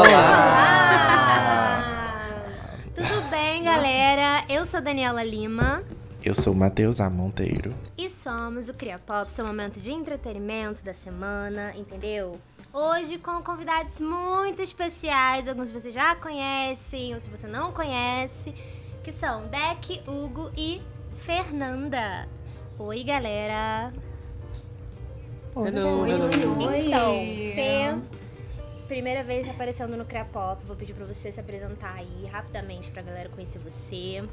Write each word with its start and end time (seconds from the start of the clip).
Olá! 0.00 1.76
Tudo 2.94 3.30
bem, 3.30 3.62
galera? 3.62 4.46
Eu 4.48 4.64
sou 4.64 4.80
Daniela 4.80 5.22
Lima. 5.22 5.82
Eu 6.24 6.34
sou 6.34 6.54
Matheus 6.54 7.02
A. 7.02 7.10
Monteiro. 7.10 7.74
E 7.98 8.08
somos 8.08 8.70
o 8.70 8.72
Cria 8.72 8.98
Pop, 8.98 9.30
seu 9.30 9.44
momento 9.44 9.78
de 9.78 9.92
entretenimento 9.92 10.82
da 10.82 10.94
semana, 10.94 11.74
entendeu? 11.76 12.40
Hoje 12.72 13.18
com 13.18 13.42
convidados 13.42 14.00
muito 14.00 14.62
especiais, 14.62 15.46
alguns 15.46 15.70
vocês 15.70 15.92
já 15.92 16.16
conhecem, 16.16 17.12
outros 17.12 17.30
você 17.30 17.46
não 17.46 17.70
conhece, 17.70 18.54
que 19.04 19.12
são 19.12 19.48
Deck, 19.48 20.00
Hugo 20.08 20.50
e 20.56 20.80
Fernanda. 21.26 22.26
Oi, 22.78 23.04
galera! 23.04 23.92
Hello, 25.54 26.00
Oi, 26.00 26.10
hello. 26.10 26.30
Então, 26.32 27.12
Fê, 27.54 27.98
primeira 28.90 29.22
vez 29.22 29.48
aparecendo 29.48 29.96
no 29.96 30.04
Cria 30.04 30.24
Pop, 30.24 30.60
vou 30.66 30.74
pedir 30.74 30.94
pra 30.94 31.06
você 31.06 31.30
se 31.30 31.38
apresentar 31.38 31.94
aí 31.94 32.26
rapidamente 32.26 32.90
pra 32.90 33.00
galera 33.00 33.28
conhecer 33.28 33.60
você. 33.60 34.24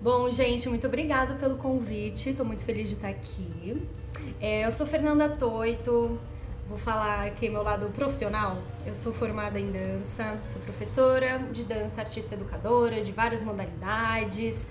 Bom, 0.00 0.28
gente, 0.28 0.68
muito 0.68 0.88
obrigada 0.88 1.36
pelo 1.36 1.56
convite. 1.56 2.32
Tô 2.32 2.44
muito 2.44 2.64
feliz 2.64 2.88
de 2.88 2.96
estar 2.96 3.10
aqui. 3.10 3.80
É, 4.40 4.66
eu 4.66 4.72
sou 4.72 4.88
Fernanda 4.88 5.28
Toito. 5.28 6.18
Vou 6.68 6.76
falar 6.76 7.28
aqui 7.28 7.48
meu 7.48 7.62
lado 7.62 7.86
profissional. 7.90 8.58
Eu 8.84 8.92
sou 8.92 9.12
formada 9.12 9.60
em 9.60 9.70
dança, 9.70 10.36
sou 10.46 10.60
professora 10.62 11.38
de 11.52 11.62
dança, 11.62 12.00
artista 12.00 12.34
educadora 12.34 13.00
de 13.00 13.12
várias 13.12 13.40
modalidades. 13.40 14.66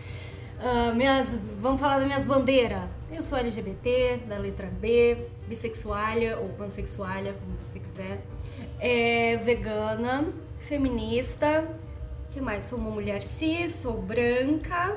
Ah, 0.59 0.91
minhas, 0.93 1.39
vamos 1.61 1.79
falar 1.79 1.99
das 1.99 2.05
minhas 2.05 2.25
bandeiras. 2.25 2.83
Eu 3.09 3.23
sou 3.23 3.37
LGBT, 3.37 4.23
da 4.27 4.37
letra 4.37 4.67
B, 4.67 5.29
bissexualia 5.47 6.37
ou 6.37 6.49
pansexualia, 6.49 7.31
como 7.31 7.55
você 7.63 7.79
quiser. 7.79 8.19
É, 8.79 9.37
vegana, 9.37 10.31
feminista. 10.59 11.67
O 12.29 12.33
que 12.33 12.41
mais? 12.41 12.63
Sou 12.63 12.77
uma 12.77 12.91
mulher 12.91 13.21
cis, 13.21 13.75
sou 13.75 14.01
branca. 14.01 14.95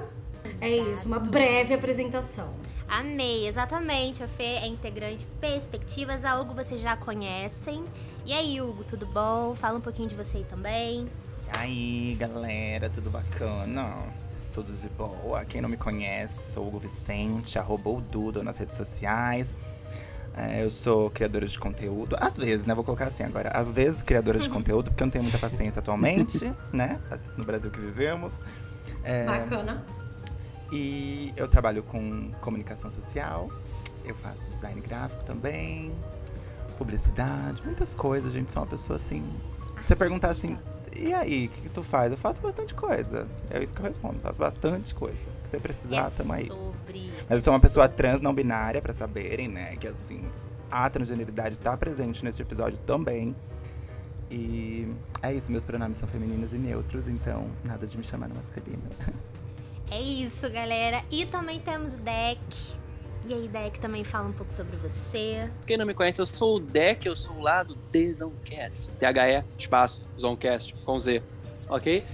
É 0.60 0.68
isso, 0.68 1.06
uma 1.06 1.18
breve 1.18 1.74
apresentação. 1.74 2.50
Amei, 2.88 3.46
exatamente. 3.46 4.22
A 4.22 4.28
Fê 4.28 4.44
é 4.44 4.66
integrante 4.66 5.18
de 5.18 5.26
Perspectivas. 5.38 6.24
A 6.24 6.40
Hugo 6.40 6.54
vocês 6.54 6.80
já 6.80 6.96
conhecem. 6.96 7.84
E 8.24 8.32
aí, 8.32 8.60
Hugo, 8.60 8.82
tudo 8.82 9.04
bom? 9.06 9.54
Fala 9.54 9.76
um 9.78 9.80
pouquinho 9.80 10.08
de 10.08 10.14
você 10.14 10.38
aí 10.38 10.44
também. 10.44 11.06
E 11.46 11.58
aí, 11.58 12.16
galera, 12.18 12.88
tudo 12.88 13.10
bacana? 13.10 13.94
Tudo 14.54 14.72
de 14.72 14.88
boa? 14.88 15.44
Quem 15.44 15.60
não 15.60 15.68
me 15.68 15.76
conhece, 15.76 16.52
sou 16.52 16.64
o 16.64 16.68
Hugo 16.68 16.78
Vicente, 16.78 17.58
arroba 17.58 17.90
o 17.90 18.00
Dudo 18.00 18.42
nas 18.42 18.56
redes 18.56 18.76
sociais. 18.76 19.54
É, 20.38 20.62
eu 20.62 20.70
sou 20.70 21.10
criadora 21.10 21.44
de 21.46 21.58
conteúdo, 21.58 22.16
às 22.20 22.36
vezes, 22.36 22.64
né? 22.64 22.72
Vou 22.72 22.84
colocar 22.84 23.06
assim 23.06 23.24
agora. 23.24 23.50
Às 23.50 23.72
vezes 23.72 24.02
criadora 24.02 24.38
de 24.38 24.48
conteúdo, 24.48 24.90
porque 24.90 25.02
eu 25.02 25.06
não 25.06 25.10
tenho 25.10 25.24
muita 25.24 25.38
paciência 25.38 25.80
atualmente, 25.80 26.52
né? 26.72 27.00
No 27.36 27.44
Brasil 27.44 27.70
que 27.72 27.80
vivemos. 27.80 28.38
É, 29.02 29.24
Bacana. 29.24 29.84
E 30.70 31.32
eu 31.36 31.48
trabalho 31.48 31.82
com 31.82 32.30
comunicação 32.40 32.88
social, 32.88 33.48
eu 34.04 34.14
faço 34.14 34.48
design 34.50 34.80
gráfico 34.80 35.24
também, 35.24 35.90
publicidade, 36.76 37.60
muitas 37.64 37.94
coisas, 37.96 38.32
gente. 38.32 38.52
Sou 38.52 38.62
uma 38.62 38.68
pessoa 38.68 38.96
assim. 38.96 39.24
Você 39.84 39.96
perguntar 39.96 40.28
assim, 40.28 40.56
e 40.96 41.12
aí, 41.14 41.46
o 41.46 41.48
que, 41.48 41.62
que 41.62 41.68
tu 41.68 41.82
faz? 41.82 42.12
Eu 42.12 42.18
faço 42.18 42.40
bastante 42.42 42.74
coisa. 42.74 43.26
É 43.50 43.62
isso 43.62 43.74
que 43.74 43.80
eu 43.80 43.86
respondo, 43.86 44.20
faço 44.20 44.38
bastante 44.38 44.94
coisa. 44.94 45.26
Que 45.42 45.48
você 45.48 45.58
precisar, 45.58 46.06
é 46.06 46.10
tamo 46.10 46.32
aí. 46.32 46.48
Sobre... 46.88 47.12
Mas 47.28 47.38
eu 47.38 47.40
sou 47.40 47.52
uma 47.52 47.60
pessoa 47.60 47.88
trans 47.88 48.20
não 48.20 48.34
binária, 48.34 48.80
pra 48.80 48.92
saberem, 48.92 49.48
né? 49.48 49.76
Que 49.76 49.88
assim, 49.88 50.22
a 50.70 50.88
transgeneridade 50.88 51.58
tá 51.58 51.76
presente 51.76 52.24
nesse 52.24 52.42
episódio 52.42 52.78
também. 52.86 53.36
E 54.30 54.86
é 55.22 55.32
isso, 55.32 55.50
meus 55.50 55.64
pronomes 55.64 55.96
são 55.96 56.08
femininos 56.08 56.52
e 56.52 56.58
neutros, 56.58 57.08
então 57.08 57.50
nada 57.64 57.86
de 57.86 57.96
me 57.96 58.04
chamar 58.04 58.28
no 58.28 58.34
masculino. 58.34 58.82
É 59.90 60.02
isso, 60.02 60.42
galera. 60.50 61.02
E 61.10 61.24
também 61.24 61.60
temos 61.60 61.94
o 61.94 61.96
Deck. 61.96 62.74
E 63.26 63.32
aí, 63.32 63.48
Deck, 63.48 63.80
também 63.80 64.04
fala 64.04 64.28
um 64.28 64.34
pouco 64.34 64.52
sobre 64.52 64.76
você. 64.76 65.50
Quem 65.66 65.78
não 65.78 65.86
me 65.86 65.94
conhece, 65.94 66.20
eu 66.20 66.26
sou 66.26 66.56
o 66.56 66.60
Deck, 66.60 67.08
eu 67.08 67.16
sou 67.16 67.40
lá 67.40 67.62
do 67.62 67.74
The 67.74 68.12
Zonecast. 68.12 68.90
THE, 68.98 69.44
espaço, 69.58 70.02
Zonecast, 70.20 70.74
com 70.84 71.00
Z. 71.00 71.22
Ok? 71.70 72.04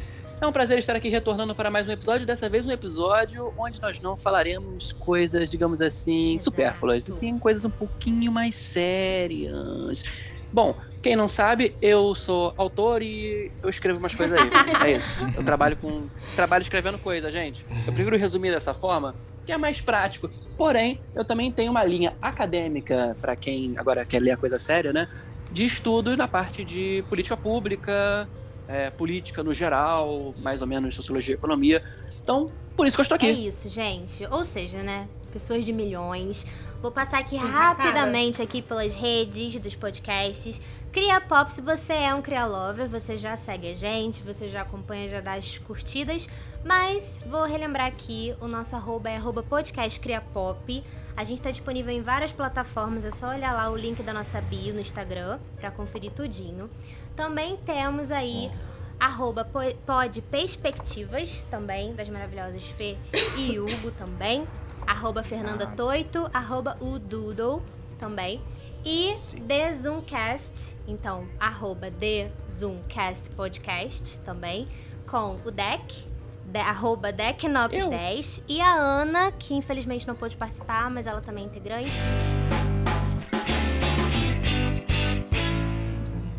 É 0.44 0.46
um 0.46 0.52
prazer 0.52 0.78
estar 0.78 0.94
aqui 0.94 1.08
retornando 1.08 1.54
para 1.54 1.70
mais 1.70 1.88
um 1.88 1.90
episódio. 1.92 2.26
Dessa 2.26 2.50
vez, 2.50 2.66
um 2.66 2.70
episódio 2.70 3.54
onde 3.56 3.80
nós 3.80 3.98
não 3.98 4.14
falaremos 4.14 4.92
coisas, 4.92 5.50
digamos 5.50 5.80
assim, 5.80 6.32
Exato. 6.34 6.44
supérfluas. 6.44 7.04
Sim, 7.04 7.38
coisas 7.38 7.64
um 7.64 7.70
pouquinho 7.70 8.30
mais 8.30 8.54
sérias. 8.54 10.04
Bom, 10.52 10.76
quem 11.00 11.16
não 11.16 11.30
sabe, 11.30 11.74
eu 11.80 12.14
sou 12.14 12.52
autor 12.58 13.00
e 13.00 13.50
eu 13.62 13.70
escrevo 13.70 13.98
umas 13.98 14.14
coisas 14.14 14.38
aí. 14.38 14.50
É 14.86 14.98
isso. 14.98 15.24
Eu 15.34 15.42
trabalho 15.42 15.78
com. 15.78 16.08
Trabalho 16.36 16.60
escrevendo 16.60 16.98
coisa, 16.98 17.30
gente. 17.30 17.64
Eu 17.86 17.94
prefiro 17.94 18.18
resumir 18.18 18.50
dessa 18.50 18.74
forma, 18.74 19.14
que 19.46 19.52
é 19.52 19.56
mais 19.56 19.80
prático. 19.80 20.28
Porém, 20.58 21.00
eu 21.14 21.24
também 21.24 21.50
tenho 21.50 21.70
uma 21.70 21.84
linha 21.84 22.18
acadêmica, 22.20 23.16
para 23.18 23.34
quem 23.34 23.72
agora 23.78 24.04
quer 24.04 24.20
ler 24.20 24.32
a 24.32 24.36
coisa 24.36 24.58
séria, 24.58 24.92
né? 24.92 25.08
De 25.50 25.64
estudo 25.64 26.14
na 26.18 26.28
parte 26.28 26.62
de 26.62 27.02
política 27.08 27.34
pública, 27.34 28.28
é, 28.68 28.90
política 28.90 29.42
no 29.42 29.52
geral, 29.54 30.34
mais 30.38 30.62
ou 30.62 30.68
menos 30.68 30.94
sociologia 30.94 31.34
e 31.34 31.38
economia. 31.38 31.82
Então, 32.22 32.50
por 32.76 32.86
isso 32.86 32.96
que 32.96 33.00
eu 33.00 33.02
estou 33.02 33.16
É 33.16 33.30
aqui. 33.30 33.46
isso, 33.48 33.68
gente. 33.70 34.26
Ou 34.26 34.44
seja, 34.44 34.82
né? 34.82 35.08
Pessoas 35.32 35.64
de 35.64 35.72
milhões. 35.72 36.46
Vou 36.80 36.92
passar 36.92 37.18
aqui 37.18 37.36
Impactada. 37.36 37.82
rapidamente 37.82 38.40
aqui 38.42 38.60
pelas 38.62 38.94
redes 38.94 39.58
dos 39.60 39.74
podcasts. 39.74 40.60
Cria 40.92 41.20
Pop, 41.20 41.52
se 41.52 41.60
você 41.60 41.92
é 41.92 42.14
um 42.14 42.22
Cria 42.22 42.46
Lover, 42.46 42.88
você 42.88 43.16
já 43.16 43.36
segue 43.36 43.70
a 43.72 43.74
gente, 43.74 44.22
você 44.22 44.48
já 44.48 44.62
acompanha, 44.62 45.08
já 45.08 45.20
dá 45.20 45.32
as 45.34 45.58
curtidas. 45.58 46.28
Mas 46.64 47.20
vou 47.26 47.44
relembrar 47.44 47.86
aqui, 47.86 48.34
o 48.40 48.46
nosso 48.46 48.76
arroba 48.76 49.10
é 49.10 49.16
arroba 49.16 49.42
podcast 49.42 49.98
Cria 49.98 50.20
Pop. 50.20 50.84
A 51.16 51.22
gente 51.24 51.40
tá 51.40 51.50
disponível 51.50 51.92
em 51.92 52.02
várias 52.02 52.32
plataformas, 52.32 53.04
é 53.04 53.10
só 53.12 53.28
olhar 53.28 53.52
lá 53.52 53.70
o 53.70 53.76
link 53.76 54.02
da 54.02 54.12
nossa 54.12 54.40
bio 54.40 54.74
no 54.74 54.80
Instagram 54.80 55.38
pra 55.56 55.70
conferir 55.70 56.10
tudinho. 56.10 56.68
Também 57.14 57.56
temos 57.58 58.10
aí 58.10 58.50
arroba 58.98 59.44
po- 59.44 59.74
pod 59.86 60.20
perspectivas 60.22 61.46
também, 61.50 61.94
das 61.94 62.08
maravilhosas 62.08 62.64
Fê 62.70 62.96
e 63.36 63.58
Hugo 63.60 63.90
também. 63.92 64.46
Arroba 64.86 65.22
Fernanda 65.22 65.64
Nossa. 65.64 65.76
Toito, 65.76 66.28
arroba 66.32 66.76
o 66.80 66.98
Doodle 66.98 67.62
também. 67.98 68.40
E 68.84 69.14
The 69.48 69.72
Zoomcast, 69.72 70.76
então, 70.86 71.26
arroba 71.40 71.90
The 71.90 72.30
Zoomcast 72.50 73.30
Podcast 73.30 74.18
também, 74.18 74.68
com 75.06 75.38
o 75.44 75.50
Deck, 75.50 76.04
de, 76.54 76.60
arroba 76.60 77.12
Decknop10 77.12 78.44
e 78.48 78.60
a 78.60 78.74
Ana, 78.74 79.32
que 79.32 79.54
infelizmente 79.54 80.06
não 80.06 80.14
pôde 80.14 80.36
participar, 80.36 80.88
mas 80.88 81.04
ela 81.04 81.20
também 81.20 81.42
é 81.42 81.46
integrante. 81.48 81.90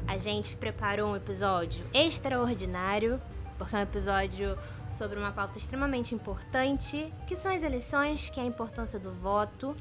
A 0.08 0.18
gente 0.18 0.56
preparou 0.56 1.12
um 1.12 1.16
episódio 1.18 1.84
extraordinário, 1.94 3.22
porque 3.58 3.76
é 3.76 3.80
um 3.80 3.82
episódio 3.82 4.58
sobre 4.88 5.20
uma 5.20 5.34
pauta 5.34 5.58
extremamente 5.58 6.16
importante, 6.16 7.14
que 7.28 7.36
são 7.36 7.54
as 7.54 7.62
eleições, 7.62 8.30
que 8.30 8.40
é 8.40 8.44
a 8.44 8.46
importância 8.46 8.98
do 8.98 9.12
voto. 9.12 9.76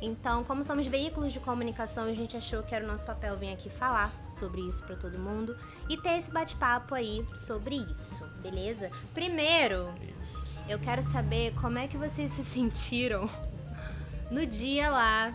Então, 0.00 0.44
como 0.44 0.62
somos 0.62 0.86
veículos 0.86 1.32
de 1.32 1.40
comunicação, 1.40 2.04
a 2.04 2.14
gente 2.14 2.36
achou 2.36 2.62
que 2.62 2.74
era 2.74 2.84
o 2.84 2.88
nosso 2.88 3.04
papel 3.04 3.36
vir 3.36 3.52
aqui 3.52 3.70
falar 3.70 4.12
sobre 4.32 4.60
isso 4.60 4.84
pra 4.84 4.94
todo 4.94 5.18
mundo 5.18 5.56
e 5.88 5.96
ter 5.96 6.18
esse 6.18 6.30
bate-papo 6.30 6.94
aí 6.94 7.26
sobre 7.36 7.74
isso, 7.74 8.24
beleza? 8.44 8.90
Primeiro, 9.14 9.88
eu 10.68 10.78
quero 10.78 11.02
saber 11.02 11.54
como 11.54 11.78
é 11.78 11.88
que 11.88 11.96
vocês 11.96 12.30
se 12.32 12.44
sentiram 12.44 13.28
no 14.30 14.44
dia 14.44 14.90
lá 14.90 15.34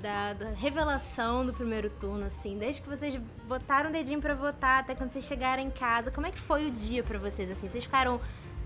da, 0.00 0.32
da 0.32 0.50
revelação 0.50 1.44
do 1.44 1.52
primeiro 1.52 1.90
turno, 1.90 2.26
assim, 2.26 2.56
desde 2.56 2.80
que 2.80 2.88
vocês 2.88 3.16
botaram 3.48 3.90
o 3.90 3.92
dedinho 3.92 4.20
pra 4.20 4.34
votar 4.34 4.80
até 4.80 4.94
quando 4.94 5.10
vocês 5.10 5.24
chegaram 5.24 5.62
em 5.62 5.70
casa, 5.70 6.12
como 6.12 6.26
é 6.26 6.30
que 6.30 6.38
foi 6.38 6.68
o 6.68 6.70
dia 6.70 7.02
pra 7.02 7.18
vocês, 7.18 7.50
assim? 7.50 7.68
Vocês 7.68 7.82
ficaram 7.82 8.20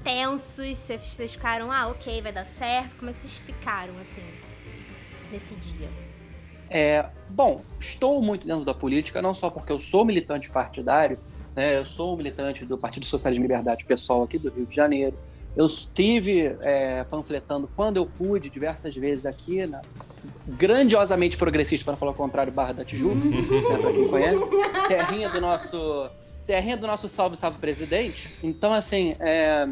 tensos? 0.05 0.77
Vocês 0.77 1.01
vocês 1.01 1.33
ficaram, 1.33 1.73
ah, 1.73 1.89
ok, 1.89 2.21
vai 2.21 2.33
dar 2.33 2.45
certo? 2.45 2.97
Como 2.97 3.11
é 3.11 3.15
que 3.15 3.21
vocês 3.21 3.37
ficaram, 3.39 3.95
assim, 3.99 4.23
nesse 5.33 5.55
dia? 5.55 5.89
É, 6.69 7.09
bom, 7.31 7.63
estou 7.81 8.21
muito 8.21 8.47
dentro 8.47 8.65
da 8.65 8.75
política, 8.75 9.23
não 9.23 9.33
só 9.33 9.49
porque 9.49 9.73
eu 9.73 9.81
sou 9.81 10.05
militante 10.05 10.51
partidário, 10.51 11.19
né, 11.55 11.79
eu 11.79 11.85
sou 11.85 12.15
um 12.15 12.17
militante 12.17 12.65
do 12.65 12.77
Partido 12.79 13.07
Socialismo 13.07 13.45
e 13.45 13.49
Liberdade 13.49 13.85
Pessoal 13.85 14.23
aqui 14.23 14.39
do 14.39 14.51
Rio 14.51 14.67
de 14.67 14.75
Janeiro. 14.75 15.17
Eu 15.57 15.67
estive 15.67 16.57
é, 16.61 17.05
panfletando 17.05 17.69
quando 17.75 17.97
eu 17.97 18.07
pude, 18.07 18.49
diversas 18.49 18.95
vezes 18.95 19.27
aqui, 19.27 19.67
na 19.67 19.83
grandiosamente 20.47 21.37
progressista, 21.37 21.85
para 21.85 21.97
falar 21.97 22.13
o 22.13 22.15
contrário, 22.15 22.53
Barra 22.53 22.73
da 22.73 22.85
Tijuca, 22.85 23.17
né, 23.17 23.79
para 23.81 23.93
quem 23.93 24.09
conhece, 24.09 24.45
terrinha 24.87 25.29
do 25.29 25.41
nosso, 25.41 26.09
terrinha 26.47 26.77
do 26.77 26.87
nosso 26.87 27.09
salve, 27.09 27.37
salve 27.37 27.59
presidente. 27.59 28.35
Então, 28.43 28.73
assim, 28.73 29.17
é, 29.19 29.69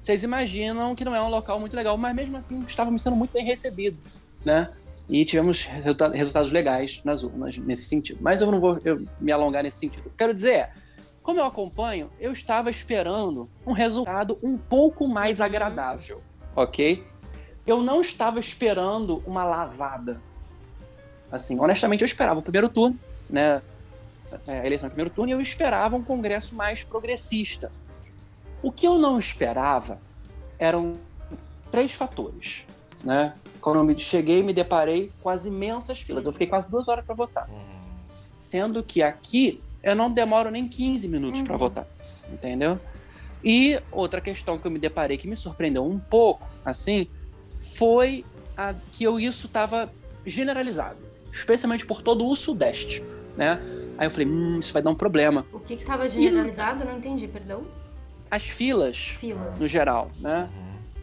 vocês 0.00 0.22
imaginam 0.22 0.94
que 0.94 1.04
não 1.04 1.14
é 1.14 1.22
um 1.22 1.28
local 1.28 1.58
muito 1.58 1.74
legal, 1.74 1.96
mas 1.96 2.14
mesmo 2.14 2.36
assim 2.36 2.62
estávamos 2.66 3.02
sendo 3.02 3.16
muito 3.16 3.32
bem 3.32 3.44
recebidos, 3.44 3.98
né? 4.44 4.70
E 5.08 5.24
tivemos 5.24 5.64
resulta- 5.64 6.10
resultados 6.10 6.52
legais 6.52 7.00
nas 7.04 7.22
urnas 7.22 7.56
nesse 7.58 7.84
sentido. 7.84 8.18
Mas 8.20 8.42
eu 8.42 8.50
não 8.50 8.60
vou 8.60 8.78
eu 8.84 9.04
me 9.20 9.32
alongar 9.32 9.62
nesse 9.62 9.78
sentido. 9.78 10.12
Quero 10.16 10.34
dizer, 10.34 10.68
como 11.28 11.40
eu 11.40 11.44
acompanho, 11.44 12.10
eu 12.18 12.32
estava 12.32 12.70
esperando 12.70 13.50
um 13.66 13.72
resultado 13.74 14.38
um 14.42 14.56
pouco 14.56 15.06
mais 15.06 15.40
Uhum. 15.40 15.44
agradável, 15.44 16.22
ok? 16.56 17.04
Eu 17.66 17.82
não 17.82 18.00
estava 18.00 18.40
esperando 18.40 19.22
uma 19.26 19.44
lavada. 19.44 20.22
Assim, 21.30 21.60
honestamente, 21.60 22.00
eu 22.00 22.06
esperava 22.06 22.40
o 22.40 22.42
primeiro 22.42 22.70
turno, 22.70 22.98
né? 23.28 23.60
é, 24.46 24.60
A 24.60 24.64
eleição 24.66 24.86
no 24.88 24.90
primeiro 24.94 25.10
turno, 25.14 25.28
e 25.30 25.32
eu 25.34 25.40
esperava 25.42 25.94
um 25.96 26.02
Congresso 26.02 26.54
mais 26.54 26.82
progressista. 26.82 27.70
O 28.62 28.72
que 28.72 28.86
eu 28.86 28.98
não 28.98 29.18
esperava 29.18 29.98
eram 30.58 30.94
três 31.70 31.92
fatores, 31.92 32.64
né? 33.04 33.34
Quando 33.60 33.86
eu 33.90 33.98
cheguei, 33.98 34.42
me 34.42 34.54
deparei 34.54 35.12
com 35.22 35.28
as 35.28 35.44
imensas 35.44 36.00
filas. 36.00 36.24
Eu 36.24 36.32
fiquei 36.32 36.46
quase 36.46 36.70
duas 36.70 36.88
horas 36.88 37.04
para 37.04 37.14
votar 37.14 37.46
sendo 38.38 38.82
que 38.82 39.02
aqui 39.02 39.60
eu 39.82 39.94
não 39.94 40.10
demoro 40.12 40.50
nem 40.50 40.68
15 40.68 41.08
minutos 41.08 41.42
para 41.42 41.52
Uhum. 41.52 41.58
votar, 41.58 41.86
entendeu? 42.32 42.78
E 43.44 43.80
outra 43.92 44.20
questão 44.20 44.58
que 44.58 44.66
eu 44.66 44.70
me 44.70 44.78
deparei 44.78 45.16
que 45.16 45.28
me 45.28 45.36
surpreendeu 45.36 45.84
um 45.84 45.98
pouco, 45.98 46.46
assim, 46.64 47.06
foi 47.76 48.24
a, 48.56 48.74
que 48.92 49.04
eu, 49.04 49.18
isso 49.20 49.46
estava 49.46 49.92
generalizado, 50.26 50.98
especialmente 51.32 51.86
por 51.86 52.02
todo 52.02 52.26
o 52.26 52.34
Sudeste, 52.34 53.02
né? 53.36 53.60
Aí 53.96 54.06
eu 54.06 54.10
falei, 54.10 54.26
hum, 54.28 54.58
isso 54.58 54.72
vai 54.72 54.82
dar 54.82 54.90
um 54.90 54.94
problema. 54.94 55.46
O 55.52 55.58
que 55.60 55.76
que 55.76 55.84
tava 55.84 56.08
generalizado? 56.08 56.84
Não 56.84 56.98
entendi, 56.98 57.26
perdão. 57.26 57.62
As 58.30 58.42
filas, 58.44 58.96
Filas. 59.08 59.58
no 59.60 59.66
geral, 59.66 60.10
né? 60.20 60.48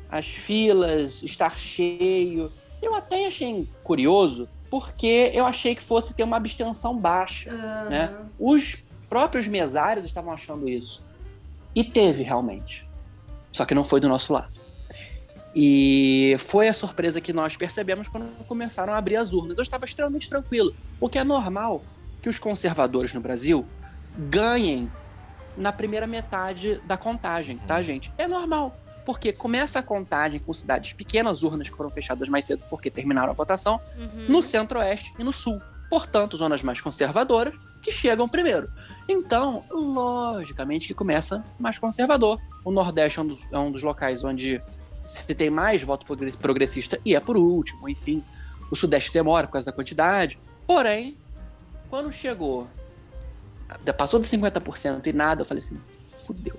As 0.10 0.28
filas, 0.28 1.24
estar 1.24 1.58
cheio. 1.58 2.52
Eu 2.82 2.94
até 2.96 3.26
achei 3.26 3.68
curioso, 3.84 4.48
porque 4.76 5.32
eu 5.34 5.46
achei 5.46 5.74
que 5.74 5.82
fosse 5.82 6.14
ter 6.14 6.24
uma 6.24 6.36
abstenção 6.36 6.98
baixa. 6.98 7.50
Ah, 7.50 7.88
né? 7.90 8.14
Os 8.38 8.84
próprios 9.08 9.48
mesários 9.48 10.06
estavam 10.06 10.34
achando 10.34 10.68
isso. 10.68 11.02
E 11.74 11.82
teve 11.82 12.24
realmente. 12.24 12.86
Só 13.54 13.64
que 13.64 13.74
não 13.74 13.86
foi 13.86 14.02
do 14.02 14.10
nosso 14.10 14.34
lado. 14.34 14.52
E 15.56 16.36
foi 16.40 16.68
a 16.68 16.74
surpresa 16.74 17.22
que 17.22 17.32
nós 17.32 17.56
percebemos 17.56 18.10
quando 18.10 18.28
começaram 18.48 18.92
a 18.92 18.98
abrir 18.98 19.16
as 19.16 19.32
urnas. 19.32 19.58
Eu 19.58 19.62
estava 19.62 19.86
extremamente 19.86 20.28
tranquilo, 20.28 20.76
porque 21.00 21.18
é 21.18 21.24
normal 21.24 21.82
que 22.22 22.28
os 22.28 22.38
conservadores 22.38 23.14
no 23.14 23.22
Brasil 23.22 23.66
ganhem 24.18 24.92
na 25.56 25.72
primeira 25.72 26.06
metade 26.06 26.82
da 26.84 26.98
contagem, 26.98 27.60
tá, 27.60 27.82
gente? 27.82 28.12
É 28.18 28.28
normal. 28.28 28.78
Porque 29.06 29.32
começa 29.32 29.80
a 29.80 29.84
contagem 29.84 30.40
com 30.40 30.52
cidades 30.54 30.94
pequenas, 30.94 31.44
urnas 31.44 31.70
que 31.70 31.78
foram 31.78 31.90
fechadas 31.90 32.28
mais 32.28 32.46
cedo 32.46 32.64
porque 32.70 32.90
terminaram 32.90 33.30
a 33.32 33.34
votação, 33.34 33.80
Uhum. 33.98 34.26
no 34.30 34.42
centro-oeste 34.44 35.14
e 35.20 35.24
no 35.24 35.32
sul. 35.32 35.62
Portanto, 35.90 36.36
zonas 36.38 36.64
mais 36.64 36.82
conservadoras 36.82 37.54
que 37.82 37.92
chegam 37.92 38.28
primeiro. 38.28 38.68
Então, 39.08 39.64
logicamente 39.70 40.88
que 40.88 40.94
começa 40.96 41.44
mais 41.60 41.78
conservador. 41.78 42.40
O 42.64 42.72
Nordeste 42.72 43.20
é 43.20 43.22
um 43.22 43.28
dos, 43.28 43.40
é 43.52 43.60
um 43.60 43.72
dos 43.72 43.84
locais 43.84 44.24
onde 44.24 44.60
se 45.06 45.36
tem 45.36 45.52
mais 45.52 45.84
voto 45.84 46.04
progre- 46.04 46.32
progressista 46.36 47.00
e 47.06 47.14
é 47.16 47.20
por 47.20 47.38
último, 47.38 47.88
enfim. 47.88 48.24
O 48.72 48.76
Sudeste 48.76 49.14
demora 49.14 49.46
por 49.46 49.54
causa 49.54 49.68
da 49.68 49.72
quantidade. 49.72 50.40
Porém, 50.66 51.16
quando 51.92 52.12
chegou, 52.12 52.68
passou 53.96 54.20
de 54.20 54.26
50% 54.28 55.06
e 55.06 55.14
nada, 55.14 55.44
eu 55.44 55.46
falei 55.46 55.62
assim, 55.62 55.80
fudeu. 56.26 56.58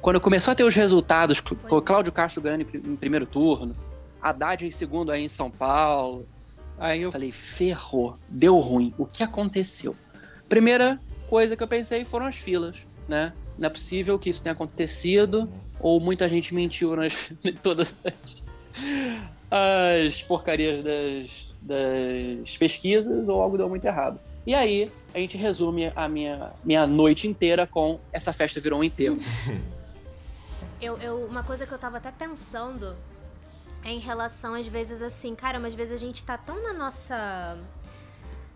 Quando 0.00 0.20
começou 0.20 0.52
a 0.52 0.54
ter 0.54 0.64
os 0.64 0.74
resultados, 0.74 1.40
com 1.40 1.78
é. 1.78 1.80
Cláudio 1.80 2.12
Castro 2.12 2.40
ganhando 2.42 2.62
em 2.62 2.64
pri- 2.64 2.82
em 2.84 2.96
primeiro 2.96 3.26
turno, 3.26 3.74
Haddad 4.22 4.64
em 4.66 4.70
segundo 4.70 5.10
aí 5.10 5.24
em 5.24 5.28
São 5.28 5.50
Paulo. 5.50 6.26
Aí 6.78 7.02
eu 7.02 7.10
falei, 7.10 7.32
ferrou, 7.32 8.16
deu 8.28 8.58
ruim. 8.60 8.94
O 8.98 9.06
que 9.06 9.22
aconteceu? 9.22 9.96
Primeira 10.48 11.00
coisa 11.28 11.56
que 11.56 11.62
eu 11.62 11.66
pensei 11.68 12.04
foram 12.04 12.26
as 12.26 12.36
filas, 12.36 12.76
né? 13.08 13.32
Não 13.58 13.66
é 13.66 13.70
possível 13.70 14.18
que 14.18 14.28
isso 14.30 14.42
tenha 14.42 14.52
acontecido, 14.52 15.48
ou 15.80 15.98
muita 15.98 16.28
gente 16.28 16.54
mentiu 16.54 16.94
nas 16.94 17.32
em 17.44 17.52
todas 17.54 17.94
as, 18.04 18.42
as 19.50 20.22
porcarias 20.22 20.84
das, 20.84 21.54
das 21.62 22.56
pesquisas, 22.58 23.28
ou 23.28 23.40
algo 23.40 23.56
deu 23.56 23.68
muito 23.68 23.84
errado. 23.84 24.20
E 24.46 24.54
aí, 24.54 24.90
a 25.14 25.18
gente 25.18 25.36
resume 25.36 25.90
a 25.96 26.08
minha, 26.08 26.50
minha 26.64 26.86
noite 26.86 27.26
inteira 27.26 27.66
com 27.66 27.98
essa 28.12 28.32
festa 28.32 28.60
virou 28.60 28.80
um 28.80 28.84
enterro. 28.84 29.16
Eu, 30.80 30.98
eu, 30.98 31.24
uma 31.26 31.42
coisa 31.42 31.66
que 31.66 31.72
eu 31.72 31.78
tava 31.78 31.96
até 31.98 32.10
pensando 32.10 32.96
é 33.84 33.90
em 33.90 33.98
relação, 33.98 34.54
às 34.54 34.66
vezes, 34.66 35.00
assim, 35.00 35.34
cara, 35.34 35.58
às 35.64 35.74
vezes 35.74 35.94
a 35.94 35.98
gente 35.98 36.22
tá 36.24 36.36
tão 36.36 36.62
na 36.62 36.72
nossa. 36.72 37.56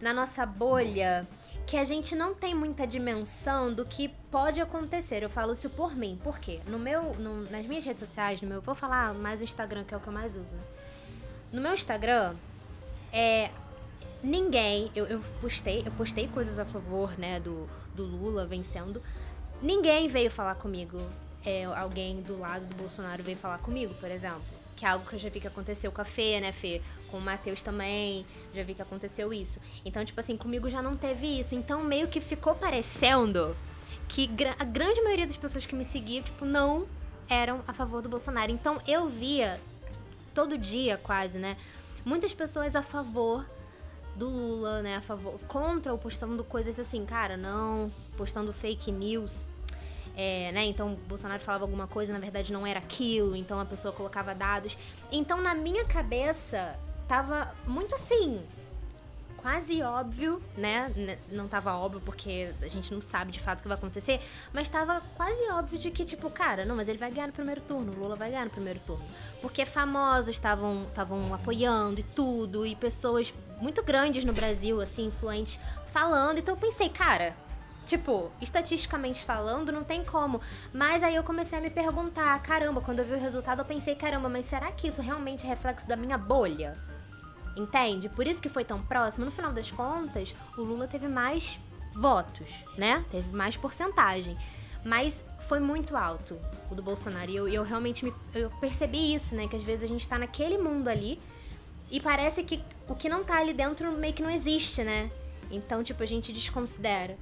na 0.00 0.12
nossa 0.12 0.44
bolha 0.44 1.26
que 1.66 1.76
a 1.76 1.84
gente 1.84 2.14
não 2.16 2.34
tem 2.34 2.54
muita 2.54 2.86
dimensão 2.86 3.72
do 3.72 3.84
que 3.84 4.08
pode 4.30 4.60
acontecer. 4.60 5.22
Eu 5.22 5.30
falo 5.30 5.52
isso 5.52 5.70
por 5.70 5.94
mim. 5.94 6.18
Por 6.22 6.38
quê? 6.38 6.60
No 6.66 6.78
meu, 6.78 7.14
no- 7.14 7.48
nas 7.50 7.64
minhas 7.66 7.84
redes 7.84 8.00
sociais, 8.00 8.40
no 8.42 8.48
meu. 8.48 8.60
Vou 8.60 8.74
falar 8.74 9.14
mais 9.14 9.40
o 9.40 9.44
Instagram, 9.44 9.84
que 9.84 9.94
é 9.94 9.96
o 9.96 10.00
que 10.00 10.08
eu 10.08 10.12
mais 10.12 10.36
uso. 10.36 10.56
No 11.52 11.60
meu 11.60 11.72
Instagram, 11.74 12.34
é. 13.12 13.50
Ninguém. 14.22 14.90
Eu, 14.94 15.06
eu 15.06 15.20
postei, 15.40 15.82
eu 15.86 15.92
postei 15.92 16.28
coisas 16.28 16.58
a 16.58 16.64
favor, 16.66 17.16
né, 17.18 17.40
do, 17.40 17.66
do 17.94 18.04
Lula 18.04 18.44
vencendo. 18.46 19.02
Ninguém 19.62 20.08
veio 20.08 20.30
falar 20.30 20.56
comigo. 20.56 20.98
É, 21.44 21.64
alguém 21.64 22.20
do 22.22 22.38
lado 22.38 22.66
do 22.66 22.74
Bolsonaro 22.74 23.22
veio 23.22 23.36
falar 23.36 23.58
comigo, 23.58 23.94
por 23.94 24.10
exemplo. 24.10 24.42
Que 24.76 24.84
é 24.84 24.88
algo 24.88 25.06
que 25.06 25.14
eu 25.14 25.18
já 25.18 25.28
vi 25.28 25.40
que 25.40 25.46
aconteceu 25.46 25.92
com 25.92 26.00
a 26.00 26.04
Fê, 26.04 26.40
né, 26.40 26.52
Fê? 26.52 26.80
Com 27.10 27.18
o 27.18 27.20
Matheus 27.20 27.62
também. 27.62 28.24
Já 28.54 28.62
vi 28.62 28.74
que 28.74 28.82
aconteceu 28.82 29.32
isso. 29.32 29.60
Então, 29.84 30.04
tipo 30.04 30.18
assim, 30.20 30.36
comigo 30.36 30.70
já 30.70 30.80
não 30.80 30.96
teve 30.96 31.26
isso. 31.40 31.54
Então, 31.54 31.82
meio 31.82 32.08
que 32.08 32.20
ficou 32.20 32.54
parecendo 32.54 33.56
que 34.08 34.28
a 34.58 34.64
grande 34.64 35.00
maioria 35.02 35.26
das 35.26 35.36
pessoas 35.36 35.66
que 35.66 35.74
me 35.74 35.84
seguiam, 35.84 36.22
tipo, 36.22 36.44
não 36.44 36.86
eram 37.28 37.62
a 37.66 37.72
favor 37.72 38.02
do 38.02 38.08
Bolsonaro. 38.08 38.50
Então, 38.50 38.80
eu 38.86 39.06
via 39.08 39.60
todo 40.34 40.58
dia, 40.58 40.98
quase, 40.98 41.38
né? 41.38 41.56
Muitas 42.04 42.32
pessoas 42.32 42.74
a 42.74 42.82
favor 42.82 43.46
do 44.16 44.28
Lula, 44.28 44.82
né? 44.82 44.96
A 44.96 45.00
favor, 45.00 45.38
contra 45.46 45.92
ou 45.92 45.98
postando 45.98 46.42
coisas 46.42 46.78
assim, 46.78 47.04
cara, 47.04 47.36
não, 47.36 47.90
postando 48.16 48.52
fake 48.52 48.90
news. 48.90 49.42
É, 50.16 50.52
né? 50.52 50.64
Então, 50.64 50.98
Bolsonaro 51.08 51.40
falava 51.40 51.64
alguma 51.64 51.86
coisa, 51.86 52.12
na 52.12 52.18
verdade 52.18 52.52
não 52.52 52.66
era 52.66 52.78
aquilo, 52.78 53.34
então 53.34 53.58
a 53.58 53.64
pessoa 53.64 53.92
colocava 53.92 54.34
dados. 54.34 54.76
Então, 55.10 55.40
na 55.40 55.54
minha 55.54 55.84
cabeça, 55.84 56.78
tava 57.08 57.54
muito 57.66 57.94
assim, 57.94 58.44
quase 59.36 59.82
óbvio, 59.82 60.42
né? 60.58 60.92
Não 61.30 61.48
tava 61.48 61.74
óbvio 61.74 62.02
porque 62.02 62.52
a 62.60 62.68
gente 62.68 62.92
não 62.92 63.00
sabe 63.00 63.32
de 63.32 63.40
fato 63.40 63.60
o 63.60 63.62
que 63.62 63.68
vai 63.68 63.78
acontecer, 63.78 64.20
mas 64.52 64.68
tava 64.68 65.00
quase 65.16 65.42
óbvio 65.52 65.78
de 65.78 65.90
que, 65.90 66.04
tipo, 66.04 66.28
cara, 66.28 66.66
não, 66.66 66.76
mas 66.76 66.88
ele 66.88 66.98
vai 66.98 67.10
ganhar 67.10 67.28
no 67.28 67.32
primeiro 67.32 67.62
turno, 67.62 67.92
o 67.92 67.98
Lula 67.98 68.16
vai 68.16 68.30
ganhar 68.30 68.44
no 68.44 68.50
primeiro 68.50 68.80
turno. 68.80 69.04
Porque 69.40 69.64
famosos 69.64 70.34
estavam 70.34 70.86
apoiando 71.32 72.00
e 72.00 72.02
tudo, 72.02 72.66
e 72.66 72.76
pessoas 72.76 73.32
muito 73.60 73.82
grandes 73.82 74.24
no 74.24 74.34
Brasil, 74.34 74.80
assim, 74.80 75.06
influentes, 75.06 75.58
falando. 75.86 76.38
Então 76.38 76.54
eu 76.54 76.60
pensei, 76.60 76.90
cara, 76.90 77.34
Tipo, 77.90 78.30
estatisticamente 78.40 79.24
falando, 79.24 79.72
não 79.72 79.82
tem 79.82 80.04
como. 80.04 80.40
Mas 80.72 81.02
aí 81.02 81.16
eu 81.16 81.24
comecei 81.24 81.58
a 81.58 81.60
me 81.60 81.70
perguntar, 81.70 82.40
caramba, 82.40 82.80
quando 82.80 83.00
eu 83.00 83.04
vi 83.04 83.14
o 83.14 83.18
resultado, 83.18 83.62
eu 83.62 83.64
pensei, 83.64 83.96
caramba, 83.96 84.28
mas 84.28 84.44
será 84.44 84.70
que 84.70 84.86
isso 84.86 85.02
realmente 85.02 85.44
é 85.44 85.48
reflexo 85.48 85.88
da 85.88 85.96
minha 85.96 86.16
bolha? 86.16 86.78
Entende? 87.56 88.08
Por 88.08 88.28
isso 88.28 88.40
que 88.40 88.48
foi 88.48 88.64
tão 88.64 88.80
próximo. 88.80 89.24
No 89.24 89.32
final 89.32 89.52
das 89.52 89.72
contas, 89.72 90.32
o 90.56 90.62
Lula 90.62 90.86
teve 90.86 91.08
mais 91.08 91.58
votos, 91.92 92.64
né? 92.78 93.04
Teve 93.10 93.28
mais 93.34 93.56
porcentagem. 93.56 94.38
Mas 94.84 95.24
foi 95.40 95.58
muito 95.58 95.96
alto 95.96 96.38
o 96.70 96.76
do 96.76 96.84
Bolsonaro. 96.84 97.28
E 97.28 97.34
eu, 97.34 97.48
eu 97.48 97.64
realmente 97.64 98.04
me, 98.04 98.14
eu 98.32 98.50
percebi 98.60 99.12
isso, 99.12 99.34
né? 99.34 99.48
Que 99.48 99.56
às 99.56 99.64
vezes 99.64 99.82
a 99.82 99.88
gente 99.88 100.08
tá 100.08 100.16
naquele 100.16 100.58
mundo 100.58 100.86
ali 100.86 101.20
e 101.90 101.98
parece 101.98 102.44
que 102.44 102.62
o 102.86 102.94
que 102.94 103.08
não 103.08 103.24
tá 103.24 103.38
ali 103.38 103.52
dentro 103.52 103.90
meio 103.90 104.14
que 104.14 104.22
não 104.22 104.30
existe, 104.30 104.84
né? 104.84 105.10
Então, 105.50 105.82
tipo, 105.82 106.00
a 106.04 106.06
gente 106.06 106.32
desconsidera. 106.32 107.18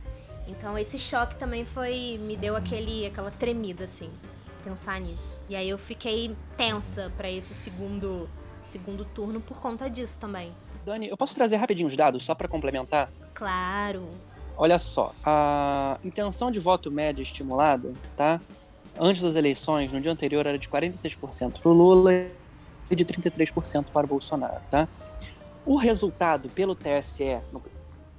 Então, 0.48 0.76
esse 0.78 0.98
choque 0.98 1.36
também 1.36 1.64
foi. 1.64 2.18
me 2.20 2.36
deu 2.36 2.56
aquele, 2.56 3.06
aquela 3.06 3.30
tremida, 3.30 3.84
assim, 3.84 4.10
pensar 4.64 5.00
nisso. 5.00 5.36
E 5.48 5.54
aí 5.54 5.68
eu 5.68 5.78
fiquei 5.78 6.34
tensa 6.56 7.12
pra 7.16 7.30
esse 7.30 7.54
segundo, 7.54 8.28
segundo 8.68 9.04
turno 9.04 9.40
por 9.40 9.60
conta 9.60 9.88
disso 9.88 10.18
também. 10.18 10.50
Dani, 10.84 11.08
eu 11.08 11.16
posso 11.16 11.34
trazer 11.34 11.56
rapidinho 11.56 11.86
os 11.86 11.96
dados 11.96 12.24
só 12.24 12.34
para 12.34 12.48
complementar? 12.48 13.10
Claro. 13.34 14.08
Olha 14.56 14.78
só, 14.78 15.14
a 15.24 15.98
intenção 16.02 16.50
de 16.50 16.58
voto 16.58 16.90
média 16.90 17.22
estimulada, 17.22 17.94
tá? 18.16 18.40
Antes 18.98 19.22
das 19.22 19.36
eleições, 19.36 19.92
no 19.92 20.00
dia 20.00 20.10
anterior, 20.10 20.44
era 20.46 20.58
de 20.58 20.68
46% 20.68 21.60
para 21.60 21.70
o 21.70 21.72
Lula 21.72 22.12
e 22.90 22.96
de 22.96 23.04
33% 23.04 23.90
para 23.92 24.04
o 24.04 24.08
Bolsonaro, 24.08 24.60
tá? 24.70 24.88
O 25.64 25.76
resultado 25.76 26.48
pelo 26.48 26.74
TSE 26.74 27.38
no 27.52 27.62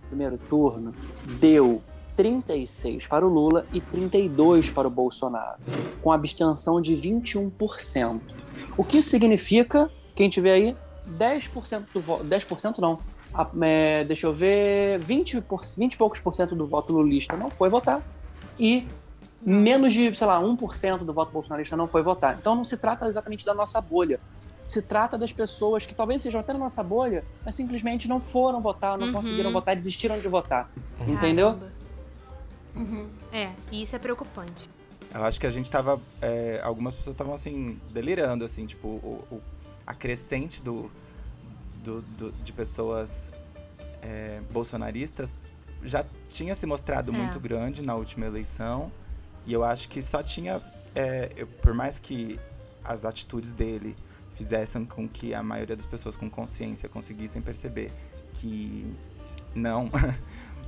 primeiro 0.07 0.37
turno 0.37 0.93
deu 1.39 1.81
36 2.19 3.07
para 3.07 3.25
o 3.25 3.29
Lula 3.29 3.65
e 3.71 3.79
32 3.79 4.69
para 4.71 4.85
o 4.85 4.91
Bolsonaro, 4.91 5.57
com 6.01 6.11
abstenção 6.11 6.81
de 6.81 6.93
21%. 6.93 8.19
O 8.75 8.83
que 8.83 8.97
isso 8.97 9.09
significa? 9.09 9.89
Quem 10.13 10.29
tiver 10.29 10.51
aí, 10.51 10.75
10% 11.17 11.83
do 11.93 12.01
voto. 12.01 12.25
10% 12.25 12.79
não. 12.79 12.99
É, 13.61 14.03
deixa 14.03 14.27
eu 14.27 14.33
ver. 14.33 14.99
20, 14.99 15.39
por, 15.41 15.61
20 15.63 15.93
e 15.93 15.97
poucos 15.97 16.19
por 16.19 16.35
cento 16.35 16.55
do 16.55 16.65
voto 16.65 16.91
lulista 16.91 17.37
não 17.37 17.49
foi 17.49 17.69
votar. 17.69 18.01
e 18.59 18.85
menos 19.41 19.93
de, 19.93 20.13
sei 20.13 20.27
lá, 20.27 20.41
1% 20.41 20.97
do 21.05 21.13
voto 21.13 21.31
bolsonarista 21.31 21.77
não 21.77 21.87
foi 21.87 22.01
votar. 22.01 22.35
Então 22.37 22.53
não 22.53 22.65
se 22.65 22.75
trata 22.75 23.07
exatamente 23.07 23.45
da 23.45 23.53
nossa 23.53 23.79
bolha. 23.79 24.19
Se 24.67 24.81
trata 24.81 25.17
das 25.17 25.31
pessoas 25.31 25.85
que 25.85 25.95
talvez 25.95 26.21
sejam 26.21 26.41
até 26.41 26.51
na 26.51 26.59
nossa 26.59 26.83
bolha, 26.83 27.23
mas 27.45 27.55
simplesmente 27.55 28.09
não 28.09 28.19
foram 28.19 28.59
votar, 28.59 28.97
não 28.97 29.07
Uhum. 29.07 29.13
conseguiram 29.13 29.53
votar, 29.53 29.73
desistiram 29.73 30.19
de 30.19 30.27
votar. 30.27 30.69
Entendeu? 31.07 31.57
Caramba. 32.73 33.09
É, 33.31 33.51
e 33.71 33.83
isso 33.83 33.95
é 33.95 33.99
preocupante. 33.99 34.69
Eu 35.13 35.23
acho 35.23 35.39
que 35.39 35.47
a 35.47 35.51
gente 35.51 35.69
tava. 35.71 35.99
é, 36.21 36.59
algumas 36.63 36.93
pessoas 36.93 37.13
estavam 37.15 37.33
assim, 37.33 37.79
delirando, 37.91 38.45
assim, 38.45 38.65
tipo, 38.65 38.87
o, 38.87 39.25
o- 39.31 39.41
a 39.85 39.93
crescente 39.93 40.61
do, 40.61 40.89
do- 41.83 42.01
do- 42.01 42.31
de 42.43 42.51
pessoas 42.53 43.31
é, 44.01 44.39
bolsonaristas 44.51 45.39
já 45.83 46.05
tinha 46.29 46.55
se 46.55 46.65
mostrado 46.65 47.11
É. 47.11 47.17
muito 47.17 47.39
grande 47.39 47.81
na 47.81 47.95
última 47.95 48.25
eleição. 48.25 48.91
E 49.47 49.53
eu 49.53 49.63
acho 49.63 49.89
que 49.89 50.01
só 50.01 50.21
tinha. 50.21 50.61
é, 50.93 51.31
eu- 51.35 51.47
por 51.47 51.73
mais 51.73 51.97
que 51.97 52.39
as 52.83 53.03
atitudes 53.05 53.51
dele 53.53 53.95
fizessem 54.35 54.85
com 54.85 55.07
que 55.09 55.33
a 55.33 55.41
maioria 55.43 55.75
das 55.75 55.85
pessoas 55.85 56.15
com 56.15 56.29
consciência 56.29 56.87
conseguissem 56.87 57.41
perceber 57.41 57.91
que 58.35 58.93
não. 59.55 59.89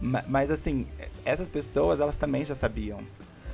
Ma- 0.01 0.23
Mas 0.27 0.49
assim, 0.51 0.87
essas 1.23 1.47
pessoas, 1.47 1.99
elas 1.99 2.15
também 2.15 2.43
já 2.43 2.55
sabiam. 2.55 2.99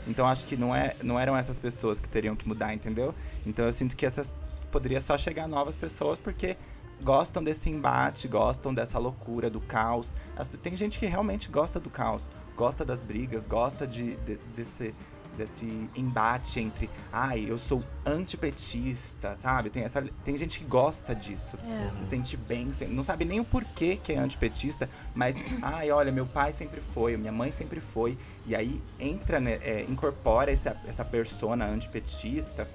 Então 0.08 0.26
acho 0.26 0.46
que 0.46 0.56
não, 0.56 0.74
é, 0.74 0.96
não 1.04 1.20
eram 1.20 1.36
essas 1.36 1.60
pessoas 1.60 2.00
que 2.00 2.08
teriam 2.08 2.36
que 2.36 2.48
mudar, 2.48 2.74
entendeu? 2.74 3.14
Então 3.46 3.66
eu 3.66 3.74
sinto 3.74 3.96
que 3.96 4.06
essas 4.06 4.34
poderia 4.72 5.02
só 5.02 5.18
chegar 5.18 5.48
novas 5.48 5.76
pessoas 5.76 6.18
porque 6.20 6.56
gostam 7.02 7.44
desse 7.44 7.70
embate, 7.70 8.28
gostam 8.28 8.74
dessa 8.74 8.98
loucura, 8.98 9.50
do 9.50 9.60
caos. 9.60 10.14
As- 10.36 10.48
tem 10.48 10.76
gente 10.76 10.98
que 10.98 11.06
realmente 11.06 11.50
gosta 11.50 11.80
do 11.80 11.90
caos, 11.90 12.24
gosta 12.56 12.86
das 12.86 13.02
brigas, 13.02 13.46
gosta 13.46 13.86
de, 13.86 14.16
de- 14.18 14.40
desse, 14.56 14.96
desse 15.38 15.88
embate 15.96 16.60
entre, 16.60 16.90
ai, 17.14 17.46
eu 17.48 17.58
sou 17.60 17.84
antipetista, 18.06 19.36
sabe? 19.42 19.70
Tem, 19.70 19.84
essa, 19.84 20.02
tem 20.24 20.38
gente 20.38 20.60
que 20.60 20.66
gosta 20.66 21.16
disso 21.16 21.56
É. 21.64 21.96
se 21.98 22.06
sente 22.06 22.36
bem, 22.36 22.68
não 22.90 23.04
sabe 23.04 23.24
nem 23.26 23.40
o 23.40 23.46
porquê 23.46 23.98
que 24.02 24.12
é 24.14 24.18
antipetista, 24.18 24.90
mas, 25.14 25.42
ai, 25.62 25.92
olha, 25.92 26.12
meu 26.12 26.26
pai 26.26 26.52
sempre 26.52 26.82
foi, 26.94 27.16
minha 27.18 27.32
mãe 27.32 27.52
sempre 27.52 27.80
foi, 27.80 28.18
e 28.46 28.56
aí 28.56 28.82
entra, 29.00 29.40
né, 29.40 29.54
é, 29.62 29.86
incorpora 29.88 30.52
essa, 30.52 30.76
essa 30.88 31.06
persona 31.06 31.66
antipetista 31.66 32.68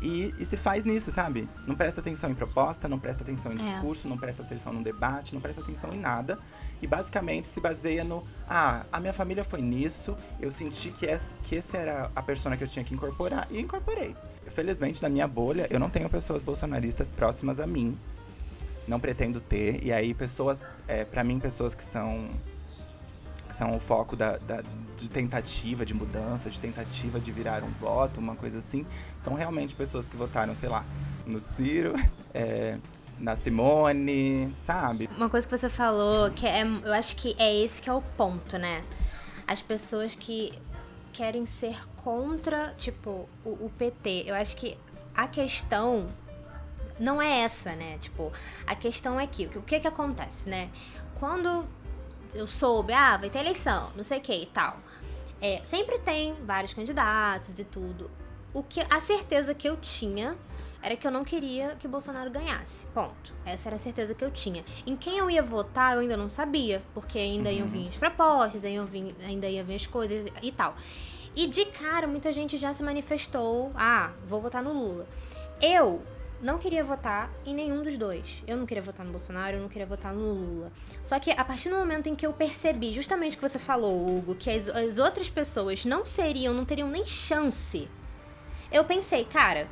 e, 0.00 0.32
e 0.38 0.44
se 0.44 0.56
faz 0.56 0.84
nisso, 0.84 1.10
sabe? 1.10 1.48
Não 1.66 1.74
presta 1.74 2.00
atenção 2.00 2.30
em 2.30 2.34
proposta, 2.34 2.86
não 2.88 2.98
presta 3.00 3.24
atenção 3.24 3.52
em 3.52 3.56
É. 3.60 3.72
discurso, 3.72 4.06
não 4.08 4.16
presta 4.16 4.42
atenção 4.42 4.72
no 4.72 4.82
debate, 4.82 5.34
não 5.34 5.40
presta 5.40 5.60
atenção 5.60 5.92
em 5.92 5.98
nada. 5.98 6.38
E 6.80 6.86
basicamente 6.86 7.48
se 7.48 7.60
baseia 7.60 8.04
no, 8.04 8.24
ah, 8.48 8.84
a 8.92 9.00
minha 9.00 9.12
família 9.12 9.42
foi 9.44 9.60
nisso, 9.60 10.16
eu 10.40 10.50
senti 10.52 10.90
que 10.90 11.06
essa, 11.06 11.34
que 11.42 11.56
essa 11.56 11.76
era 11.76 12.10
a 12.14 12.22
persona 12.22 12.56
que 12.56 12.62
eu 12.64 12.68
tinha 12.68 12.84
que 12.84 12.94
incorporar 12.94 13.46
e 13.50 13.58
incorporei. 13.60 14.14
Felizmente, 14.46 15.02
na 15.02 15.08
minha 15.08 15.26
bolha, 15.26 15.66
eu 15.70 15.78
não 15.78 15.90
tenho 15.90 16.08
pessoas 16.08 16.42
bolsonaristas 16.42 17.10
próximas 17.10 17.58
a 17.60 17.66
mim. 17.66 17.98
Não 18.86 18.98
pretendo 18.98 19.40
ter. 19.40 19.84
E 19.84 19.92
aí, 19.92 20.14
pessoas, 20.14 20.64
é, 20.86 21.04
para 21.04 21.22
mim, 21.22 21.38
pessoas 21.38 21.74
que 21.74 21.84
são 21.84 22.30
que 23.48 23.56
são 23.56 23.74
o 23.74 23.80
foco 23.80 24.14
da, 24.14 24.36
da- 24.38 24.62
de 24.96 25.08
tentativa 25.08 25.84
de 25.84 25.94
mudança, 25.94 26.50
de 26.50 26.60
tentativa 26.60 27.18
de 27.18 27.32
virar 27.32 27.62
um 27.62 27.70
voto, 27.70 28.20
uma 28.20 28.34
coisa 28.36 28.58
assim, 28.58 28.84
são 29.18 29.32
realmente 29.34 29.74
pessoas 29.74 30.06
que 30.06 30.16
votaram, 30.16 30.54
sei 30.54 30.68
lá, 30.68 30.84
no 31.26 31.40
Ciro, 31.40 31.94
é, 32.34 32.76
na 33.18 33.36
Simone, 33.36 34.54
sabe? 34.60 35.08
Uma 35.16 35.28
coisa 35.28 35.46
que 35.46 35.56
você 35.56 35.68
falou, 35.68 36.30
que 36.30 36.46
é, 36.46 36.62
eu 36.62 36.92
acho 36.92 37.16
que 37.16 37.34
é 37.38 37.54
esse 37.64 37.82
que 37.82 37.90
é 37.90 37.92
o 37.92 38.00
ponto, 38.00 38.56
né? 38.58 38.82
As 39.46 39.60
pessoas 39.60 40.14
que 40.14 40.52
querem 41.12 41.46
ser 41.46 41.76
contra, 41.96 42.74
tipo, 42.78 43.28
o, 43.44 43.48
o 43.48 43.72
PT. 43.76 44.24
Eu 44.26 44.34
acho 44.34 44.56
que 44.56 44.78
a 45.14 45.26
questão 45.26 46.06
não 46.98 47.20
é 47.20 47.40
essa, 47.40 47.74
né? 47.74 47.98
Tipo, 47.98 48.32
a 48.66 48.74
questão 48.74 49.18
é 49.18 49.26
que 49.26 49.46
o 49.46 49.62
que, 49.62 49.80
que 49.80 49.88
acontece, 49.88 50.48
né? 50.48 50.68
Quando 51.18 51.66
eu 52.34 52.46
soube, 52.46 52.92
ah, 52.92 53.16
vai 53.16 53.30
ter 53.30 53.40
eleição, 53.40 53.90
não 53.96 54.04
sei 54.04 54.18
o 54.18 54.20
que 54.20 54.32
e 54.32 54.46
tal. 54.46 54.76
É, 55.40 55.60
sempre 55.64 55.98
tem 55.98 56.34
vários 56.44 56.74
candidatos 56.74 57.58
e 57.58 57.64
tudo. 57.64 58.10
O 58.52 58.62
que 58.62 58.80
a 58.88 59.00
certeza 59.00 59.54
que 59.54 59.68
eu 59.68 59.76
tinha 59.76 60.36
era 60.82 60.96
que 60.96 61.06
eu 61.06 61.10
não 61.10 61.24
queria 61.24 61.76
que 61.76 61.88
Bolsonaro 61.88 62.30
ganhasse. 62.30 62.86
Ponto. 62.88 63.34
Essa 63.44 63.68
era 63.68 63.76
a 63.76 63.78
certeza 63.78 64.14
que 64.14 64.24
eu 64.24 64.30
tinha. 64.30 64.64
Em 64.86 64.96
quem 64.96 65.18
eu 65.18 65.30
ia 65.30 65.42
votar, 65.42 65.94
eu 65.94 66.00
ainda 66.00 66.16
não 66.16 66.28
sabia, 66.28 66.82
porque 66.94 67.18
ainda 67.18 67.50
iam 67.50 67.66
vir 67.66 67.88
as 67.88 67.98
propostas, 67.98 68.64
ainda 68.64 68.76
iam 68.76 68.86
vir, 68.86 69.14
ainda 69.24 69.48
iam 69.48 69.64
vir 69.64 69.74
as 69.74 69.86
coisas 69.86 70.26
e 70.42 70.52
tal. 70.52 70.76
E 71.34 71.46
de 71.46 71.64
cara, 71.66 72.06
muita 72.06 72.32
gente 72.32 72.56
já 72.56 72.72
se 72.72 72.82
manifestou: 72.82 73.72
ah, 73.74 74.12
vou 74.26 74.40
votar 74.40 74.62
no 74.62 74.72
Lula. 74.72 75.06
Eu 75.60 76.02
não 76.40 76.58
queria 76.58 76.84
votar 76.84 77.30
em 77.44 77.54
nenhum 77.54 77.82
dos 77.82 77.96
dois. 77.96 78.42
Eu 78.46 78.56
não 78.56 78.64
queria 78.64 78.82
votar 78.82 79.04
no 79.04 79.10
Bolsonaro, 79.10 79.56
eu 79.56 79.60
não 79.60 79.68
queria 79.68 79.86
votar 79.86 80.14
no 80.14 80.32
Lula. 80.32 80.72
Só 81.02 81.18
que 81.18 81.30
a 81.30 81.44
partir 81.44 81.68
do 81.68 81.76
momento 81.76 82.08
em 82.08 82.14
que 82.14 82.26
eu 82.26 82.32
percebi, 82.32 82.92
justamente 82.92 83.32
o 83.32 83.40
que 83.40 83.48
você 83.48 83.58
falou, 83.58 84.18
Hugo, 84.18 84.34
que 84.36 84.50
as, 84.50 84.68
as 84.68 84.98
outras 84.98 85.28
pessoas 85.28 85.84
não 85.84 86.06
seriam, 86.06 86.54
não 86.54 86.64
teriam 86.64 86.88
nem 86.88 87.04
chance, 87.04 87.88
eu 88.70 88.84
pensei, 88.84 89.24
cara, 89.24 89.66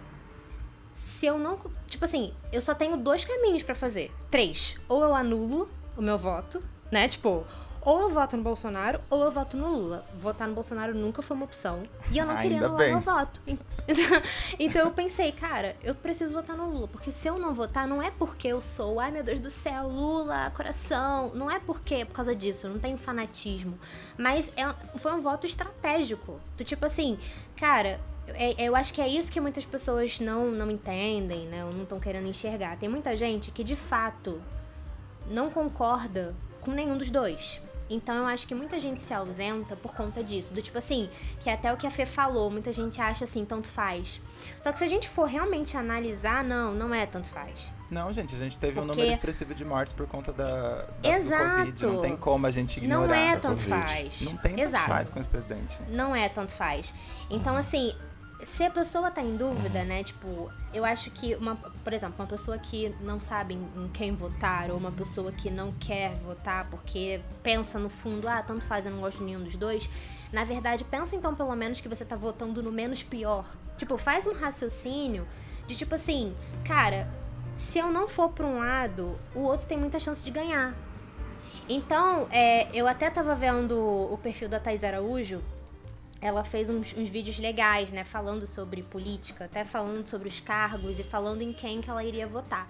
se 0.96 1.26
eu 1.26 1.38
não. 1.38 1.58
Tipo 1.86 2.06
assim, 2.06 2.32
eu 2.50 2.62
só 2.62 2.74
tenho 2.74 2.96
dois 2.96 3.22
caminhos 3.24 3.62
pra 3.62 3.74
fazer. 3.74 4.10
Três. 4.30 4.80
Ou 4.88 5.04
eu 5.04 5.14
anulo 5.14 5.68
o 5.94 6.00
meu 6.00 6.16
voto, 6.16 6.62
né? 6.90 7.06
Tipo, 7.06 7.44
ou 7.82 8.00
eu 8.00 8.10
voto 8.10 8.36
no 8.36 8.42
Bolsonaro 8.42 8.98
ou 9.10 9.22
eu 9.22 9.30
voto 9.30 9.56
no 9.58 9.68
Lula. 9.68 10.04
Votar 10.18 10.48
no 10.48 10.54
Bolsonaro 10.54 10.94
nunca 10.94 11.20
foi 11.20 11.36
uma 11.36 11.44
opção. 11.44 11.84
E 12.10 12.18
eu 12.18 12.26
não 12.26 12.36
queria 12.38 12.58
anular 12.58 12.78
bem. 12.78 12.90
meu 12.92 13.00
voto. 13.00 13.40
Então 14.58 14.86
eu 14.86 14.90
pensei, 14.90 15.30
cara, 15.30 15.76
eu 15.84 15.94
preciso 15.94 16.32
votar 16.32 16.56
no 16.56 16.68
Lula. 16.68 16.88
Porque 16.88 17.12
se 17.12 17.28
eu 17.28 17.38
não 17.38 17.54
votar, 17.54 17.86
não 17.86 18.02
é 18.02 18.10
porque 18.10 18.48
eu 18.48 18.60
sou, 18.60 18.98
ai 18.98 19.12
meu 19.12 19.22
Deus 19.22 19.38
do 19.38 19.50
céu, 19.50 19.86
Lula, 19.86 20.50
coração. 20.56 21.30
Não 21.34 21.48
é 21.48 21.60
porque 21.60 21.94
é 21.96 22.04
por 22.04 22.14
causa 22.14 22.34
disso, 22.34 22.66
eu 22.66 22.72
não 22.72 22.80
tenho 22.80 22.96
fanatismo. 22.96 23.78
Mas 24.18 24.50
é, 24.56 24.98
foi 24.98 25.12
um 25.12 25.20
voto 25.20 25.46
estratégico. 25.46 26.40
Do 26.56 26.64
tipo 26.64 26.84
assim, 26.84 27.16
cara, 27.56 28.00
eu 28.58 28.74
acho 28.76 28.92
que 28.92 29.00
é 29.00 29.08
isso 29.08 29.30
que 29.30 29.40
muitas 29.40 29.64
pessoas 29.64 30.18
não, 30.20 30.50
não 30.50 30.70
entendem, 30.70 31.46
né? 31.46 31.64
Ou 31.64 31.72
não 31.72 31.82
estão 31.84 32.00
querendo 32.00 32.28
enxergar. 32.28 32.76
Tem 32.76 32.88
muita 32.88 33.16
gente 33.16 33.50
que 33.50 33.62
de 33.64 33.76
fato 33.76 34.40
não 35.28 35.50
concorda 35.50 36.34
com 36.60 36.70
nenhum 36.72 36.96
dos 36.98 37.10
dois. 37.10 37.60
Então 37.88 38.16
eu 38.16 38.26
acho 38.26 38.48
que 38.48 38.54
muita 38.54 38.80
gente 38.80 39.00
se 39.00 39.14
ausenta 39.14 39.76
por 39.76 39.94
conta 39.94 40.20
disso. 40.22 40.52
Do 40.52 40.60
tipo 40.60 40.76
assim, 40.76 41.08
que 41.40 41.48
é 41.48 41.52
até 41.52 41.72
o 41.72 41.76
que 41.76 41.86
a 41.86 41.90
Fê 41.90 42.04
falou, 42.04 42.50
muita 42.50 42.72
gente 42.72 43.00
acha 43.00 43.24
assim, 43.24 43.44
tanto 43.44 43.68
faz. 43.68 44.20
Só 44.60 44.72
que 44.72 44.78
se 44.78 44.84
a 44.84 44.88
gente 44.88 45.08
for 45.08 45.26
realmente 45.28 45.76
analisar, 45.76 46.42
não, 46.42 46.74
não 46.74 46.92
é 46.92 47.06
tanto 47.06 47.28
faz. 47.28 47.72
Não, 47.88 48.10
gente, 48.12 48.34
a 48.34 48.38
gente 48.38 48.58
teve 48.58 48.80
um 48.80 48.86
Porque- 48.86 49.00
número 49.02 49.14
expressivo 49.14 49.54
de 49.54 49.64
mortes 49.64 49.92
por 49.92 50.08
conta 50.08 50.32
da, 50.32 50.84
da 51.00 51.10
Exato. 51.16 51.44
do 51.44 51.56
Covid. 51.72 51.86
Não 51.86 52.02
tem 52.02 52.16
como 52.16 52.46
a 52.48 52.50
gente 52.50 52.78
ignorar. 52.78 53.06
Não 53.06 53.14
é 53.14 53.36
tanto 53.36 53.62
faz. 53.62 54.20
Não 54.22 54.36
tem 54.36 54.56
tanto 54.56 54.62
Exato. 54.64 54.88
faz 54.88 55.08
com 55.08 55.20
esse 55.20 55.28
presidente. 55.28 55.76
não 55.88 56.14
é 56.16 56.28
tanto 56.28 56.52
faz. 56.54 56.92
Então, 57.30 57.56
assim, 57.56 57.94
se 58.46 58.62
a 58.62 58.70
pessoa 58.70 59.10
tá 59.10 59.20
em 59.20 59.36
dúvida, 59.36 59.84
né? 59.84 60.04
Tipo, 60.04 60.50
eu 60.72 60.84
acho 60.84 61.10
que 61.10 61.34
uma, 61.34 61.56
por 61.56 61.92
exemplo, 61.92 62.14
uma 62.18 62.28
pessoa 62.28 62.56
que 62.56 62.94
não 63.00 63.20
sabe 63.20 63.54
em 63.54 63.66
em 63.76 63.88
quem 63.88 64.14
votar, 64.14 64.70
ou 64.70 64.78
uma 64.78 64.92
pessoa 64.92 65.32
que 65.32 65.50
não 65.50 65.72
quer 65.72 66.14
votar 66.18 66.70
porque 66.70 67.20
pensa 67.42 67.78
no 67.78 67.90
fundo, 67.90 68.28
ah, 68.28 68.40
tanto 68.42 68.64
faz, 68.64 68.86
eu 68.86 68.92
não 68.92 69.00
gosto 69.00 69.18
de 69.18 69.24
nenhum 69.24 69.42
dos 69.42 69.56
dois. 69.56 69.90
Na 70.32 70.44
verdade, 70.44 70.84
pensa 70.84 71.16
então 71.16 71.34
pelo 71.34 71.54
menos 71.56 71.80
que 71.80 71.88
você 71.88 72.04
tá 72.04 72.14
votando 72.14 72.62
no 72.62 72.70
menos 72.70 73.02
pior. 73.02 73.44
Tipo, 73.76 73.98
faz 73.98 74.26
um 74.28 74.32
raciocínio 74.32 75.26
de 75.66 75.76
tipo 75.76 75.96
assim, 75.96 76.34
cara, 76.64 77.08
se 77.56 77.78
eu 77.80 77.90
não 77.90 78.06
for 78.06 78.30
pra 78.30 78.46
um 78.46 78.58
lado, 78.60 79.18
o 79.34 79.40
outro 79.40 79.66
tem 79.66 79.76
muita 79.76 79.98
chance 79.98 80.22
de 80.22 80.30
ganhar. 80.30 80.72
Então, 81.68 82.28
é, 82.30 82.68
eu 82.72 82.86
até 82.86 83.10
tava 83.10 83.34
vendo 83.34 83.76
o 83.76 84.16
perfil 84.18 84.48
da 84.48 84.60
Thais 84.60 84.84
Araújo. 84.84 85.42
Ela 86.20 86.44
fez 86.44 86.70
uns, 86.70 86.94
uns 86.96 87.08
vídeos 87.08 87.38
legais, 87.38 87.92
né? 87.92 88.04
Falando 88.04 88.46
sobre 88.46 88.82
política, 88.82 89.44
até 89.44 89.64
falando 89.64 90.06
sobre 90.06 90.28
os 90.28 90.40
cargos 90.40 90.98
e 90.98 91.02
falando 91.02 91.42
em 91.42 91.52
quem 91.52 91.80
que 91.80 91.90
ela 91.90 92.02
iria 92.02 92.26
votar. 92.26 92.68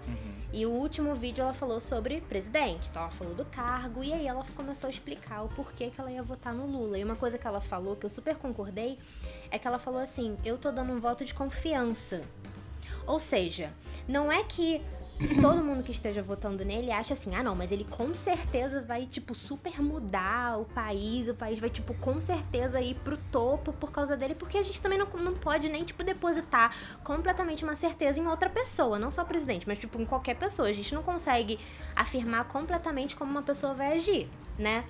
E 0.53 0.65
o 0.65 0.69
último 0.69 1.15
vídeo 1.15 1.41
ela 1.41 1.53
falou 1.53 1.79
sobre 1.79 2.21
presidente. 2.21 2.89
Então 2.89 3.01
ela 3.03 3.11
falou 3.11 3.33
do 3.33 3.45
cargo 3.45 4.03
e 4.03 4.13
aí 4.13 4.27
ela 4.27 4.45
começou 4.55 4.87
a 4.87 4.91
explicar 4.91 5.43
o 5.43 5.47
porquê 5.49 5.89
que 5.89 5.99
ela 5.99 6.11
ia 6.11 6.23
votar 6.23 6.53
no 6.53 6.65
Lula. 6.65 6.97
E 6.97 7.03
uma 7.03 7.15
coisa 7.15 7.37
que 7.37 7.47
ela 7.47 7.61
falou, 7.61 7.95
que 7.95 8.05
eu 8.05 8.09
super 8.09 8.35
concordei, 8.35 8.97
é 9.49 9.57
que 9.57 9.67
ela 9.67 9.79
falou 9.79 9.99
assim: 9.99 10.37
eu 10.43 10.57
tô 10.57 10.71
dando 10.71 10.91
um 10.91 10.99
voto 10.99 11.23
de 11.23 11.33
confiança. 11.33 12.23
Ou 13.05 13.19
seja, 13.19 13.71
não 14.07 14.29
é 14.29 14.43
que 14.43 14.81
todo 15.41 15.63
mundo 15.63 15.83
que 15.83 15.91
esteja 15.91 16.21
votando 16.21 16.63
nele 16.63 16.91
acha 16.91 17.15
assim, 17.15 17.33
ah 17.35 17.41
não, 17.41 17.55
mas 17.55 17.71
ele 17.71 17.83
com 17.83 18.13
certeza 18.13 18.81
vai, 18.81 19.07
tipo, 19.07 19.33
super 19.33 19.81
mudar 19.81 20.59
o 20.59 20.65
país, 20.65 21.27
o 21.27 21.33
país 21.33 21.57
vai, 21.59 21.69
tipo, 21.69 21.93
com 21.95 22.21
certeza 22.21 22.79
ir 22.79 22.95
pro 22.95 23.17
topo 23.17 23.73
por 23.73 23.91
causa 23.91 24.15
dele, 24.15 24.35
porque 24.35 24.57
a 24.57 24.63
gente 24.63 24.79
também 24.79 24.99
não, 24.99 25.07
não 25.07 25.33
pode 25.33 25.69
nem, 25.69 25.83
tipo, 25.83 26.03
depositar 26.03 26.75
completamente 27.03 27.63
uma 27.63 27.75
certeza 27.75 28.19
em 28.19 28.27
outra 28.27 28.49
pessoa, 28.49 28.99
não 28.99 29.09
só 29.09 29.23
presidente, 29.25 29.67
mas, 29.67 29.79
tipo, 29.79 29.99
em 29.99 30.05
qualquer 30.05 30.35
pessoa. 30.35 30.67
A 30.67 30.73
gente 30.73 30.93
não 30.93 31.01
consegue 31.01 31.59
afirmar 31.95 32.45
completamente 32.45 33.15
como 33.15 33.31
uma 33.31 33.43
pessoa 33.43 33.73
vai 33.73 33.93
agir, 33.93 34.29
né? 34.57 34.85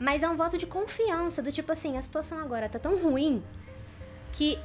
Mas 0.00 0.24
é 0.24 0.28
um 0.28 0.36
voto 0.36 0.58
de 0.58 0.66
confiança, 0.66 1.40
do 1.40 1.52
tipo 1.52 1.70
assim, 1.70 1.96
a 1.96 2.02
situação 2.02 2.40
agora 2.40 2.68
tá 2.68 2.80
tão 2.80 3.00
ruim 3.00 3.40
que 4.32 4.58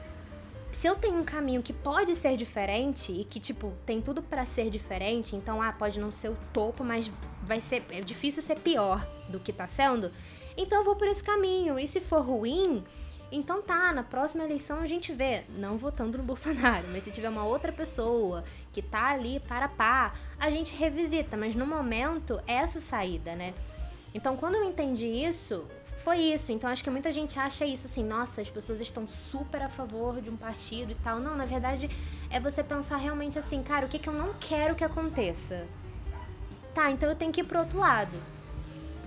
se 0.79 0.87
eu 0.87 0.95
tenho 0.95 1.19
um 1.19 1.25
caminho 1.25 1.61
que 1.61 1.73
pode 1.73 2.15
ser 2.15 2.37
diferente 2.37 3.11
e 3.11 3.25
que, 3.25 3.37
tipo, 3.37 3.73
tem 3.85 4.01
tudo 4.01 4.23
para 4.23 4.45
ser 4.45 4.69
diferente, 4.69 5.35
então, 5.35 5.61
ah, 5.61 5.73
pode 5.73 5.99
não 5.99 6.09
ser 6.09 6.29
o 6.29 6.37
topo, 6.53 6.85
mas 6.85 7.11
vai 7.43 7.59
ser. 7.59 7.83
É 7.89 7.99
difícil 7.99 8.41
ser 8.41 8.57
pior 8.59 9.05
do 9.27 9.41
que 9.41 9.51
tá 9.51 9.67
sendo. 9.67 10.09
Então 10.55 10.77
eu 10.77 10.85
vou 10.85 10.95
por 10.95 11.05
esse 11.09 11.21
caminho. 11.21 11.77
E 11.77 11.85
se 11.85 11.99
for 11.99 12.21
ruim, 12.21 12.81
então 13.29 13.61
tá, 13.61 13.91
na 13.91 14.03
próxima 14.03 14.45
eleição 14.45 14.79
a 14.79 14.87
gente 14.87 15.11
vê, 15.11 15.43
não 15.49 15.77
votando 15.77 16.17
no 16.17 16.23
Bolsonaro, 16.23 16.87
mas 16.93 17.03
se 17.03 17.11
tiver 17.11 17.27
uma 17.27 17.43
outra 17.43 17.73
pessoa 17.73 18.45
que 18.71 18.81
tá 18.81 19.07
ali 19.07 19.41
para 19.41 19.67
pá, 19.67 20.13
a 20.39 20.49
gente 20.49 20.73
revisita, 20.73 21.35
mas 21.35 21.55
no 21.55 21.67
momento 21.67 22.39
é 22.47 22.53
essa 22.53 22.79
saída, 22.79 23.35
né? 23.35 23.53
Então 24.13 24.37
quando 24.37 24.55
eu 24.55 24.63
entendi 24.63 25.07
isso, 25.07 25.65
foi 26.03 26.17
isso. 26.17 26.51
Então 26.51 26.69
acho 26.69 26.83
que 26.83 26.89
muita 26.89 27.11
gente 27.11 27.39
acha 27.39 27.65
isso 27.65 27.87
assim, 27.87 28.03
nossa, 28.03 28.41
as 28.41 28.49
pessoas 28.49 28.79
estão 28.81 29.07
super 29.07 29.61
a 29.61 29.69
favor 29.69 30.21
de 30.21 30.29
um 30.29 30.37
partido 30.37 30.91
e 30.91 30.95
tal. 30.95 31.19
Não, 31.19 31.35
na 31.35 31.45
verdade 31.45 31.89
é 32.29 32.39
você 32.39 32.63
pensar 32.63 32.97
realmente 32.97 33.37
assim, 33.37 33.61
cara, 33.63 33.85
o 33.85 33.89
que, 33.89 33.99
que 33.99 34.09
eu 34.09 34.13
não 34.13 34.33
quero 34.39 34.75
que 34.75 34.83
aconteça? 34.83 35.67
Tá, 36.73 36.91
então 36.91 37.09
eu 37.09 37.15
tenho 37.15 37.31
que 37.31 37.41
ir 37.41 37.43
pro 37.43 37.59
outro 37.59 37.79
lado. 37.79 38.17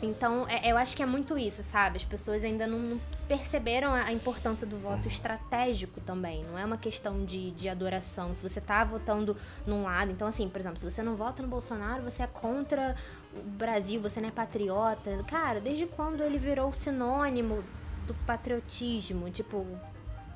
Então, 0.02 0.44
é, 0.48 0.68
eu 0.68 0.76
acho 0.76 0.96
que 0.96 1.02
é 1.02 1.06
muito 1.06 1.38
isso, 1.38 1.62
sabe? 1.62 1.96
As 1.96 2.04
pessoas 2.04 2.42
ainda 2.42 2.66
não, 2.66 2.78
não 2.78 3.00
perceberam 3.28 3.94
a 3.94 4.12
importância 4.12 4.66
do 4.66 4.76
voto 4.76 5.06
estratégico 5.06 6.00
também. 6.00 6.44
Não 6.44 6.58
é 6.58 6.64
uma 6.64 6.76
questão 6.76 7.24
de, 7.24 7.52
de 7.52 7.68
adoração. 7.68 8.34
Se 8.34 8.42
você 8.42 8.60
tá 8.60 8.82
votando 8.82 9.36
num 9.64 9.84
lado. 9.84 10.10
Então, 10.10 10.26
assim, 10.26 10.48
por 10.48 10.60
exemplo, 10.60 10.78
se 10.78 10.90
você 10.90 11.04
não 11.04 11.14
vota 11.14 11.40
no 11.40 11.46
Bolsonaro, 11.46 12.02
você 12.02 12.24
é 12.24 12.26
contra 12.26 12.96
o 13.34 13.42
Brasil, 13.42 14.00
você 14.00 14.20
não 14.20 14.28
é 14.28 14.32
patriota. 14.32 15.10
Cara, 15.26 15.60
desde 15.60 15.86
quando 15.86 16.22
ele 16.22 16.38
virou 16.38 16.72
sinônimo 16.72 17.62
do 18.06 18.14
patriotismo? 18.26 19.30
Tipo, 19.30 19.66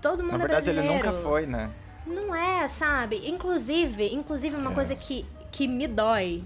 todo 0.02 0.22
mundo 0.22 0.32
Na 0.32 0.38
verdade, 0.38 0.70
é 0.70 0.72
brasileiro. 0.72 0.88
ele 0.88 0.94
nunca 1.12 1.12
foi, 1.22 1.46
né? 1.46 1.70
Não 2.06 2.34
é, 2.34 2.66
sabe? 2.68 3.28
Inclusive, 3.28 4.14
inclusive 4.14 4.56
uma 4.56 4.70
É. 4.70 4.74
coisa 4.74 4.94
que, 4.94 5.26
que 5.50 5.66
me 5.66 5.86
dói, 5.86 6.44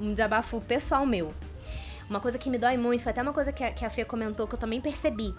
um 0.00 0.10
desabafo 0.10 0.60
pessoal 0.60 1.04
meu. 1.06 1.32
Uma 2.08 2.20
coisa 2.20 2.36
que 2.38 2.48
me 2.50 2.58
dói 2.58 2.76
muito, 2.76 3.02
foi 3.02 3.10
até 3.10 3.22
uma 3.22 3.32
coisa 3.32 3.52
que 3.52 3.62
a, 3.62 3.72
que 3.72 3.84
a 3.84 3.90
Fê 3.90 4.04
comentou 4.04 4.46
que 4.46 4.54
eu 4.54 4.58
também 4.58 4.80
percebi. 4.80 5.34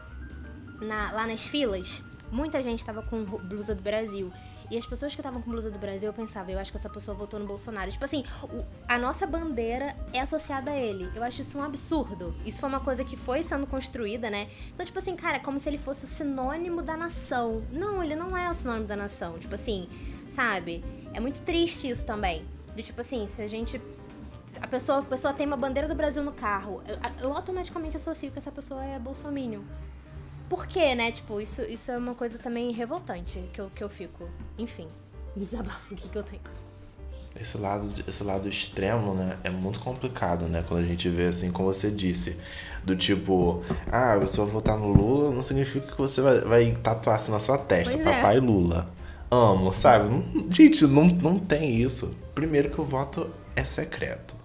Na- 0.81 1.11
lá 1.11 1.27
nas 1.27 1.43
filas, 1.43 2.01
muita 2.31 2.61
gente 2.61 2.83
tava 2.83 3.01
com 3.03 3.23
blusa 3.23 3.73
do 3.75 3.81
Brasil. 3.81 4.31
E 4.71 4.77
as 4.77 4.85
pessoas 4.85 5.13
que 5.13 5.19
estavam 5.21 5.41
com 5.41 5.49
blusa 5.51 5.69
do 5.69 5.77
Brasil, 5.79 6.09
eu 6.09 6.13
pensava, 6.13 6.51
eu 6.51 6.59
acho 6.59 6.71
que 6.71 6.77
essa 6.77 6.89
pessoa 6.89 7.15
votou 7.15 7.39
no 7.39 7.45
Bolsonaro. 7.45 7.91
Tipo 7.91 8.05
assim, 8.05 8.23
o- 8.43 8.63
a 8.87 8.97
nossa 8.97 9.25
bandeira 9.27 9.95
é 10.13 10.19
associada 10.21 10.71
a 10.71 10.77
ele. 10.77 11.09
Eu 11.15 11.23
acho 11.23 11.41
isso 11.41 11.57
um 11.57 11.63
absurdo. 11.63 12.33
Isso 12.45 12.59
foi 12.59 12.69
uma 12.69 12.79
coisa 12.79 13.03
que 13.03 13.15
foi 13.15 13.43
sendo 13.43 13.67
construída, 13.67 14.29
né? 14.29 14.49
Então, 14.73 14.85
tipo 14.85 14.97
assim, 14.99 15.15
cara, 15.15 15.37
é 15.37 15.39
como 15.39 15.59
se 15.59 15.69
ele 15.69 15.77
fosse 15.77 16.05
o 16.05 16.07
sinônimo 16.07 16.81
da 16.81 16.95
nação. 16.97 17.63
Não, 17.71 18.03
ele 18.03 18.15
não 18.15 18.37
é 18.37 18.49
o 18.49 18.53
sinônimo 18.53 18.87
da 18.87 18.95
nação. 18.95 19.37
Tipo 19.39 19.55
assim, 19.55 19.87
sabe? 20.29 20.83
É 21.13 21.19
muito 21.19 21.41
triste 21.41 21.89
isso 21.89 22.05
também. 22.05 22.45
Do 22.75 22.81
tipo 22.81 22.99
assim, 23.01 23.27
se 23.27 23.41
a 23.41 23.47
gente 23.47 23.79
a 24.61 24.67
pessoa, 24.67 24.99
a 24.99 25.03
pessoa 25.03 25.33
tem 25.33 25.45
uma 25.45 25.57
bandeira 25.57 25.87
do 25.87 25.95
Brasil 25.95 26.23
no 26.23 26.31
carro, 26.31 26.81
eu, 26.87 26.97
eu 27.27 27.33
automaticamente 27.35 27.97
associo 27.97 28.31
que 28.31 28.39
essa 28.39 28.51
pessoa 28.51 28.83
é 28.83 28.97
bolsominion. 28.99 29.61
Por 30.49 30.67
quê, 30.67 30.93
né? 30.95 31.11
Tipo, 31.11 31.39
isso, 31.41 31.61
isso 31.63 31.91
é 31.91 31.97
uma 31.97 32.13
coisa 32.15 32.37
também 32.37 32.71
revoltante 32.71 33.43
que 33.53 33.59
eu, 33.61 33.69
que 33.73 33.83
eu 33.83 33.89
fico. 33.89 34.27
Enfim, 34.57 34.87
desabafo 35.35 35.93
aqui 35.93 36.07
que 36.09 36.17
eu 36.17 36.23
tenho. 36.23 36.41
Esse 37.39 37.57
lado, 37.57 37.91
esse 38.07 38.23
lado 38.23 38.47
extremo, 38.47 39.15
né, 39.15 39.39
é 39.43 39.49
muito 39.49 39.79
complicado, 39.79 40.45
né? 40.45 40.63
Quando 40.67 40.81
a 40.83 40.85
gente 40.85 41.09
vê, 41.09 41.25
assim, 41.25 41.51
como 41.51 41.73
você 41.73 41.89
disse, 41.89 42.37
do 42.83 42.95
tipo, 42.95 43.63
ah, 43.91 44.15
você 44.17 44.37
vai 44.37 44.45
votar 44.45 44.77
no 44.77 44.87
Lula, 44.93 45.31
não 45.33 45.41
significa 45.41 45.87
que 45.91 45.97
você 45.97 46.21
vai, 46.21 46.41
vai 46.41 46.71
tatuar 46.83 47.15
assim 47.15 47.31
na 47.31 47.39
sua 47.39 47.57
testa, 47.57 47.95
Pois 47.95 48.05
é. 48.05 48.15
papai 48.15 48.39
Lula. 48.39 48.87
Amo, 49.31 49.73
sabe? 49.73 50.09
Não- 50.09 50.51
gente, 50.51 50.85
não, 50.85 51.05
não 51.05 51.39
tem 51.39 51.81
isso. 51.81 52.15
Primeiro 52.35 52.69
que 52.69 52.79
o 52.79 52.83
voto 52.83 53.27
é 53.55 53.63
secreto. 53.63 54.35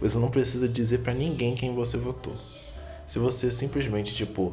Você 0.00 0.16
não 0.16 0.30
precisa 0.30 0.68
dizer 0.68 0.98
pra 0.98 1.12
ninguém 1.12 1.56
quem 1.56 1.74
você 1.74 1.96
votou. 1.96 2.36
Se 3.04 3.18
você 3.18 3.50
simplesmente, 3.50 4.14
tipo, 4.14 4.52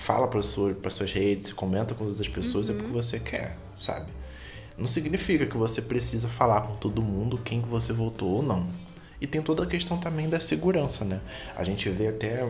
fala 0.00 0.26
para 0.26 0.40
sua, 0.40 0.74
suas 0.88 1.12
redes, 1.12 1.52
comenta 1.52 1.94
com 1.94 2.04
as 2.04 2.10
outras 2.10 2.28
pessoas, 2.28 2.70
é 2.70 2.72
porque 2.72 2.90
você 2.90 3.20
quer, 3.20 3.56
sabe? 3.76 4.06
Não 4.76 4.86
significa 4.86 5.44
que 5.44 5.56
você 5.58 5.82
precisa 5.82 6.26
falar 6.26 6.62
com 6.62 6.74
todo 6.76 7.02
mundo 7.02 7.38
quem 7.44 7.60
que 7.60 7.68
você 7.68 7.92
votou 7.92 8.30
ou 8.30 8.42
não. 8.42 8.66
E 9.20 9.26
tem 9.26 9.42
toda 9.42 9.64
a 9.64 9.66
questão 9.66 9.98
também 9.98 10.26
da 10.26 10.40
segurança, 10.40 11.04
né? 11.04 11.20
A 11.54 11.62
gente 11.62 11.90
vê 11.90 12.08
até. 12.08 12.48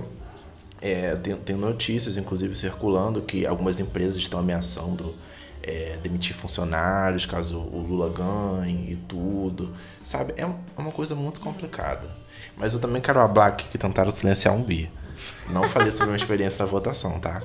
é, 0.80 1.16
tem, 1.16 1.34
tem 1.36 1.56
notícias, 1.56 2.16
inclusive, 2.16 2.54
circulando 2.54 3.20
que 3.20 3.44
algumas 3.44 3.80
empresas 3.80 4.16
estão 4.16 4.38
ameaçando 4.38 5.12
é, 5.70 5.98
demitir 6.02 6.34
funcionários 6.34 7.24
caso 7.26 7.58
o 7.58 7.80
Lula 7.80 8.10
ganhe 8.10 8.92
e 8.92 8.96
tudo. 8.96 9.74
Sabe? 10.02 10.34
É 10.36 10.42
é 10.42 10.80
uma 10.80 10.92
coisa 10.92 11.14
muito 11.14 11.40
complicada. 11.40 12.08
Mas 12.56 12.72
eu 12.72 12.80
também 12.80 13.00
quero 13.00 13.20
falar 13.20 13.46
aqui 13.46 13.68
que 13.68 13.78
tentaram 13.78 14.10
silenciar 14.10 14.54
um 14.54 14.62
bi. 14.62 14.90
Não 15.48 15.68
falei 15.68 15.90
sobre 15.90 16.04
a 16.04 16.06
minha 16.08 16.16
experiência 16.16 16.64
na 16.64 16.70
votação, 16.70 17.20
tá? 17.20 17.42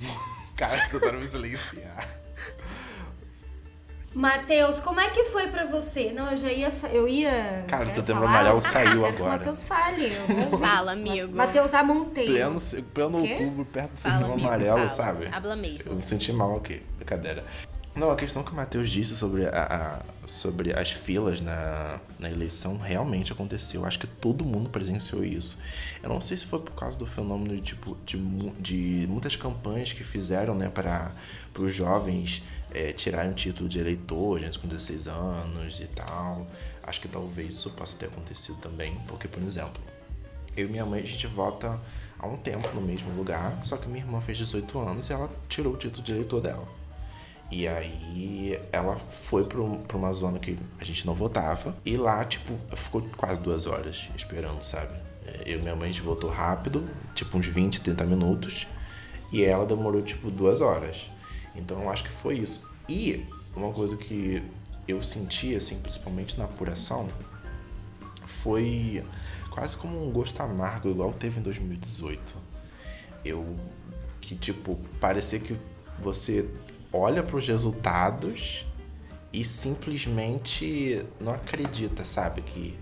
Cara, 0.56 0.88
tentaram 0.88 1.20
me 1.20 1.26
silenciar. 1.26 2.08
Matheus, 4.18 4.80
como 4.80 4.98
é 4.98 5.10
que 5.10 5.26
foi 5.26 5.46
pra 5.46 5.64
você? 5.66 6.10
Não, 6.12 6.28
eu 6.32 6.36
já 6.36 6.50
ia. 6.50 6.72
Eu 6.92 7.06
ia. 7.06 7.64
Cara, 7.68 7.84
o 7.84 7.86
quer 7.86 7.92
Setembro 7.92 8.24
falar? 8.24 8.40
Amarelo 8.40 8.60
saiu 8.60 8.82
Quero 9.02 9.14
que 9.16 9.22
o 9.22 9.24
agora. 9.24 9.30
Matheus 9.38 9.62
fale. 9.62 10.10
Fala, 10.60 10.92
amigo. 10.92 11.36
Matheus 11.36 11.72
A. 11.72 11.84
Monteiro. 11.84 12.32
Pleno, 12.32 12.60
pleno 12.92 13.22
Quê? 13.22 13.30
outubro, 13.30 13.64
perto 13.64 13.92
do 13.92 13.96
Setembro 13.98 14.32
Amarelo, 14.32 14.76
fala. 14.78 14.88
sabe? 14.88 15.28
Habla 15.30 15.54
mesmo. 15.54 15.82
Eu 15.86 15.94
me 15.94 16.02
senti 16.02 16.32
mal 16.32 16.56
aqui, 16.56 16.82
brincadeira. 16.96 17.44
Não, 17.94 18.10
a 18.10 18.16
questão 18.16 18.42
que 18.42 18.50
o 18.52 18.54
Matheus 18.54 18.90
disse 18.90 19.16
sobre, 19.16 19.46
a, 19.46 19.50
a- 19.50 20.26
sobre 20.26 20.72
as 20.76 20.90
filas 20.92 21.40
na, 21.40 22.00
na 22.18 22.28
eleição 22.30 22.76
realmente 22.76 23.30
aconteceu. 23.32 23.84
Acho 23.84 24.00
que 24.00 24.06
todo 24.06 24.44
mundo 24.44 24.68
presenciou 24.68 25.24
isso. 25.24 25.56
Eu 26.02 26.08
não 26.08 26.20
sei 26.20 26.36
se 26.36 26.44
foi 26.44 26.58
por 26.60 26.72
causa 26.72 26.98
do 26.98 27.06
fenômeno 27.06 27.54
de, 27.56 27.60
tipo, 27.62 27.96
de, 28.04 28.18
de 28.58 29.06
muitas 29.08 29.36
campanhas 29.36 29.92
que 29.92 30.02
fizeram 30.02 30.54
né, 30.56 30.68
para 30.68 31.12
os 31.58 31.72
jovens 31.74 32.42
é, 32.72 32.92
tirarem 32.92 33.32
título 33.32 33.68
de 33.68 33.78
eleitor, 33.78 34.38
gente 34.40 34.58
com 34.58 34.68
16 34.68 35.08
anos 35.08 35.80
e 35.80 35.86
tal. 35.86 36.46
Acho 36.82 37.00
que 37.00 37.08
talvez 37.08 37.54
isso 37.54 37.70
possa 37.70 37.96
ter 37.98 38.06
acontecido 38.06 38.58
também, 38.58 38.94
porque, 39.06 39.28
por 39.28 39.42
exemplo, 39.42 39.82
eu 40.56 40.66
e 40.66 40.70
minha 40.70 40.84
mãe, 40.84 41.02
a 41.02 41.06
gente 41.06 41.26
vota 41.26 41.78
há 42.18 42.26
um 42.26 42.36
tempo 42.36 42.68
no 42.74 42.80
mesmo 42.80 43.12
lugar, 43.14 43.62
só 43.62 43.76
que 43.76 43.88
minha 43.88 44.04
irmã 44.04 44.20
fez 44.20 44.38
18 44.38 44.78
anos 44.78 45.08
e 45.08 45.12
ela 45.12 45.30
tirou 45.48 45.74
o 45.74 45.76
título 45.76 46.02
de 46.02 46.12
eleitor 46.12 46.40
dela. 46.40 46.66
E 47.50 47.66
aí 47.66 48.60
ela 48.70 48.96
foi 48.96 49.44
pra 49.44 49.58
pra 49.86 49.96
uma 49.96 50.12
zona 50.12 50.38
que 50.38 50.58
a 50.78 50.84
gente 50.84 51.06
não 51.06 51.14
votava. 51.14 51.74
E 51.84 51.96
lá, 51.96 52.22
tipo, 52.24 52.54
ficou 52.76 53.02
quase 53.16 53.40
duas 53.40 53.66
horas 53.66 54.08
esperando, 54.14 54.62
sabe? 54.62 54.94
É, 55.26 55.42
Eu 55.46 55.58
e 55.58 55.62
minha 55.62 55.74
mãe, 55.74 55.88
a 55.88 55.92
gente 55.92 56.02
votou 56.02 56.28
rápido, 56.30 56.86
tipo 57.14 57.38
uns 57.38 57.46
20, 57.46 57.80
30 57.80 58.04
minutos. 58.04 58.66
E 59.32 59.42
ela 59.42 59.64
demorou, 59.64 60.02
tipo, 60.02 60.30
duas 60.30 60.60
horas. 60.60 61.08
Então 61.58 61.82
eu 61.82 61.90
acho 61.90 62.04
que 62.04 62.10
foi 62.10 62.38
isso. 62.38 62.68
E 62.88 63.26
uma 63.54 63.72
coisa 63.72 63.96
que 63.96 64.42
eu 64.86 65.02
senti, 65.02 65.54
assim, 65.54 65.80
principalmente 65.80 66.38
na 66.38 66.44
apuração, 66.44 67.08
foi 68.24 69.04
quase 69.50 69.76
como 69.76 70.08
um 70.08 70.10
gosto 70.10 70.40
amargo, 70.40 70.88
igual 70.88 71.12
teve 71.12 71.40
em 71.40 71.42
2018. 71.42 72.34
Eu. 73.24 73.56
Que, 74.20 74.36
tipo, 74.36 74.76
parecia 75.00 75.40
que 75.40 75.56
você 75.98 76.48
olha 76.92 77.22
para 77.22 77.36
os 77.36 77.48
resultados 77.48 78.66
e 79.32 79.44
simplesmente 79.44 81.04
não 81.20 81.32
acredita, 81.32 82.04
sabe? 82.04 82.42
Que, 82.42 82.78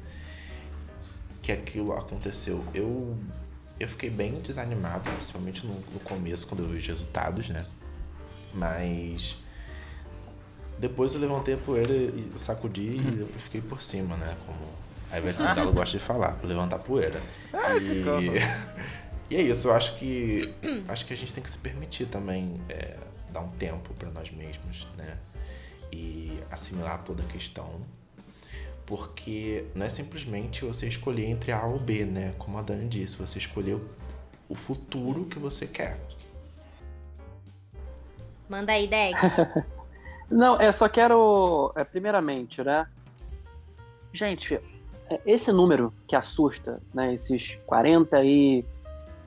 que 1.40 1.52
aquilo 1.52 1.92
aconteceu. 1.92 2.64
Eu, 2.74 3.16
eu 3.78 3.88
fiquei 3.88 4.10
bem 4.10 4.40
desanimado, 4.40 5.10
principalmente 5.10 5.66
no, 5.66 5.74
no 5.74 6.00
começo, 6.00 6.46
quando 6.46 6.64
eu 6.64 6.68
vi 6.68 6.78
os 6.78 6.86
resultados, 6.86 7.48
né? 7.48 7.64
Mas. 8.56 9.36
Depois 10.78 11.14
eu 11.14 11.20
levantei 11.20 11.54
a 11.54 11.58
poeira 11.58 11.92
e 11.92 12.30
sacudi 12.36 12.90
e 12.90 13.20
eu 13.20 13.26
fiquei 13.38 13.60
por 13.60 13.82
cima, 13.82 14.16
né? 14.16 14.36
Como 14.44 14.58
a 15.10 15.18
Ivete 15.18 15.38
Sangalo 15.38 15.72
gosta 15.72 15.96
de 15.96 16.04
falar, 16.04 16.38
levantar 16.42 16.78
poeira. 16.80 17.20
E, 17.80 18.04
e 19.34 19.36
é 19.36 19.42
isso, 19.42 19.68
eu 19.68 19.74
acho 19.74 19.96
que 19.96 20.54
acho 20.88 21.06
que 21.06 21.14
a 21.14 21.16
gente 21.16 21.32
tem 21.32 21.42
que 21.42 21.50
se 21.50 21.58
permitir 21.58 22.06
também 22.06 22.60
é, 22.68 22.96
dar 23.32 23.40
um 23.40 23.48
tempo 23.50 23.94
para 23.94 24.10
nós 24.10 24.30
mesmos, 24.30 24.86
né? 24.96 25.16
E 25.92 26.38
assimilar 26.50 27.02
toda 27.04 27.22
a 27.22 27.26
questão. 27.26 27.80
Porque 28.84 29.64
não 29.74 29.84
é 29.84 29.88
simplesmente 29.88 30.64
você 30.64 30.86
escolher 30.86 31.24
entre 31.24 31.52
A 31.52 31.64
ou 31.64 31.78
B, 31.78 32.04
né? 32.04 32.34
Como 32.38 32.56
a 32.58 32.62
Dani 32.62 32.86
disse, 32.86 33.16
você 33.16 33.38
escolher 33.38 33.78
o 34.48 34.54
futuro 34.54 35.24
que 35.24 35.38
você 35.38 35.66
quer. 35.66 35.98
Manda 38.48 38.72
aí, 38.72 38.86
Deck. 38.86 39.18
Não, 40.30 40.60
eu 40.60 40.72
só 40.72 40.88
quero, 40.88 41.72
é, 41.76 41.84
primeiramente, 41.84 42.62
né? 42.62 42.86
Gente, 44.12 44.60
é, 45.08 45.20
esse 45.24 45.52
número 45.52 45.92
que 46.06 46.16
assusta, 46.16 46.80
né? 46.92 47.14
Esses 47.14 47.56
40 47.66 48.24
e 48.24 48.64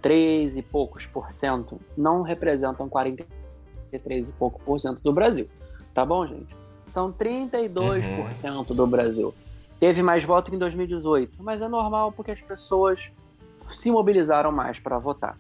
3 0.01 0.57
e 0.57 0.61
poucos 0.61 1.05
por 1.05 1.31
cento 1.31 1.79
não 1.95 2.21
representam 2.21 2.87
43 2.87 4.29
e 4.29 4.33
pouco 4.33 4.61
por 4.61 4.79
cento 4.79 5.01
do 5.01 5.13
Brasil. 5.13 5.49
Tá 5.93 6.05
bom, 6.05 6.25
gente? 6.25 6.55
São 6.85 7.11
32% 7.11 8.69
uhum. 8.69 8.75
do 8.75 8.87
Brasil. 8.87 9.33
Teve 9.79 10.01
mais 10.01 10.23
voto 10.23 10.53
em 10.53 10.57
2018, 10.57 11.41
mas 11.41 11.61
é 11.61 11.67
normal 11.67 12.11
porque 12.11 12.31
as 12.31 12.41
pessoas 12.41 13.11
se 13.73 13.91
mobilizaram 13.91 14.51
mais 14.51 14.79
para 14.79 14.97
votar. 14.97 15.37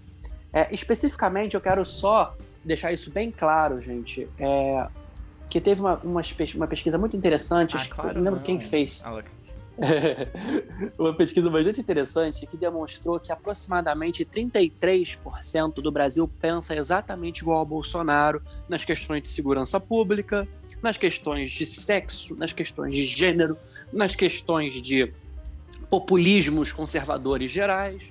É, 0.53 0.73
especificamente, 0.73 1.55
eu 1.55 1.61
quero 1.61 1.85
só 1.85 2.35
deixar 2.63 2.91
isso 2.91 3.11
bem 3.11 3.31
claro, 3.31 3.81
gente. 3.81 4.27
É, 4.37 4.87
que 5.49 5.59
teve 5.59 5.81
uma, 5.81 5.95
uma, 6.03 6.21
uma, 6.55 6.67
pesquisa 6.67 6.97
muito 6.97 7.17
interessante, 7.17 7.75
ah, 7.75 7.85
claro, 7.89 8.13
não 8.15 8.23
lembro 8.23 8.39
não. 8.39 8.45
quem 8.45 8.61
fez. 8.61 9.01
Ah, 9.03 9.23
uma 10.99 11.13
pesquisa 11.13 11.49
bastante 11.49 11.79
interessante 11.79 12.45
que 12.45 12.57
demonstrou 12.57 13.19
que 13.19 13.31
aproximadamente 13.31 14.25
33% 14.25 15.75
do 15.75 15.91
Brasil 15.91 16.29
pensa 16.39 16.75
exatamente 16.75 17.39
igual 17.39 17.59
ao 17.59 17.65
Bolsonaro 17.65 18.41
nas 18.67 18.83
questões 18.83 19.23
de 19.23 19.29
segurança 19.29 19.79
pública, 19.79 20.47
nas 20.81 20.97
questões 20.97 21.51
de 21.51 21.65
sexo, 21.65 22.35
nas 22.35 22.51
questões 22.51 22.93
de 22.93 23.05
gênero, 23.05 23.57
nas 23.91 24.15
questões 24.15 24.81
de 24.81 25.13
populismos 25.89 26.71
conservadores 26.71 27.49
gerais. 27.49 28.03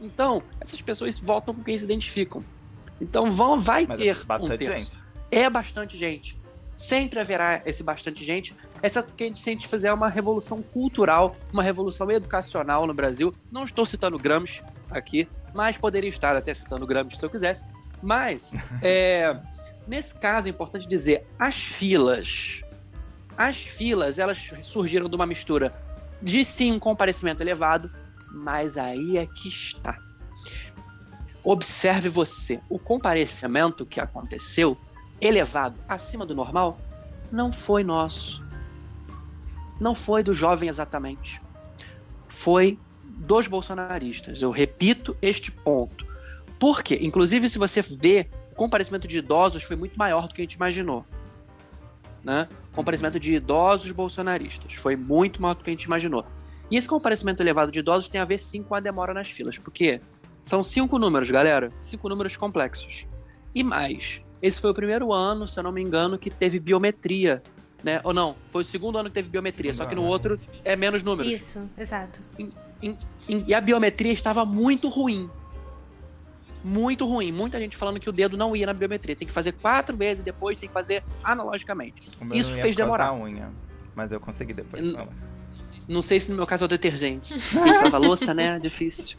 Então, 0.00 0.42
essas 0.60 0.80
pessoas 0.80 1.18
votam 1.18 1.54
com 1.54 1.62
quem 1.62 1.76
se 1.76 1.84
identificam. 1.84 2.42
Então, 3.00 3.30
vão, 3.32 3.60
vai 3.60 3.86
Mas 3.86 3.98
ter 3.98 4.24
bastante 4.24 4.64
um 4.64 4.72
gente. 4.72 4.90
É 5.30 5.48
bastante 5.48 5.96
gente. 5.96 6.38
Sempre 6.74 7.18
haverá 7.18 7.60
esse 7.66 7.82
bastante 7.82 8.24
gente. 8.24 8.56
Essa 8.80 9.02
que 9.02 9.24
a 9.24 9.26
gente 9.26 9.40
sente 9.40 9.66
fazer 9.66 9.92
uma 9.92 10.08
revolução 10.08 10.62
cultural, 10.62 11.36
uma 11.52 11.62
revolução 11.62 12.10
educacional 12.10 12.86
no 12.86 12.94
Brasil. 12.94 13.34
Não 13.50 13.64
estou 13.64 13.84
citando 13.84 14.16
Gramsci 14.16 14.62
aqui, 14.90 15.28
mas 15.52 15.76
poderia 15.76 16.08
estar 16.08 16.36
até 16.36 16.54
citando 16.54 16.86
Gramsci 16.86 17.18
se 17.18 17.24
eu 17.24 17.30
quisesse. 17.30 17.64
Mas, 18.00 18.54
é, 18.80 19.36
nesse 19.86 20.14
caso, 20.18 20.46
é 20.46 20.50
importante 20.50 20.86
dizer, 20.86 21.26
as 21.38 21.56
filas. 21.56 22.62
As 23.36 23.58
filas, 23.58 24.18
elas 24.18 24.50
surgiram 24.62 25.08
de 25.08 25.16
uma 25.16 25.26
mistura 25.26 25.74
de 26.22 26.44
sim 26.44 26.72
um 26.72 26.78
comparecimento 26.78 27.42
elevado, 27.42 27.90
mas 28.30 28.76
aí 28.76 29.18
é 29.18 29.26
que 29.26 29.48
está. 29.48 29.98
Observe 31.44 32.08
você, 32.08 32.60
o 32.68 32.78
comparecimento 32.78 33.86
que 33.86 34.00
aconteceu, 34.00 34.76
elevado, 35.20 35.80
acima 35.88 36.26
do 36.26 36.34
normal, 36.34 36.78
não 37.30 37.52
foi 37.52 37.82
nosso. 37.84 38.44
Não 39.80 39.94
foi 39.94 40.22
do 40.22 40.34
jovem 40.34 40.68
exatamente. 40.68 41.40
Foi 42.28 42.78
dos 43.04 43.46
bolsonaristas. 43.46 44.42
Eu 44.42 44.50
repito 44.50 45.16
este 45.20 45.50
ponto. 45.50 46.06
Por 46.58 46.82
quê? 46.82 46.98
Inclusive, 47.00 47.48
se 47.48 47.58
você 47.58 47.80
vê, 47.80 48.28
o 48.52 48.54
comparecimento 48.54 49.06
de 49.06 49.18
idosos 49.18 49.62
foi 49.62 49.76
muito 49.76 49.96
maior 49.96 50.26
do 50.26 50.34
que 50.34 50.40
a 50.40 50.44
gente 50.44 50.54
imaginou. 50.54 51.04
Né? 52.22 52.48
O 52.72 52.74
comparecimento 52.74 53.18
de 53.18 53.34
idosos 53.34 53.92
bolsonaristas 53.92 54.74
foi 54.74 54.96
muito 54.96 55.40
maior 55.40 55.54
do 55.54 55.62
que 55.62 55.70
a 55.70 55.72
gente 55.72 55.84
imaginou. 55.84 56.26
E 56.70 56.76
esse 56.76 56.88
comparecimento 56.88 57.42
elevado 57.42 57.72
de 57.72 57.78
idosos 57.78 58.08
tem 58.08 58.20
a 58.20 58.24
ver 58.24 58.38
sim 58.38 58.62
com 58.62 58.74
a 58.74 58.80
demora 58.80 59.14
nas 59.14 59.30
filas, 59.30 59.56
porque 59.56 60.00
são 60.48 60.64
cinco 60.64 60.98
números, 60.98 61.30
galera, 61.30 61.68
cinco 61.78 62.08
números 62.08 62.34
complexos. 62.34 63.06
E 63.54 63.62
mais, 63.62 64.22
esse 64.40 64.58
foi 64.58 64.70
o 64.70 64.74
primeiro 64.74 65.12
ano, 65.12 65.46
se 65.46 65.58
eu 65.58 65.62
não 65.62 65.70
me 65.70 65.82
engano, 65.82 66.18
que 66.18 66.30
teve 66.30 66.58
biometria, 66.58 67.42
né? 67.84 68.00
Ou 68.02 68.14
não, 68.14 68.34
foi 68.48 68.62
o 68.62 68.64
segundo 68.64 68.96
ano 68.96 69.10
que 69.10 69.14
teve 69.14 69.28
biometria, 69.28 69.74
segundo 69.74 69.84
só 69.84 69.88
que 69.88 69.94
no 69.94 70.02
ano. 70.02 70.10
outro 70.10 70.40
é 70.64 70.74
menos 70.74 71.02
números. 71.02 71.30
Isso, 71.30 71.68
exato. 71.76 72.22
e 73.28 73.54
a 73.54 73.60
biometria 73.60 74.12
estava 74.12 74.42
muito 74.46 74.88
ruim. 74.88 75.28
Muito 76.64 77.06
ruim. 77.06 77.30
Muita 77.30 77.58
gente 77.58 77.76
falando 77.76 78.00
que 78.00 78.08
o 78.08 78.12
dedo 78.12 78.36
não 78.36 78.56
ia 78.56 78.66
na 78.66 78.72
biometria. 78.72 79.14
Tem 79.14 79.28
que 79.28 79.34
fazer 79.34 79.52
quatro 79.52 79.96
vezes 79.96 80.24
depois, 80.24 80.58
tem 80.58 80.68
que 80.68 80.72
fazer 80.72 81.04
analogicamente. 81.22 82.10
Isso 82.32 82.54
fez 82.54 82.74
demorar. 82.74 83.12
unha, 83.12 83.50
mas 83.94 84.12
eu 84.12 84.18
consegui 84.18 84.54
depois. 84.54 84.82
Não 85.88 86.02
sei 86.02 86.20
se 86.20 86.30
no 86.30 86.36
meu 86.36 86.46
caso 86.46 86.64
é 86.64 86.66
o 86.66 86.68
detergente. 86.68 87.32
Estava 87.32 87.96
louça, 87.96 88.34
né? 88.34 88.58
Difícil. 88.60 89.16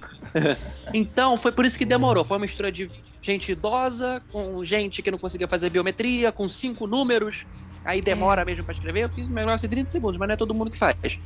então, 0.93 1.36
foi 1.36 1.51
por 1.51 1.65
isso 1.65 1.77
que 1.77 1.84
demorou. 1.84 2.23
Foi 2.23 2.38
uma 2.38 2.43
mistura 2.43 2.71
de 2.71 2.91
gente 3.21 3.51
idosa, 3.51 4.21
com 4.32 4.63
gente 4.63 5.01
que 5.01 5.10
não 5.10 5.17
conseguia 5.17 5.47
fazer 5.47 5.71
biometria, 5.71 6.32
com 6.32 6.47
cinco 6.47 6.86
números. 6.86 7.45
Aí 7.84 8.01
demora 8.01 8.43
é. 8.43 8.45
mesmo 8.45 8.63
para 8.63 8.73
escrever. 8.75 9.05
Eu 9.05 9.10
fiz 9.10 9.27
um 9.27 9.34
negócio 9.34 9.65
em 9.65 9.69
30 9.69 9.89
segundos, 9.89 10.19
mas 10.19 10.27
não 10.27 10.34
é 10.34 10.38
todo 10.38 10.53
mundo 10.53 10.69
que 10.69 10.77
faz. 10.77 11.19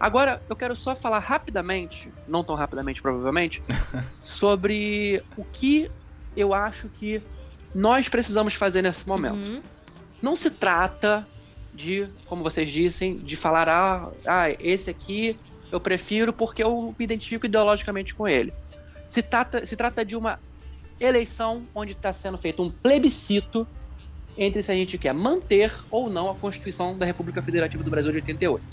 Agora, 0.00 0.42
eu 0.50 0.56
quero 0.56 0.74
só 0.74 0.96
falar 0.96 1.20
rapidamente, 1.20 2.12
não 2.26 2.42
tão 2.42 2.56
rapidamente 2.56 3.00
provavelmente, 3.00 3.62
sobre 4.20 5.22
o 5.36 5.44
que 5.44 5.88
eu 6.36 6.52
acho 6.52 6.88
que 6.88 7.22
nós 7.72 8.08
precisamos 8.08 8.54
fazer 8.54 8.82
nesse 8.82 9.06
momento. 9.06 9.36
Uhum. 9.36 9.62
Não 10.20 10.34
se 10.34 10.50
trata 10.50 11.26
de, 11.74 12.08
como 12.26 12.42
vocês 12.42 12.70
dissem, 12.70 13.16
de 13.16 13.36
falar, 13.36 13.68
ah, 13.68 14.10
ah, 14.26 14.50
esse 14.60 14.90
aqui 14.90 15.36
eu 15.70 15.80
prefiro 15.80 16.32
porque 16.32 16.62
eu 16.62 16.94
me 16.98 17.04
identifico 17.04 17.46
ideologicamente 17.46 18.14
com 18.14 18.28
ele. 18.28 18.52
Se 19.08 19.22
trata, 19.22 19.64
se 19.64 19.76
trata 19.76 20.04
de 20.04 20.16
uma 20.16 20.38
eleição 21.00 21.62
onde 21.74 21.92
está 21.92 22.12
sendo 22.12 22.38
feito 22.38 22.62
um 22.62 22.70
plebiscito 22.70 23.66
entre 24.36 24.62
se 24.62 24.70
a 24.70 24.74
gente 24.74 24.96
quer 24.96 25.12
manter 25.12 25.72
ou 25.90 26.08
não 26.08 26.30
a 26.30 26.34
Constituição 26.34 26.96
da 26.96 27.04
República 27.04 27.42
Federativa 27.42 27.82
do 27.82 27.90
Brasil 27.90 28.10
de 28.10 28.18
88. 28.18 28.64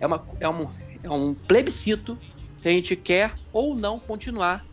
É, 0.00 0.06
uma, 0.06 0.24
é, 0.40 0.48
um, 0.48 0.68
é 1.02 1.10
um 1.10 1.34
plebiscito 1.34 2.18
se 2.60 2.68
a 2.68 2.70
gente 2.70 2.96
quer 2.96 3.34
ou 3.52 3.74
não 3.74 3.98
continuar 3.98 4.64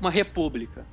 uma 0.00 0.10
república. 0.10 0.84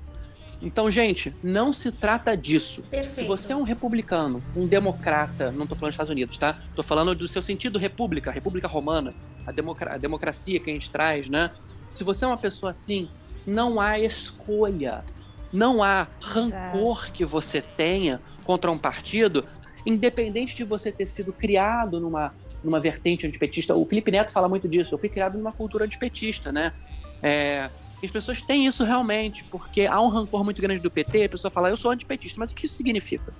Então, 0.64 0.90
gente, 0.90 1.36
não 1.44 1.74
se 1.74 1.92
trata 1.92 2.36
disso. 2.38 2.82
Perfeito. 2.84 3.16
Se 3.16 3.24
você 3.26 3.52
é 3.52 3.56
um 3.56 3.64
republicano, 3.64 4.42
um 4.56 4.66
democrata, 4.66 5.52
não 5.52 5.64
estou 5.64 5.78
falando 5.78 5.90
dos 5.90 5.96
Estados 5.96 6.10
Unidos, 6.10 6.38
tá? 6.38 6.60
Estou 6.70 6.84
falando 6.84 7.14
do 7.14 7.28
seu 7.28 7.42
sentido 7.42 7.78
república, 7.78 8.32
república 8.32 8.68
romana, 8.68 9.14
a, 9.46 9.52
democra 9.52 9.96
a 9.96 9.98
democracia 9.98 10.60
que 10.60 10.70
a 10.70 10.74
gente 10.74 10.90
traz, 10.90 11.30
né? 11.30 11.52
Se 11.92 12.04
você 12.04 12.24
é 12.24 12.28
uma 12.28 12.38
pessoa 12.38 12.72
assim, 12.72 13.10
não 13.46 13.80
há 13.80 14.00
escolha. 14.00 15.04
Não 15.52 15.84
há 15.84 16.08
rancor 16.20 16.98
Exato. 16.98 17.14
que 17.14 17.26
você 17.26 17.62
tenha 17.62 18.20
contra 18.44 18.72
um 18.72 18.78
partido, 18.78 19.46
independente 19.86 20.56
de 20.56 20.64
você 20.64 20.92
ter 20.92 21.06
sido 21.06 21.32
criado 21.32 22.00
numa, 22.00 22.34
numa 22.64 22.80
vertente 22.80 23.28
antipetista. 23.28 23.76
O 23.76 23.86
Felipe 23.86 24.10
Neto 24.10 24.32
fala 24.32 24.50
muito 24.50 24.68
disso. 24.68 24.94
Eu 24.94 24.98
fui 24.98 25.10
criado 25.10 25.38
numa 25.38 25.52
cultura 25.52 25.86
antipetista, 25.86 26.52
né? 26.52 26.74
É, 27.22 27.70
as 28.06 28.12
pessoas 28.12 28.42
têm 28.42 28.66
isso 28.66 28.84
realmente, 28.84 29.44
porque 29.46 29.86
há 29.86 30.00
um 30.02 30.10
rancor 30.10 30.44
muito 30.44 30.62
grande 30.62 30.82
do 30.82 30.92
PT, 30.92 31.24
a 31.24 31.30
pessoa 31.30 31.50
fala, 31.50 31.70
eu 31.70 31.78
sou 31.78 31.92
antipetista, 31.92 32.40
mas 32.40 32.52
o 32.52 32.56
que 32.56 32.66
isso 32.66 32.76
significa? 32.76 33.34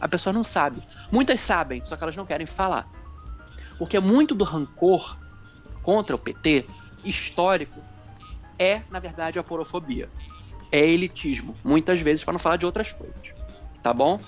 A 0.00 0.08
pessoa 0.08 0.32
não 0.32 0.44
sabe. 0.44 0.82
Muitas 1.10 1.40
sabem, 1.40 1.84
só 1.84 1.96
que 1.96 2.02
elas 2.02 2.16
não 2.16 2.26
querem 2.26 2.46
falar. 2.46 2.90
Porque 3.78 3.98
muito 3.98 4.34
do 4.34 4.44
rancor 4.44 5.16
contra 5.82 6.14
o 6.14 6.18
PT, 6.18 6.66
histórico, 7.04 7.80
é, 8.58 8.82
na 8.90 8.98
verdade, 8.98 9.38
a 9.38 9.42
porofobia. 9.42 10.08
É 10.70 10.80
elitismo, 10.86 11.56
muitas 11.64 12.00
vezes, 12.00 12.24
para 12.24 12.32
não 12.32 12.38
falar 12.38 12.56
de 12.56 12.66
outras 12.66 12.92
coisas. 12.92 13.22
Tá 13.82 13.92
bom? 13.92 14.20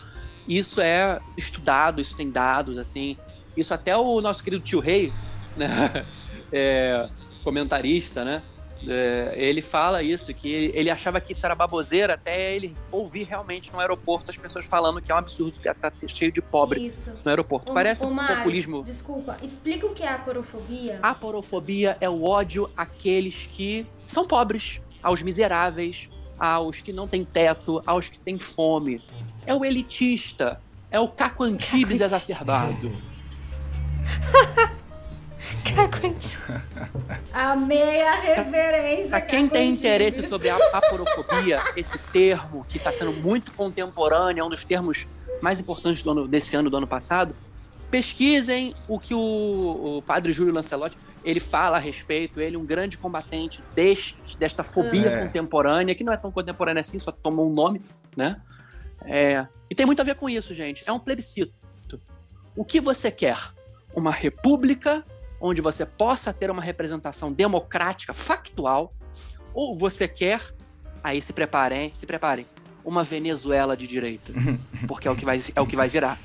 Isso 0.48 0.80
é 0.80 1.20
estudado, 1.36 2.00
isso 2.00 2.16
tem 2.16 2.30
dados, 2.30 2.78
assim. 2.78 3.16
Isso 3.56 3.72
até 3.72 3.96
o 3.96 4.20
nosso 4.20 4.42
querido 4.42 4.62
tio 4.64 4.80
Rei, 4.80 5.12
né? 5.56 6.06
É, 6.56 7.08
comentarista, 7.42 8.24
né? 8.24 8.40
É, 8.88 9.34
ele 9.36 9.62
fala 9.62 10.02
isso, 10.02 10.32
que 10.34 10.48
ele 10.48 10.90
achava 10.90 11.20
que 11.20 11.32
isso 11.32 11.44
era 11.44 11.54
baboseira 11.54 12.14
até 12.14 12.54
ele 12.54 12.76
ouvir 12.90 13.24
realmente 13.24 13.72
no 13.72 13.80
aeroporto 13.80 14.30
as 14.30 14.36
pessoas 14.36 14.66
falando 14.66 15.00
que 15.00 15.10
é 15.10 15.14
um 15.14 15.18
absurdo 15.18 15.58
que 15.60 15.72
tá 15.74 15.92
cheio 16.08 16.32
de 16.32 16.40
pobre 16.40 16.86
isso. 16.86 17.18
no 17.24 17.28
aeroporto. 17.30 17.70
O, 17.70 17.74
Parece 17.74 18.04
um 18.04 18.16
populismo. 18.16 18.82
Desculpa, 18.82 19.36
explica 19.42 19.86
o 19.86 19.94
que 19.94 20.02
é 20.02 20.08
a 20.08 20.18
porofobia. 20.18 20.98
A 21.02 21.14
porofobia 21.14 21.96
é 22.00 22.08
o 22.08 22.24
ódio 22.24 22.70
àqueles 22.76 23.48
que 23.50 23.86
são 24.06 24.24
pobres, 24.24 24.80
aos 25.02 25.22
miseráveis, 25.22 26.08
aos 26.38 26.80
que 26.80 26.92
não 26.92 27.06
têm 27.06 27.24
teto, 27.24 27.82
aos 27.86 28.08
que 28.08 28.18
têm 28.18 28.38
fome. 28.38 29.02
É 29.46 29.54
o 29.54 29.64
elitista, 29.64 30.60
é 30.90 30.98
o 30.98 31.08
Caco 31.08 31.44
Antibes 31.44 32.00
exacerbado. 32.00 32.92
Amei 37.32 38.02
a 38.02 38.14
referência. 38.14 39.10
Pra 39.10 39.20
quem 39.20 39.48
tem 39.48 39.72
interesse 39.72 40.22
sobre 40.22 40.48
a 40.48 40.56
aporofobia, 40.72 41.60
esse 41.76 41.98
termo 41.98 42.64
que 42.68 42.76
está 42.78 42.90
sendo 42.92 43.12
muito 43.12 43.52
contemporâneo, 43.52 44.42
é 44.42 44.44
um 44.44 44.50
dos 44.50 44.64
termos 44.64 45.06
mais 45.40 45.60
importantes 45.60 46.02
do 46.02 46.10
ano, 46.10 46.28
desse 46.28 46.56
ano, 46.56 46.70
do 46.70 46.76
ano 46.76 46.86
passado, 46.86 47.34
pesquisem 47.90 48.74
o 48.88 48.98
que 48.98 49.14
o, 49.14 49.98
o 49.98 50.02
padre 50.02 50.32
Júlio 50.32 50.52
Lancelotti 50.52 50.96
ele 51.24 51.40
fala 51.40 51.78
a 51.78 51.80
respeito, 51.80 52.40
ele 52.40 52.54
é 52.54 52.58
um 52.58 52.66
grande 52.66 52.98
combatente 52.98 53.62
deste, 53.74 54.36
desta 54.36 54.62
fobia 54.62 55.08
é. 55.08 55.24
contemporânea, 55.24 55.94
que 55.94 56.04
não 56.04 56.12
é 56.12 56.16
tão 56.16 56.30
contemporânea 56.30 56.82
assim, 56.82 56.98
só 56.98 57.10
tomou 57.10 57.50
um 57.50 57.52
nome, 57.52 57.80
né? 58.14 58.40
É, 59.06 59.46
e 59.70 59.74
tem 59.74 59.86
muito 59.86 60.00
a 60.00 60.04
ver 60.04 60.16
com 60.16 60.28
isso, 60.28 60.52
gente. 60.52 60.82
É 60.86 60.92
um 60.92 60.98
plebiscito. 60.98 61.52
O 62.54 62.64
que 62.64 62.80
você 62.80 63.10
quer? 63.10 63.38
Uma 63.94 64.10
república 64.10 65.04
onde 65.46 65.60
você 65.60 65.84
possa 65.84 66.32
ter 66.32 66.50
uma 66.50 66.62
representação 66.62 67.30
democrática, 67.30 68.14
factual, 68.14 68.94
Ou 69.52 69.78
você 69.78 70.08
quer, 70.08 70.40
aí 71.02 71.22
se 71.22 71.32
preparem, 71.32 71.92
se 71.94 72.06
preparem, 72.06 72.44
uma 72.84 73.04
Venezuela 73.04 73.76
de 73.76 73.86
direita. 73.86 74.32
Porque 74.88 75.06
é 75.06 75.10
o 75.10 75.14
que 75.14 75.24
vai, 75.24 75.40
é 75.54 75.60
o 75.60 75.66
que 75.66 75.76
vai 75.76 75.88
virar. 75.88 76.18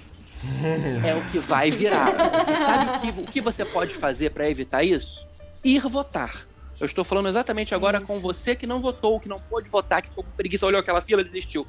É 1.05 1.13
o 1.13 1.21
que 1.29 1.37
vai 1.37 1.69
virar. 1.69 2.07
E 2.49 2.55
sabe 2.55 2.89
o 2.89 2.99
que, 2.99 3.21
o 3.21 3.25
que 3.25 3.41
você 3.41 3.65
pode 3.65 3.93
fazer 3.93 4.31
para 4.31 4.49
evitar 4.49 4.83
isso? 4.83 5.27
Ir 5.63 5.81
votar. 5.81 6.47
Eu 6.79 6.85
estou 6.85 7.03
falando 7.03 7.27
exatamente 7.27 7.75
agora 7.75 7.97
isso. 7.97 8.07
com 8.07 8.19
você 8.19 8.55
que 8.55 8.65
não 8.65 8.79
votou, 8.79 9.19
que 9.19 9.29
não 9.29 9.39
pôde 9.39 9.69
votar, 9.69 10.01
que 10.01 10.09
ficou 10.09 10.23
com 10.23 10.31
preguiça, 10.31 10.65
olhou 10.65 10.79
aquela 10.79 11.01
fila 11.01 11.21
e 11.21 11.25
desistiu. 11.25 11.67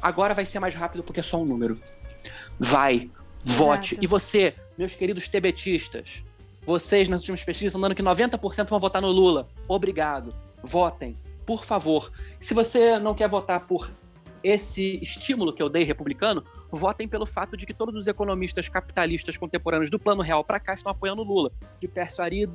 Agora 0.00 0.32
vai 0.34 0.46
ser 0.46 0.60
mais 0.60 0.74
rápido 0.74 1.02
porque 1.02 1.20
é 1.20 1.22
só 1.22 1.42
um 1.42 1.44
número. 1.44 1.78
Vai, 2.58 3.10
vote. 3.44 3.94
Exato. 3.94 4.04
E 4.04 4.06
você, 4.06 4.54
meus 4.78 4.94
queridos 4.94 5.28
tebetistas, 5.28 6.22
vocês 6.64 7.08
nas 7.08 7.20
últimas 7.20 7.44
pesquisas 7.44 7.70
estão 7.70 7.80
dando 7.80 7.94
que 7.94 8.02
90% 8.02 8.68
vão 8.68 8.78
votar 8.78 9.02
no 9.02 9.10
Lula. 9.10 9.48
Obrigado. 9.66 10.34
Votem, 10.62 11.16
por 11.44 11.64
favor. 11.64 12.12
Se 12.38 12.54
você 12.54 12.98
não 12.98 13.14
quer 13.14 13.28
votar 13.28 13.66
por 13.66 13.90
esse 14.42 14.98
estímulo 15.02 15.52
que 15.52 15.62
eu 15.62 15.68
dei 15.68 15.84
republicano, 15.84 16.44
votem 16.70 17.06
pelo 17.06 17.26
fato 17.26 17.56
de 17.56 17.64
que 17.64 17.74
todos 17.74 17.94
os 17.94 18.06
economistas 18.06 18.68
capitalistas 18.68 19.36
contemporâneos 19.36 19.90
do 19.90 19.98
Plano 19.98 20.22
Real 20.22 20.42
para 20.42 20.58
cá 20.58 20.74
estão 20.74 20.90
apoiando 20.90 21.22
Lula. 21.22 21.52
De 21.80 21.86
Pércio 21.86 22.22
Arida 22.22 22.52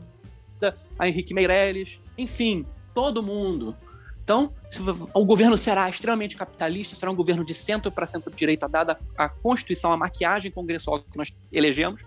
a 0.98 1.08
Henrique 1.08 1.34
Meirelles, 1.34 2.02
enfim, 2.18 2.66
todo 2.94 3.22
mundo. 3.22 3.76
Então, 4.24 4.52
o 5.14 5.24
governo 5.24 5.58
será 5.58 5.90
extremamente 5.90 6.36
capitalista, 6.36 6.96
será 6.96 7.12
um 7.12 7.16
governo 7.16 7.46
de 7.46 7.54
centro 7.54 7.92
para 7.92 8.06
centro-direita, 8.06 8.68
dada 8.68 9.00
a 9.18 9.30
Constituição, 9.30 9.94
a 9.94 9.98
maquiagem 9.98 10.52
congressual 10.52 11.00
que 11.00 11.18
nós 11.18 11.34
elegemos. 11.52 12.02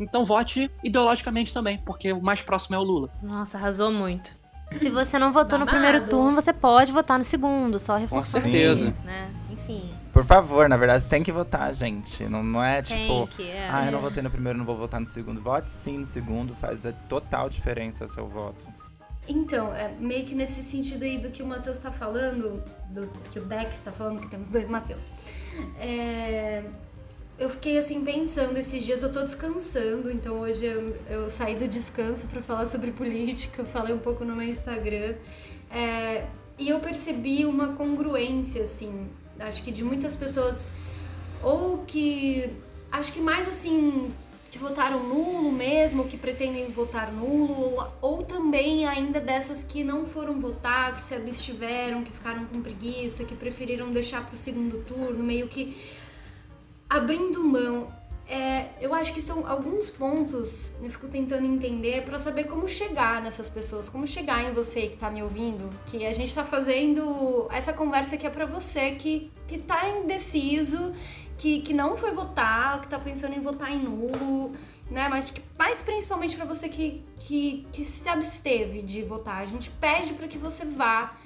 Então, 0.00 0.24
vote 0.24 0.70
ideologicamente 0.82 1.52
também, 1.52 1.78
porque 1.78 2.12
o 2.12 2.22
mais 2.22 2.42
próximo 2.42 2.76
é 2.76 2.78
o 2.78 2.82
Lula. 2.82 3.10
Nossa, 3.22 3.58
arrasou 3.58 3.92
muito. 3.92 4.42
Se 4.76 4.88
você 4.90 5.18
não 5.18 5.32
votou 5.32 5.58
no 5.58 5.66
primeiro 5.66 6.06
turno, 6.06 6.40
você 6.40 6.52
pode 6.52 6.92
votar 6.92 7.18
no 7.18 7.24
segundo, 7.24 7.78
só 7.78 7.96
reforçando. 7.96 8.44
Com 8.44 8.50
certeza. 8.50 8.94
Né? 9.04 9.30
Enfim. 9.50 9.92
Por 10.12 10.24
favor, 10.24 10.68
na 10.68 10.76
verdade, 10.76 11.04
você 11.04 11.10
tem 11.10 11.22
que 11.22 11.32
votar, 11.32 11.72
gente. 11.74 12.24
Não, 12.24 12.42
não 12.42 12.62
é 12.62 12.82
tipo, 12.82 13.26
que, 13.28 13.50
é. 13.50 13.68
ah, 13.70 13.86
eu 13.86 13.92
não 13.92 14.00
votei 14.00 14.22
no 14.22 14.30
primeiro, 14.30 14.58
não 14.58 14.64
vou 14.64 14.76
votar 14.76 15.00
no 15.00 15.06
segundo. 15.06 15.40
Vote 15.40 15.70
sim 15.70 15.98
no 15.98 16.06
segundo, 16.06 16.54
faz 16.54 16.84
total 17.08 17.48
diferença 17.48 18.06
seu 18.08 18.26
voto. 18.26 18.66
Então, 19.28 19.72
é 19.74 19.88
meio 20.00 20.26
que 20.26 20.34
nesse 20.34 20.62
sentido 20.62 21.04
aí 21.04 21.16
do 21.16 21.30
que 21.30 21.42
o 21.42 21.46
Matheus 21.46 21.76
está 21.76 21.92
falando, 21.92 22.62
do 22.88 23.08
que 23.30 23.38
o 23.38 23.44
Dex 23.44 23.74
está 23.74 23.92
falando, 23.92 24.20
que 24.20 24.28
temos 24.28 24.50
dois 24.50 24.68
Matheus. 24.68 25.04
É, 25.78 26.64
eu 27.42 27.50
fiquei 27.50 27.76
assim 27.76 28.04
pensando 28.04 28.56
esses 28.56 28.84
dias, 28.84 29.02
eu 29.02 29.12
tô 29.12 29.20
descansando, 29.22 30.08
então 30.12 30.38
hoje 30.38 30.64
eu, 30.64 30.96
eu 31.10 31.28
saí 31.28 31.56
do 31.56 31.66
descanso 31.66 32.28
para 32.28 32.40
falar 32.40 32.66
sobre 32.66 32.92
política, 32.92 33.64
falei 33.64 33.92
um 33.92 33.98
pouco 33.98 34.24
no 34.24 34.36
meu 34.36 34.46
Instagram. 34.46 35.16
É, 35.68 36.26
e 36.56 36.68
eu 36.68 36.78
percebi 36.78 37.44
uma 37.44 37.72
congruência, 37.74 38.62
assim, 38.62 39.08
acho 39.40 39.60
que 39.64 39.72
de 39.72 39.82
muitas 39.82 40.14
pessoas, 40.14 40.70
ou 41.42 41.78
que. 41.84 42.48
Acho 42.92 43.12
que 43.12 43.20
mais 43.20 43.48
assim, 43.48 44.12
que 44.50 44.58
votaram 44.58 45.02
nulo 45.02 45.50
mesmo, 45.50 46.04
que 46.04 46.16
pretendem 46.16 46.70
votar 46.70 47.10
nulo, 47.10 47.84
ou 48.00 48.22
também 48.22 48.86
ainda 48.86 49.18
dessas 49.18 49.64
que 49.64 49.82
não 49.82 50.06
foram 50.06 50.38
votar, 50.38 50.94
que 50.94 51.00
se 51.00 51.14
abstiveram, 51.14 52.04
que 52.04 52.12
ficaram 52.12 52.44
com 52.44 52.60
preguiça, 52.60 53.24
que 53.24 53.34
preferiram 53.34 53.90
deixar 53.90 54.24
para 54.24 54.34
o 54.34 54.38
segundo 54.38 54.84
turno, 54.84 55.24
meio 55.24 55.48
que 55.48 55.76
abrindo 56.96 57.42
mão. 57.42 57.92
É, 58.28 58.68
eu 58.80 58.94
acho 58.94 59.12
que 59.12 59.20
são 59.20 59.46
alguns 59.46 59.90
pontos, 59.90 60.70
eu 60.82 60.90
fico 60.90 61.08
tentando 61.08 61.44
entender 61.44 62.02
para 62.02 62.18
saber 62.18 62.44
como 62.44 62.66
chegar 62.66 63.20
nessas 63.20 63.50
pessoas, 63.50 63.88
como 63.88 64.06
chegar 64.06 64.48
em 64.48 64.52
você 64.52 64.86
que 64.86 64.94
está 64.94 65.10
me 65.10 65.22
ouvindo, 65.22 65.68
que 65.86 66.06
a 66.06 66.12
gente 66.12 66.28
está 66.28 66.44
fazendo 66.44 67.48
essa 67.50 67.72
conversa 67.72 68.16
que 68.16 68.26
é 68.26 68.30
para 68.30 68.46
você 68.46 68.92
que, 68.92 69.30
que 69.46 69.58
tá 69.58 69.86
indeciso 69.88 70.94
que, 71.42 71.60
que 71.60 71.74
não 71.74 71.96
foi 71.96 72.12
votar, 72.12 72.80
que 72.80 72.88
tá 72.88 72.98
pensando 72.98 73.34
em 73.34 73.40
votar 73.40 73.72
em 73.72 73.80
nulo, 73.80 74.52
né? 74.88 75.08
Mas, 75.08 75.30
que, 75.32 75.42
mais 75.58 75.82
principalmente 75.82 76.36
para 76.36 76.44
você 76.44 76.68
que, 76.68 77.02
que, 77.18 77.66
que 77.72 77.84
se 77.84 78.08
absteve 78.08 78.80
de 78.80 79.02
votar. 79.02 79.42
A 79.42 79.46
gente 79.46 79.68
pede 79.68 80.14
para 80.14 80.28
que 80.28 80.38
você 80.38 80.64
vá, 80.64 81.16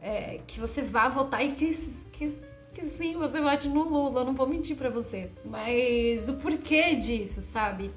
é, 0.00 0.40
que 0.46 0.58
você 0.58 0.80
vá 0.80 1.08
votar 1.08 1.44
e 1.44 1.52
que, 1.52 1.70
que, 2.10 2.38
que 2.76 2.86
sim, 2.86 3.16
você 3.16 3.40
vote 3.40 3.68
no 3.68 3.82
Lula. 3.84 4.20
Eu 4.20 4.26
não 4.26 4.34
vou 4.34 4.46
mentir 4.46 4.76
para 4.76 4.90
você. 4.90 5.30
Mas 5.46 6.28
o 6.28 6.34
porquê 6.34 6.94
disso, 6.94 7.40
sabe? 7.40 7.90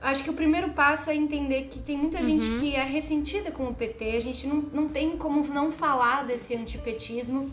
Acho 0.00 0.24
que 0.24 0.30
o 0.30 0.34
primeiro 0.34 0.70
passo 0.70 1.08
é 1.08 1.14
entender 1.14 1.68
que 1.68 1.78
tem 1.78 1.96
muita 1.96 2.18
uhum. 2.18 2.24
gente 2.24 2.58
que 2.58 2.74
é 2.74 2.82
ressentida 2.82 3.52
com 3.52 3.68
o 3.68 3.74
PT, 3.74 4.16
a 4.16 4.20
gente 4.20 4.46
não, 4.46 4.56
não 4.56 4.88
tem 4.88 5.16
como 5.16 5.46
não 5.46 5.70
falar 5.70 6.26
desse 6.26 6.56
antipetismo. 6.56 7.48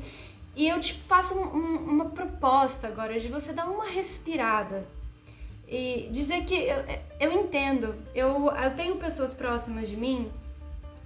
E 0.56 0.68
eu 0.68 0.80
te 0.80 0.94
faço 0.94 1.36
um, 1.36 1.44
um, 1.44 1.76
uma 1.86 2.06
proposta 2.06 2.88
agora 2.88 3.20
de 3.20 3.28
você 3.28 3.54
dar 3.54 3.68
uma 3.68 3.86
respirada 3.86 4.88
e 5.68 6.08
dizer 6.12 6.46
que 6.46 6.56
eu, 6.56 6.84
eu 7.20 7.32
entendo, 7.32 7.96
eu, 8.14 8.50
eu 8.50 8.76
tenho 8.76 8.96
pessoas 8.96 9.34
próximas 9.34 9.90
de 9.90 9.98
mim 9.98 10.32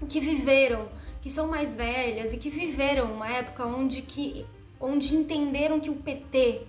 que 0.07 0.19
viveram, 0.19 0.87
que 1.21 1.29
são 1.29 1.47
mais 1.47 1.73
velhas 1.73 2.33
e 2.33 2.37
que 2.37 2.49
viveram 2.49 3.11
uma 3.11 3.29
época 3.29 3.65
onde, 3.65 4.01
que, 4.01 4.45
onde 4.79 5.15
entenderam 5.15 5.79
que 5.79 5.89
o 5.89 5.95
PT 5.95 6.61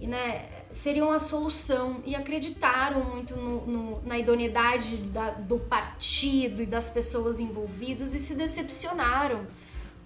né, 0.00 0.46
seria 0.70 1.04
uma 1.04 1.18
solução 1.18 2.00
e 2.04 2.14
acreditaram 2.14 3.02
muito 3.02 3.36
no, 3.36 3.66
no, 3.66 4.02
na 4.02 4.18
idoneidade 4.18 4.96
da, 4.98 5.30
do 5.30 5.58
partido 5.58 6.62
e 6.62 6.66
das 6.66 6.88
pessoas 6.88 7.40
envolvidas 7.40 8.14
e 8.14 8.20
se 8.20 8.34
decepcionaram 8.34 9.46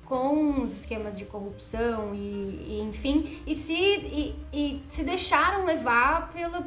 com 0.04 0.62
os 0.62 0.76
esquemas 0.76 1.16
de 1.16 1.24
corrupção 1.24 2.14
e, 2.14 2.18
e 2.18 2.80
enfim, 2.82 3.40
e 3.46 3.54
se, 3.54 3.72
e, 3.72 4.36
e, 4.52 4.82
se 4.86 5.02
deixaram 5.02 5.64
levar 5.64 6.32
pela, 6.32 6.60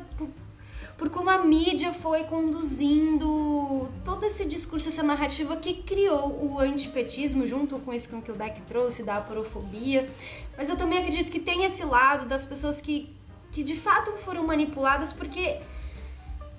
por, 0.97 1.09
como 1.09 1.29
a 1.29 1.39
mídia 1.39 1.91
foi 1.91 2.23
conduzindo 2.23 3.89
todo 4.03 4.25
esse 4.25 4.45
discurso, 4.45 4.87
essa 4.87 5.03
narrativa 5.03 5.55
que 5.57 5.83
criou 5.83 6.41
o 6.41 6.59
antipetismo, 6.59 7.45
junto 7.45 7.77
com 7.79 7.93
isso 7.93 8.07
que 8.07 8.31
o 8.31 8.35
Deck 8.35 8.61
trouxe, 8.61 9.03
da 9.03 9.17
aporofobia. 9.17 10.09
Mas 10.57 10.69
eu 10.69 10.77
também 10.77 10.99
acredito 10.99 11.31
que 11.31 11.39
tem 11.39 11.65
esse 11.65 11.83
lado 11.83 12.25
das 12.25 12.45
pessoas 12.45 12.79
que, 12.79 13.13
que 13.51 13.61
de 13.61 13.75
fato 13.75 14.11
foram 14.19 14.47
manipuladas, 14.47 15.11
porque 15.11 15.59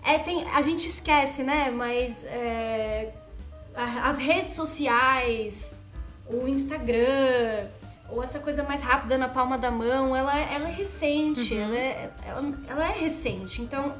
é, 0.02 0.18
tem, 0.18 0.44
a 0.50 0.60
gente 0.60 0.86
esquece, 0.86 1.42
né? 1.42 1.70
Mas 1.70 2.22
é, 2.24 3.14
as 3.74 4.18
redes 4.18 4.52
sociais, 4.52 5.74
o 6.26 6.46
Instagram, 6.46 7.68
ou 8.08 8.22
essa 8.22 8.38
coisa 8.38 8.62
mais 8.62 8.82
rápida 8.82 9.18
na 9.18 9.28
palma 9.28 9.58
da 9.58 9.70
mão, 9.70 10.14
ela, 10.14 10.38
ela 10.38 10.68
é 10.68 10.72
recente, 10.72 11.54
uhum. 11.54 11.60
ela, 11.62 11.76
é, 11.76 12.10
ela, 12.24 12.58
ela, 12.68 12.84
é 12.84 12.98
recente. 12.98 13.60
Então, 13.60 13.94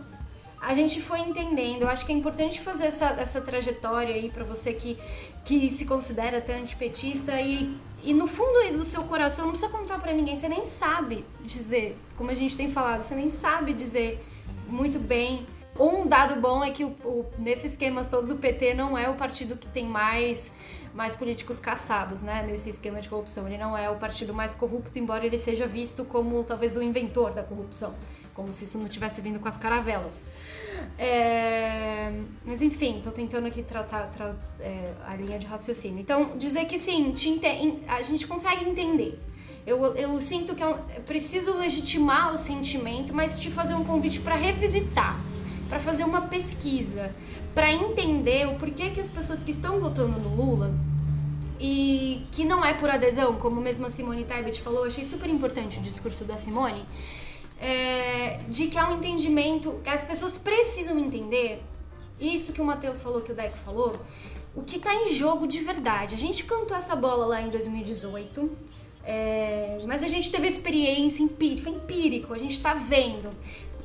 a 0.61 0.75
gente 0.75 1.01
foi 1.01 1.21
entendendo. 1.21 1.83
Eu 1.83 1.89
acho 1.89 2.05
que 2.07 2.13
é 2.13 2.15
importante 2.15 2.61
fazer 2.61 2.87
essa, 2.87 3.07
essa 3.19 3.41
trajetória 3.41 4.15
aí 4.15 4.31
para 4.31 4.45
você 4.45 4.73
que, 4.73 4.99
que 5.45 5.71
se 5.71 5.85
considera 5.85 6.39
até 6.39 6.57
antipetista 6.57 7.41
e, 7.41 7.77
e 8.03 8.15
no 8.15 8.27
fundo 8.27 8.77
do 8.77 8.85
seu 8.85 9.05
coração, 9.05 9.45
não 9.47 9.53
precisa 9.53 9.71
contar 9.71 9.99
para 9.99 10.13
ninguém, 10.13 10.37
você 10.37 10.49
nem 10.49 10.65
sabe 10.65 11.25
dizer, 11.43 11.97
como 12.17 12.31
a 12.31 12.35
gente 12.35 12.57
tem 12.57 12.71
falado, 12.71 13.03
você 13.03 13.15
nem 13.15 13.31
sabe 13.31 13.73
dizer 13.73 14.25
muito 14.69 14.99
bem 14.99 15.47
um 15.79 16.07
dado 16.07 16.41
bom 16.41 16.65
é 16.65 16.71
que 16.71 16.85
o, 16.85 16.89
o, 17.05 17.27
nesses 17.39 17.73
esquemas 17.73 18.07
todos 18.07 18.31
o 18.31 18.37
PT 18.37 18.75
não 18.75 18.97
é 18.97 19.09
o 19.09 19.15
partido 19.15 19.57
que 19.57 19.69
tem 19.69 19.87
mais 19.87 20.51
mais 20.95 21.15
políticos 21.15 21.61
caçados, 21.61 22.23
né, 22.23 22.43
nesse 22.43 22.71
esquema 22.71 23.03
de 23.03 23.09
corrupção. 23.11 23.47
Ele 23.47 23.59
não 23.59 23.77
é 23.77 23.91
o 23.91 23.97
partido 23.97 24.33
mais 24.33 24.55
corrupto, 24.55 24.99
embora 24.99 25.27
ele 25.27 25.37
seja 25.37 25.67
visto 25.67 26.07
como 26.07 26.43
talvez 26.43 26.75
o 26.75 26.83
inventor 26.83 27.35
da 27.35 27.43
corrupção, 27.43 27.95
como 28.37 28.53
se 28.53 28.67
isso 28.67 28.79
não 28.79 28.87
tivesse 28.87 29.21
vindo 29.23 29.41
com 29.41 29.49
as 29.49 29.57
caravelas. 29.57 30.23
É... 30.99 32.13
Mas 32.45 32.61
enfim, 32.61 32.99
estou 32.99 33.11
tentando 33.11 33.47
aqui 33.47 33.63
tratar 33.63 34.11
tra... 34.11 34.37
é, 34.61 34.93
a 35.07 35.17
linha 35.17 35.39
de 35.39 35.47
raciocínio. 35.47 35.99
Então, 35.99 36.37
dizer 36.37 36.67
que 36.67 36.79
sim, 36.79 37.15
a 37.89 38.03
gente 38.03 38.27
consegue 38.27 38.69
entender. 38.69 39.19
Eu, 39.67 39.85
eu 39.97 40.21
sinto 40.21 40.55
que 40.55 40.63
é, 40.63 40.71
é 40.97 41.01
preciso 41.01 41.53
legitimar 41.55 42.35
o 42.35 42.39
sentimento, 42.39 43.13
mas 43.13 43.41
te 43.41 43.51
fazer 43.51 43.75
um 43.75 43.83
convite 43.83 44.21
para 44.21 44.37
revisitar, 44.37 45.19
para 45.69 45.81
fazer 45.81 46.05
uma 46.05 46.21
pesquisa, 46.23 47.13
para 47.53 47.73
entender 47.73 48.47
o 48.47 48.55
porquê 48.57 48.91
que 48.91 49.01
as 49.01 49.11
pessoas 49.11 49.43
que 49.43 49.51
estão 49.51 49.81
votando 49.81 50.21
no 50.21 50.37
Lula 50.37 50.73
e 51.59 52.27
que 52.33 52.45
não 52.45 52.65
é 52.65 52.75
por 52.75 52.91
adesão, 52.91 53.37
como 53.37 53.61
mesmo 53.61 53.87
a 53.87 53.91
Simone 53.91 54.25
Tebet 54.25 54.61
falou, 54.61 54.85
achei 54.85 55.05
super 55.05 55.29
importante 55.29 55.79
o 55.79 55.83
discurso 55.83 56.25
da 56.25 56.37
Simone, 56.37 56.85
é, 57.59 58.39
de 58.49 58.67
que 58.67 58.79
há 58.79 58.89
um 58.89 58.99
entendimento, 58.99 59.81
as 59.87 60.05
pessoas 60.05 60.37
precisam 60.39 60.99
entender 60.99 61.63
isso 62.21 62.53
que 62.53 62.61
o 62.61 62.65
Matheus 62.65 63.01
falou, 63.01 63.21
que 63.21 63.33
o 63.33 63.35
Deco 63.35 63.57
falou, 63.59 63.99
o 64.55 64.63
que 64.63 64.77
está 64.77 64.95
em 64.95 65.09
jogo 65.09 65.47
de 65.47 65.61
verdade. 65.61 66.15
A 66.15 66.19
gente 66.19 66.45
cantou 66.45 66.77
essa 66.77 66.97
bola 66.97 67.27
lá 67.27 67.43
em 67.43 67.51
2018, 67.51 68.51
é, 69.05 69.83
mas 69.87 70.03
a 70.03 70.09
gente 70.09 70.31
teve 70.31 70.47
experiência 70.47 71.23
empírica, 71.23 71.69
empírico, 71.69 72.33
a 72.33 72.39
gente 72.39 72.53
está 72.53 72.75
vendo. 72.75 73.31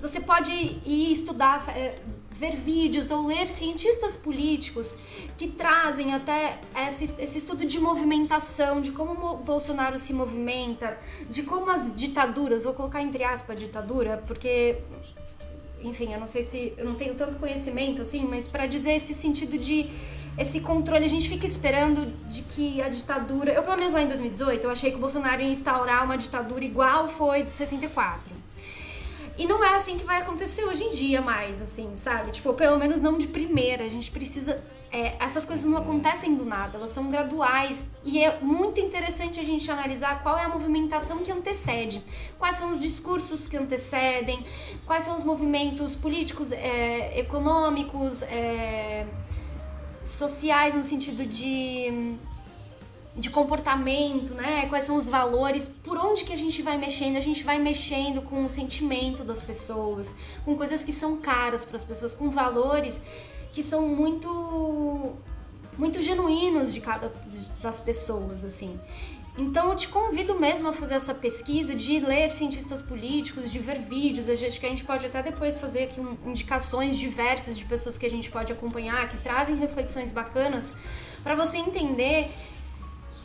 Você 0.01 0.19
pode 0.19 0.51
ir 0.51 1.11
estudar 1.11 1.67
é, 1.77 1.95
ver 2.41 2.55
vídeos 2.55 3.11
ou 3.11 3.27
ler 3.27 3.47
cientistas 3.47 4.17
políticos 4.17 4.95
que 5.37 5.47
trazem 5.47 6.15
até 6.15 6.59
esse, 6.87 7.37
estudo 7.37 7.63
de 7.63 7.79
movimentação, 7.79 8.81
de 8.81 8.91
como 8.91 9.33
o 9.33 9.37
Bolsonaro 9.37 9.99
se 9.99 10.11
movimenta, 10.11 10.97
de 11.29 11.43
como 11.43 11.69
as 11.69 11.95
ditaduras, 11.95 12.63
vou 12.63 12.73
colocar 12.73 12.99
entre 13.03 13.23
aspas 13.23 13.59
ditadura, 13.59 14.23
porque 14.25 14.79
enfim, 15.83 16.13
eu 16.13 16.19
não 16.19 16.25
sei 16.25 16.41
se 16.41 16.73
eu 16.77 16.85
não 16.85 16.95
tenho 16.95 17.13
tanto 17.13 17.37
conhecimento 17.37 18.01
assim, 18.01 18.25
mas 18.25 18.47
para 18.47 18.65
dizer 18.65 18.93
esse 18.93 19.13
sentido 19.13 19.55
de 19.59 19.91
esse 20.35 20.61
controle, 20.61 21.05
a 21.05 21.09
gente 21.09 21.29
fica 21.29 21.45
esperando 21.45 22.07
de 22.27 22.41
que 22.41 22.81
a 22.81 22.89
ditadura, 22.89 23.51
eu 23.51 23.61
pelo 23.61 23.77
menos 23.77 23.93
lá 23.93 24.01
em 24.01 24.07
2018, 24.07 24.63
eu 24.63 24.71
achei 24.71 24.89
que 24.89 24.97
o 24.97 24.99
Bolsonaro 24.99 25.41
ia 25.41 25.49
instaurar 25.49 26.03
uma 26.03 26.17
ditadura 26.17 26.65
igual 26.65 27.07
foi 27.07 27.43
de 27.43 27.55
64. 27.55 28.40
E 29.37 29.47
não 29.47 29.63
é 29.63 29.75
assim 29.75 29.97
que 29.97 30.03
vai 30.03 30.21
acontecer 30.21 30.63
hoje 30.65 30.83
em 30.83 30.91
dia 30.91 31.21
mais, 31.21 31.61
assim, 31.61 31.95
sabe? 31.95 32.31
Tipo, 32.31 32.53
pelo 32.53 32.77
menos 32.77 32.99
não 32.99 33.17
de 33.17 33.27
primeira. 33.27 33.83
A 33.83 33.89
gente 33.89 34.11
precisa. 34.11 34.61
É, 34.93 35.15
essas 35.23 35.45
coisas 35.45 35.63
não 35.63 35.77
acontecem 35.77 36.35
do 36.35 36.43
nada, 36.43 36.77
elas 36.77 36.89
são 36.89 37.09
graduais. 37.09 37.87
E 38.03 38.21
é 38.21 38.39
muito 38.41 38.81
interessante 38.81 39.39
a 39.39 39.43
gente 39.43 39.71
analisar 39.71 40.21
qual 40.21 40.37
é 40.37 40.43
a 40.43 40.49
movimentação 40.49 41.19
que 41.19 41.31
antecede, 41.31 42.03
quais 42.37 42.57
são 42.57 42.71
os 42.71 42.81
discursos 42.81 43.47
que 43.47 43.55
antecedem, 43.55 44.45
quais 44.85 45.05
são 45.05 45.15
os 45.17 45.23
movimentos 45.23 45.95
políticos, 45.95 46.51
é, 46.51 47.17
econômicos, 47.17 48.21
é, 48.23 49.07
sociais, 50.03 50.75
no 50.75 50.83
sentido 50.83 51.25
de 51.25 52.17
de 53.15 53.29
comportamento, 53.29 54.33
né? 54.33 54.65
Quais 54.67 54.85
são 54.85 54.95
os 54.95 55.07
valores, 55.07 55.67
por 55.67 55.97
onde 55.97 56.23
que 56.23 56.31
a 56.31 56.37
gente 56.37 56.61
vai 56.61 56.77
mexendo? 56.77 57.17
A 57.17 57.21
gente 57.21 57.43
vai 57.43 57.59
mexendo 57.59 58.21
com 58.21 58.45
o 58.45 58.49
sentimento 58.49 59.23
das 59.23 59.41
pessoas, 59.41 60.15
com 60.45 60.55
coisas 60.55 60.83
que 60.83 60.93
são 60.93 61.17
caras 61.17 61.65
para 61.65 61.75
as 61.75 61.83
pessoas, 61.83 62.13
com 62.13 62.29
valores 62.29 63.01
que 63.51 63.61
são 63.61 63.87
muito 63.87 65.13
muito 65.77 66.01
genuínos 66.01 66.73
de 66.73 66.79
cada 66.79 67.11
das 67.61 67.79
pessoas, 67.79 68.45
assim. 68.45 68.79
Então 69.37 69.69
eu 69.69 69.75
te 69.75 69.87
convido 69.87 70.37
mesmo 70.37 70.67
a 70.67 70.73
fazer 70.73 70.95
essa 70.95 71.13
pesquisa, 71.13 71.73
de 71.73 71.99
ler 71.99 72.31
cientistas 72.31 72.81
políticos, 72.81 73.51
de 73.51 73.59
ver 73.59 73.79
vídeos. 73.79 74.27
A 74.27 74.35
gente 74.35 74.59
que 74.59 74.65
a 74.65 74.69
gente 74.69 74.83
pode 74.83 75.05
até 75.05 75.23
depois 75.23 75.59
fazer 75.59 75.83
aqui 75.83 75.99
um, 75.99 76.17
indicações 76.25 76.97
diversas 76.97 77.57
de 77.57 77.63
pessoas 77.65 77.97
que 77.97 78.05
a 78.05 78.09
gente 78.09 78.29
pode 78.29 78.51
acompanhar, 78.51 79.07
que 79.09 79.17
trazem 79.17 79.55
reflexões 79.55 80.11
bacanas 80.11 80.73
para 81.23 81.33
você 81.35 81.57
entender 81.57 82.29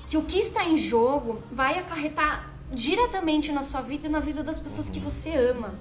que 0.07 0.17
o 0.17 0.23
que 0.23 0.39
está 0.39 0.65
em 0.65 0.77
jogo 0.77 1.43
vai 1.51 1.79
acarretar 1.79 2.51
diretamente 2.71 3.53
na 3.53 3.63
sua 3.63 3.81
vida 3.81 4.07
e 4.07 4.11
na 4.11 4.21
vida 4.21 4.43
das 4.43 4.59
pessoas 4.59 4.89
que 4.89 5.01
você 5.01 5.35
ama. 5.35 5.75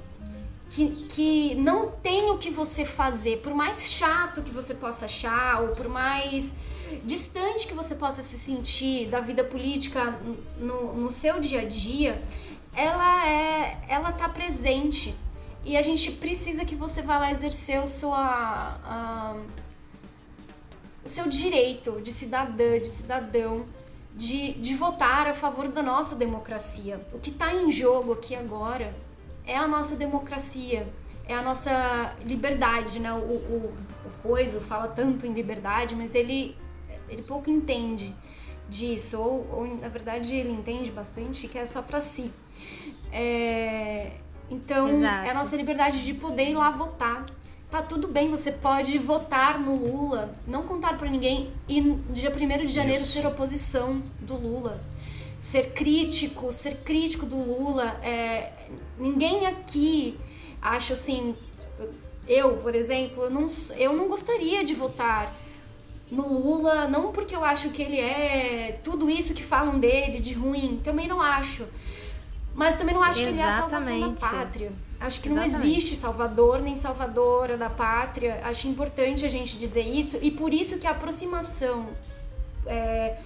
Que, 0.70 1.06
que 1.08 1.56
não 1.56 1.92
tem 1.92 2.32
o 2.32 2.38
que 2.38 2.50
você 2.50 2.86
fazer, 2.86 3.38
por 3.38 3.54
mais 3.54 3.92
chato 3.92 4.42
que 4.42 4.52
você 4.52 4.74
possa 4.74 5.06
achar, 5.06 5.62
ou 5.62 5.70
por 5.70 5.88
mais 5.88 6.56
distante 7.04 7.68
que 7.68 7.74
você 7.74 7.96
possa 7.96 8.24
se 8.24 8.38
sentir 8.38 9.08
da 9.08 9.20
vida 9.20 9.44
política 9.44 10.20
no, 10.58 10.96
no 10.96 11.12
seu 11.12 11.40
dia 11.40 11.62
a 11.62 11.66
dia, 11.66 12.22
ela 12.74 13.28
é, 13.28 13.80
ela 13.88 14.12
tá 14.12 14.28
presente 14.28 15.16
e 15.64 15.78
a 15.78 15.82
gente 15.82 16.12
precisa 16.12 16.66
que 16.66 16.76
você 16.76 17.02
vá 17.02 17.18
lá 17.18 17.32
exercer 17.32 17.82
o 17.82 17.88
sua, 17.88 19.36
uh, 19.36 19.42
o 21.04 21.10
seu 21.10 21.28
direito 21.28 22.02
de 22.02 22.12
cidadã, 22.12 22.80
de 22.80 22.90
cidadão 22.90 23.66
de, 24.16 24.54
de 24.54 24.74
votar 24.74 25.28
a 25.28 25.34
favor 25.34 25.68
da 25.68 25.84
nossa 25.84 26.16
democracia. 26.16 27.06
O 27.14 27.20
que 27.20 27.30
está 27.30 27.54
em 27.54 27.70
jogo 27.70 28.14
aqui 28.14 28.34
agora 28.34 28.96
é 29.46 29.58
a 29.58 29.68
nossa 29.68 29.96
democracia, 29.96 30.88
é 31.28 31.36
a 31.36 31.42
nossa 31.42 32.14
liberdade, 32.24 33.00
né? 33.00 33.12
O, 33.12 33.18
o, 33.18 33.74
o 34.06 34.10
Coiso 34.24 34.62
fala 34.62 34.88
tanto 34.88 35.26
em 35.26 35.34
liberdade, 35.34 35.96
mas 35.96 36.16
ele, 36.16 36.58
ele 37.10 37.22
pouco 37.22 37.50
entende 37.50 38.16
disso, 38.70 39.20
ou, 39.20 39.48
ou 39.52 39.78
na 39.78 39.90
verdade 39.90 40.34
ele 40.34 40.52
entende 40.52 40.92
bastante 40.92 41.48
que 41.48 41.58
é 41.58 41.66
só 41.66 41.82
para 41.82 42.00
si. 42.00 42.32
É, 43.12 44.14
então, 44.50 44.90
Exato. 44.90 45.28
é 45.28 45.30
a 45.30 45.34
nossa 45.34 45.56
liberdade 45.56 46.04
de 46.06 46.14
poder 46.14 46.50
ir 46.50 46.56
lá 46.56 46.72
votar, 46.72 47.26
tá 47.76 47.82
tudo 47.82 48.08
bem, 48.08 48.30
você 48.30 48.52
pode 48.52 48.98
votar 48.98 49.60
no 49.60 49.76
Lula, 49.76 50.34
não 50.48 50.64
contar 50.64 50.98
para 50.98 51.10
ninguém 51.10 51.52
e 51.68 51.82
dia 52.10 52.32
1 52.32 52.66
de 52.66 52.74
janeiro 52.74 53.04
Isso. 53.04 53.12
ser 53.12 53.28
oposição 53.28 54.02
do 54.20 54.38
Lula. 54.38 54.80
Ser 55.38 55.74
crítico, 55.74 56.54
ser 56.54 56.78
crítico 56.78 57.26
do 57.26 57.36
Lula. 57.36 58.00
É, 58.02 58.52
ninguém 58.98 59.46
aqui 59.46 60.18
acha 60.62 60.94
assim. 60.94 61.36
Eu, 62.28 62.58
por 62.58 62.74
exemplo, 62.74 63.24
eu 63.24 63.30
não, 63.30 63.46
eu 63.78 63.94
não 63.94 64.08
gostaria 64.08 64.64
de 64.64 64.74
votar 64.74 65.36
no 66.10 66.28
Lula, 66.28 66.88
não 66.88 67.12
porque 67.12 67.36
eu 67.36 67.44
acho 67.44 67.70
que 67.70 67.82
ele 67.82 68.00
é 68.00 68.80
tudo 68.84 69.10
isso 69.10 69.34
que 69.34 69.44
falam 69.44 69.78
dele 69.78 70.20
de 70.20 70.34
ruim, 70.34 70.80
também 70.84 71.08
não 71.08 71.22
acho. 71.22 71.66
Mas 72.56 72.78
também 72.78 72.96
não 72.96 73.04
acho 73.04 73.20
Exatamente. 73.20 73.38
que 73.38 73.42
ele 73.42 73.42
é 73.42 73.54
a 73.54 73.60
salvação 73.60 74.00
da 74.00 74.20
pátria. 74.20 74.72
Acho 75.06 75.22
que 75.22 75.30
Exatamente. 75.30 75.54
não 75.54 75.62
existe 75.62 75.96
salvador 75.96 76.64
nem 76.64 76.76
salvadora 76.76 77.56
da 77.56 77.70
pátria. 77.70 78.42
Acho 78.44 78.68
importante 78.68 79.24
a 79.24 79.28
gente 79.28 79.56
dizer 79.56 79.84
isso 79.84 80.18
e 80.20 80.32
por 80.32 80.52
isso 80.52 80.80
que 80.80 80.88
a 80.88 80.92
aproximação 80.92 81.90
é, 82.66 83.18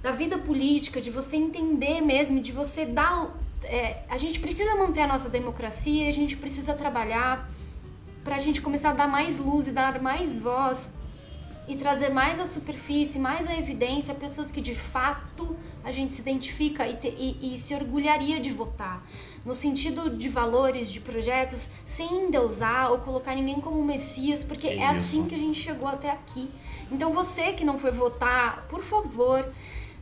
da 0.00 0.12
vida 0.12 0.38
política, 0.38 1.00
de 1.00 1.10
você 1.10 1.36
entender 1.36 2.00
mesmo, 2.00 2.40
de 2.40 2.52
você 2.52 2.86
dar. 2.86 3.34
É, 3.64 4.04
a 4.08 4.16
gente 4.16 4.38
precisa 4.38 4.76
manter 4.76 5.00
a 5.00 5.06
nossa 5.08 5.28
democracia, 5.28 6.08
a 6.08 6.12
gente 6.12 6.36
precisa 6.36 6.72
trabalhar 6.74 7.50
para 8.22 8.36
a 8.36 8.38
gente 8.38 8.62
começar 8.62 8.90
a 8.90 8.92
dar 8.92 9.08
mais 9.08 9.38
luz 9.38 9.66
e 9.66 9.72
dar 9.72 10.00
mais 10.00 10.36
voz 10.36 10.88
e 11.66 11.76
trazer 11.76 12.10
mais 12.10 12.38
à 12.38 12.46
superfície, 12.46 13.18
mais 13.18 13.46
à 13.46 13.56
evidência 13.56 14.14
pessoas 14.14 14.50
que 14.50 14.60
de 14.60 14.74
fato 14.74 15.56
a 15.82 15.90
gente 15.90 16.12
se 16.12 16.20
identifica 16.20 16.86
e, 16.86 16.94
te, 16.94 17.08
e, 17.08 17.54
e 17.54 17.58
se 17.58 17.74
orgulharia 17.74 18.40
de 18.40 18.50
votar. 18.50 19.06
No 19.44 19.54
sentido 19.54 20.10
de 20.10 20.28
valores, 20.28 20.90
de 20.90 21.00
projetos, 21.00 21.68
sem 21.84 22.26
endeusar 22.26 22.90
ou 22.90 22.98
colocar 22.98 23.34
ninguém 23.34 23.60
como 23.60 23.82
Messias, 23.84 24.42
porque 24.42 24.68
é, 24.68 24.78
é 24.78 24.86
assim 24.86 25.26
que 25.26 25.34
a 25.34 25.38
gente 25.38 25.58
chegou 25.58 25.88
até 25.88 26.10
aqui. 26.10 26.50
Então 26.90 27.12
você 27.12 27.52
que 27.52 27.64
não 27.64 27.78
foi 27.78 27.90
votar, 27.90 28.66
por 28.68 28.82
favor, 28.82 29.46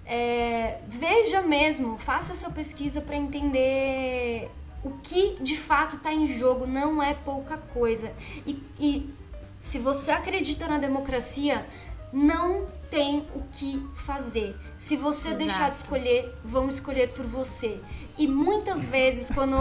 é, 0.07 0.81
veja 0.87 1.43
mesmo, 1.43 1.99
faça 1.99 2.33
essa 2.33 2.51
pesquisa 2.51 3.01
para 3.01 3.17
entender 3.17 4.51
o 4.85 4.91
que 5.03 5.37
de 5.41 5.57
fato 5.57 5.97
está 5.97 6.13
em 6.13 6.27
jogo. 6.27 6.67
Não 6.67 7.03
é 7.03 7.15
pouca 7.15 7.57
coisa. 7.57 8.13
E, 8.47 8.63
e 8.79 9.22
se 9.63 9.79
você 9.79 10.11
acredita 10.11 10.67
na 10.67 10.77
democracia, 10.77 11.65
não 12.13 12.67
tem 12.91 13.25
o 13.33 13.45
que 13.53 13.81
fazer. 13.95 14.57
Se 14.77 14.97
você 14.97 15.29
Exato. 15.29 15.39
deixar 15.39 15.71
de 15.71 15.77
escolher, 15.77 16.35
vão 16.45 16.69
escolher 16.69 17.11
por 17.11 17.25
você. 17.25 17.79
E 18.19 18.27
muitas 18.27 18.85
vezes, 18.85 19.31
quando. 19.31 19.55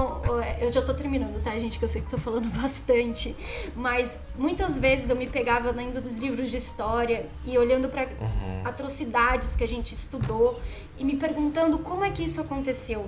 Eu 0.59 0.73
já 0.73 0.81
tô 0.81 0.95
terminando, 0.95 1.39
tá, 1.43 1.51
gente? 1.59 1.77
Que 1.77 1.85
eu 1.85 1.87
sei 1.87 2.01
que 2.01 2.09
tô 2.09 2.17
falando 2.17 2.49
bastante. 2.59 3.35
Mas 3.75 4.17
muitas 4.35 4.79
vezes 4.79 5.07
eu 5.11 5.15
me 5.15 5.27
pegava 5.27 5.69
lendo 5.69 6.01
dos 6.01 6.17
livros 6.17 6.49
de 6.49 6.57
história 6.57 7.29
e 7.45 7.55
olhando 7.55 7.87
para 7.87 8.05
uhum. 8.05 8.61
atrocidades 8.65 9.55
que 9.55 9.63
a 9.63 9.67
gente 9.67 9.93
estudou 9.93 10.59
e 10.97 11.05
me 11.05 11.15
perguntando 11.15 11.77
como 11.77 12.03
é 12.03 12.09
que 12.09 12.23
isso 12.23 12.41
aconteceu. 12.41 13.07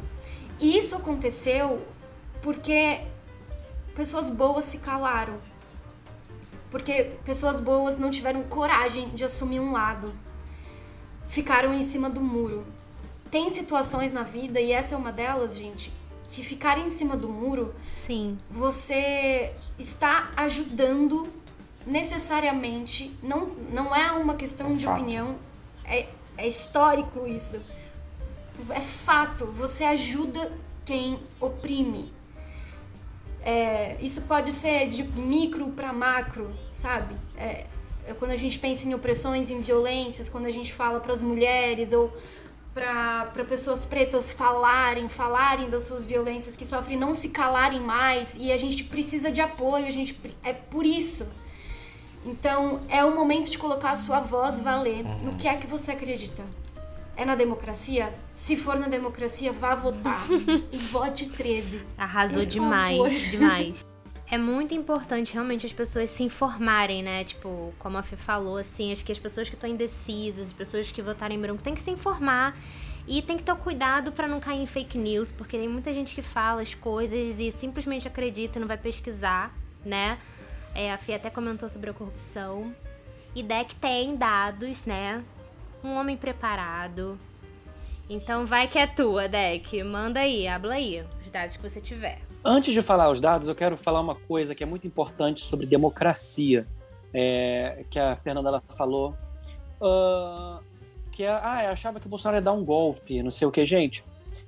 E 0.60 0.78
isso 0.78 0.96
aconteceu 0.96 1.82
porque 2.40 3.02
pessoas 3.96 4.30
boas 4.30 4.66
se 4.66 4.78
calaram 4.78 5.53
porque 6.74 7.12
pessoas 7.24 7.60
boas 7.60 8.00
não 8.00 8.10
tiveram 8.10 8.42
coragem 8.42 9.10
de 9.10 9.24
assumir 9.24 9.60
um 9.60 9.72
lado. 9.72 10.12
Ficaram 11.28 11.72
em 11.72 11.84
cima 11.84 12.10
do 12.10 12.20
muro. 12.20 12.66
Tem 13.30 13.48
situações 13.52 14.12
na 14.12 14.24
vida, 14.24 14.60
e 14.60 14.72
essa 14.72 14.96
é 14.96 14.98
uma 14.98 15.12
delas, 15.12 15.56
gente, 15.56 15.94
que 16.28 16.44
ficar 16.44 16.80
em 16.80 16.90
cima 16.90 17.16
do 17.16 17.30
muro, 17.30 17.76
sim, 17.94 18.40
você 18.50 19.54
está 19.78 20.32
ajudando 20.36 21.32
necessariamente, 21.86 23.16
não, 23.22 23.52
não 23.72 23.96
é 23.96 24.12
uma 24.14 24.34
questão 24.34 24.72
é 24.72 24.74
de 24.74 24.86
fato. 24.86 25.00
opinião, 25.00 25.36
é, 25.86 26.08
é 26.36 26.48
histórico 26.48 27.28
isso. 27.28 27.62
É 28.72 28.82
fato, 28.82 29.46
você 29.46 29.84
ajuda 29.84 30.52
quem 30.84 31.20
oprime. 31.40 32.12
É, 33.44 33.98
isso 34.00 34.22
pode 34.22 34.54
ser 34.54 34.88
de 34.88 35.04
micro 35.04 35.68
para 35.68 35.92
macro, 35.92 36.50
sabe? 36.72 37.14
É, 37.36 37.66
é, 38.06 38.14
quando 38.14 38.32
a 38.32 38.36
gente 38.36 38.58
pensa 38.58 38.88
em 38.88 38.94
opressões, 38.94 39.52
em 39.52 39.60
violências, 39.60 40.30
quando 40.30 40.46
a 40.46 40.52
gente 40.52 40.74
fala 40.74 41.00
para 41.00 41.12
as 41.12 41.22
mulheres 41.22 41.92
ou 41.92 42.12
para 42.74 43.46
pessoas 43.48 43.86
pretas 43.86 44.32
falarem, 44.32 45.08
falarem 45.08 45.70
das 45.70 45.84
suas 45.84 46.06
violências 46.06 46.56
que 46.56 46.66
sofrem, 46.66 46.98
não 46.98 47.14
se 47.14 47.30
calarem 47.30 47.80
mais 47.80 48.36
e 48.36 48.52
a 48.52 48.58
gente 48.58 48.86
precisa 48.86 49.32
de 49.32 49.42
apoio, 49.42 49.86
a 49.86 49.92
gente 49.92 50.20
é 50.44 50.54
por 50.54 50.86
isso. 50.86 51.28
Então, 52.26 52.82
é 52.88 53.04
o 53.04 53.14
momento 53.14 53.52
de 53.52 53.58
colocar 53.58 53.92
a 53.92 53.96
sua 53.96 54.22
voz 54.22 54.60
valer 54.60 55.04
no 55.04 55.36
que 55.36 55.48
é 55.48 55.56
que 55.56 55.68
você 55.68 55.92
acredita. 55.92 56.44
É 57.16 57.26
na 57.26 57.36
democracia? 57.36 58.12
Se 58.34 58.58
for 58.58 58.78
na 58.78 58.88
democracia, 58.88 59.52
vá 59.54 59.76
votar. 59.76 60.26
e 60.72 60.78
vote 60.78 61.30
13. 61.30 61.82
Arrasou 61.98 62.46
demais, 62.46 63.32
demais. 63.32 63.86
é 64.30 64.38
muito 64.38 64.74
importante 64.74 65.34
realmente 65.34 65.66
as 65.66 65.74
pessoas 65.74 66.10
se 66.10 66.24
informarem, 66.24 67.04
né? 67.04 67.24
Tipo, 67.24 67.74
como 67.78 67.98
a 67.98 68.04
Fê 68.04 68.16
falou, 68.16 68.58
assim, 68.58 68.92
acho 68.92 69.06
que 69.06 69.12
as 69.12 69.20
pessoas 69.20 69.48
que 69.48 69.56
estão 69.56 69.70
indecisas, 69.70 70.48
as 70.48 70.54
pessoas 70.54 70.90
que 70.90 71.02
votarem 71.04 71.38
em 71.38 71.42
branco, 71.42 71.62
tem 71.62 71.76
que 71.76 71.84
se 71.84 71.92
informar 71.92 72.58
e 73.08 73.22
tem 73.22 73.38
que 73.38 73.44
ter 73.44 73.56
cuidado 73.56 74.12
para 74.12 74.28
não 74.28 74.40
cair 74.40 74.62
em 74.62 74.66
fake 74.66 74.98
news, 74.98 75.32
porque 75.32 75.58
tem 75.58 75.68
muita 75.68 75.94
gente 75.94 76.16
que 76.16 76.22
fala 76.22 76.62
as 76.62 76.74
coisas 76.74 77.40
e 77.40 77.52
simplesmente 77.52 78.08
acredita 78.08 78.58
e 78.58 78.60
não 78.60 78.68
vai 78.68 78.78
pesquisar, 78.78 79.54
né? 79.86 80.18
É, 80.74 80.92
a 80.92 80.98
Fê 80.98 81.14
até 81.14 81.30
comentou 81.30 81.70
sobre 81.70 81.92
a 81.92 81.94
corrupção. 81.94 82.74
E 83.36 83.44
Deck 83.44 83.76
tem 83.76 84.16
dados, 84.16 84.84
né? 84.86 85.24
Um 85.84 85.96
homem 85.96 86.16
preparado. 86.16 87.18
Então 88.10 88.46
vai 88.46 88.68
que 88.68 88.78
é 88.78 88.88
tua, 88.88 89.28
Deck. 89.28 89.84
Manda 89.84 90.20
aí, 90.20 90.48
habla 90.48 90.76
aí, 90.76 91.04
os 91.22 91.32
dados 91.32 91.58
que 91.58 91.64
você 91.64 91.82
tiver. 91.82 92.20
Antes 92.44 92.74
de 92.74 92.82
falar 92.82 93.10
os 93.10 93.22
dados, 93.22 93.48
eu 93.48 93.56
quero 93.56 93.78
falar 93.78 94.02
uma 94.02 94.16
coisa 94.16 94.54
que 94.54 94.64
é 94.64 94.66
muito 94.66 94.86
importante 94.86 95.42
sobre 95.42 95.66
democracia, 95.66 96.66
é, 97.14 97.86
que 97.90 97.98
a 97.98 98.16
Fernanda 98.16 98.50
ela 98.50 98.64
falou. 98.70 99.16
Uh, 99.82 100.62
que 101.12 101.24
é, 101.24 101.30
ah, 101.30 101.64
eu 101.66 101.72
achava 101.72 102.00
que 102.00 102.08
o 102.08 102.10
Bolsonaro 102.10 102.38
ia 102.38 102.42
dar 102.42 102.52
um 102.52 102.66
golpe, 102.66 103.22
não 103.24 103.32
sei 103.32 103.48
o 103.48 103.52
que, 103.52 103.66
gente. 103.66 104.04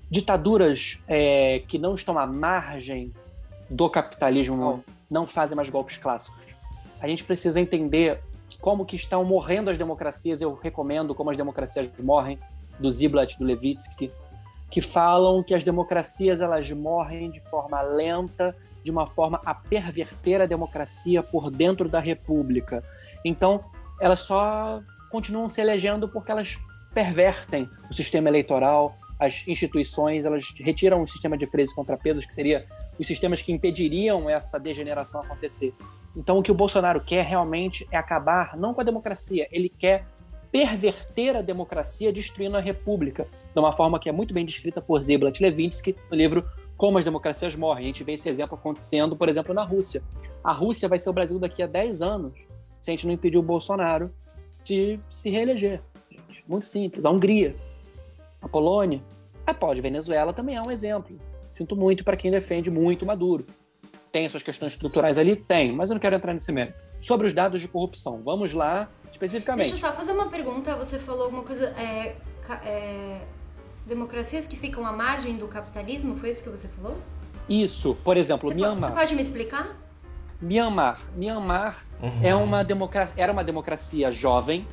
Ditaduras 0.09 0.99
é, 1.07 1.63
que 1.67 1.77
não 1.77 1.95
estão 1.95 2.17
à 2.19 2.27
margem 2.27 3.13
do 3.69 3.89
capitalismo 3.89 4.57
não, 4.57 4.83
não 5.09 5.27
fazem 5.27 5.55
mais 5.55 5.69
golpes 5.69 5.97
clássicos. 5.97 6.43
A 6.99 7.07
gente 7.07 7.23
precisa 7.23 7.59
entender 7.59 8.19
como 8.65 8.83
que 8.83 8.95
estão 8.95 9.23
morrendo 9.23 9.69
as 9.69 9.77
democracias. 9.77 10.41
Eu 10.41 10.55
recomendo 10.55 11.13
como 11.13 11.29
as 11.29 11.37
democracias 11.37 11.87
morrem, 11.99 12.39
do 12.79 12.89
Ziblatt, 12.89 13.37
do 13.37 13.45
Levitsky, 13.45 14.11
que 14.71 14.81
falam 14.81 15.43
que 15.43 15.53
as 15.53 15.63
democracias 15.63 16.41
elas 16.41 16.71
morrem 16.71 17.29
de 17.29 17.39
forma 17.39 17.79
lenta, 17.83 18.57
de 18.83 18.89
uma 18.89 19.05
forma 19.05 19.39
a 19.45 19.53
perverter 19.53 20.41
a 20.41 20.47
democracia 20.47 21.21
por 21.21 21.51
dentro 21.51 21.87
da 21.87 21.99
república. 21.99 22.83
Então, 23.23 23.63
elas 24.01 24.21
só 24.21 24.81
continuam 25.11 25.47
se 25.47 25.61
elegendo 25.61 26.09
porque 26.09 26.31
elas 26.31 26.57
pervertem 26.91 27.69
o 27.87 27.93
sistema 27.93 28.29
eleitoral, 28.29 28.97
as 29.19 29.47
instituições, 29.47 30.25
elas 30.25 30.43
retiram 30.59 31.03
o 31.03 31.07
sistema 31.07 31.37
de 31.37 31.45
freios 31.45 31.71
e 31.71 31.75
contrapesos, 31.75 32.25
que 32.25 32.33
seria 32.33 32.65
os 32.97 33.05
sistemas 33.05 33.43
que 33.43 33.51
impediriam 33.51 34.27
essa 34.27 34.59
degeneração 34.59 35.21
acontecer. 35.21 35.71
Então, 36.15 36.37
o 36.37 36.43
que 36.43 36.51
o 36.51 36.55
Bolsonaro 36.55 37.01
quer 37.01 37.25
realmente 37.25 37.87
é 37.91 37.97
acabar 37.97 38.57
não 38.57 38.73
com 38.73 38.81
a 38.81 38.83
democracia, 38.83 39.47
ele 39.51 39.69
quer 39.69 40.05
perverter 40.51 41.35
a 41.35 41.41
democracia 41.41 42.13
destruindo 42.13 42.55
a 42.55 42.61
república, 42.61 43.27
de 43.53 43.59
uma 43.59 43.73
forma 43.73 43.99
que 43.99 44.07
é 44.07 44.11
muito 44.11 44.33
bem 44.33 44.45
descrita 44.45 44.81
por 44.81 45.01
Zeblat 45.01 45.41
Levitsky 45.41 45.95
no 46.09 46.15
livro 46.15 46.49
Como 46.77 46.97
as 46.97 47.03
Democracias 47.03 47.55
Morrem. 47.55 47.83
A 47.83 47.87
gente 47.87 48.05
vê 48.05 48.13
esse 48.13 48.29
exemplo 48.29 48.57
acontecendo, 48.57 49.17
por 49.17 49.27
exemplo, 49.27 49.53
na 49.53 49.63
Rússia. 49.63 50.01
A 50.41 50.53
Rússia 50.53 50.87
vai 50.87 50.97
ser 50.97 51.09
o 51.09 51.13
Brasil 51.13 51.37
daqui 51.39 51.61
a 51.61 51.67
10 51.67 52.01
anos 52.01 52.33
se 52.79 52.89
a 52.89 52.93
gente 52.93 53.05
não 53.05 53.13
impedir 53.13 53.37
o 53.37 53.43
Bolsonaro 53.43 54.13
de 54.63 54.97
se 55.09 55.29
reeleger. 55.29 55.81
Muito 56.47 56.67
simples. 56.67 57.03
A 57.03 57.09
Hungria, 57.09 57.55
a 58.41 58.47
Polônia, 58.47 59.01
a 59.45 59.53
pode 59.53 59.81
Venezuela 59.81 60.31
também 60.31 60.55
é 60.55 60.61
um 60.61 60.71
exemplo. 60.71 61.19
Sinto 61.49 61.75
muito 61.75 62.03
para 62.03 62.15
quem 62.15 62.31
defende 62.31 62.71
muito 62.71 63.05
Maduro. 63.05 63.45
Tem 64.15 64.29
suas 64.29 64.43
questões 64.43 64.71
estruturais 64.71 65.17
ali? 65.17 65.35
Tem, 65.35 65.73
mas 65.73 65.89
eu 65.89 65.95
não 65.95 65.99
quero 65.99 66.15
entrar 66.15 66.31
nesse 66.31 66.49
mérito. 66.49 66.79
Sobre 67.01 67.27
os 67.27 67.33
dados 67.33 67.59
de 67.59 67.67
corrupção, 67.67 68.23
vamos 68.23 68.53
lá 68.53 68.87
especificamente. 69.11 69.71
Deixa 69.71 69.85
eu 69.85 69.91
só 69.91 69.93
fazer 69.93 70.13
uma 70.13 70.29
pergunta. 70.29 70.73
Você 70.77 70.97
falou 70.97 71.25
alguma 71.25 71.43
coisa. 71.43 71.65
É, 71.77 72.15
é, 72.63 73.19
democracias 73.85 74.47
que 74.47 74.55
ficam 74.55 74.85
à 74.85 74.93
margem 74.93 75.35
do 75.35 75.49
capitalismo, 75.49 76.15
foi 76.15 76.29
isso 76.29 76.41
que 76.41 76.49
você 76.49 76.65
falou? 76.69 76.97
Isso, 77.49 77.93
por 78.05 78.15
exemplo, 78.15 78.47
você 78.47 78.55
Myanmar. 78.55 78.89
Você 78.89 78.95
pode 78.95 79.15
me 79.15 79.21
explicar? 79.21 79.75
Myanmar. 80.41 81.01
Myanmar 81.13 81.85
uhum. 82.01 82.23
é 82.23 82.33
uma 82.33 82.63
democra 82.63 83.11
era 83.17 83.33
uma 83.33 83.43
democracia 83.43 84.13
jovem 84.13 84.65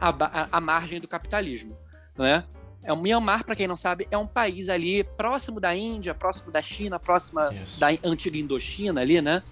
à, 0.00 0.08
à, 0.08 0.48
à 0.50 0.60
margem 0.60 1.00
do 1.00 1.06
capitalismo. 1.06 1.78
Né? 2.18 2.42
É 2.82 2.92
o 2.92 2.96
Myanmar, 2.96 3.44
para 3.44 3.54
quem 3.54 3.66
não 3.66 3.76
sabe, 3.76 4.08
é 4.10 4.16
um 4.16 4.26
país 4.26 4.68
ali 4.68 5.04
próximo 5.04 5.60
da 5.60 5.74
Índia, 5.74 6.14
próximo 6.14 6.50
da 6.50 6.62
China, 6.62 6.98
próximo 6.98 7.40
da 7.78 7.88
antiga 8.02 8.38
Indochina 8.38 9.00
ali, 9.00 9.20
né? 9.20 9.42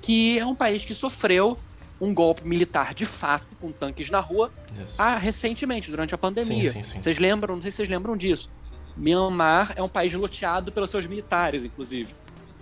Que 0.00 0.38
é 0.38 0.44
um 0.44 0.54
país 0.54 0.84
que 0.84 0.94
sofreu 0.94 1.58
um 2.00 2.14
golpe 2.14 2.46
militar 2.46 2.94
de 2.94 3.04
fato, 3.04 3.46
com 3.60 3.72
tanques 3.72 4.10
na 4.10 4.20
rua, 4.20 4.52
ah, 4.96 5.16
recentemente, 5.16 5.90
durante 5.90 6.14
a 6.14 6.18
pandemia. 6.18 6.70
Sim, 6.70 6.82
sim, 6.82 6.92
sim. 6.92 7.02
Vocês 7.02 7.18
lembram? 7.18 7.56
Não 7.56 7.62
sei 7.62 7.70
se 7.70 7.78
vocês 7.78 7.88
lembram 7.88 8.16
disso. 8.16 8.50
Myanmar 8.96 9.72
é 9.76 9.82
um 9.82 9.88
país 9.88 10.12
loteado 10.12 10.70
pelos 10.70 10.90
seus 10.90 11.06
militares, 11.06 11.64
inclusive. 11.64 12.14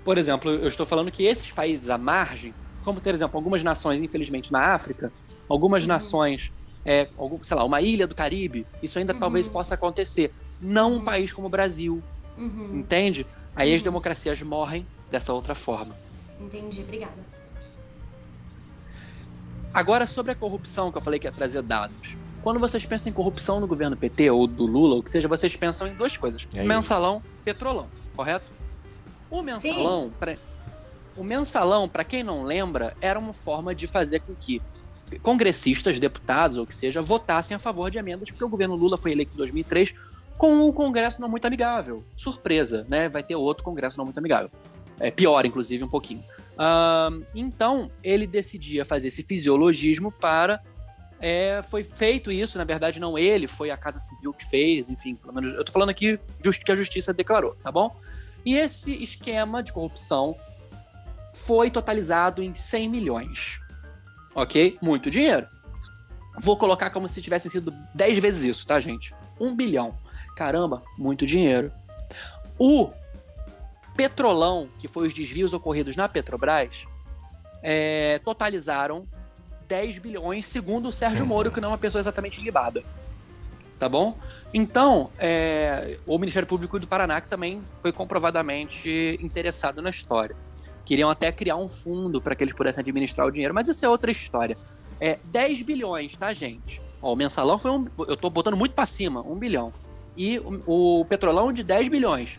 Por 0.05 0.19
exemplo, 0.19 0.51
eu 0.51 0.69
estou 0.69 0.87
falando 0.87 1.11
que 1.11 1.25
esses 1.25 1.51
países 1.51 1.91
à 1.91 1.99
margem, 1.99 2.55
como, 2.85 3.01
por 3.01 3.15
exemplo, 3.15 3.37
algumas 3.37 3.63
nações, 3.63 4.01
infelizmente, 4.01 4.53
na 4.53 4.75
África, 4.75 5.13
algumas 5.49 5.83
uhum. 5.83 5.89
nações, 5.89 6.53
é, 6.87 7.09
algum, 7.19 7.43
sei 7.43 7.57
lá, 7.57 7.65
uma 7.65 7.83
ilha 7.83 8.07
do 8.07 8.15
Caribe, 8.15 8.65
isso 8.81 8.97
ainda 8.97 9.13
uhum. 9.13 9.19
talvez 9.19 9.49
possa 9.49 9.75
acontecer. 9.75 10.33
Não 10.61 10.93
um 10.93 10.95
uhum. 10.99 11.05
país 11.05 11.33
como 11.33 11.49
o 11.49 11.51
Brasil. 11.51 12.01
Uhum. 12.39 12.79
Entende? 12.79 13.27
Aí 13.57 13.75
as 13.75 13.81
uhum. 13.81 13.87
democracias 13.87 14.41
morrem 14.41 14.87
dessa 15.11 15.33
outra 15.33 15.57
forma. 15.57 15.97
Entendi, 16.41 16.83
obrigada. 16.83 17.37
Agora, 19.75 20.07
sobre 20.07 20.33
a 20.33 20.35
corrupção, 20.35 20.93
que 20.93 20.97
eu 20.97 21.03
falei 21.03 21.19
que 21.19 21.27
ia 21.27 21.33
trazer 21.33 21.61
dados. 21.61 22.17
Quando 22.43 22.61
vocês 22.61 22.87
pensam 22.87 23.11
em 23.11 23.13
corrupção 23.13 23.59
no 23.59 23.67
governo 23.67 23.97
PT 23.97 24.31
ou 24.31 24.47
do 24.47 24.65
Lula, 24.65 24.95
ou 24.95 25.03
que 25.03 25.11
seja, 25.11 25.27
vocês 25.27 25.57
pensam 25.57 25.89
em 25.89 25.95
duas 25.95 26.17
coisas: 26.17 26.47
é 26.55 26.63
mensalão, 26.63 27.17
isso. 27.17 27.43
petrolão, 27.45 27.89
correto? 28.15 28.47
O 29.29 29.43
mensalão, 29.43 30.13
pra... 30.19 30.37
o 31.17 31.25
mensalão, 31.25 31.89
para 31.89 32.05
quem 32.05 32.23
não 32.23 32.45
lembra, 32.45 32.97
era 33.01 33.19
uma 33.19 33.33
forma 33.33 33.75
de 33.75 33.89
fazer 33.89 34.21
com 34.21 34.33
que 34.37 34.63
congressistas, 35.23 35.99
deputados 35.99 36.57
ou 36.57 36.67
que 36.67 36.75
seja, 36.75 37.01
votassem 37.01 37.55
a 37.55 37.59
favor 37.59 37.91
de 37.91 37.99
emendas, 37.99 38.31
porque 38.31 38.45
o 38.45 38.49
governo 38.49 38.75
Lula 38.75 38.97
foi 38.97 39.13
eleito 39.13 39.35
em 39.35 39.37
2003 39.37 39.95
com 40.37 40.69
um 40.69 40.73
Congresso 40.73 41.21
não 41.21 41.29
muito 41.29 41.47
amigável. 41.47 42.05
Surpresa, 42.17 42.87
né? 42.89 43.09
Vai 43.09 43.23
ter 43.23 43.35
outro 43.37 43.65
Congresso 43.65 43.97
não 43.97 44.05
muito 44.05 44.19
amigável. 44.19 44.51
É 44.99 45.11
pior, 45.11 45.45
inclusive, 45.45 45.85
um 45.85 45.89
pouquinho. 45.89 46.23
Uh, 46.57 47.25
então, 47.35 47.91
ele 48.03 48.27
decidia 48.27 48.85
fazer 48.85 49.09
esse 49.09 49.23
fisiologismo 49.23 50.11
para. 50.11 50.63
É, 51.19 51.63
foi 51.63 51.83
feito 51.83 52.31
isso, 52.31 52.59
na 52.59 52.65
verdade, 52.65 53.01
não 53.01 53.17
ele, 53.17 53.47
foi 53.47 53.71
a 53.71 53.77
Casa 53.77 53.99
Civil 53.99 54.35
que 54.35 54.45
fez, 54.45 54.91
enfim, 54.91 55.15
pelo 55.15 55.33
menos. 55.33 55.53
Eu 55.55 55.65
tô 55.65 55.73
falando 55.73 55.89
aqui 55.89 56.19
just, 56.45 56.63
que 56.63 56.71
a 56.71 56.75
justiça 56.75 57.13
declarou, 57.13 57.57
tá 57.63 57.73
bom? 57.73 57.95
E 58.45 58.57
esse 58.57 59.03
esquema 59.03 59.63
de 59.63 59.73
corrupção 59.73 60.37
foi 61.33 61.71
totalizado 61.71 62.43
em 62.43 62.55
100 62.55 62.89
milhões. 62.89 63.61
Ok? 64.37 64.77
Muito 64.83 65.11
dinheiro. 65.11 65.49
Vou 66.39 66.59
colocar 66.59 66.91
como 66.91 67.09
se 67.09 67.23
tivesse 67.23 67.49
sido 67.49 67.73
10 67.95 68.19
vezes 68.19 68.43
isso, 68.43 68.67
tá, 68.67 68.79
gente? 68.79 69.15
Um 69.41 69.57
bilhão. 69.57 69.97
Caramba, 70.37 70.83
muito 70.99 71.25
dinheiro. 71.25 71.73
O 72.59 72.91
Petrolão, 73.97 74.69
que 74.79 74.87
foi 74.87 75.07
os 75.07 75.15
desvios 75.15 75.55
ocorridos 75.55 75.97
na 75.97 76.07
Petrobras, 76.07 76.87
é, 77.63 78.21
totalizaram 78.23 79.07
10 79.67 79.99
bilhões, 79.99 80.47
segundo 80.47 80.91
o 80.91 80.93
Sérgio 80.93 81.23
uhum. 81.23 81.29
Moro, 81.29 81.51
que 81.51 81.59
não 81.59 81.71
é 81.71 81.73
uma 81.73 81.79
pessoa 81.79 82.01
exatamente 82.01 82.43
libada. 82.43 82.85
Tá 83.79 83.89
bom? 83.89 84.19
Então, 84.53 85.11
é, 85.19 85.99
o 86.07 86.19
Ministério 86.19 86.47
Público 86.47 86.79
do 86.79 86.87
Paraná, 86.87 87.23
que 87.23 87.29
também 87.29 87.63
foi 87.81 87.91
comprovadamente 87.91 89.19
interessado 89.23 89.81
na 89.81 89.89
história. 89.89 90.37
Queriam 90.87 91.11
até 91.11 91.33
criar 91.33 91.57
um 91.57 91.69
fundo 91.69 92.21
para 92.21 92.37
que 92.37 92.45
eles 92.45 92.55
pudessem 92.55 92.81
administrar 92.81 93.27
o 93.27 93.31
dinheiro, 93.31 93.53
mas 93.53 93.67
isso 93.67 93.85
é 93.85 93.89
outra 93.89 94.11
história. 94.11 94.57
É 95.01 95.19
10 95.25 95.63
bilhões, 95.63 96.17
tá, 96.17 96.33
gente? 96.33 96.81
Ó, 97.03 97.13
o 97.13 97.17
mensalão 97.17 97.59
foi 97.59 97.73
um. 97.73 97.87
Eu 98.07 98.17
tô 98.17 98.31
botando 98.31 98.57
muito 98.57 98.73
para 98.73 98.87
cima, 98.87 99.21
um 99.21 99.35
bilhão. 99.35 99.73
E 100.17 100.39
o, 100.39 101.01
o 101.01 101.05
petrolão 101.05 101.53
de 101.53 101.65
10 101.65 101.89
bilhões. 101.89 102.39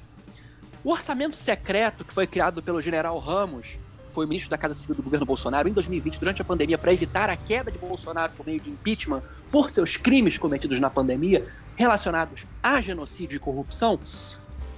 O 0.81 0.91
orçamento 0.91 1.35
secreto 1.35 2.05
que 2.05 2.13
foi 2.13 2.25
criado 2.25 2.63
pelo 2.63 2.81
general 2.81 3.19
Ramos, 3.19 3.77
foi 4.17 4.25
ministro 4.25 4.49
da 4.49 4.57
Casa 4.57 4.73
Civil 4.73 4.95
do 4.95 5.03
governo 5.03 5.25
Bolsonaro 5.25 5.67
em 5.67 5.73
2020, 5.73 6.19
durante 6.19 6.41
a 6.41 6.45
pandemia, 6.45 6.77
para 6.77 6.91
evitar 6.91 7.29
a 7.29 7.35
queda 7.35 7.69
de 7.69 7.77
Bolsonaro 7.77 8.31
por 8.35 8.45
meio 8.45 8.59
de 8.59 8.69
impeachment 8.69 9.21
por 9.51 9.69
seus 9.69 9.97
crimes 9.97 10.37
cometidos 10.37 10.79
na 10.79 10.89
pandemia, 10.89 11.45
relacionados 11.75 12.45
a 12.63 12.81
genocídio 12.81 13.35
e 13.35 13.39
corrupção, 13.39 13.99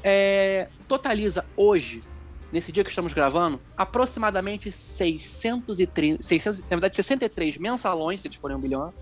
é, 0.04 0.68
totaliza 0.90 1.46
hoje, 1.56 2.04
nesse 2.52 2.72
dia 2.72 2.84
que 2.84 2.90
estamos 2.90 3.14
gravando, 3.14 3.60
aproximadamente 3.78 4.72
630, 4.72 6.24
600, 6.24 6.62
na 6.62 6.68
verdade 6.70 6.96
63 6.96 7.58
mensalões, 7.58 8.22
se 8.22 8.28
eles 8.28 8.38
forem 8.38 8.58
um 8.58 8.60
bilhão, 8.60 8.94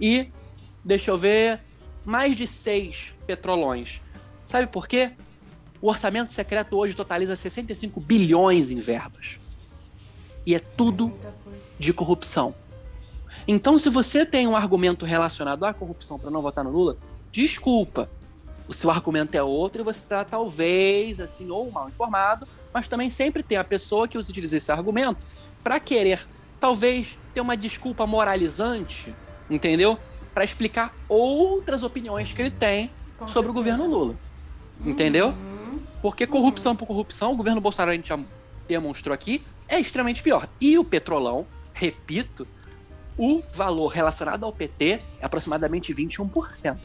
e, 0.00 0.28
deixa 0.84 1.10
eu 1.10 1.18
ver, 1.18 1.60
mais 2.04 2.36
de 2.36 2.46
6 2.46 3.14
petrolões. 3.26 4.00
Sabe 4.42 4.66
por 4.66 4.86
quê? 4.86 5.12
O 5.80 5.88
orçamento 5.88 6.32
secreto 6.32 6.76
hoje 6.76 6.94
totaliza 6.94 7.34
65 7.34 8.00
bilhões 8.00 8.70
em 8.70 8.78
verbas. 8.78 9.38
E 10.46 10.54
é 10.54 10.58
tudo 10.58 11.12
de 11.78 11.92
corrupção. 11.92 12.54
Então, 13.46 13.76
se 13.76 13.88
você 13.88 14.24
tem 14.24 14.46
um 14.46 14.56
argumento 14.56 15.04
relacionado 15.04 15.64
à 15.64 15.74
corrupção 15.74 16.18
para 16.18 16.30
não 16.30 16.40
votar 16.40 16.64
no 16.64 16.70
Lula, 16.70 16.96
desculpa. 17.32 18.08
O 18.68 18.74
seu 18.74 18.90
argumento 18.90 19.34
é 19.34 19.42
outro 19.42 19.82
e 19.82 19.84
você 19.84 19.98
está 19.98 20.24
talvez 20.24 21.18
assim 21.20 21.50
ou 21.50 21.70
mal 21.70 21.88
informado 21.88 22.46
mas 22.72 22.88
também 22.88 23.10
sempre 23.10 23.42
tem 23.42 23.58
a 23.58 23.64
pessoa 23.64 24.08
que 24.08 24.16
utiliza 24.16 24.56
esse 24.56 24.72
argumento 24.72 25.20
para 25.62 25.78
querer, 25.78 26.26
talvez, 26.58 27.18
ter 27.34 27.40
uma 27.40 27.56
desculpa 27.56 28.06
moralizante, 28.06 29.14
entendeu? 29.48 29.98
Para 30.34 30.44
explicar 30.44 30.94
outras 31.08 31.82
opiniões 31.82 32.32
que 32.32 32.42
ele 32.42 32.50
tem 32.50 32.90
Com 33.18 33.28
sobre 33.28 33.50
o 33.50 33.54
certeza. 33.54 33.76
governo 33.76 33.98
Lula. 33.98 34.14
Entendeu? 34.84 35.28
Uhum. 35.28 35.80
Porque 36.00 36.26
corrupção 36.26 36.74
por 36.74 36.86
corrupção, 36.86 37.32
o 37.32 37.36
governo 37.36 37.60
Bolsonaro, 37.60 37.92
a 37.92 37.94
gente 37.94 38.08
já 38.08 38.18
demonstrou 38.66 39.14
aqui, 39.14 39.42
é 39.68 39.78
extremamente 39.78 40.22
pior. 40.22 40.48
E 40.60 40.78
o 40.78 40.84
petrolão, 40.84 41.46
repito, 41.72 42.46
o 43.16 43.42
valor 43.54 43.88
relacionado 43.88 44.44
ao 44.44 44.52
PT 44.52 45.00
é 45.20 45.24
aproximadamente 45.24 45.92
21%. 45.94 46.78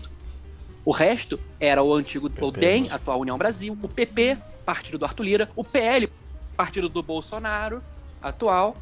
O 0.85 0.91
resto 0.91 1.39
era 1.59 1.81
o 1.81 1.93
antigo 1.93 2.29
PP, 2.29 2.45
o 2.45 2.51
DEM, 2.51 2.83
né? 2.83 2.89
atual 2.91 3.19
União 3.19 3.37
Brasil, 3.37 3.77
o 3.81 3.87
PP, 3.87 4.37
partido 4.67 4.97
do 4.97 5.05
Arthur 5.05 5.23
Lira, 5.23 5.49
o 5.55 5.63
PL, 5.63 6.11
partido 6.57 6.89
do 6.89 7.01
Bolsonaro, 7.01 7.81
atual. 8.21 8.75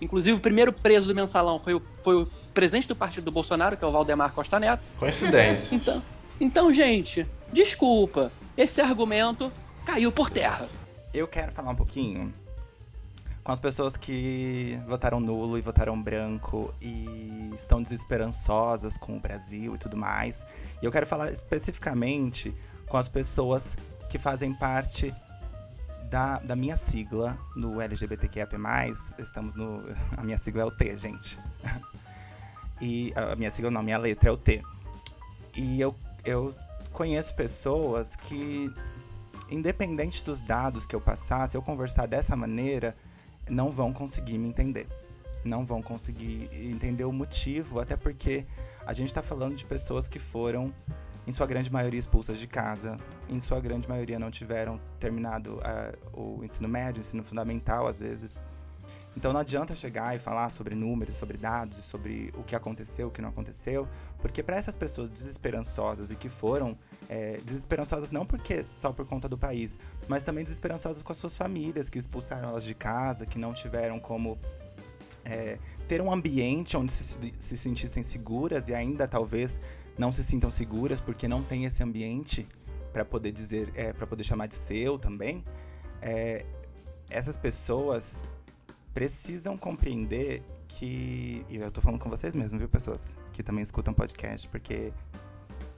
Inclusive, 0.00 0.38
o 0.38 0.40
primeiro 0.40 0.72
preso 0.72 1.08
do 1.08 1.14
mensalão 1.14 1.58
foi 1.58 1.74
o, 1.74 1.82
foi 2.02 2.22
o 2.22 2.26
presidente 2.54 2.86
do 2.86 2.94
partido 2.94 3.24
do 3.24 3.32
Bolsonaro, 3.32 3.76
que 3.76 3.84
é 3.84 3.88
o 3.88 3.90
Valdemar 3.90 4.32
Costa 4.32 4.60
Neto. 4.60 4.84
Coincidência. 4.96 5.74
Então, 5.74 6.02
então, 6.40 6.72
gente, 6.72 7.26
desculpa. 7.52 8.30
Esse 8.56 8.80
argumento 8.80 9.50
caiu 9.84 10.12
por 10.12 10.30
terra. 10.30 10.68
Eu 11.12 11.26
quero 11.26 11.50
falar 11.50 11.72
um 11.72 11.76
pouquinho 11.76 12.32
com 13.42 13.50
as 13.50 13.58
pessoas 13.58 13.96
que 13.96 14.78
votaram 14.86 15.18
nulo 15.18 15.58
e 15.58 15.60
votaram 15.60 16.00
branco 16.00 16.72
e 16.80 17.50
estão 17.56 17.82
desesperançosas 17.82 18.96
com 18.96 19.16
o 19.16 19.20
Brasil 19.20 19.74
e 19.74 19.78
tudo 19.78 19.96
mais. 19.96 20.46
E 20.80 20.86
eu 20.86 20.92
quero 20.92 21.06
falar 21.06 21.32
especificamente 21.32 22.54
com 22.86 22.96
as 22.96 23.08
pessoas 23.08 23.76
que 24.14 24.18
fazem 24.18 24.54
parte 24.54 25.12
da, 26.08 26.38
da 26.38 26.54
minha 26.54 26.76
sigla 26.76 27.36
no 27.56 27.80
LGBTQIAP+. 27.80 28.54
Estamos 29.18 29.56
no... 29.56 29.82
A 30.16 30.22
minha 30.22 30.38
sigla 30.38 30.62
é 30.62 30.64
o 30.64 30.70
T, 30.70 30.96
gente. 30.96 31.36
E 32.80 33.12
a 33.14 33.36
minha 33.36 33.50
sigla 33.52 33.70
não, 33.70 33.82
minha 33.82 33.96
letra 33.96 34.28
é 34.28 34.32
o 34.32 34.36
T. 34.36 34.60
E 35.56 35.80
eu, 35.80 35.94
eu 36.24 36.54
conheço 36.92 37.32
pessoas 37.34 38.16
que 38.16 38.70
independente 39.48 40.22
dos 40.24 40.40
dados 40.42 40.84
que 40.84 40.94
eu 40.94 41.00
passar, 41.00 41.48
se 41.48 41.56
eu 41.56 41.62
conversar 41.62 42.06
dessa 42.06 42.34
maneira, 42.34 42.96
não 43.48 43.70
vão 43.70 43.92
conseguir 43.92 44.38
me 44.38 44.48
entender. 44.48 44.88
Não 45.44 45.64
vão 45.64 45.80
conseguir 45.80 46.50
entender 46.52 47.04
o 47.04 47.12
motivo, 47.12 47.78
até 47.78 47.96
porque 47.96 48.44
a 48.84 48.92
gente 48.92 49.08
está 49.08 49.22
falando 49.22 49.54
de 49.54 49.64
pessoas 49.64 50.08
que 50.08 50.18
foram, 50.18 50.72
em 51.26 51.32
sua 51.32 51.46
grande 51.46 51.72
maioria, 51.72 51.98
expulsas 51.98 52.38
de 52.38 52.46
casa, 52.46 52.98
em 53.28 53.40
sua 53.40 53.60
grande 53.60 53.88
maioria 53.88 54.18
não 54.18 54.30
tiveram 54.30 54.80
terminado 54.98 55.60
ah, 55.62 55.92
o 56.12 56.44
ensino 56.44 56.68
médio, 56.68 57.00
o 57.00 57.04
ensino 57.04 57.22
fundamental, 57.22 57.86
às 57.86 57.98
vezes. 57.98 58.38
Então 59.16 59.32
não 59.32 59.40
adianta 59.40 59.74
chegar 59.74 60.16
e 60.16 60.18
falar 60.18 60.50
sobre 60.50 60.74
números, 60.74 61.16
sobre 61.16 61.38
dados, 61.38 61.78
sobre 61.84 62.32
o 62.36 62.42
que 62.42 62.56
aconteceu, 62.56 63.08
o 63.08 63.10
que 63.10 63.22
não 63.22 63.28
aconteceu, 63.28 63.88
porque 64.18 64.42
para 64.42 64.56
essas 64.56 64.74
pessoas 64.74 65.08
desesperançosas 65.08 66.10
e 66.10 66.16
que 66.16 66.28
foram 66.28 66.76
é, 67.08 67.38
desesperançosas 67.44 68.10
não 68.10 68.26
porque 68.26 68.64
só 68.64 68.92
por 68.92 69.06
conta 69.06 69.28
do 69.28 69.38
país, 69.38 69.78
mas 70.08 70.24
também 70.24 70.42
desesperançosas 70.42 71.02
com 71.02 71.12
as 71.12 71.18
suas 71.18 71.36
famílias 71.36 71.88
que 71.88 71.98
expulsaram 71.98 72.48
elas 72.48 72.64
de 72.64 72.74
casa, 72.74 73.24
que 73.24 73.38
não 73.38 73.54
tiveram 73.54 74.00
como 74.00 74.36
é, 75.24 75.58
ter 75.86 76.00
um 76.00 76.12
ambiente 76.12 76.76
onde 76.76 76.90
se, 76.90 77.32
se 77.38 77.56
sentissem 77.56 78.02
seguras 78.02 78.68
e 78.68 78.74
ainda 78.74 79.06
talvez 79.06 79.60
não 79.96 80.10
se 80.10 80.24
sintam 80.24 80.50
seguras 80.50 81.00
porque 81.00 81.28
não 81.28 81.42
tem 81.42 81.64
esse 81.64 81.82
ambiente 81.82 82.46
para 82.92 83.04
poder 83.04 83.32
dizer, 83.32 83.72
é, 83.74 83.92
para 83.92 84.06
poder 84.06 84.24
chamar 84.24 84.46
de 84.46 84.54
seu 84.54 84.98
também. 84.98 85.42
É, 86.00 86.44
essas 87.10 87.36
pessoas 87.36 88.16
precisam 88.92 89.56
compreender 89.56 90.42
que. 90.68 91.44
E 91.48 91.56
eu 91.56 91.70
tô 91.70 91.80
falando 91.80 92.00
com 92.00 92.08
vocês 92.08 92.34
mesmo, 92.34 92.58
viu, 92.58 92.68
pessoas? 92.68 93.00
Que 93.32 93.42
também 93.42 93.62
escutam 93.62 93.92
podcast, 93.92 94.48
porque 94.48 94.92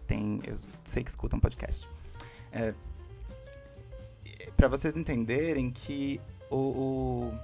tem. 0.06 0.40
Eu 0.46 0.58
sei 0.84 1.02
que 1.02 1.10
escutam 1.10 1.40
podcast. 1.40 1.88
É, 2.52 2.74
para 4.56 4.68
vocês 4.68 4.96
entenderem 4.96 5.70
que 5.70 6.20
o, 6.50 6.56
o, 6.56 7.38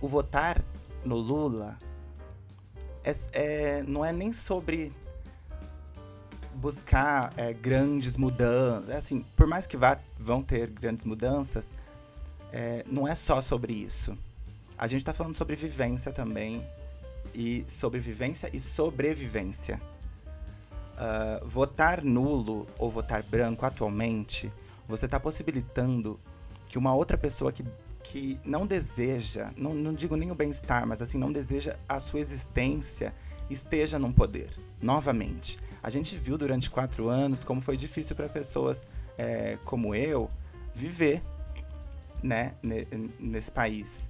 o 0.00 0.08
votar 0.08 0.62
no 1.04 1.16
Lula 1.16 1.78
é, 3.04 3.12
é- 3.32 3.82
não 3.82 4.04
é 4.04 4.12
nem 4.12 4.32
sobre 4.32 4.92
buscar 6.58 7.32
é, 7.36 7.52
grandes 7.52 8.16
mudanças. 8.16 8.90
Assim, 8.90 9.24
por 9.36 9.46
mais 9.46 9.66
que 9.66 9.76
vá, 9.76 9.98
vão 10.18 10.42
ter 10.42 10.68
grandes 10.68 11.04
mudanças, 11.04 11.70
é, 12.52 12.84
não 12.86 13.06
é 13.06 13.14
só 13.14 13.40
sobre 13.40 13.72
isso. 13.72 14.16
A 14.76 14.86
gente 14.86 15.00
está 15.00 15.14
falando 15.14 15.34
sobre 15.34 15.56
vivência 15.56 16.12
também. 16.12 16.62
E 17.34 17.64
sobrevivência 17.68 18.50
e 18.52 18.60
sobrevivência. 18.60 19.80
Ah, 21.00 21.40
votar 21.44 22.02
nulo 22.02 22.66
ou 22.76 22.90
votar 22.90 23.22
branco 23.22 23.64
atualmente, 23.64 24.52
você 24.88 25.04
está 25.04 25.20
possibilitando 25.20 26.18
que 26.68 26.76
uma 26.76 26.92
outra 26.92 27.16
pessoa 27.16 27.52
que, 27.52 27.64
que 28.02 28.36
não 28.44 28.66
deseja, 28.66 29.52
não, 29.56 29.74
não 29.74 29.94
digo 29.94 30.16
nem 30.16 30.32
o 30.32 30.34
bem-estar, 30.34 30.84
mas 30.88 31.00
assim, 31.00 31.16
não 31.16 31.30
deseja 31.30 31.76
a 31.88 32.00
sua 32.00 32.18
existência, 32.18 33.14
esteja 33.48 33.96
num 33.96 34.12
poder, 34.12 34.50
novamente. 34.82 35.56
A 35.82 35.90
gente 35.90 36.16
viu 36.16 36.36
durante 36.36 36.70
quatro 36.70 37.08
anos 37.08 37.44
como 37.44 37.60
foi 37.60 37.76
difícil 37.76 38.14
para 38.16 38.28
pessoas 38.28 38.86
é, 39.16 39.58
como 39.64 39.94
eu 39.94 40.28
viver 40.74 41.22
né, 42.22 42.54
ne- 42.62 42.86
nesse 43.18 43.50
país. 43.50 44.08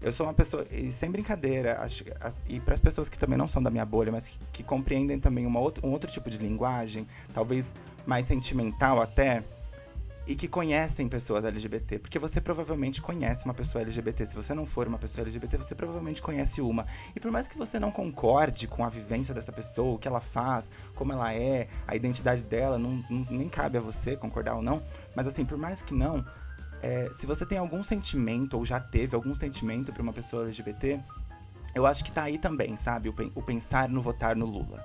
Eu 0.00 0.12
sou 0.12 0.26
uma 0.26 0.32
pessoa, 0.32 0.66
e 0.70 0.90
sem 0.90 1.10
brincadeira, 1.10 1.78
acho, 1.82 2.04
e 2.48 2.58
para 2.58 2.72
as 2.72 2.80
pessoas 2.80 3.08
que 3.10 3.18
também 3.18 3.36
não 3.36 3.46
são 3.46 3.62
da 3.62 3.68
minha 3.68 3.84
bolha, 3.84 4.10
mas 4.10 4.26
que, 4.28 4.38
que 4.50 4.62
compreendem 4.62 5.20
também 5.20 5.44
uma 5.44 5.60
um 5.60 5.90
outro 5.90 6.10
tipo 6.10 6.30
de 6.30 6.38
linguagem, 6.38 7.06
talvez 7.34 7.74
mais 8.06 8.24
sentimental 8.26 8.98
até, 8.98 9.44
e 10.30 10.36
que 10.36 10.46
conhecem 10.46 11.08
pessoas 11.08 11.44
LGBT, 11.44 11.98
porque 11.98 12.16
você 12.16 12.40
provavelmente 12.40 13.02
conhece 13.02 13.44
uma 13.44 13.52
pessoa 13.52 13.82
LGBT. 13.82 14.26
Se 14.26 14.36
você 14.36 14.54
não 14.54 14.64
for 14.64 14.86
uma 14.86 14.96
pessoa 14.96 15.22
LGBT, 15.22 15.56
você 15.56 15.74
provavelmente 15.74 16.22
conhece 16.22 16.60
uma. 16.60 16.86
E 17.16 17.18
por 17.18 17.32
mais 17.32 17.48
que 17.48 17.58
você 17.58 17.80
não 17.80 17.90
concorde 17.90 18.68
com 18.68 18.84
a 18.84 18.88
vivência 18.88 19.34
dessa 19.34 19.50
pessoa, 19.50 19.96
o 19.96 19.98
que 19.98 20.06
ela 20.06 20.20
faz, 20.20 20.70
como 20.94 21.12
ela 21.12 21.34
é, 21.34 21.66
a 21.84 21.96
identidade 21.96 22.44
dela, 22.44 22.78
não, 22.78 23.04
não- 23.10 23.26
nem 23.28 23.48
cabe 23.48 23.76
a 23.76 23.80
você 23.80 24.16
concordar 24.16 24.54
ou 24.54 24.62
não. 24.62 24.80
Mas 25.16 25.26
assim, 25.26 25.44
por 25.44 25.58
mais 25.58 25.82
que 25.82 25.92
não, 25.92 26.24
é, 26.80 27.10
se 27.12 27.26
você 27.26 27.44
tem 27.44 27.58
algum 27.58 27.82
sentimento, 27.82 28.56
ou 28.56 28.64
já 28.64 28.78
teve 28.78 29.16
algum 29.16 29.34
sentimento 29.34 29.92
pra 29.92 30.00
uma 30.00 30.12
pessoa 30.12 30.44
LGBT, 30.44 31.00
eu 31.74 31.86
acho 31.86 32.04
que 32.04 32.12
tá 32.12 32.22
aí 32.22 32.38
também, 32.38 32.76
sabe? 32.76 33.08
O, 33.08 33.14
o 33.34 33.42
pensar 33.42 33.88
no 33.88 34.00
votar 34.00 34.36
no 34.36 34.46
Lula. 34.46 34.80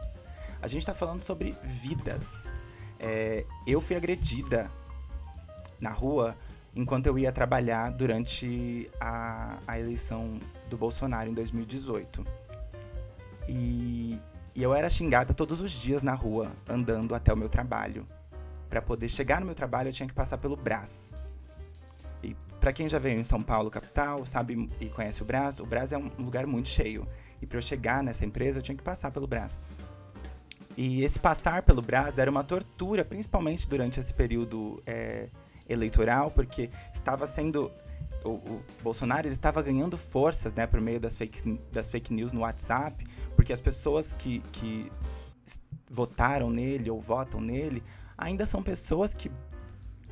A 0.60 0.68
gente 0.68 0.84
tá 0.84 0.96
falando 0.96 1.22
sobre 1.22 1.56
vidas. 1.64 2.48
É, 3.00 3.46
eu 3.68 3.80
fui 3.80 3.96
agredida 3.96 4.72
na 5.86 5.92
rua 5.92 6.36
enquanto 6.76 7.06
eu 7.06 7.18
ia 7.18 7.32
trabalhar 7.32 7.90
durante 7.92 8.90
a, 9.00 9.58
a 9.66 9.80
eleição 9.80 10.40
do 10.70 10.76
Bolsonaro 10.76 11.30
em 11.30 11.34
2018. 11.34 12.26
E, 13.48 14.20
e 14.54 14.64
eu 14.64 14.74
era 14.74 14.90
xingada 14.90 15.34
todos 15.34 15.62
os 15.62 15.72
dias 15.72 16.02
na 16.02 16.14
rua, 16.14 16.52
andando 16.68 17.16
até 17.16 17.32
o 17.32 17.38
meu 17.38 17.48
trabalho. 17.48 18.06
Pra 18.70 18.82
poder 18.82 19.08
chegar 19.08 19.40
no 19.40 19.46
meu 19.46 19.56
trabalho, 19.56 19.90
eu 19.90 19.94
tinha 19.94 20.08
que 20.08 20.14
passar 20.14 20.38
pelo 20.38 20.58
Brás. 20.58 21.14
E 22.22 22.36
pra 22.60 22.74
quem 22.74 22.90
já 22.90 23.00
veio 23.00 23.20
em 23.20 23.24
São 23.24 23.42
Paulo, 23.42 23.70
capital, 23.70 24.26
sabe 24.26 24.70
e 24.82 24.90
conhece 24.90 25.22
o 25.22 25.26
Brás, 25.26 25.60
o 25.60 25.66
Brás 25.66 25.94
é 25.94 25.98
um 25.98 26.10
lugar 26.18 26.46
muito 26.46 26.68
cheio. 26.68 27.08
E 27.42 27.46
pra 27.46 27.60
eu 27.60 27.62
chegar 27.62 28.04
nessa 28.04 28.26
empresa, 28.26 28.60
eu 28.60 28.64
tinha 28.64 28.76
que 28.76 28.84
passar 28.84 29.12
pelo 29.12 29.28
Brás. 29.28 29.62
E 30.76 31.04
esse 31.04 31.20
passar 31.20 31.64
pelo 31.64 31.82
Brás 31.82 32.18
era 32.18 32.30
uma 32.30 32.44
tortura, 32.44 33.06
principalmente 33.06 33.70
durante 33.70 34.00
esse 34.00 34.14
período 34.14 34.84
é, 34.86 35.30
eleitoral, 35.68 36.32
porque 36.32 36.70
estava 36.94 37.28
sendo. 37.28 37.72
O, 38.24 38.30
o 38.30 38.64
Bolsonaro 38.82 39.28
ele 39.28 39.34
estava 39.34 39.62
ganhando 39.62 39.98
forças 39.98 40.52
né, 40.54 40.66
por 40.66 40.82
meio 40.82 41.00
das 41.00 41.16
fake, 41.16 41.60
das 41.72 41.90
fake 41.90 42.12
news 42.12 42.32
no 42.32 42.42
WhatsApp, 42.42 43.06
porque 43.36 43.54
as 43.54 43.62
pessoas 43.62 44.14
que, 44.14 44.40
que 44.52 44.92
votaram 45.90 46.50
nele 46.50 46.90
ou 46.90 47.00
votam 47.00 47.40
nele 47.40 47.84
ainda 48.18 48.46
são 48.46 48.64
pessoas 48.64 49.14
que, 49.14 49.32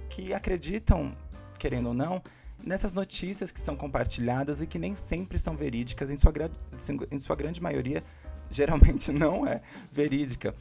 que 0.09 0.33
acreditam, 0.33 1.15
querendo 1.57 1.87
ou 1.87 1.93
não, 1.93 2.21
nessas 2.63 2.93
notícias 2.93 3.51
que 3.51 3.59
são 3.59 3.75
compartilhadas 3.75 4.61
e 4.61 4.67
que 4.67 4.79
nem 4.79 4.95
sempre 4.95 5.37
são 5.39 5.55
verídicas, 5.55 6.09
em 6.09 6.17
sua, 6.17 6.33
em 7.11 7.19
sua 7.19 7.35
grande 7.35 7.61
maioria, 7.61 8.03
geralmente 8.49 9.11
não 9.13 9.45
é 9.45 9.61
verídica. 9.91 10.55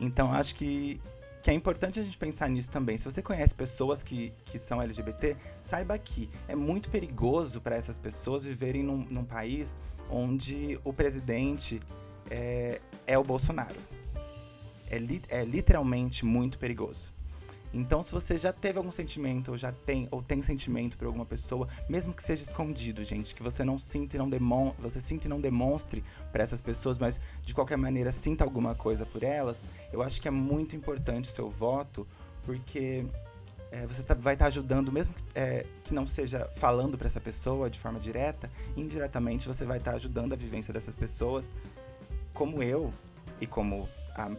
Então 0.00 0.32
acho 0.32 0.54
que, 0.54 1.00
que 1.44 1.50
é 1.50 1.52
importante 1.52 2.00
a 2.00 2.02
gente 2.02 2.16
pensar 2.16 2.48
nisso 2.48 2.70
também. 2.70 2.96
Se 2.96 3.04
você 3.04 3.20
conhece 3.20 3.54
pessoas 3.54 4.02
que, 4.02 4.32
que 4.46 4.58
são 4.58 4.80
LGBT, 4.80 5.36
saiba 5.62 5.98
que 5.98 6.30
é 6.48 6.54
muito 6.54 6.88
perigoso 6.88 7.60
para 7.60 7.76
essas 7.76 7.98
pessoas 7.98 8.44
viverem 8.44 8.82
num, 8.82 9.04
num 9.10 9.24
país 9.26 9.76
onde 10.08 10.80
o 10.82 10.90
presidente 10.90 11.78
é, 12.30 12.80
é 13.06 13.18
o 13.18 13.22
Bolsonaro. 13.22 13.76
É, 14.90 14.96
li- 14.96 15.20
é 15.28 15.44
literalmente 15.44 16.24
muito 16.24 16.58
perigoso. 16.58 17.12
Então, 17.74 18.04
se 18.04 18.12
você 18.12 18.38
já 18.38 18.52
teve 18.52 18.78
algum 18.78 18.92
sentimento, 18.92 19.50
ou 19.50 19.58
já 19.58 19.72
tem, 19.72 20.06
ou 20.12 20.22
tem 20.22 20.40
sentimento 20.44 20.96
por 20.96 21.06
alguma 21.06 21.26
pessoa, 21.26 21.66
mesmo 21.88 22.14
que 22.14 22.22
seja 22.22 22.44
escondido, 22.44 23.02
gente, 23.02 23.34
que 23.34 23.42
você 23.42 23.64
não 23.64 23.80
sinta 23.80 24.14
e 24.14 24.18
não 24.18 24.30
demonstre, 24.30 24.80
você 24.80 25.00
sinta 25.00 25.26
e 25.26 25.28
não 25.28 25.40
demonstre 25.40 26.04
para 26.30 26.44
essas 26.44 26.60
pessoas, 26.60 26.96
mas 26.98 27.20
de 27.42 27.52
qualquer 27.52 27.76
maneira 27.76 28.12
sinta 28.12 28.44
alguma 28.44 28.76
coisa 28.76 29.04
por 29.04 29.24
elas, 29.24 29.64
eu 29.92 30.02
acho 30.02 30.22
que 30.22 30.28
é 30.28 30.30
muito 30.30 30.76
importante 30.76 31.28
o 31.28 31.32
seu 31.32 31.50
voto, 31.50 32.06
porque 32.44 33.04
é, 33.72 33.84
você 33.88 34.04
tá, 34.04 34.14
vai 34.14 34.34
estar 34.34 34.44
tá 34.44 34.48
ajudando, 34.48 34.92
mesmo 34.92 35.12
que, 35.12 35.24
é, 35.34 35.66
que 35.82 35.92
não 35.92 36.06
seja 36.06 36.48
falando 36.54 36.96
para 36.96 37.08
essa 37.08 37.20
pessoa 37.20 37.68
de 37.68 37.80
forma 37.80 37.98
direta, 37.98 38.48
indiretamente 38.76 39.48
você 39.48 39.64
vai 39.64 39.78
estar 39.78 39.90
tá 39.90 39.96
ajudando 39.96 40.32
a 40.32 40.36
vivência 40.36 40.72
dessas 40.72 40.94
pessoas, 40.94 41.44
como 42.32 42.62
eu 42.62 42.94
e 43.40 43.48
como 43.48 43.88
a 44.14 44.30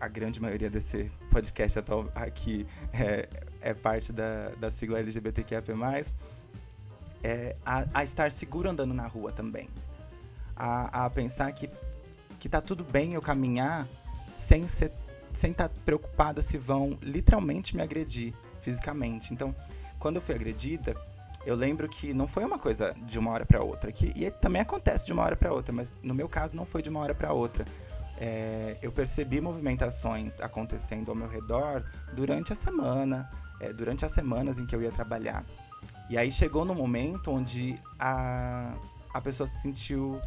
a 0.00 0.08
grande 0.08 0.40
maioria 0.40 0.70
desse 0.70 1.10
podcast 1.30 1.78
atual 1.78 2.10
aqui 2.14 2.66
é, 2.92 3.28
é 3.60 3.74
parte 3.74 4.12
da, 4.12 4.50
da 4.58 4.70
sigla 4.70 4.98
LGBTQIA+, 5.00 5.62
é, 7.22 7.56
a, 7.64 7.84
a 7.94 8.04
estar 8.04 8.30
seguro 8.30 8.70
andando 8.70 8.94
na 8.94 9.06
rua 9.06 9.32
também. 9.32 9.68
A, 10.56 11.06
a 11.06 11.10
pensar 11.10 11.50
que, 11.52 11.68
que 12.38 12.48
tá 12.48 12.60
tudo 12.60 12.84
bem 12.84 13.14
eu 13.14 13.22
caminhar 13.22 13.86
sem 14.34 14.68
ser 14.68 14.92
sem 15.32 15.52
estar 15.52 15.68
tá 15.68 15.74
preocupada 15.84 16.42
se 16.42 16.56
vão 16.56 16.98
literalmente 17.00 17.76
me 17.76 17.82
agredir 17.82 18.34
fisicamente. 18.60 19.32
Então, 19.32 19.54
quando 19.98 20.16
eu 20.16 20.22
fui 20.22 20.34
agredida, 20.34 20.96
eu 21.46 21.54
lembro 21.54 21.88
que 21.88 22.12
não 22.12 22.26
foi 22.26 22.44
uma 22.44 22.58
coisa 22.58 22.94
de 23.02 23.18
uma 23.18 23.30
hora 23.30 23.46
para 23.46 23.62
outra, 23.62 23.92
que 23.92 24.12
e 24.16 24.30
também 24.30 24.60
acontece 24.60 25.06
de 25.06 25.12
uma 25.12 25.22
hora 25.22 25.36
para 25.36 25.52
outra, 25.52 25.72
mas 25.72 25.92
no 26.02 26.14
meu 26.14 26.28
caso 26.28 26.56
não 26.56 26.66
foi 26.66 26.82
de 26.82 26.90
uma 26.90 27.00
hora 27.00 27.14
para 27.14 27.32
outra 27.32 27.64
é, 28.20 28.76
eu 28.82 28.90
percebi 28.90 29.40
movimentações 29.40 30.40
acontecendo 30.40 31.10
ao 31.10 31.16
meu 31.16 31.28
redor 31.28 31.84
durante 32.12 32.52
a 32.52 32.56
semana, 32.56 33.30
é, 33.60 33.72
durante 33.72 34.04
as 34.04 34.12
semanas 34.12 34.58
em 34.58 34.66
que 34.66 34.74
eu 34.74 34.82
ia 34.82 34.90
trabalhar. 34.90 35.44
E 36.10 36.18
aí 36.18 36.30
chegou 36.30 36.64
no 36.64 36.74
momento 36.74 37.30
onde 37.30 37.78
a, 37.98 38.74
a 39.14 39.20
pessoa 39.20 39.46
se 39.46 39.60
sentiu 39.60 40.20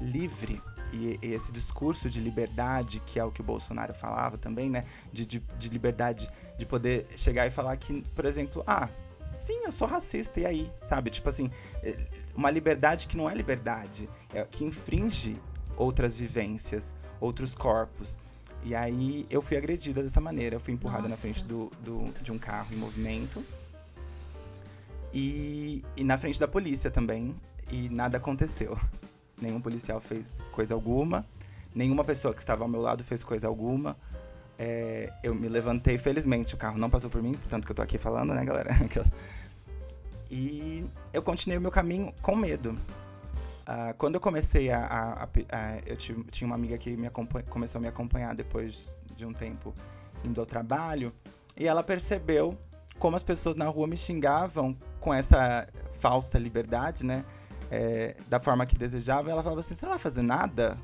livre. 0.00 0.62
E, 0.92 1.18
esse 1.22 1.52
discurso 1.52 2.08
de 2.08 2.20
liberdade, 2.20 3.00
que 3.06 3.18
é 3.18 3.24
o 3.24 3.30
que 3.30 3.40
o 3.40 3.44
Bolsonaro 3.44 3.94
falava 3.94 4.36
também, 4.36 4.68
né? 4.68 4.84
De, 5.12 5.24
de, 5.24 5.38
de 5.38 5.68
liberdade 5.68 6.28
de 6.58 6.66
poder 6.66 7.06
chegar 7.16 7.46
e 7.46 7.50
falar 7.50 7.76
que, 7.76 8.02
por 8.14 8.24
exemplo, 8.24 8.62
ah, 8.66 8.88
sim, 9.36 9.60
eu 9.64 9.72
sou 9.72 9.88
racista, 9.88 10.38
e 10.38 10.46
aí? 10.46 10.72
Sabe? 10.82 11.10
Tipo 11.10 11.28
assim, 11.28 11.50
é, 11.82 11.96
uma 12.34 12.50
liberdade 12.50 13.06
que 13.06 13.16
não 13.16 13.30
é 13.30 13.34
liberdade, 13.34 14.08
é, 14.34 14.44
que 14.44 14.64
infringe 14.64 15.40
outras 15.80 16.14
vivências, 16.14 16.92
outros 17.18 17.54
corpos. 17.54 18.14
E 18.62 18.74
aí 18.74 19.26
eu 19.30 19.40
fui 19.40 19.56
agredida 19.56 20.02
dessa 20.02 20.20
maneira. 20.20 20.56
Eu 20.56 20.60
fui 20.60 20.74
empurrada 20.74 21.08
Nossa. 21.08 21.14
na 21.14 21.16
frente 21.16 21.44
do, 21.44 21.72
do, 21.82 22.12
de 22.20 22.30
um 22.30 22.38
carro 22.38 22.74
em 22.74 22.76
movimento. 22.76 23.42
E, 25.12 25.82
e 25.96 26.04
na 26.04 26.18
frente 26.18 26.38
da 26.38 26.46
polícia 26.46 26.90
também. 26.90 27.34
E 27.70 27.88
nada 27.88 28.18
aconteceu. 28.18 28.78
Nenhum 29.40 29.60
policial 29.60 30.00
fez 30.00 30.36
coisa 30.52 30.74
alguma. 30.74 31.24
Nenhuma 31.74 32.04
pessoa 32.04 32.34
que 32.34 32.40
estava 32.40 32.62
ao 32.62 32.68
meu 32.68 32.82
lado 32.82 33.02
fez 33.02 33.24
coisa 33.24 33.46
alguma. 33.46 33.96
É, 34.58 35.10
eu 35.22 35.34
me 35.34 35.48
levantei, 35.48 35.96
felizmente, 35.96 36.54
o 36.54 36.58
carro 36.58 36.76
não 36.76 36.90
passou 36.90 37.08
por 37.08 37.22
mim, 37.22 37.34
tanto 37.48 37.64
que 37.64 37.72
eu 37.72 37.76
tô 37.76 37.80
aqui 37.80 37.96
falando, 37.96 38.34
né, 38.34 38.44
galera? 38.44 38.70
e 40.30 40.84
eu 41.14 41.22
continuei 41.22 41.56
o 41.56 41.60
meu 41.62 41.70
caminho 41.70 42.12
com 42.20 42.36
medo. 42.36 42.76
Uh, 43.70 43.94
quando 43.96 44.16
eu 44.16 44.20
comecei 44.20 44.68
a. 44.68 44.84
a, 44.84 45.22
a, 45.22 45.26
a 45.26 45.78
eu 45.86 45.96
tive, 45.96 46.24
tinha 46.24 46.44
uma 46.44 46.56
amiga 46.56 46.76
que 46.76 46.96
me 46.96 47.08
começou 47.48 47.78
a 47.78 47.82
me 47.82 47.86
acompanhar 47.86 48.34
depois 48.34 48.96
de 49.14 49.24
um 49.24 49.32
tempo 49.32 49.72
indo 50.24 50.40
ao 50.40 50.46
trabalho, 50.46 51.12
e 51.56 51.68
ela 51.68 51.80
percebeu 51.80 52.58
como 52.98 53.16
as 53.16 53.22
pessoas 53.22 53.54
na 53.54 53.66
rua 53.66 53.86
me 53.86 53.96
xingavam 53.96 54.76
com 54.98 55.14
essa 55.14 55.68
falsa 56.00 56.36
liberdade, 56.36 57.06
né? 57.06 57.24
É, 57.70 58.16
da 58.28 58.40
forma 58.40 58.66
que 58.66 58.76
desejavam, 58.76 59.30
ela 59.30 59.42
falava 59.42 59.60
assim: 59.60 59.76
você 59.76 59.86
não 59.86 59.92
vai 59.92 60.00
fazer 60.00 60.22
nada? 60.22 60.76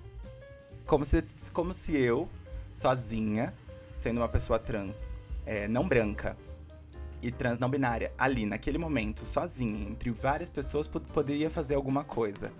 Como 0.87 1.05
se, 1.05 1.25
como 1.53 1.75
se 1.75 1.97
eu, 1.97 2.29
sozinha, 2.73 3.53
sendo 3.99 4.21
uma 4.21 4.29
pessoa 4.29 4.61
trans, 4.61 5.05
é, 5.45 5.67
não 5.67 5.89
branca, 5.89 6.37
e 7.21 7.33
trans 7.33 7.59
não 7.59 7.69
binária, 7.69 8.13
ali, 8.17 8.47
naquele 8.47 8.79
momento, 8.79 9.27
sozinha, 9.27 9.91
entre 9.91 10.13
várias 10.13 10.51
pessoas, 10.51 10.87
poderia 10.87 11.51
fazer 11.51 11.75
alguma 11.75 12.05
coisa 12.05 12.53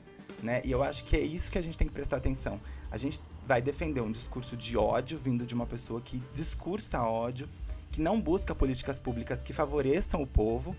né? 0.47 0.63
E 0.65 0.71
eu 0.71 0.83
acho 0.83 1.05
que 1.05 1.17
é 1.17 1.21
isso 1.21 1.51
que 1.51 1.59
a 1.59 1.61
gente 1.61 1.77
tem 1.77 1.89
que 1.89 1.93
prestar 1.93 2.19
atenção. 2.19 2.61
A 2.89 2.97
gente 2.97 3.21
vai 3.45 3.61
defender 3.61 4.01
um 4.01 4.13
discurso 4.13 4.57
de 4.57 4.79
ódio 4.79 5.19
vindo 5.19 5.45
de 5.45 5.53
uma 5.53 5.67
pessoa 5.67 6.01
que 6.01 6.23
discursa 6.33 7.03
ódio, 7.03 7.49
que 7.91 8.01
não 8.01 8.21
busca 8.21 8.55
políticas 8.55 8.97
públicas 8.97 9.43
que 9.43 9.53
favoreçam 9.53 10.23
o 10.23 10.27
povo, 10.27 10.75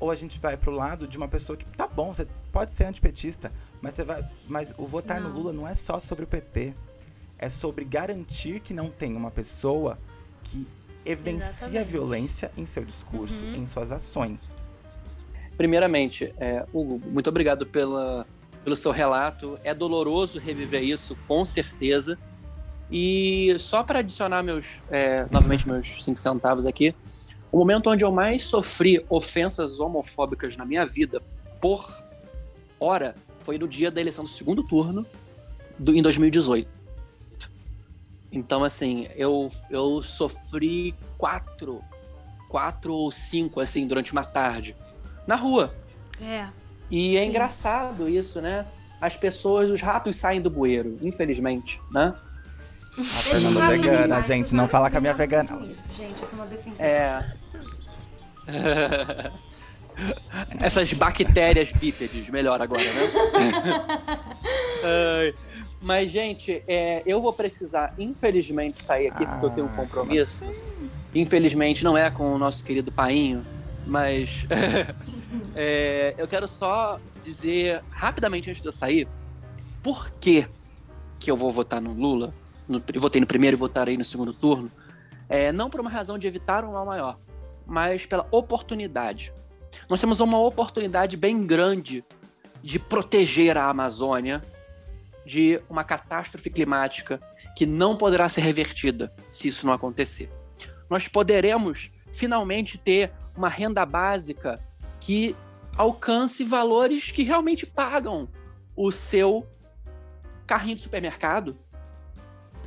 ou 0.00 0.10
a 0.10 0.14
gente 0.14 0.40
vai 0.40 0.56
pro 0.56 0.72
lado 0.72 1.06
de 1.06 1.18
uma 1.18 1.28
pessoa 1.28 1.56
que 1.56 1.68
tá 1.76 1.86
bom, 1.86 2.14
você 2.14 2.26
pode 2.50 2.72
ser 2.74 2.84
antipetista, 2.84 3.52
mas 3.82 3.94
você 3.94 4.02
vai, 4.02 4.26
mas 4.48 4.72
o 4.78 4.86
votar 4.86 5.20
não. 5.20 5.28
no 5.28 5.36
Lula 5.36 5.52
não 5.52 5.68
é 5.68 5.74
só 5.74 6.00
sobre 6.00 6.24
o 6.24 6.26
PT. 6.26 6.74
É 7.38 7.50
sobre 7.50 7.84
garantir 7.84 8.60
que 8.60 8.72
não 8.72 8.88
tem 8.88 9.14
uma 9.14 9.30
pessoa 9.30 9.98
que 10.44 10.66
evidencia 11.04 11.66
Exatamente. 11.66 11.90
violência 11.90 12.50
em 12.56 12.64
seu 12.64 12.84
discurso, 12.84 13.34
uhum. 13.34 13.56
em 13.56 13.66
suas 13.66 13.90
ações. 13.90 14.52
Primeiramente, 15.56 16.32
é, 16.38 16.64
Hugo, 16.72 17.00
muito 17.10 17.28
obrigado 17.28 17.66
pela 17.66 18.26
pelo 18.64 18.76
seu 18.76 18.92
relato. 18.92 19.58
É 19.64 19.74
doloroso 19.74 20.38
reviver 20.38 20.82
isso, 20.82 21.16
com 21.26 21.44
certeza. 21.44 22.18
E 22.90 23.56
só 23.58 23.82
para 23.82 24.00
adicionar 24.00 24.42
meus, 24.42 24.66
é, 24.90 25.26
novamente 25.30 25.66
meus 25.66 26.04
cinco 26.04 26.18
centavos 26.18 26.66
aqui, 26.66 26.94
o 27.50 27.58
momento 27.58 27.88
onde 27.90 28.04
eu 28.04 28.12
mais 28.12 28.44
sofri 28.44 29.04
ofensas 29.08 29.80
homofóbicas 29.80 30.56
na 30.56 30.64
minha 30.64 30.84
vida 30.84 31.22
por 31.60 32.02
hora 32.78 33.14
foi 33.44 33.58
no 33.58 33.66
dia 33.66 33.90
da 33.90 34.00
eleição 34.00 34.24
do 34.24 34.30
segundo 34.30 34.62
turno 34.62 35.06
do, 35.78 35.94
em 35.94 36.02
2018. 36.02 36.68
Então, 38.30 38.64
assim, 38.64 39.08
eu, 39.14 39.50
eu 39.70 40.02
sofri 40.02 40.94
quatro, 41.18 41.82
quatro 42.48 42.94
ou 42.94 43.10
cinco, 43.10 43.60
assim, 43.60 43.86
durante 43.86 44.12
uma 44.12 44.24
tarde, 44.24 44.74
na 45.26 45.36
rua. 45.36 45.74
É. 46.20 46.48
E 46.92 47.16
é 47.16 47.22
Sim. 47.22 47.28
engraçado 47.30 48.06
isso, 48.06 48.42
né? 48.42 48.66
As 49.00 49.16
pessoas, 49.16 49.70
os 49.70 49.80
ratos 49.80 50.18
saem 50.18 50.42
do 50.42 50.50
bueiro, 50.50 50.94
infelizmente, 51.00 51.80
né? 51.90 52.14
A 52.98 53.02
Fernanda 53.02 53.68
vegana, 53.68 54.20
gente, 54.20 54.54
não 54.54 54.68
fala 54.68 54.90
com 54.90 54.98
a 54.98 55.00
minha 55.00 55.14
vegana. 55.14 55.58
Isso, 55.72 55.84
gente, 55.96 56.20
eu 56.20 56.28
sou 56.28 56.38
uma 56.38 56.44
defensora. 56.46 56.86
É. 56.86 57.32
Essas 60.60 60.92
bactérias 60.92 61.72
bípedes, 61.72 62.28
melhor 62.28 62.60
agora, 62.60 62.84
né? 62.84 63.10
Mas, 65.80 66.10
gente, 66.10 66.62
é, 66.68 67.02
eu 67.06 67.22
vou 67.22 67.32
precisar, 67.32 67.94
infelizmente, 67.98 68.78
sair 68.78 69.08
aqui 69.08 69.24
porque 69.24 69.46
eu 69.46 69.50
tenho 69.50 69.66
um 69.66 69.70
ah, 69.70 69.76
compromisso. 69.76 70.44
Infelizmente, 71.14 71.82
não 71.82 71.96
é 71.96 72.10
com 72.10 72.34
o 72.34 72.38
nosso 72.38 72.62
querido 72.62 72.92
Painho, 72.92 73.44
mas 73.86 74.46
é, 75.54 76.14
eu 76.16 76.26
quero 76.28 76.46
só 76.46 77.00
dizer 77.22 77.82
rapidamente 77.90 78.50
antes 78.50 78.62
de 78.62 78.68
eu 78.68 78.72
sair 78.72 79.08
por 79.82 80.10
que, 80.12 80.46
que 81.18 81.30
eu 81.30 81.36
vou 81.36 81.52
votar 81.52 81.80
no 81.80 81.92
Lula. 81.92 82.34
No, 82.68 82.82
votei 83.00 83.20
no 83.20 83.26
primeiro 83.26 83.56
e 83.56 83.58
votarei 83.58 83.96
no 83.96 84.04
segundo 84.04 84.32
turno. 84.32 84.70
É, 85.28 85.50
não 85.50 85.68
por 85.68 85.80
uma 85.80 85.90
razão 85.90 86.18
de 86.18 86.26
evitar 86.26 86.64
um 86.64 86.72
mal 86.72 86.86
maior, 86.86 87.18
mas 87.66 88.06
pela 88.06 88.26
oportunidade. 88.30 89.32
Nós 89.88 90.00
temos 90.00 90.20
uma 90.20 90.38
oportunidade 90.38 91.16
bem 91.16 91.44
grande 91.46 92.04
de 92.62 92.78
proteger 92.78 93.58
a 93.58 93.68
Amazônia 93.68 94.42
de 95.24 95.60
uma 95.68 95.84
catástrofe 95.84 96.50
climática 96.50 97.20
que 97.56 97.66
não 97.66 97.96
poderá 97.96 98.28
ser 98.28 98.40
revertida 98.40 99.12
se 99.28 99.48
isso 99.48 99.66
não 99.66 99.72
acontecer. 99.72 100.30
Nós 100.88 101.08
poderemos 101.08 101.90
finalmente 102.12 102.78
ter 102.78 103.12
uma 103.36 103.48
renda 103.48 103.84
básica 103.84 104.60
que 105.00 105.34
alcance 105.76 106.44
valores 106.44 107.10
que 107.10 107.22
realmente 107.22 107.66
pagam 107.66 108.28
o 108.76 108.92
seu 108.92 109.46
carrinho 110.46 110.76
de 110.76 110.82
supermercado. 110.82 111.56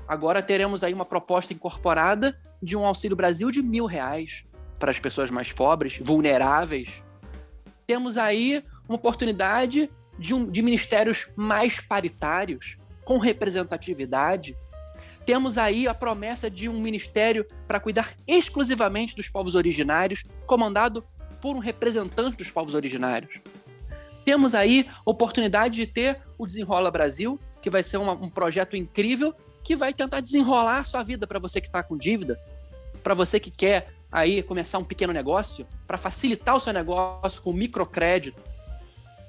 Agora 0.08 0.42
teremos 0.42 0.84
aí 0.84 0.94
uma 0.94 1.06
proposta 1.06 1.54
incorporada 1.54 2.38
de 2.62 2.76
um 2.76 2.86
Auxílio 2.86 3.16
Brasil 3.16 3.52
de 3.52 3.62
mil 3.62 3.86
reais 3.86 4.46
para 4.80 4.92
as 4.92 5.00
pessoas 5.00 5.30
mais 5.32 5.52
pobres, 5.52 6.00
vulneráveis. 6.02 7.04
Temos 7.88 8.18
aí 8.18 8.64
uma 8.88 8.96
oportunidade 8.96 9.90
de, 10.18 10.34
um, 10.34 10.50
de 10.50 10.62
ministérios 10.62 11.28
mais 11.36 11.80
paritários, 11.80 12.78
com 13.04 13.18
representatividade, 13.18 14.58
temos 15.26 15.58
aí 15.58 15.88
a 15.88 15.94
promessa 15.94 16.50
de 16.50 16.70
um 16.70 16.80
ministério 16.80 17.46
para 17.68 17.80
cuidar 17.80 18.14
exclusivamente 18.28 19.16
dos 19.16 19.28
povos 19.28 19.56
originários, 19.56 20.24
comandado 20.46 21.04
por 21.42 21.56
um 21.56 21.60
representante 21.60 22.38
dos 22.38 22.52
povos 22.52 22.76
originários. 22.76 23.40
Temos 24.24 24.54
aí 24.56 24.88
oportunidade 25.04 25.76
de 25.76 25.88
ter 25.88 26.20
o 26.38 26.46
Desenrola 26.46 26.92
Brasil, 26.92 27.40
que 27.62 27.70
vai 27.70 27.84
ser 27.84 27.98
uma, 27.98 28.14
um 28.14 28.30
projeto 28.30 28.76
incrível 28.76 29.34
que 29.64 29.76
vai 29.76 29.94
tentar 29.94 30.20
desenrolar 30.20 30.80
a 30.80 30.84
sua 30.84 31.02
vida 31.02 31.26
para 31.26 31.40
você 31.40 31.60
que 31.60 31.68
está 31.68 31.82
com 31.82 31.98
dívida. 31.98 32.40
para 33.04 33.14
você 33.14 33.40
que 33.40 33.52
quer 33.52 33.94
aí 34.12 34.42
começar 34.42 34.80
um 34.80 34.84
pequeno 34.84 35.14
negócio, 35.14 35.68
para 35.86 35.98
facilitar 35.98 36.56
o 36.56 36.60
seu 36.60 36.74
negócio 36.74 37.40
com 37.42 37.54
microcrédito. 37.54 38.42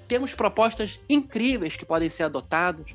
Temos 0.09 0.33
propostas 0.33 0.99
incríveis 1.09 1.77
que 1.77 1.85
podem 1.85 2.09
ser 2.09 2.23
adotadas. 2.23 2.87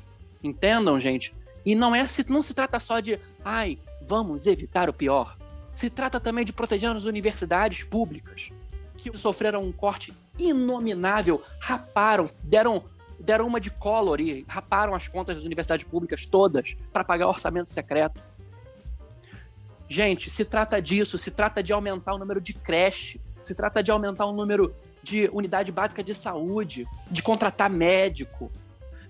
Entendam, 0.42 0.98
gente? 0.98 1.32
E 1.64 1.74
não 1.74 1.94
é 1.94 2.06
não 2.28 2.42
se 2.42 2.54
trata 2.54 2.78
só 2.80 3.00
de, 3.00 3.18
ai, 3.44 3.78
vamos 4.02 4.46
evitar 4.46 4.88
o 4.88 4.92
pior. 4.92 5.36
Se 5.74 5.88
trata 5.88 6.20
também 6.20 6.44
de 6.44 6.52
proteger 6.52 6.90
as 6.90 7.04
universidades 7.04 7.84
públicas, 7.84 8.50
que 8.96 9.16
sofreram 9.16 9.62
um 9.62 9.72
corte 9.72 10.12
inominável, 10.38 11.42
raparam, 11.60 12.26
deram 12.42 12.84
deram 13.18 13.46
uma 13.46 13.60
de 13.60 13.70
color 13.70 14.20
e 14.20 14.44
raparam 14.48 14.94
as 14.94 15.06
contas 15.06 15.36
das 15.36 15.44
universidades 15.44 15.86
públicas 15.86 16.26
todas 16.26 16.76
para 16.92 17.04
pagar 17.04 17.28
orçamento 17.28 17.70
secreto. 17.70 18.20
Gente, 19.88 20.28
se 20.28 20.44
trata 20.44 20.82
disso, 20.82 21.16
se 21.16 21.30
trata 21.30 21.62
de 21.62 21.72
aumentar 21.72 22.14
o 22.14 22.18
número 22.18 22.40
de 22.40 22.52
creche, 22.52 23.20
se 23.44 23.54
trata 23.54 23.80
de 23.82 23.92
aumentar 23.92 24.26
o 24.26 24.32
número 24.32 24.74
de 25.02 25.28
unidade 25.32 25.70
básica 25.70 26.02
de 26.02 26.14
saúde, 26.14 26.86
de 27.10 27.22
contratar 27.22 27.70
médico, 27.70 28.50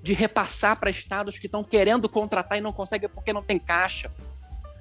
de 0.02 0.14
repassar 0.14 0.78
para 0.78 0.90
estados 0.90 1.38
que 1.38 1.46
estão 1.46 1.62
querendo 1.62 2.08
contratar 2.08 2.58
e 2.58 2.60
não 2.60 2.72
conseguem 2.72 3.08
porque 3.08 3.32
não 3.32 3.42
tem 3.42 3.58
caixa. 3.58 4.10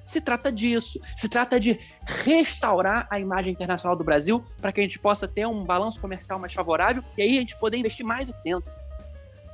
Se 0.04 0.20
trata 0.20 0.50
disso. 0.50 1.00
Se 1.16 1.28
trata 1.28 1.60
de 1.60 1.78
restaurar 2.04 3.06
a 3.08 3.20
imagem 3.20 3.52
internacional 3.52 3.96
do 3.96 4.02
Brasil 4.02 4.44
para 4.60 4.72
que 4.72 4.80
a 4.80 4.82
gente 4.82 4.98
possa 4.98 5.28
ter 5.28 5.46
um 5.46 5.64
balanço 5.64 6.00
comercial 6.00 6.38
mais 6.38 6.52
favorável 6.52 7.04
e 7.16 7.22
aí 7.22 7.36
a 7.38 7.40
gente 7.40 7.56
poder 7.56 7.78
investir 7.78 8.04
mais 8.04 8.28
aqui 8.28 8.42
dentro. 8.42 8.72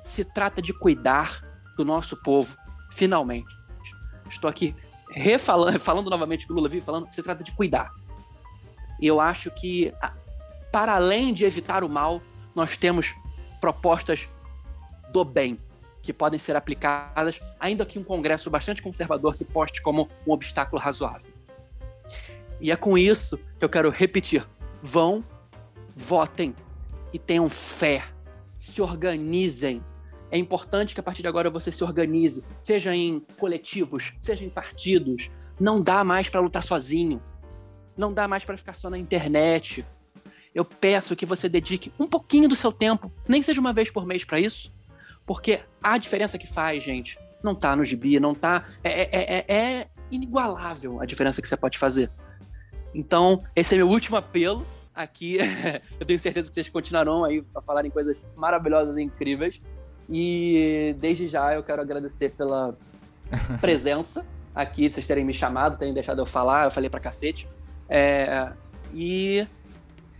Se 0.00 0.24
trata 0.24 0.62
de 0.62 0.72
cuidar 0.72 1.44
do 1.76 1.84
nosso 1.84 2.16
povo, 2.16 2.56
finalmente. 2.90 3.54
Estou 4.28 4.48
aqui 4.48 4.74
refalando, 5.10 5.78
falando 5.80 6.08
novamente 6.08 6.46
que 6.46 6.52
o 6.52 6.56
Lula 6.56 6.68
vive 6.68 6.84
falando, 6.84 7.12
se 7.12 7.22
trata 7.22 7.44
de 7.44 7.52
cuidar. 7.52 7.90
E 8.98 9.06
eu 9.06 9.20
acho 9.20 9.50
que, 9.50 9.92
para 10.72 10.94
além 10.94 11.32
de 11.32 11.44
evitar 11.44 11.84
o 11.84 11.88
mal, 11.88 12.22
nós 12.54 12.76
temos 12.76 13.14
propostas 13.60 14.28
do 15.12 15.24
bem 15.24 15.58
que 16.02 16.12
podem 16.12 16.38
ser 16.38 16.56
aplicadas, 16.56 17.40
ainda 17.60 17.84
que 17.84 17.98
um 17.98 18.04
Congresso 18.04 18.48
bastante 18.48 18.82
conservador 18.82 19.34
se 19.34 19.44
poste 19.44 19.82
como 19.82 20.08
um 20.26 20.32
obstáculo 20.32 20.80
razoável. 20.80 21.30
E 22.60 22.70
é 22.70 22.76
com 22.76 22.96
isso 22.96 23.38
que 23.58 23.64
eu 23.64 23.68
quero 23.68 23.90
repetir: 23.90 24.46
vão, 24.82 25.24
votem 25.94 26.54
e 27.12 27.18
tenham 27.18 27.48
fé, 27.48 28.04
se 28.56 28.80
organizem. 28.80 29.82
É 30.30 30.36
importante 30.36 30.94
que 30.94 31.00
a 31.00 31.02
partir 31.02 31.22
de 31.22 31.28
agora 31.28 31.48
você 31.48 31.72
se 31.72 31.82
organize, 31.82 32.44
seja 32.60 32.94
em 32.94 33.20
coletivos, 33.38 34.12
seja 34.20 34.44
em 34.44 34.50
partidos. 34.50 35.30
Não 35.58 35.80
dá 35.80 36.04
mais 36.04 36.28
para 36.28 36.40
lutar 36.40 36.62
sozinho. 36.62 37.22
Não 37.96 38.12
dá 38.12 38.28
mais 38.28 38.44
para 38.44 38.56
ficar 38.56 38.74
só 38.74 38.90
na 38.90 38.98
internet. 38.98 39.84
Eu 40.54 40.64
peço 40.64 41.16
que 41.16 41.26
você 41.26 41.48
dedique 41.48 41.92
um 41.98 42.06
pouquinho 42.06 42.48
do 42.48 42.56
seu 42.56 42.70
tempo, 42.70 43.10
nem 43.26 43.42
seja 43.42 43.60
uma 43.60 43.72
vez 43.72 43.90
por 43.90 44.06
mês 44.06 44.24
para 44.24 44.38
isso, 44.38 44.72
porque 45.28 45.60
a 45.82 45.98
diferença 45.98 46.38
que 46.38 46.46
faz, 46.46 46.82
gente, 46.82 47.18
não 47.42 47.54
tá 47.54 47.76
no 47.76 47.84
gibi, 47.84 48.18
não 48.18 48.34
tá. 48.34 48.64
É, 48.82 49.02
é, 49.02 49.44
é, 49.46 49.54
é 49.54 49.88
inigualável 50.10 51.02
a 51.02 51.04
diferença 51.04 51.42
que 51.42 51.46
você 51.46 51.56
pode 51.56 51.76
fazer. 51.76 52.10
Então, 52.94 53.44
esse 53.54 53.74
é 53.74 53.76
meu 53.76 53.88
último 53.88 54.16
apelo 54.16 54.66
aqui. 54.94 55.36
eu 56.00 56.06
tenho 56.06 56.18
certeza 56.18 56.48
que 56.48 56.54
vocês 56.54 56.70
continuarão 56.70 57.26
aí 57.26 57.44
a 57.54 57.60
falarem 57.60 57.90
coisas 57.90 58.16
maravilhosas 58.34 58.96
e 58.96 59.02
incríveis. 59.02 59.60
E 60.08 60.96
desde 60.98 61.28
já 61.28 61.52
eu 61.52 61.62
quero 61.62 61.82
agradecer 61.82 62.30
pela 62.30 62.74
presença 63.60 64.24
aqui, 64.54 64.90
vocês 64.90 65.06
terem 65.06 65.26
me 65.26 65.34
chamado, 65.34 65.76
terem 65.76 65.92
deixado 65.92 66.22
eu 66.22 66.26
falar, 66.26 66.64
eu 66.64 66.70
falei 66.70 66.88
pra 66.88 67.00
cacete. 67.00 67.46
É, 67.86 68.50
e 68.94 69.46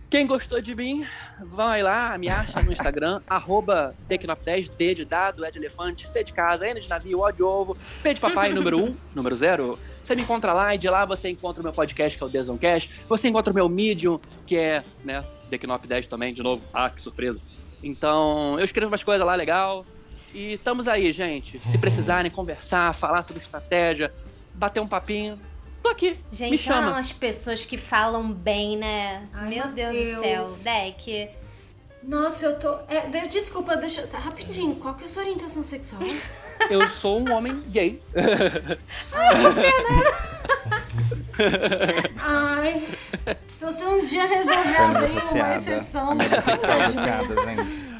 quem 0.09 0.25
gostou 0.25 0.59
de 0.59 0.73
mim, 0.73 1.05
vai 1.39 1.83
lá, 1.83 2.17
me 2.17 2.27
acha 2.29 2.61
no 2.63 2.71
Instagram, 2.71 3.21
arroba 3.29 3.93
Tecnop10, 4.09 4.71
D 4.75 4.95
de 4.95 5.05
dado, 5.05 5.45
E 5.45 5.51
de 5.51 5.59
elefante, 5.59 6.09
C 6.09 6.23
de 6.23 6.33
casa, 6.33 6.67
N 6.67 6.79
de 6.79 6.89
navio, 6.89 7.21
O 7.21 7.31
de 7.31 7.43
ovo, 7.43 7.77
P 8.01 8.15
de 8.15 8.19
papai, 8.19 8.51
número 8.51 8.77
1, 8.77 8.85
um, 8.85 8.97
número 9.13 9.35
0. 9.35 9.77
Você 10.01 10.15
me 10.15 10.23
encontra 10.23 10.51
lá 10.51 10.73
e 10.73 10.77
de 10.79 10.89
lá 10.89 11.05
você 11.05 11.29
encontra 11.29 11.61
o 11.61 11.63
meu 11.63 11.73
podcast, 11.73 12.17
que 12.17 12.23
é 12.23 12.27
o 12.27 12.29
Desoncast. 12.29 12.89
Você 13.07 13.27
encontra 13.27 13.51
o 13.51 13.55
meu 13.55 13.69
Medium, 13.69 14.19
que 14.47 14.57
é, 14.57 14.83
né, 15.03 15.23
Tecnop10 15.51 16.07
também, 16.07 16.33
de 16.33 16.41
novo. 16.41 16.63
Ah, 16.73 16.89
que 16.89 16.99
surpresa. 16.99 17.39
Então, 17.83 18.57
eu 18.57 18.65
escrevo 18.65 18.91
umas 18.91 19.03
coisas 19.03 19.25
lá 19.25 19.35
legal. 19.35 19.85
E 20.33 20.53
estamos 20.53 20.87
aí, 20.87 21.11
gente. 21.11 21.59
Se 21.59 21.77
precisarem 21.77 22.31
conversar, 22.31 22.93
falar 22.93 23.21
sobre 23.23 23.41
estratégia, 23.41 24.11
bater 24.53 24.79
um 24.79 24.87
papinho, 24.87 25.39
tô 25.81 25.89
aqui. 25.89 26.17
Gente, 26.31 26.51
me 26.51 26.57
chama. 26.57 26.87
são 26.89 26.95
as 26.95 27.11
pessoas 27.11 27.65
que 27.65 27.77
falam 27.77 28.31
bem, 28.31 28.77
né? 28.77 29.27
Ai, 29.33 29.49
Meu 29.49 29.67
Deus 29.69 29.95
do 29.95 30.15
Mateus. 30.17 30.47
céu. 30.49 30.73
Deck. 30.73 31.29
Nossa, 32.03 32.45
eu 32.45 32.57
tô. 32.59 32.73
É, 32.87 33.07
de- 33.07 33.27
desculpa, 33.27 33.75
deixa. 33.75 34.05
Rapidinho, 34.17 34.75
qual 34.75 34.93
que 34.95 35.03
é 35.03 35.05
a 35.05 35.09
sua 35.09 35.23
orientação 35.23 35.61
sexual? 35.63 36.01
Eu 36.69 36.89
sou 36.89 37.19
um 37.19 37.31
homem 37.33 37.61
gay. 37.67 38.01
Ai. 39.11 39.35
Se 43.55 43.65
você 43.65 43.83
um 43.85 43.99
dia 43.99 44.25
resolver 44.25 44.77
abrir 44.77 45.23
uma 45.33 45.55
exceção. 45.55 46.17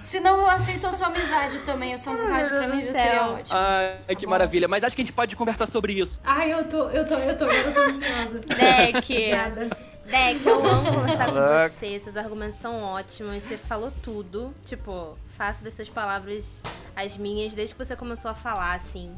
Se 0.01 0.19
não, 0.19 0.37
eu 0.39 0.49
aceito 0.49 0.87
a 0.87 0.93
sua 0.93 1.07
amizade 1.07 1.59
também. 1.59 1.93
A 1.93 1.97
sua 1.97 2.13
amizade 2.13 2.49
pra 2.49 2.67
mim 2.67 2.81
já 2.81 2.93
seria 2.93 3.27
ótima. 3.27 3.59
Ai, 4.07 4.15
que 4.15 4.25
maravilha. 4.25 4.67
Mas 4.67 4.83
acho 4.83 4.95
que 4.95 5.01
a 5.01 5.05
gente 5.05 5.13
pode 5.13 5.35
conversar 5.35 5.67
sobre 5.67 5.93
isso. 5.93 6.19
Ai, 6.23 6.53
eu 6.53 6.63
tô, 6.63 6.89
eu 6.89 7.05
tô, 7.05 7.15
eu 7.15 7.37
tô, 7.37 7.45
eu 7.45 7.73
tô 7.73 7.81
ansiosa. 7.81 8.39
Deck. 8.39 9.11
Obrigada. 9.11 9.69
Deck, 10.05 10.45
eu 10.45 10.65
amo 10.65 10.91
conversar 10.95 11.25
com 11.27 11.69
você. 11.73 11.99
Seus 11.99 12.17
argumentos 12.17 12.57
são 12.57 12.81
ótimos. 12.81 13.43
Você 13.43 13.57
falou 13.57 13.91
tudo. 14.01 14.53
Tipo, 14.65 15.17
faço 15.37 15.63
das 15.63 15.73
suas 15.73 15.89
palavras 15.89 16.61
as 16.95 17.15
minhas 17.17 17.53
desde 17.53 17.75
que 17.75 17.85
você 17.85 17.95
começou 17.95 18.31
a 18.31 18.33
falar, 18.33 18.73
assim. 18.73 19.13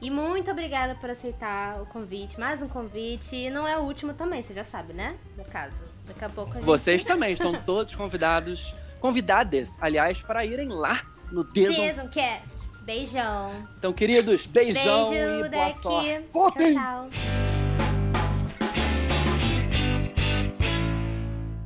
E 0.00 0.10
muito 0.10 0.48
obrigada 0.50 0.94
por 0.94 1.10
aceitar 1.10 1.82
o 1.82 1.86
convite. 1.86 2.38
Mais 2.38 2.62
um 2.62 2.68
convite. 2.68 3.34
E 3.34 3.50
não 3.50 3.66
é 3.66 3.76
o 3.76 3.82
último 3.82 4.14
também, 4.14 4.42
você 4.42 4.54
já 4.54 4.62
sabe, 4.62 4.92
né? 4.92 5.16
No 5.36 5.44
caso. 5.44 5.86
Daqui 6.06 6.24
a 6.24 6.28
pouco 6.28 6.52
a 6.52 6.54
gente... 6.54 6.64
Vocês 6.64 7.02
também 7.02 7.32
estão 7.32 7.52
todos 7.62 7.96
convidados, 7.96 8.74
convidadas, 9.00 9.76
aliás, 9.80 10.22
para 10.22 10.44
irem 10.44 10.68
lá 10.68 11.04
no 11.32 11.42
Deson. 11.42 11.82
Desoncast. 11.82 12.58
Beijão. 12.82 13.52
Então, 13.76 13.92
queridos, 13.92 14.46
beijão 14.46 15.10
Beijo, 15.10 15.24
e 15.24 15.36
boa 15.36 15.48
Deck. 15.48 15.78
sorte. 15.78 16.24
Votem! 16.32 16.74
Tchau, 16.74 17.08
tchau. 17.10 17.38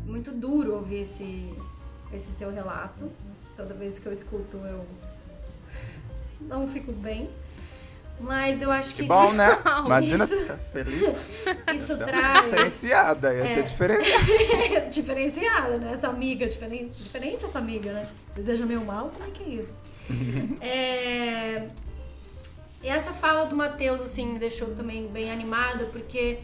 Muito 0.06 0.32
duro 0.32 0.76
ouvir 0.76 1.02
esse, 1.02 1.54
esse 2.12 2.32
seu 2.32 2.50
relato. 2.50 3.12
Toda 3.54 3.74
vez 3.74 3.98
que 3.98 4.06
eu 4.06 4.12
escuto, 4.12 4.56
eu 4.56 4.86
não 6.40 6.66
fico 6.66 6.92
bem. 6.92 7.30
Mas 8.20 8.62
eu 8.62 8.70
acho 8.70 8.94
que, 8.94 9.02
Que 9.02 9.08
bom, 9.08 9.26
isso, 9.26 9.34
né? 9.34 9.58
Imagina 9.84 10.24
isso, 10.24 10.36
se 10.58 10.72
feliz. 10.72 11.02
isso 11.74 11.96
traz 11.98 12.44
Diferenciada, 12.44 13.34
ia 13.34 13.42
É. 13.44 13.54
ser 13.54 13.62
diferenciada. 13.68 14.80
diferenciada, 14.90 15.78
né? 15.78 15.90
Essa 15.92 16.08
amiga, 16.08 16.46
diferente, 16.46 17.02
diferente 17.02 17.44
essa 17.44 17.58
amiga, 17.58 17.92
né? 17.92 18.08
Deseja 18.34 18.64
meu 18.64 18.84
mal, 18.84 19.10
como 19.16 19.28
é 19.28 19.32
que 19.32 19.42
é 19.42 19.48
isso? 19.54 19.80
é... 20.60 21.66
E 22.82 22.88
essa 22.88 23.12
fala 23.12 23.44
do 23.46 23.54
Matheus, 23.56 24.00
assim, 24.00 24.26
me 24.32 24.38
deixou 24.38 24.68
também 24.74 25.06
bem 25.08 25.30
animada, 25.30 25.86
porque 25.86 26.38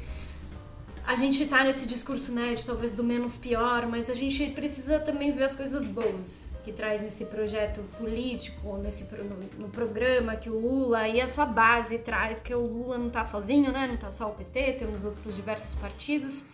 a 1.08 1.16
gente 1.16 1.46
tá 1.46 1.64
nesse 1.64 1.86
discurso, 1.86 2.32
né, 2.32 2.54
de 2.54 2.66
talvez 2.66 2.92
do 2.92 3.02
menos 3.02 3.38
pior, 3.38 3.86
mas 3.86 4.10
a 4.10 4.14
gente 4.14 4.50
precisa 4.50 4.98
também 4.98 5.32
ver 5.32 5.44
as 5.44 5.56
coisas 5.56 5.86
boas 5.86 6.50
que 6.62 6.70
traz 6.70 7.00
nesse 7.00 7.24
projeto 7.24 7.80
político, 7.96 8.76
nesse 8.76 9.04
no, 9.04 9.64
no 9.64 9.68
programa 9.70 10.36
que 10.36 10.50
o 10.50 10.58
Lula 10.60 11.08
e 11.08 11.18
a 11.18 11.26
sua 11.26 11.46
base 11.46 11.96
traz, 11.96 12.38
porque 12.38 12.54
o 12.54 12.60
Lula 12.60 12.98
não 12.98 13.08
tá 13.08 13.24
sozinho, 13.24 13.72
né, 13.72 13.86
não 13.86 13.96
tá 13.96 14.10
só 14.10 14.28
o 14.28 14.32
PT, 14.32 14.74
temos 14.74 15.02
outros 15.02 15.34
diversos 15.34 15.74
partidos. 15.76 16.44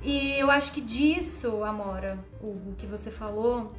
E 0.00 0.32
eu 0.38 0.50
acho 0.50 0.72
que 0.72 0.80
disso, 0.80 1.62
Amora, 1.62 2.18
o 2.40 2.74
que 2.78 2.86
você 2.86 3.10
falou, 3.10 3.70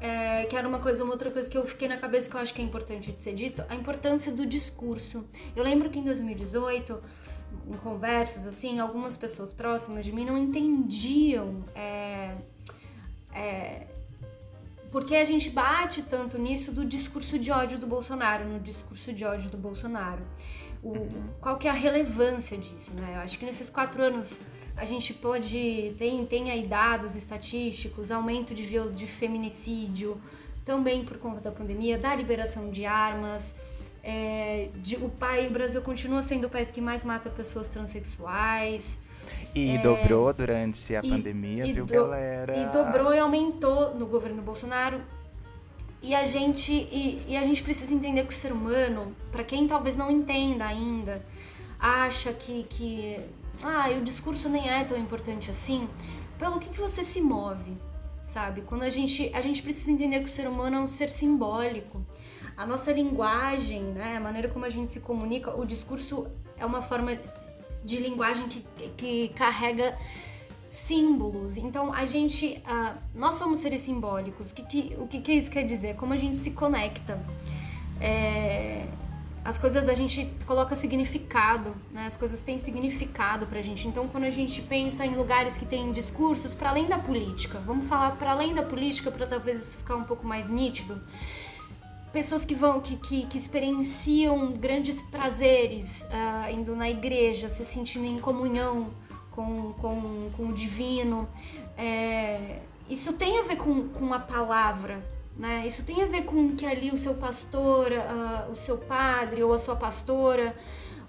é, 0.00 0.44
que 0.44 0.54
era 0.54 0.68
uma 0.68 0.78
coisa, 0.78 1.02
uma 1.02 1.12
outra 1.12 1.32
coisa 1.32 1.50
que 1.50 1.58
eu 1.58 1.66
fiquei 1.66 1.88
na 1.88 1.96
cabeça 1.96 2.30
que 2.30 2.36
eu 2.36 2.40
acho 2.40 2.54
que 2.54 2.60
é 2.60 2.64
importante 2.64 3.10
de 3.10 3.20
ser 3.20 3.34
dito, 3.34 3.64
a 3.68 3.74
importância 3.74 4.30
do 4.30 4.46
discurso. 4.46 5.24
Eu 5.56 5.64
lembro 5.64 5.90
que 5.90 5.98
em 5.98 6.04
2018, 6.04 7.02
em 7.68 7.76
conversas, 7.76 8.46
assim, 8.46 8.78
algumas 8.78 9.16
pessoas 9.16 9.52
próximas 9.52 10.04
de 10.04 10.12
mim 10.12 10.24
não 10.24 10.36
entendiam 10.36 11.62
é, 11.74 12.34
é, 13.34 13.86
por 14.90 15.04
que 15.04 15.16
a 15.16 15.24
gente 15.24 15.50
bate 15.50 16.02
tanto 16.02 16.38
nisso 16.38 16.72
do 16.72 16.84
discurso 16.84 17.38
de 17.38 17.50
ódio 17.50 17.78
do 17.78 17.86
Bolsonaro, 17.86 18.44
no 18.44 18.60
discurso 18.60 19.12
de 19.12 19.24
ódio 19.24 19.50
do 19.50 19.58
Bolsonaro. 19.58 20.22
O, 20.82 21.08
qual 21.40 21.56
que 21.56 21.66
é 21.66 21.70
a 21.70 21.74
relevância 21.74 22.56
disso, 22.56 22.92
né? 22.94 23.14
Eu 23.16 23.20
acho 23.20 23.38
que 23.38 23.44
nesses 23.44 23.68
quatro 23.68 24.02
anos 24.02 24.38
a 24.76 24.84
gente 24.84 25.12
pode 25.14 25.94
tem 25.98 26.24
tem 26.24 26.50
aí 26.50 26.66
dados 26.66 27.16
estatísticos, 27.16 28.12
aumento 28.12 28.54
de, 28.54 28.66
de 28.90 29.06
feminicídio, 29.06 30.20
também 30.64 31.04
por 31.04 31.18
conta 31.18 31.40
da 31.40 31.50
pandemia, 31.50 31.98
da 31.98 32.14
liberação 32.14 32.70
de 32.70 32.84
armas. 32.84 33.54
É, 34.08 34.68
de- 34.76 34.96
o, 34.96 35.08
pai, 35.10 35.48
o 35.48 35.50
Brasil 35.50 35.82
continua 35.82 36.22
sendo 36.22 36.46
o 36.46 36.50
país 36.50 36.70
que 36.70 36.80
mais 36.80 37.02
mata 37.04 37.28
pessoas 37.28 37.66
transexuais. 37.68 38.98
E 39.54 39.76
dobrou 39.78 40.32
durante 40.32 40.94
a 40.94 41.00
e- 41.02 41.10
pandemia, 41.10 41.66
e 41.66 41.72
viu, 41.72 41.84
do- 41.84 41.92
galera? 41.92 42.56
E 42.56 42.66
dobrou 42.66 43.12
e 43.12 43.18
aumentou 43.18 43.94
no 43.96 44.06
governo 44.06 44.40
Bolsonaro. 44.42 45.00
E 46.02 46.14
a 46.14 46.24
gente 46.24 46.72
e, 46.72 47.24
e 47.26 47.36
a 47.36 47.42
gente 47.42 47.62
precisa 47.62 47.92
entender 47.92 48.22
que 48.24 48.32
o 48.32 48.36
ser 48.36 48.52
humano, 48.52 49.12
pra 49.32 49.42
quem 49.42 49.66
talvez 49.66 49.96
não 49.96 50.08
entenda 50.10 50.64
ainda, 50.64 51.24
acha 51.80 52.32
que 52.32 52.62
que 52.64 53.18
ah, 53.64 53.88
o 53.98 54.02
discurso 54.02 54.48
nem 54.48 54.68
é 54.70 54.84
tão 54.84 54.96
importante 54.96 55.50
assim, 55.50 55.88
pelo 56.38 56.60
que 56.60 56.68
que 56.68 56.78
você 56.80 57.02
se 57.02 57.20
move, 57.20 57.76
sabe? 58.22 58.60
Quando 58.60 58.82
a 58.84 58.90
gente 58.90 59.30
a 59.34 59.40
gente 59.40 59.62
precisa 59.62 59.90
entender 59.90 60.18
que 60.20 60.26
o 60.26 60.28
ser 60.28 60.46
humano 60.46 60.76
é 60.76 60.80
um 60.80 60.86
ser 60.88 61.10
simbólico. 61.10 62.00
A 62.56 62.64
nossa 62.64 62.90
linguagem, 62.92 63.82
né, 63.82 64.16
a 64.16 64.20
maneira 64.20 64.48
como 64.48 64.64
a 64.64 64.68
gente 64.68 64.90
se 64.90 65.00
comunica, 65.00 65.54
o 65.54 65.64
discurso 65.66 66.26
é 66.56 66.64
uma 66.64 66.80
forma 66.80 67.18
de 67.84 67.98
linguagem 67.98 68.48
que, 68.48 68.64
que 68.96 69.28
carrega 69.36 69.96
símbolos. 70.68 71.56
Então 71.56 71.92
a 71.92 72.04
gente, 72.04 72.60
ah, 72.66 72.94
nós 73.14 73.34
somos 73.34 73.58
seres 73.60 73.82
simbólicos. 73.82 74.50
O 74.50 74.54
que, 74.54 74.62
que- 74.62 74.96
o 74.98 75.06
que, 75.06 75.20
que 75.20 75.32
isso 75.32 75.50
quer 75.50 75.64
dizer? 75.64 75.94
Como 75.96 76.12
a 76.12 76.16
gente 76.16 76.36
se 76.38 76.50
conecta. 76.52 77.20
É, 78.00 78.86
as 79.44 79.56
coisas 79.58 79.88
a 79.88 79.94
gente 79.94 80.28
coloca 80.44 80.74
significado, 80.74 81.74
né? 81.92 82.06
As 82.06 82.16
coisas 82.16 82.40
têm 82.40 82.58
significado 82.58 83.46
pra 83.46 83.62
gente. 83.62 83.86
Então 83.86 84.08
quando 84.08 84.24
a 84.24 84.30
gente 84.30 84.60
pensa 84.62 85.06
em 85.06 85.14
lugares 85.14 85.56
que 85.56 85.64
têm 85.64 85.92
discursos 85.92 86.52
para 86.52 86.70
além 86.70 86.86
da 86.86 86.98
política, 86.98 87.60
vamos 87.64 87.86
falar 87.86 88.12
para 88.16 88.32
além 88.32 88.54
da 88.54 88.62
política 88.62 89.10
para 89.10 89.26
talvez 89.26 89.60
isso 89.60 89.78
ficar 89.78 89.94
um 89.96 90.04
pouco 90.04 90.26
mais 90.26 90.50
nítido 90.50 91.00
pessoas 92.16 92.46
que 92.46 92.54
vão 92.54 92.80
que, 92.80 92.96
que, 92.96 93.26
que 93.26 93.36
experienciam 93.36 94.50
grandes 94.52 95.02
prazeres 95.02 96.02
ah, 96.10 96.50
indo 96.50 96.74
na 96.74 96.88
igreja, 96.88 97.50
se 97.50 97.62
sentindo 97.62 98.06
em 98.06 98.18
comunhão 98.18 98.88
com, 99.30 99.74
com, 99.74 100.30
com 100.34 100.48
o 100.48 100.52
divino. 100.54 101.28
É, 101.76 102.60
isso 102.88 103.12
tem 103.12 103.38
a 103.38 103.42
ver 103.42 103.56
com, 103.56 103.88
com 103.88 104.14
a 104.14 104.18
palavra, 104.18 105.04
né? 105.36 105.64
Isso 105.66 105.84
tem 105.84 106.02
a 106.02 106.06
ver 106.06 106.22
com 106.22 106.56
que 106.56 106.64
ali 106.64 106.90
o 106.90 106.96
seu 106.96 107.12
pastor, 107.12 107.92
ah, 107.92 108.48
o 108.50 108.54
seu 108.54 108.78
padre 108.78 109.42
ou 109.42 109.52
a 109.52 109.58
sua 109.58 109.76
pastora 109.76 110.56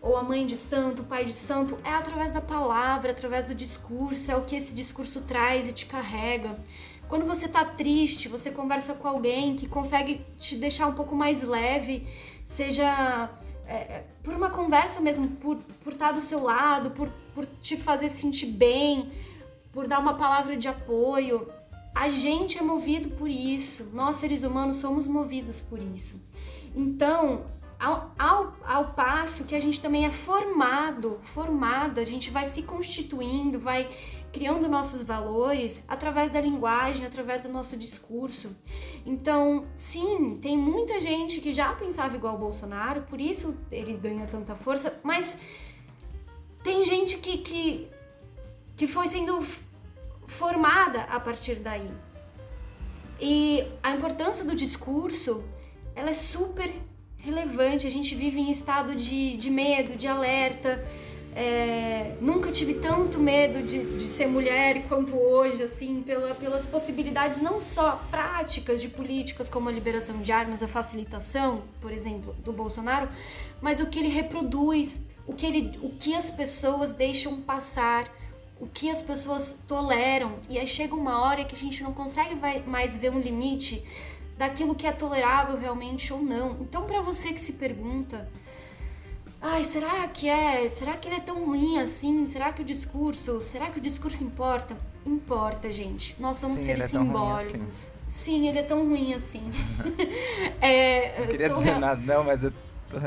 ou 0.01 0.18
a 0.18 0.24
mãe 0.24 0.45
de 0.45 0.58
santo, 0.58 1.03
o 1.03 1.05
pai 1.05 1.24
de 1.24 1.34
santo, 1.34 1.78
é 1.86 1.89
através 1.89 2.32
da 2.32 2.41
palavra, 2.41 3.12
através 3.12 3.45
do 3.45 3.55
discurso, 3.55 4.30
é 4.30 4.36
o 4.36 4.41
que 4.41 4.55
esse 4.55 4.76
discurso 4.76 5.22
traz 5.22 5.68
e 5.68 5.72
te 5.72 5.86
carrega. 5.86 6.60
Quando 7.08 7.26
você 7.26 7.47
tá 7.47 7.64
triste, 7.64 8.28
você 8.28 8.51
conversa 8.51 8.93
com 8.93 9.08
alguém 9.08 9.55
que 9.55 9.68
consegue 9.68 10.26
te 10.38 10.55
deixar 10.55 10.88
um 10.88 10.93
pouco 10.93 11.16
mais 11.16 11.41
leve, 11.41 12.08
seja 12.45 13.30
é, 13.66 13.76
é, 13.76 14.05
por 14.24 14.34
uma 14.34 14.49
conversa 14.49 15.01
mesmo, 15.01 15.28
por, 15.28 15.58
por 15.84 15.93
estar 15.93 16.14
do 16.14 16.22
seu 16.22 16.41
lado, 16.41 16.91
por, 16.91 17.10
por 17.36 17.45
te 17.62 17.76
fazer 17.76 18.10
sentir 18.10 18.47
bem, 18.47 19.12
por 19.74 19.88
dar 19.88 19.99
uma 19.99 20.16
palavra 20.16 20.55
de 20.55 20.68
apoio. 20.68 21.47
A 21.93 22.08
gente 22.08 22.58
é 22.58 22.62
movido 22.62 23.10
por 23.10 23.30
isso. 23.30 23.89
Nós, 23.93 24.18
seres 24.18 24.43
humanos, 24.43 24.78
somos 24.78 25.05
movidos 25.05 25.60
por 25.60 25.80
isso. 25.80 26.22
Então, 26.76 27.45
ao, 27.80 28.12
ao, 28.18 28.55
ao 28.66 28.86
passo 28.93 29.43
que 29.43 29.55
a 29.55 29.60
gente 29.60 29.80
também 29.80 30.05
é 30.05 30.12
formado, 30.12 31.20
formada, 31.22 32.01
a 32.01 32.05
gente 32.05 32.32
vai 32.32 32.45
se 32.45 32.64
constituindo, 32.64 33.60
vai 33.60 33.89
criando 34.32 34.67
nossos 34.67 35.01
valores 35.03 35.84
através 35.88 36.32
da 36.32 36.39
linguagem, 36.39 37.05
através 37.05 37.43
do 37.43 37.49
nosso 37.49 37.75
discurso. 37.78 38.55
Então, 39.05 39.65
sim, 39.75 40.36
tem 40.41 40.57
muita 40.57 40.99
gente 40.99 41.39
que 41.39 41.53
já 41.53 41.73
pensava 41.73 42.15
igual 42.15 42.36
o 42.36 42.38
Bolsonaro, 42.38 43.01
por 43.03 43.19
isso 43.19 43.57
ele 43.71 43.93
ganhou 43.93 44.28
tanta 44.28 44.55
força, 44.55 44.99
mas 45.03 45.38
tem 46.63 46.84
gente 46.84 47.17
que, 47.17 47.38
que, 47.38 47.88
que 48.75 48.88
foi 48.88 49.07
sendo 49.07 49.45
formada 50.28 51.03
a 51.03 51.19
partir 51.19 51.55
daí. 51.55 51.89
E 53.19 53.65
a 53.82 53.91
importância 53.91 54.45
do 54.45 54.55
discurso, 54.55 55.43
ela 55.95 56.09
é 56.11 56.13
super 56.13 56.71
relevante. 57.17 57.88
A 57.88 57.89
gente 57.89 58.13
vive 58.13 58.39
em 58.39 58.51
estado 58.51 58.95
de, 58.95 59.36
de 59.36 59.49
medo, 59.49 59.95
de 59.95 60.07
alerta. 60.07 60.84
É, 61.39 62.15
nunca 62.19 62.49
tive 62.49 62.73
tanto 62.73 63.19
medo 63.19 63.61
de, 63.61 63.83
de 63.95 64.03
ser 64.05 64.25
mulher 64.25 64.88
quanto 64.88 65.15
hoje, 65.15 65.61
assim, 65.61 66.01
pela, 66.01 66.33
pelas 66.33 66.65
possibilidades 66.65 67.39
não 67.39 67.61
só 67.61 68.01
práticas 68.09 68.81
de 68.81 68.89
políticas 68.89 69.47
como 69.47 69.69
a 69.69 69.71
liberação 69.71 70.19
de 70.19 70.31
armas, 70.31 70.63
a 70.63 70.67
facilitação, 70.67 71.61
por 71.79 71.91
exemplo, 71.91 72.35
do 72.43 72.51
Bolsonaro, 72.51 73.07
mas 73.61 73.79
o 73.79 73.85
que 73.85 73.99
ele 73.99 74.09
reproduz, 74.09 74.99
o 75.27 75.33
que, 75.33 75.45
ele, 75.45 75.77
o 75.83 75.89
que 75.91 76.15
as 76.15 76.31
pessoas 76.31 76.95
deixam 76.95 77.39
passar, 77.39 78.11
o 78.59 78.65
que 78.65 78.89
as 78.89 79.03
pessoas 79.03 79.55
toleram. 79.67 80.39
E 80.49 80.57
aí 80.57 80.65
chega 80.65 80.95
uma 80.95 81.21
hora 81.21 81.45
que 81.45 81.53
a 81.53 81.57
gente 81.57 81.83
não 81.83 81.93
consegue 81.93 82.35
mais 82.65 82.97
ver 82.97 83.11
um 83.11 83.19
limite 83.19 83.83
daquilo 84.39 84.73
que 84.73 84.88
é 84.88 84.91
tolerável 84.91 85.55
realmente 85.55 86.11
ou 86.11 86.19
não. 86.19 86.57
Então, 86.61 86.88
para 86.88 86.99
você 86.99 87.31
que 87.31 87.39
se 87.39 87.53
pergunta, 87.53 88.27
ai, 89.41 89.63
será 89.63 90.07
que 90.07 90.27
é? 90.29 90.67
Será 90.69 90.93
que 90.93 91.07
ele 91.07 91.15
é 91.15 91.19
tão 91.19 91.45
ruim 91.45 91.77
assim? 91.79 92.25
Será 92.25 92.51
que 92.51 92.61
o 92.61 92.65
discurso, 92.65 93.39
será 93.41 93.67
que 93.69 93.79
o 93.79 93.81
discurso 93.81 94.23
importa? 94.23 94.77
Importa, 95.05 95.71
gente. 95.71 96.15
Nós 96.19 96.38
somos 96.38 96.59
Sim, 96.59 96.65
seres 96.67 96.85
ele 96.93 96.95
é 96.95 96.99
tão 96.99 97.01
ruim 97.01 97.07
simbólicos. 97.47 97.91
Sim, 98.09 98.47
ele 98.47 98.59
é 98.59 98.63
tão 98.63 98.88
ruim 98.88 99.13
assim. 99.13 99.51
é, 100.61 101.19
Não 101.19 101.27
queria 101.27 101.49
tô 101.49 101.55
dizer 101.55 101.69
real- 101.69 101.79
nada, 101.79 102.01
não, 102.15 102.23
mas 102.23 102.43
eu 102.43 102.51
tô, 102.89 102.97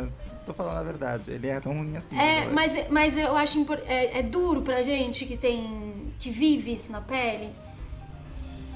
tô 0.46 0.54
falando 0.54 0.78
a 0.78 0.82
verdade. 0.82 1.30
Ele 1.30 1.46
é 1.48 1.60
tão 1.60 1.72
ruim 1.72 1.96
assim. 1.96 2.16
É, 2.18 2.38
agora. 2.40 2.54
mas, 2.54 2.88
mas 2.90 3.16
eu 3.18 3.36
acho 3.36 3.58
impor- 3.58 3.80
é, 3.86 4.18
é 4.18 4.22
duro 4.22 4.62
pra 4.62 4.82
gente 4.82 5.26
que 5.26 5.36
tem 5.36 6.12
que 6.18 6.30
vive 6.30 6.72
isso 6.72 6.92
na 6.92 7.00
pele 7.00 7.50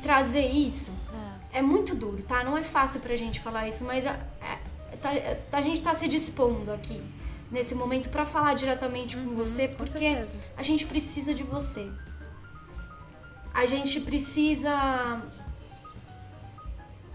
trazer 0.02 0.46
isso. 0.46 0.92
É 1.52 1.62
muito 1.62 1.94
duro, 1.94 2.22
tá? 2.24 2.42
Não 2.42 2.58
é 2.58 2.62
fácil 2.64 3.00
pra 3.00 3.14
gente 3.16 3.40
falar 3.40 3.68
isso, 3.68 3.84
mas 3.84 4.04
a, 4.06 4.18
é- 4.42 5.34
tá- 5.50 5.58
a 5.58 5.62
gente 5.62 5.80
tá 5.80 5.94
se 5.94 6.08
dispondo 6.08 6.72
aqui 6.72 7.00
nesse 7.54 7.72
momento 7.72 8.08
pra 8.08 8.26
falar 8.26 8.54
diretamente 8.54 9.16
com 9.16 9.32
você, 9.36 9.68
com 9.68 9.76
porque 9.76 9.98
certeza. 10.00 10.44
a 10.56 10.62
gente 10.62 10.84
precisa 10.84 11.32
de 11.32 11.44
você. 11.44 11.88
A 13.54 13.64
gente 13.64 14.00
precisa 14.00 15.22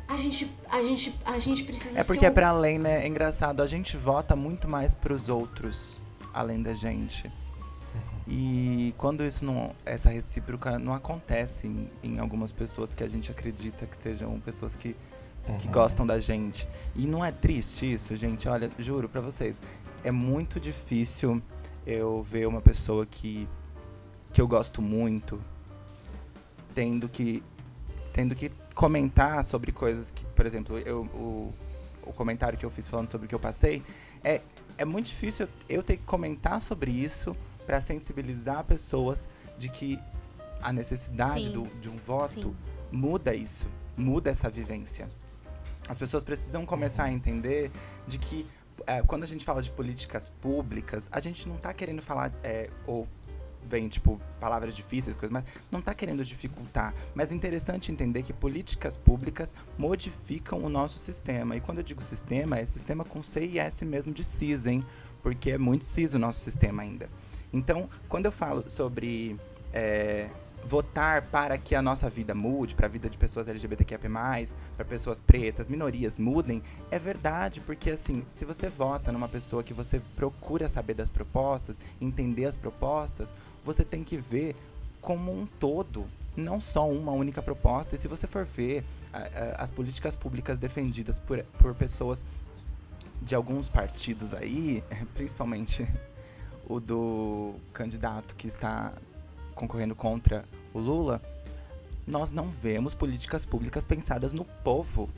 a 0.07 0.15
gente 0.15 0.49
a 0.69 0.81
gente 0.81 1.13
a 1.25 1.37
gente 1.37 1.63
precisa 1.65 1.99
É 1.99 2.03
porque 2.05 2.25
é 2.25 2.31
pra 2.31 2.47
além, 2.47 2.79
né? 2.79 3.03
É 3.03 3.07
engraçado, 3.07 3.61
a 3.61 3.67
gente 3.67 3.97
vota 3.97 4.33
muito 4.33 4.65
mais 4.65 4.95
pros 4.95 5.27
outros, 5.27 5.99
além 6.33 6.63
da 6.63 6.73
gente. 6.73 7.29
E 8.31 8.93
quando 8.95 9.25
isso 9.25 9.43
não. 9.43 9.75
Essa 9.83 10.11
recíproca 10.11 10.77
não 10.77 10.93
acontece 10.93 11.65
em, 11.65 11.89
em 12.03 12.19
algumas 12.19 12.51
pessoas 12.51 12.93
que 12.93 13.03
a 13.03 13.07
gente 13.07 13.31
acredita 13.31 13.87
que 13.87 13.97
sejam 13.97 14.39
pessoas 14.39 14.75
que, 14.75 14.95
que 15.57 15.67
gostam 15.67 16.05
da 16.05 16.19
gente. 16.19 16.67
E 16.95 17.07
não 17.07 17.25
é 17.25 17.31
triste 17.31 17.91
isso, 17.91 18.15
gente? 18.15 18.47
Olha, 18.47 18.69
juro 18.77 19.09
pra 19.09 19.19
vocês. 19.19 19.59
É 20.03 20.11
muito 20.11 20.59
difícil 20.59 21.41
eu 21.85 22.21
ver 22.23 22.47
uma 22.47 22.61
pessoa 22.61 23.05
que, 23.05 23.47
que 24.31 24.41
eu 24.41 24.47
gosto 24.47 24.81
muito 24.81 25.41
tendo 26.73 27.09
que 27.09 27.43
tendo 28.13 28.35
que 28.35 28.51
comentar 28.73 29.43
sobre 29.43 29.71
coisas 29.71 30.11
que, 30.11 30.25
por 30.25 30.45
exemplo, 30.45 30.77
eu, 30.79 31.01
o, 31.13 31.53
o 32.03 32.13
comentário 32.13 32.57
que 32.57 32.65
eu 32.65 32.69
fiz 32.69 32.87
falando 32.87 33.09
sobre 33.09 33.25
o 33.25 33.29
que 33.29 33.35
eu 33.35 33.39
passei, 33.39 33.83
é, 34.23 34.41
é 34.77 34.85
muito 34.85 35.07
difícil 35.07 35.47
eu, 35.67 35.83
ter 35.83 35.97
que 35.97 36.03
comentar 36.03 36.61
sobre 36.61 36.91
isso 36.91 37.35
para 37.65 37.79
sensibilizar 37.81 38.63
pessoas 38.63 39.27
de 39.57 39.69
que 39.69 39.99
a 40.61 40.73
necessidade 40.73 41.49
do, 41.49 41.63
de 41.79 41.89
um 41.89 41.95
voto 41.97 42.49
Sim. 42.49 42.55
muda 42.91 43.33
isso, 43.33 43.67
muda 43.95 44.29
essa 44.29 44.49
vivência. 44.49 45.09
As 45.87 45.97
pessoas 45.97 46.23
precisam 46.23 46.65
começar 46.65 47.03
a 47.03 47.11
entender 47.11 47.71
de 48.07 48.17
que 48.17 48.45
é, 48.87 49.01
quando 49.01 49.23
a 49.23 49.27
gente 49.27 49.45
fala 49.45 49.61
de 49.61 49.71
políticas 49.71 50.29
públicas, 50.41 51.07
a 51.11 51.19
gente 51.19 51.47
não 51.47 51.55
tá 51.55 51.73
querendo 51.73 52.01
falar 52.01 52.31
é, 52.43 52.69
ou 52.85 53.07
vem 53.69 53.87
tipo 53.87 54.19
palavras 54.39 54.75
difíceis, 54.75 55.15
coisas, 55.15 55.31
mas 55.31 55.43
não 55.71 55.81
tá 55.81 55.93
querendo 55.93 56.23
dificultar. 56.23 56.93
Mas 57.13 57.31
é 57.31 57.35
interessante 57.35 57.91
entender 57.91 58.23
que 58.23 58.33
políticas 58.33 58.97
públicas 58.97 59.53
modificam 59.77 60.63
o 60.63 60.69
nosso 60.69 60.97
sistema. 60.99 61.55
E 61.55 61.61
quando 61.61 61.79
eu 61.79 61.83
digo 61.83 62.03
sistema, 62.03 62.57
é 62.57 62.65
sistema 62.65 63.03
com 63.03 63.23
C 63.23 63.45
e 63.45 63.59
S 63.59 63.85
mesmo 63.85 64.13
de 64.13 64.23
cis, 64.23 64.65
hein? 64.65 64.83
Porque 65.21 65.51
é 65.51 65.57
muito 65.57 65.85
cis 65.85 66.13
o 66.13 66.19
nosso 66.19 66.39
sistema 66.39 66.81
ainda. 66.81 67.07
Então, 67.51 67.89
quando 68.07 68.25
eu 68.25 68.31
falo 68.31 68.69
sobre 68.69 69.37
é, 69.73 70.29
votar 70.65 71.23
para 71.27 71.57
que 71.57 71.73
a 71.73 71.81
nossa 71.81 72.09
vida 72.09 72.35
mude, 72.35 72.75
para 72.75 72.85
a 72.85 72.89
vida 72.89 73.09
de 73.09 73.17
pessoas 73.17 73.47
LGBTQIA+, 73.47 73.99
para 74.75 74.85
pessoas 74.85 75.19
pretas, 75.21 75.67
minorias 75.67 76.19
mudem, 76.19 76.61
é 76.91 76.99
verdade, 76.99 77.59
porque 77.61 77.91
assim, 77.91 78.23
se 78.29 78.45
você 78.45 78.69
vota 78.69 79.11
numa 79.11 79.27
pessoa 79.27 79.63
que 79.63 79.73
você 79.73 79.99
procura 80.15 80.67
saber 80.67 80.93
das 80.93 81.09
propostas, 81.09 81.79
entender 81.99 82.45
as 82.45 82.57
propostas, 82.57 83.33
você 83.63 83.83
tem 83.83 84.03
que 84.03 84.17
ver 84.17 84.55
como 85.01 85.31
um 85.31 85.45
todo, 85.45 86.05
não 86.35 86.59
só 86.59 86.89
uma 86.89 87.11
única 87.13 87.41
proposta. 87.41 87.95
E 87.95 87.97
se 87.97 88.07
você 88.07 88.27
for 88.27 88.45
ver 88.45 88.83
a- 89.13 89.17
a- 89.19 89.63
as 89.63 89.69
políticas 89.69 90.15
públicas 90.15 90.59
defendidas 90.59 91.17
por, 91.17 91.41
por 91.57 91.73
pessoas 91.73 92.23
de 93.21 93.33
alguns 93.33 93.69
partidos 93.69 94.33
aí, 94.33 94.83
principalmente 95.15 95.87
o 96.67 96.79
do 96.79 97.55
candidato 97.73 98.35
que 98.35 98.47
está 98.47 98.93
concorrendo 99.59 99.93
contra 99.93 100.45
o 100.73 100.79
Lula, 100.79 101.21
nós 102.07 102.31
não 102.31 102.47
vemos 102.47 102.95
políticas 102.95 103.45
públicas 103.45 103.85
pensadas 103.85 104.31
no 104.31 104.45
povo. 104.45 105.09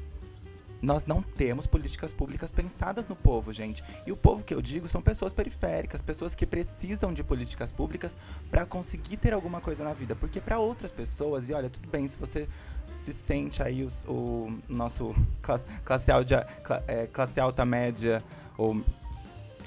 Nós 0.82 1.06
não 1.06 1.22
temos 1.22 1.68
políticas 1.68 2.12
públicas 2.12 2.52
pensadas 2.52 3.08
no 3.08 3.16
povo, 3.16 3.54
gente. 3.54 3.84
E 4.04 4.12
o 4.12 4.18
povo 4.18 4.44
que 4.44 4.52
eu 4.52 4.60
digo 4.60 4.88
são 4.88 5.00
pessoas 5.00 5.32
periféricas, 5.32 6.02
pessoas 6.02 6.34
que 6.34 6.44
precisam 6.44 7.14
de 7.14 7.24
políticas 7.24 7.72
públicas 7.72 8.18
para 8.50 8.66
conseguir 8.66 9.18
ter 9.18 9.32
alguma 9.32 9.62
coisa 9.62 9.84
na 9.84 9.94
vida. 9.94 10.16
Porque 10.16 10.42
para 10.42 10.58
outras 10.58 10.90
pessoas, 10.90 11.48
e 11.48 11.54
olha, 11.54 11.70
tudo 11.70 11.88
bem, 11.88 12.08
se 12.08 12.18
você 12.18 12.50
se 12.96 13.14
sente 13.14 13.62
aí 13.62 13.86
o, 13.86 14.12
o 14.12 14.60
nosso 14.68 15.16
classe, 15.44 15.64
classe, 15.86 16.12
alta, 16.12 16.48
é, 16.88 17.06
classe 17.06 17.40
alta 17.40 17.64
média 17.64 18.24
ou 18.58 18.82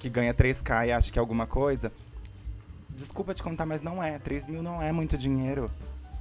que 0.01 0.11
ganha 0.11 0.35
3K 0.35 0.89
e 0.89 0.93
acha 0.93 1.13
que 1.13 1.19
é 1.19 1.21
alguma 1.21 1.47
coisa, 1.47 1.93
desculpa 2.97 3.35
te 3.35 3.43
contar, 3.43 3.67
mas 3.67 3.83
não 3.83 4.03
é. 4.03 4.19
3 4.19 4.47
mil 4.47 4.63
não 4.63 4.81
é 4.81 4.93
muito 4.93 5.17
dinheiro. 5.17 5.71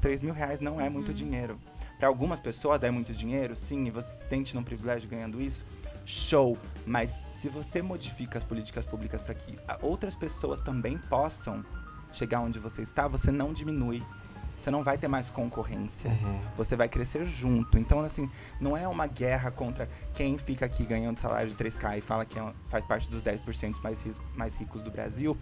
3 0.01 0.21
mil 0.21 0.33
reais 0.33 0.59
não 0.59 0.81
é 0.81 0.89
muito 0.89 1.09
uhum. 1.09 1.13
dinheiro. 1.13 1.57
Para 1.97 2.07
algumas 2.07 2.39
pessoas 2.39 2.83
é 2.83 2.91
muito 2.91 3.13
dinheiro, 3.13 3.55
sim, 3.55 3.85
e 3.85 3.89
você 3.89 4.09
se 4.17 4.27
sente 4.27 4.55
num 4.55 4.63
privilégio 4.63 5.09
ganhando 5.09 5.41
isso, 5.41 5.63
show. 6.05 6.57
Mas 6.85 7.15
se 7.41 7.47
você 7.47 7.81
modifica 7.81 8.37
as 8.37 8.43
políticas 8.43 8.85
públicas 8.85 9.21
para 9.21 9.33
que 9.33 9.57
outras 9.81 10.15
pessoas 10.15 10.59
também 10.59 10.97
possam 10.97 11.63
chegar 12.11 12.41
onde 12.41 12.59
você 12.59 12.81
está, 12.81 13.07
você 13.07 13.31
não 13.31 13.53
diminui. 13.53 14.03
Você 14.61 14.71
não 14.71 14.81
vai 14.81 14.97
ter 14.97 15.09
mais 15.09 15.29
concorrência. 15.29 16.09
Uhum. 16.09 16.39
Você 16.55 16.75
vai 16.75 16.87
crescer 16.87 17.25
junto. 17.25 17.77
Então, 17.77 17.99
assim, 17.99 18.29
não 18.61 18.77
é 18.77 18.87
uma 18.87 19.07
guerra 19.07 19.51
contra 19.51 19.89
quem 20.13 20.37
fica 20.37 20.65
aqui 20.65 20.85
ganhando 20.85 21.19
salário 21.19 21.49
de 21.49 21.55
3K 21.55 21.97
e 21.97 22.01
fala 22.01 22.25
que 22.25 22.39
é, 22.39 22.53
faz 22.69 22.85
parte 22.85 23.09
dos 23.09 23.21
10% 23.21 23.81
mais, 23.81 23.99
mais 24.35 24.55
ricos 24.55 24.81
do 24.81 24.89
Brasil 24.89 25.37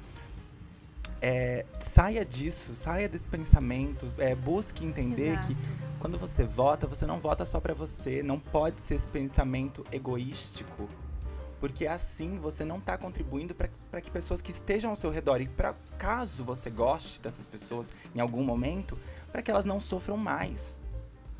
é, 1.21 1.65
saia 1.79 2.25
disso, 2.25 2.75
saia 2.75 3.07
desse 3.07 3.27
pensamento, 3.27 4.11
é, 4.17 4.33
busque 4.33 4.83
entender 4.83 5.33
Exato. 5.33 5.47
que 5.47 5.57
quando 5.99 6.17
você 6.17 6.43
vota, 6.43 6.87
você 6.87 7.05
não 7.05 7.19
vota 7.19 7.45
só 7.45 7.59
para 7.59 7.75
você, 7.75 8.23
não 8.23 8.39
pode 8.39 8.81
ser 8.81 8.95
esse 8.95 9.07
pensamento 9.07 9.85
egoístico, 9.91 10.89
porque 11.59 11.85
assim 11.85 12.39
você 12.39 12.65
não 12.65 12.79
está 12.79 12.97
contribuindo 12.97 13.53
para 13.53 14.01
que 14.01 14.09
pessoas 14.09 14.41
que 14.41 14.49
estejam 14.49 14.89
ao 14.89 14.97
seu 14.97 15.11
redor 15.11 15.41
e 15.41 15.47
para 15.47 15.75
caso 15.99 16.43
você 16.43 16.71
goste 16.71 17.21
dessas 17.21 17.45
pessoas 17.45 17.91
em 18.15 18.19
algum 18.19 18.43
momento, 18.43 18.97
para 19.31 19.43
que 19.43 19.51
elas 19.51 19.63
não 19.63 19.79
sofram 19.79 20.17
mais. 20.17 20.81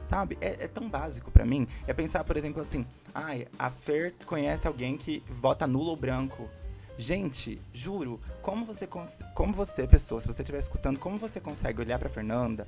Sabe? 0.07 0.37
É, 0.41 0.65
é 0.65 0.67
tão 0.67 0.89
básico 0.89 1.31
para 1.31 1.45
mim. 1.45 1.65
É 1.87 1.93
pensar, 1.93 2.25
por 2.25 2.35
exemplo, 2.35 2.61
assim: 2.61 2.85
ai, 3.15 3.47
a 3.57 3.69
Fer 3.69 4.13
conhece 4.25 4.67
alguém 4.67 4.97
que 4.97 5.23
vota 5.39 5.65
nulo 5.65 5.91
ou 5.91 5.95
branco 5.95 6.49
Gente, 6.97 7.59
juro, 7.73 8.19
como 8.41 8.65
você, 8.65 8.87
como 9.33 9.53
você, 9.53 9.87
pessoa, 9.87 10.21
se 10.21 10.27
você 10.27 10.41
estiver 10.41 10.59
escutando, 10.59 10.99
como 10.99 11.17
você 11.17 11.39
consegue 11.39 11.81
olhar 11.81 11.97
para 11.97 12.09
Fernanda 12.09 12.67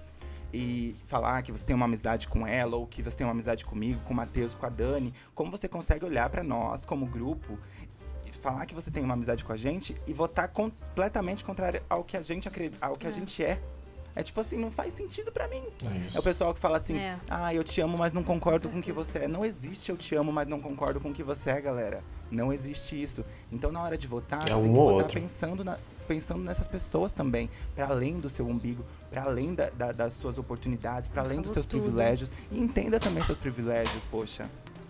e 0.54 0.96
falar 1.06 1.42
que 1.42 1.52
você 1.52 1.66
tem 1.66 1.76
uma 1.76 1.86
amizade 1.86 2.28
com 2.28 2.46
ela 2.46 2.76
ou 2.76 2.86
que 2.86 3.02
você 3.02 3.18
tem 3.18 3.26
uma 3.26 3.32
amizade 3.32 3.66
comigo, 3.66 4.00
com 4.06 4.14
o 4.14 4.16
Matheus, 4.16 4.54
com 4.56 4.66
a 4.66 4.70
Dani, 4.70 5.14
como 5.34 5.52
você 5.52 5.68
consegue 5.68 6.06
olhar 6.06 6.30
para 6.30 6.44
nós 6.44 6.86
como 6.86 7.06
grupo 7.06 7.58
e 8.26 8.32
falar 8.32 8.66
que 8.66 8.76
você 8.76 8.92
tem 8.92 9.04
uma 9.04 9.16
amizade 9.16 9.44
com 9.44 9.52
a 9.52 9.58
gente 9.58 9.96
e 10.08 10.14
votar 10.14 10.48
completamente 10.48 11.44
contrário 11.44 11.82
ao 11.90 12.04
que 12.04 12.16
a 12.16 12.22
gente 12.22 12.48
acredita, 12.48 12.86
ao 12.86 12.96
que 12.96 13.08
é. 13.08 13.10
a 13.10 13.14
gente 13.14 13.44
é. 13.44 13.60
É 14.16 14.22
tipo 14.22 14.40
assim, 14.40 14.58
não 14.60 14.70
faz 14.70 14.94
sentido 14.94 15.32
para 15.32 15.48
mim. 15.48 15.64
É, 15.82 16.16
é, 16.16 16.20
o 16.20 16.22
pessoal 16.22 16.54
que 16.54 16.60
fala 16.60 16.78
assim, 16.78 16.98
é. 16.98 17.18
ah, 17.28 17.52
eu 17.52 17.64
te 17.64 17.82
amo, 17.82 17.98
mas 17.98 18.14
não 18.14 18.24
concordo 18.24 18.68
com, 18.68 18.76
com 18.76 18.80
o 18.80 18.84
que 18.84 18.92
você 18.92 19.20
é. 19.20 19.28
Não 19.28 19.44
existe 19.44 19.90
eu 19.90 19.98
te 19.98 20.14
amo, 20.14 20.32
mas 20.32 20.48
não 20.48 20.62
concordo 20.62 21.00
com 21.00 21.10
o 21.10 21.14
que 21.14 21.24
você 21.24 21.50
é, 21.50 21.60
galera. 21.60 22.04
Não 22.34 22.52
existe 22.52 23.02
isso. 23.02 23.24
Então, 23.52 23.72
na 23.72 23.82
hora 23.82 23.98
de 23.98 24.08
votar, 24.08 24.50
é 24.50 24.56
um 24.56 24.64
tem 24.64 24.72
que 24.72 24.78
votar 24.78 24.94
outro. 24.94 25.22
pensando, 25.22 25.64
na, 25.64 25.78
pensando 26.08 26.44
nessas 26.44 26.68
pessoas 26.68 27.14
também, 27.14 27.50
para 27.76 27.88
além 27.88 28.20
do 28.20 28.30
seu 28.30 28.48
umbigo, 28.48 28.84
para 29.10 29.24
além 29.24 29.54
da, 29.54 29.70
da, 29.70 29.92
das 29.92 30.14
suas 30.14 30.38
oportunidades, 30.38 31.10
para 31.10 31.22
além 31.22 31.42
dos 31.42 31.52
seus 31.52 31.66
tudo. 31.66 31.84
privilégios. 31.84 32.30
E 32.52 32.60
entenda 32.60 33.00
também 33.00 33.24
seus 33.24 33.38
privilégios, 33.38 34.04
poxa. 34.10 34.50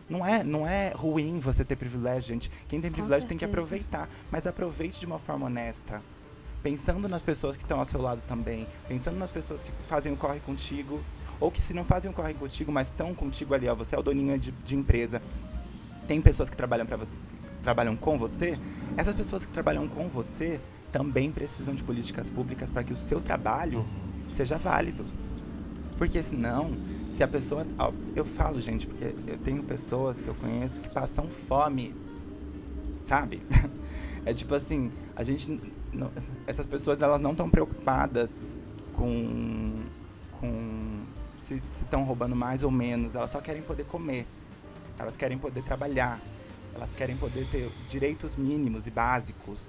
Não 0.10 0.26
é, 0.26 0.44
não 0.44 0.68
é 0.68 0.94
ruim 0.96 1.40
você 1.40 1.64
ter 1.64 1.76
privilégio, 1.76 2.34
gente. 2.34 2.52
Quem 2.68 2.80
tem 2.80 2.92
privilégio 2.92 3.28
tem 3.28 3.38
que 3.38 3.46
aproveitar, 3.46 4.10
mas 4.32 4.46
aproveite 4.48 5.00
de 5.00 5.06
uma 5.06 5.20
forma 5.20 5.46
honesta 5.46 6.02
pensando 6.64 7.10
nas 7.10 7.22
pessoas 7.22 7.58
que 7.58 7.64
estão 7.64 7.80
ao 7.80 7.86
seu 7.86 8.02
lado 8.02 8.22
também, 8.26 8.66
pensando 8.88 9.20
nas 9.20 9.30
pessoas 9.30 9.62
que 9.62 9.70
fazem 9.90 10.14
o 10.14 10.16
corre 10.16 10.40
contigo, 10.40 11.04
ou 11.40 11.52
que 11.52 11.62
se 11.62 11.74
não 11.74 11.84
fazem 11.84 12.10
o 12.10 12.14
corre 12.14 12.34
contigo, 12.34 12.72
mas 12.72 12.88
estão 12.88 13.14
contigo 13.14 13.54
ali, 13.54 13.68
ó, 13.68 13.76
você 13.76 13.96
é 13.96 14.00
o 14.00 14.02
doninho 14.02 14.40
de, 14.40 14.52
de 14.52 14.76
empresa, 14.76 15.22
tem 16.08 16.22
pessoas 16.22 16.50
que 16.50 16.56
trabalham 16.56 16.86
para 16.86 16.96
você, 16.96 17.12
trabalham 17.64 17.96
com 17.96 18.18
você, 18.20 18.60
essas 18.96 19.16
pessoas 19.16 19.46
que 19.46 19.52
trabalham 19.52 19.88
com 19.88 20.08
você 20.08 20.60
também 20.92 21.32
precisam 21.32 21.74
de 21.74 21.82
políticas 21.82 22.30
públicas 22.30 22.70
para 22.70 22.84
que 22.84 22.94
o 22.94 22.98
seu 22.98 23.20
trabalho 23.20 23.80
uhum. 23.80 24.34
seja 24.34 24.58
válido. 24.58 25.04
Porque 25.98 26.22
senão, 26.22 26.72
se 27.12 27.24
a 27.24 27.28
pessoa. 27.28 27.66
Eu 28.16 28.26
falo, 28.26 28.60
gente, 28.62 28.86
porque 28.86 29.16
eu 29.26 29.38
tenho 29.40 29.64
pessoas 29.64 30.22
que 30.22 30.28
eu 30.28 30.36
conheço 30.36 30.82
que 30.82 30.90
passam 30.90 31.28
fome. 31.28 31.96
Sabe? 33.08 33.42
É 34.26 34.34
tipo 34.34 34.56
assim, 34.56 34.90
a 35.18 35.22
gente 35.22 35.60
não, 35.92 36.10
essas 36.48 36.66
pessoas 36.66 37.02
elas 37.02 37.22
não 37.22 37.32
estão 37.32 37.50
preocupadas 37.50 38.40
com, 38.96 39.76
com 40.40 41.02
se 41.38 41.62
estão 41.74 42.04
roubando 42.04 42.36
mais 42.36 42.64
ou 42.64 42.72
menos, 42.72 43.16
elas 43.16 43.32
só 43.32 43.42
querem 43.42 43.62
poder 43.62 43.86
comer, 43.86 44.26
elas 44.98 45.16
querem 45.16 45.38
poder 45.38 45.62
trabalhar, 45.64 46.20
elas 46.76 46.90
querem 46.96 47.16
poder 47.18 47.48
ter 47.50 47.72
direitos 47.88 48.36
mínimos 48.36 48.88
e 48.88 48.92
básicos, 48.92 49.60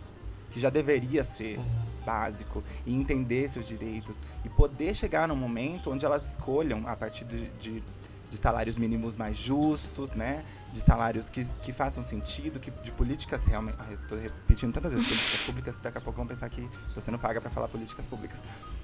que 0.51 0.61
já 0.61 0.71
deveria 0.71 1.25
ser 1.25 1.59
básico, 2.05 2.63
e 2.87 2.95
entender 2.95 3.49
seus 3.51 3.67
direitos, 3.67 4.17
e 4.45 4.49
poder 4.49 4.95
chegar 4.95 5.27
num 5.29 5.37
momento 5.37 5.91
onde 5.91 6.05
elas 6.05 6.31
escolham, 6.31 6.87
a 6.87 6.97
partir 6.97 7.25
de, 7.25 7.49
de, 7.53 7.83
de 8.31 8.37
salários 8.37 8.77
mínimos 8.77 9.17
mais 9.17 9.37
justos, 9.37 10.13
né? 10.13 10.45
de 10.75 10.81
salários 10.81 11.31
que, 11.31 11.45
que 11.63 11.73
façam 11.73 12.03
sentido, 12.03 12.59
que, 12.59 12.69
de 12.69 12.91
políticas 12.91 13.45
realmente. 13.45 13.77
Ah, 13.79 13.93
eu 13.93 13.99
tô 14.09 14.17
repetindo 14.17 14.73
tantas 14.73 14.93
vezes 14.93 15.07
políticas 15.07 15.47
públicas 15.47 15.77
que 15.77 15.83
daqui 15.83 15.99
a 15.99 16.01
pouco 16.01 16.17
vão 16.17 16.27
pensar 16.27 16.51
que 16.51 16.69
estou 16.89 17.01
sendo 17.01 17.17
paga 17.17 17.41
para 17.41 17.49
falar 17.49 17.69
políticas 17.69 18.05
públicas. 18.07 18.41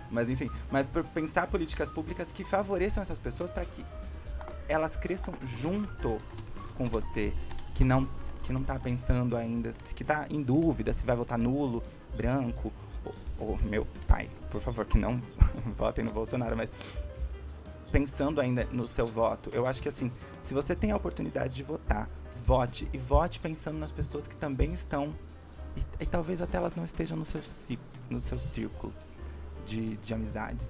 Mas 0.09 0.31
enfim, 0.31 0.49
mas 0.71 0.87
por 0.87 1.03
pensar 1.05 1.49
políticas 1.49 1.91
públicas 1.91 2.29
que 2.33 2.45
favoreçam 2.45 3.03
essas 3.03 3.19
pessoas 3.19 3.51
para 3.51 3.65
que 3.65 3.85
elas 4.69 4.97
cresçam 4.97 5.35
junto 5.61 6.17
com 6.77 6.85
você, 6.85 7.33
que 7.81 7.85
não 7.85 8.07
que 8.43 8.53
não 8.53 8.63
tá 8.63 8.79
pensando 8.79 9.37
ainda, 9.37 9.73
que 9.95 10.03
está 10.03 10.27
em 10.29 10.43
dúvida 10.43 10.93
se 10.93 11.07
vai 11.07 11.17
votar 11.17 11.39
nulo, 11.39 11.83
branco, 12.15 12.71
ou, 13.05 13.15
ou 13.39 13.59
meu 13.63 13.87
pai, 14.07 14.29
por 14.51 14.61
favor, 14.61 14.85
que 14.85 14.99
não 14.99 15.23
votem 15.79 16.05
no 16.05 16.13
Bolsonaro, 16.13 16.55
mas 16.55 16.71
pensando 17.91 18.39
ainda 18.39 18.67
no 18.71 18.87
seu 18.87 19.07
voto, 19.07 19.49
eu 19.55 19.67
acho 19.67 19.81
que 19.81 19.89
assim, 19.89 20.13
se 20.43 20.53
você 20.53 20.77
tem 20.77 20.91
a 20.91 20.97
oportunidade 20.97 21.55
de 21.55 21.63
votar, 21.63 22.07
vote 22.45 22.87
e 22.93 22.99
vote 22.99 23.41
pensando 23.41 23.79
nas 23.79 23.93
pessoas 23.93 24.27
que 24.27 24.37
também 24.37 24.75
estão 24.75 25.15
e, 25.75 26.03
e 26.03 26.07
talvez 26.07 26.43
até 26.43 26.59
elas 26.59 26.75
não 26.75 26.85
estejam 26.85 27.17
no 27.17 27.25
seu 27.25 27.41
no 28.11 28.21
seu 28.21 28.39
círculo 28.39 28.93
de, 29.65 29.97
de 29.97 30.13
amizades, 30.13 30.67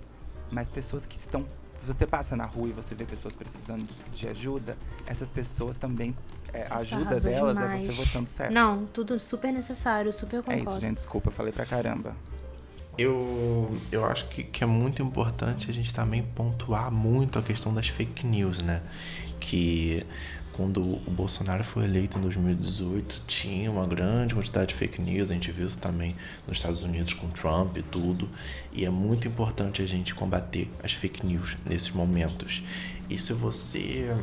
mas 0.48 0.68
pessoas 0.68 1.06
que 1.06 1.16
estão 1.16 1.44
você 1.86 2.06
passa 2.06 2.36
na 2.36 2.44
rua 2.44 2.68
e 2.68 2.72
você 2.72 2.94
vê 2.94 3.04
pessoas 3.04 3.34
precisando 3.34 3.88
de 4.12 4.28
ajuda, 4.28 4.76
essas 5.06 5.30
pessoas 5.30 5.76
também 5.76 6.14
é, 6.53 6.66
a 6.68 6.78
ajuda 6.78 7.20
delas 7.20 7.57
demais. 7.57 7.82
é 7.82 7.86
você 7.86 8.05
votando 8.05 8.28
certo. 8.28 8.53
Não, 8.53 8.86
tudo 8.86 9.18
super 9.18 9.53
necessário, 9.53 10.12
super 10.12 10.42
concordo. 10.42 10.70
É 10.70 10.72
isso, 10.72 10.80
gente, 10.80 10.94
desculpa, 10.96 11.28
eu 11.28 11.32
falei 11.32 11.53
pra 11.53 11.66
caramba. 11.66 12.14
Eu, 12.98 13.78
eu 13.90 14.05
acho 14.05 14.28
que, 14.28 14.42
que 14.42 14.62
é 14.62 14.66
muito 14.66 15.01
importante 15.01 15.70
a 15.70 15.74
gente 15.74 15.92
também 15.94 16.22
pontuar 16.22 16.90
muito 16.90 17.38
a 17.38 17.42
questão 17.42 17.72
das 17.72 17.88
fake 17.88 18.26
news, 18.26 18.61
né? 18.61 18.82
Que 19.38 20.05
quando 20.53 20.82
o 20.82 21.11
Bolsonaro 21.11 21.64
foi 21.64 21.84
eleito 21.84 22.18
em 22.18 22.20
2018, 22.20 23.22
tinha 23.26 23.70
uma 23.70 23.86
grande 23.86 24.34
quantidade 24.34 24.66
de 24.68 24.74
fake 24.74 25.01
news, 25.01 25.30
a 25.30 25.32
gente 25.32 25.51
viu 25.51 25.66
isso 25.66 25.78
também 25.78 26.14
nos 26.46 26.59
Estados 26.59 26.82
Unidos 26.82 27.14
com 27.14 27.28
Trump 27.30 27.78
e 27.78 27.82
tudo, 27.82 28.28
e 28.70 28.84
é 28.84 28.90
muito 28.90 29.26
importante 29.26 29.80
a 29.80 29.86
gente 29.86 30.14
combater 30.14 30.68
as 30.82 30.92
fake 30.92 31.24
news 31.24 31.57
nesses 31.64 31.90
momentos. 31.90 32.62
E 33.09 33.16
se 33.16 33.32
você 33.32 34.14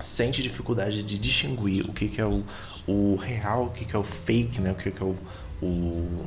sente 0.00 0.42
dificuldade 0.42 1.02
de 1.02 1.18
distinguir 1.18 1.88
o 1.88 1.92
que, 1.92 2.08
que 2.08 2.20
é 2.20 2.26
o, 2.26 2.44
o 2.86 3.16
real, 3.16 3.66
o 3.66 3.70
que, 3.70 3.84
que 3.84 3.96
é 3.96 3.98
o 3.98 4.04
fake, 4.04 4.60
né? 4.60 4.72
o 4.72 4.74
que, 4.74 4.90
que 4.90 5.02
é 5.02 5.06
o, 5.06 5.16
o 5.62 6.26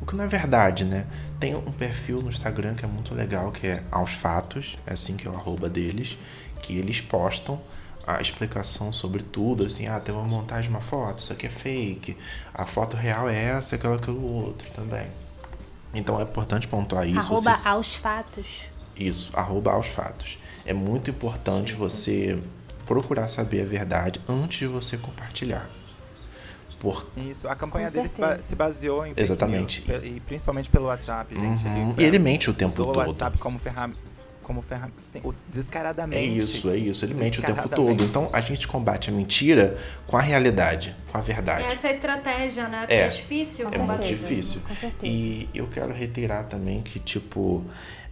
o 0.00 0.04
que 0.04 0.14
não 0.14 0.24
é 0.24 0.28
verdade, 0.28 0.84
né? 0.84 1.06
Tem 1.40 1.54
um 1.54 1.72
perfil 1.72 2.20
no 2.20 2.28
Instagram 2.28 2.74
que 2.74 2.84
é 2.84 2.88
muito 2.88 3.14
legal, 3.14 3.50
que 3.50 3.66
é 3.66 3.82
Aos 3.90 4.12
Fatos, 4.12 4.78
é 4.86 4.92
assim 4.92 5.16
que 5.16 5.26
é 5.26 5.30
o 5.30 5.34
arroba 5.34 5.68
deles, 5.68 6.18
que 6.62 6.76
eles 6.76 7.00
postam 7.00 7.60
a 8.06 8.20
explicação 8.20 8.92
sobre 8.92 9.22
tudo, 9.22 9.64
assim, 9.64 9.88
ah, 9.88 9.98
tem 9.98 10.14
uma 10.14 10.24
montagem 10.24 10.70
de 10.70 10.76
uma 10.76 10.80
foto, 10.80 11.18
isso 11.18 11.32
aqui 11.32 11.46
é 11.46 11.50
fake, 11.50 12.16
a 12.54 12.64
foto 12.64 12.96
real 12.96 13.28
é 13.28 13.36
essa, 13.36 13.74
aquela, 13.74 13.96
aquilo 13.96 14.22
outro 14.22 14.70
também. 14.70 15.08
Então 15.92 16.20
é 16.20 16.22
importante 16.22 16.68
pontuar 16.68 17.08
isso. 17.08 17.32
Arroba 17.32 17.58
aos 17.64 17.94
fatos. 17.96 18.46
Isso, 18.96 19.30
arroba 19.34 19.72
aos 19.72 19.88
fatos. 19.88 20.38
É 20.64 20.72
muito 20.72 21.10
importante 21.10 21.72
Sim. 21.72 21.78
você 21.78 22.38
procurar 22.86 23.28
saber 23.28 23.62
a 23.62 23.64
verdade 23.66 24.20
antes 24.28 24.58
de 24.60 24.66
você 24.66 24.96
compartilhar. 24.96 25.68
Por... 26.78 27.06
Isso, 27.16 27.48
a 27.48 27.56
campanha 27.56 27.90
dele 27.90 28.08
se 28.40 28.54
baseou 28.54 29.04
em 29.06 29.10
fake 29.10 29.22
Exatamente. 29.22 29.84
news, 29.90 30.04
e 30.04 30.20
principalmente 30.20 30.68
pelo 30.68 30.86
WhatsApp, 30.86 31.34
gente. 31.34 31.64
Uhum. 31.66 31.94
foi- 31.94 32.04
E 32.04 32.06
ele 32.06 32.18
mente 32.18 32.50
o 32.50 32.54
tempo 32.54 32.74
usou 32.74 32.92
todo. 32.92 33.04
o 33.06 33.08
WhatsApp 33.08 33.38
como 33.38 33.58
ferramenta. 33.58 33.98
Como 34.42 34.62
ferram... 34.62 34.92
sim, 35.12 35.20
o- 35.24 35.32
É 35.32 35.34
descaradamente. 35.48 36.38
isso, 36.38 36.70
é 36.70 36.76
isso. 36.76 37.04
Ele 37.04 37.14
mente 37.14 37.40
o 37.40 37.42
tempo 37.42 37.54
Descaradamente. 37.62 37.96
todo. 37.98 38.08
Então 38.08 38.30
a 38.32 38.40
gente 38.40 38.68
combate 38.68 39.10
a 39.10 39.12
mentira 39.12 39.76
com 40.06 40.16
a 40.16 40.20
realidade, 40.20 40.94
com 41.10 41.18
a 41.18 41.20
verdade. 41.20 41.64
Essa 41.64 41.88
é 41.88 41.90
a 41.90 41.94
estratégia, 41.94 42.68
né? 42.68 42.80
Porque 42.82 42.94
É. 42.94 43.00
é, 43.00 43.08
difícil 43.08 43.68
É 43.72 43.78
muito 43.78 44.06
difícil. 44.06 44.60
Com 44.60 44.76
certeza. 44.76 45.06
E 45.12 45.48
eu 45.52 45.66
quero 45.66 45.92
reiterar 45.92 46.44
também 46.44 46.80
que, 46.80 47.00
tipo, 47.00 47.64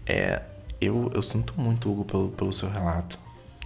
é, 0.07 0.43
eu, 0.81 1.09
eu 1.15 1.23
sinto 1.23 1.55
muito, 1.57 1.89
Hugo, 1.89 2.05
pelo, 2.05 2.29
pelo 2.31 2.53
seu 2.53 2.69
relato. 2.69 3.17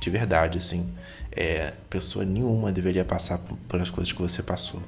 De 0.01 0.11
verdade, 0.11 0.59
assim. 0.59 0.93
É, 1.31 1.73
pessoa 1.91 2.25
nenhuma 2.25 2.73
deveria 2.73 3.05
passar 3.05 3.39
pelas 3.69 3.91
coisas 3.91 4.13
que 4.13 4.21
você 4.21 4.43
passou. 4.43 4.83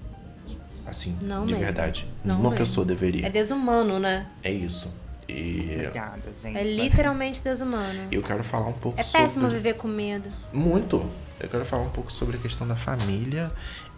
Assim, 0.86 1.16
Não 1.22 1.46
de 1.46 1.52
mesmo. 1.54 1.64
verdade. 1.66 2.06
Não 2.24 2.34
Nenhuma 2.36 2.50
mesmo. 2.50 2.64
pessoa 2.64 2.84
deveria. 2.86 3.26
É 3.26 3.30
desumano, 3.30 3.98
né? 4.00 4.26
É 4.42 4.50
isso. 4.50 4.88
E 5.28 5.74
Obrigada, 5.76 6.22
gente. 6.42 6.58
É 6.58 6.64
literalmente 6.64 7.40
desumano. 7.42 8.08
eu 8.10 8.20
quero 8.22 8.42
falar 8.42 8.68
um 8.68 8.72
pouco 8.72 8.98
É 9.00 9.04
péssimo 9.04 9.42
sobre... 9.42 9.56
viver 9.58 9.74
com 9.74 9.86
medo. 9.86 10.28
Muito. 10.52 11.08
Eu 11.38 11.48
quero 11.48 11.64
falar 11.64 11.84
um 11.84 11.90
pouco 11.90 12.10
sobre 12.10 12.36
a 12.36 12.40
questão 12.40 12.66
da 12.66 12.74
família 12.74 13.52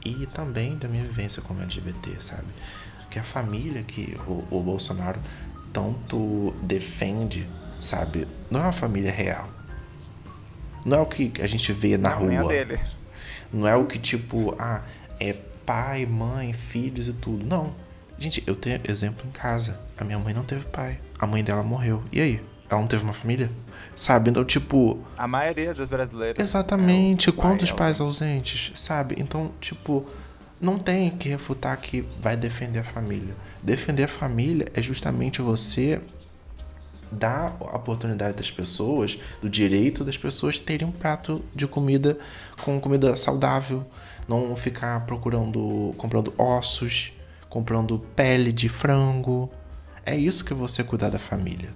e 0.04 0.26
também 0.26 0.76
da 0.76 0.86
minha 0.88 1.02
vivência 1.04 1.40
como 1.40 1.62
LGBT, 1.62 2.16
sabe? 2.20 2.44
Que 3.10 3.18
a 3.18 3.22
família 3.24 3.82
que 3.82 4.18
o, 4.26 4.44
o 4.50 4.60
Bolsonaro 4.62 5.18
tanto 5.72 6.54
defende, 6.62 7.48
sabe? 7.80 8.28
Não 8.50 8.60
é 8.60 8.64
uma 8.64 8.72
família 8.72 9.10
real. 9.10 9.48
Não 10.84 10.98
é 10.98 11.00
o 11.00 11.06
que 11.06 11.32
a 11.40 11.46
gente 11.46 11.72
vê 11.72 11.96
na 11.96 12.10
Não, 12.16 12.26
nem 12.26 12.36
a 12.38 12.42
rua. 12.42 12.52
dele. 12.52 12.80
Não 13.52 13.66
é 13.68 13.76
o 13.76 13.84
que 13.84 13.98
tipo, 13.98 14.54
ah, 14.58 14.82
é 15.20 15.34
pai, 15.66 16.06
mãe, 16.06 16.52
filhos 16.52 17.08
e 17.08 17.12
tudo. 17.12 17.46
Não. 17.46 17.74
Gente, 18.18 18.42
eu 18.46 18.54
tenho 18.54 18.80
exemplo 18.88 19.24
em 19.28 19.30
casa. 19.32 19.78
A 19.96 20.04
minha 20.04 20.18
mãe 20.18 20.32
não 20.34 20.42
teve 20.44 20.64
pai. 20.66 20.98
A 21.18 21.26
mãe 21.26 21.42
dela 21.44 21.62
morreu. 21.62 22.02
E 22.12 22.20
aí? 22.20 22.40
Ela 22.70 22.80
não 22.80 22.88
teve 22.88 23.02
uma 23.04 23.12
família? 23.12 23.50
Sabe? 23.94 24.30
Então, 24.30 24.44
tipo, 24.44 24.98
A 25.18 25.28
maioria 25.28 25.74
dos 25.74 25.88
brasileiros. 25.88 26.42
Exatamente. 26.42 27.28
é 27.28 27.30
o 27.30 27.34
pai, 27.34 27.42
Quantos 27.50 27.70
é 27.70 27.72
o- 27.72 27.76
pais 27.76 28.00
ausentes, 28.00 28.72
sabe? 28.74 29.16
Então, 29.18 29.50
tipo, 29.60 30.06
não 30.60 30.78
tem 30.78 31.10
que 31.10 31.28
refutar 31.28 31.76
que 31.78 32.02
vai 32.20 32.36
defender 32.36 32.78
a 32.78 32.84
família. 32.84 33.34
Defender 33.62 34.04
a 34.04 34.08
família 34.08 34.66
é 34.74 34.80
justamente 34.80 35.42
você 35.42 36.00
dar 37.12 37.56
a 37.60 37.76
oportunidade 37.76 38.36
das 38.36 38.50
pessoas, 38.50 39.18
do 39.40 39.48
direito 39.48 40.04
das 40.04 40.16
pessoas 40.16 40.58
terem 40.58 40.86
um 40.86 40.92
prato 40.92 41.44
de 41.54 41.66
comida 41.66 42.18
com 42.62 42.80
comida 42.80 43.16
saudável, 43.16 43.84
não 44.28 44.54
ficar 44.56 45.04
procurando, 45.06 45.94
comprando 45.96 46.32
ossos, 46.38 47.12
comprando 47.48 47.98
pele 48.16 48.52
de 48.52 48.68
frango. 48.68 49.50
É 50.04 50.16
isso 50.16 50.44
que 50.44 50.54
você 50.54 50.82
cuidar 50.82 51.10
da 51.10 51.18
família. 51.18 51.70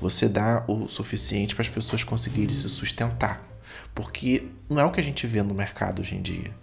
Você 0.00 0.28
dá 0.28 0.64
o 0.66 0.88
suficiente 0.88 1.54
para 1.54 1.62
as 1.62 1.68
pessoas 1.68 2.02
conseguirem 2.02 2.54
se 2.54 2.68
sustentar. 2.68 3.44
Porque 3.94 4.46
não 4.68 4.80
é 4.80 4.84
o 4.84 4.90
que 4.90 5.00
a 5.00 5.04
gente 5.04 5.26
vê 5.26 5.42
no 5.42 5.54
mercado 5.54 6.00
hoje 6.00 6.14
em 6.14 6.22
dia. 6.22 6.54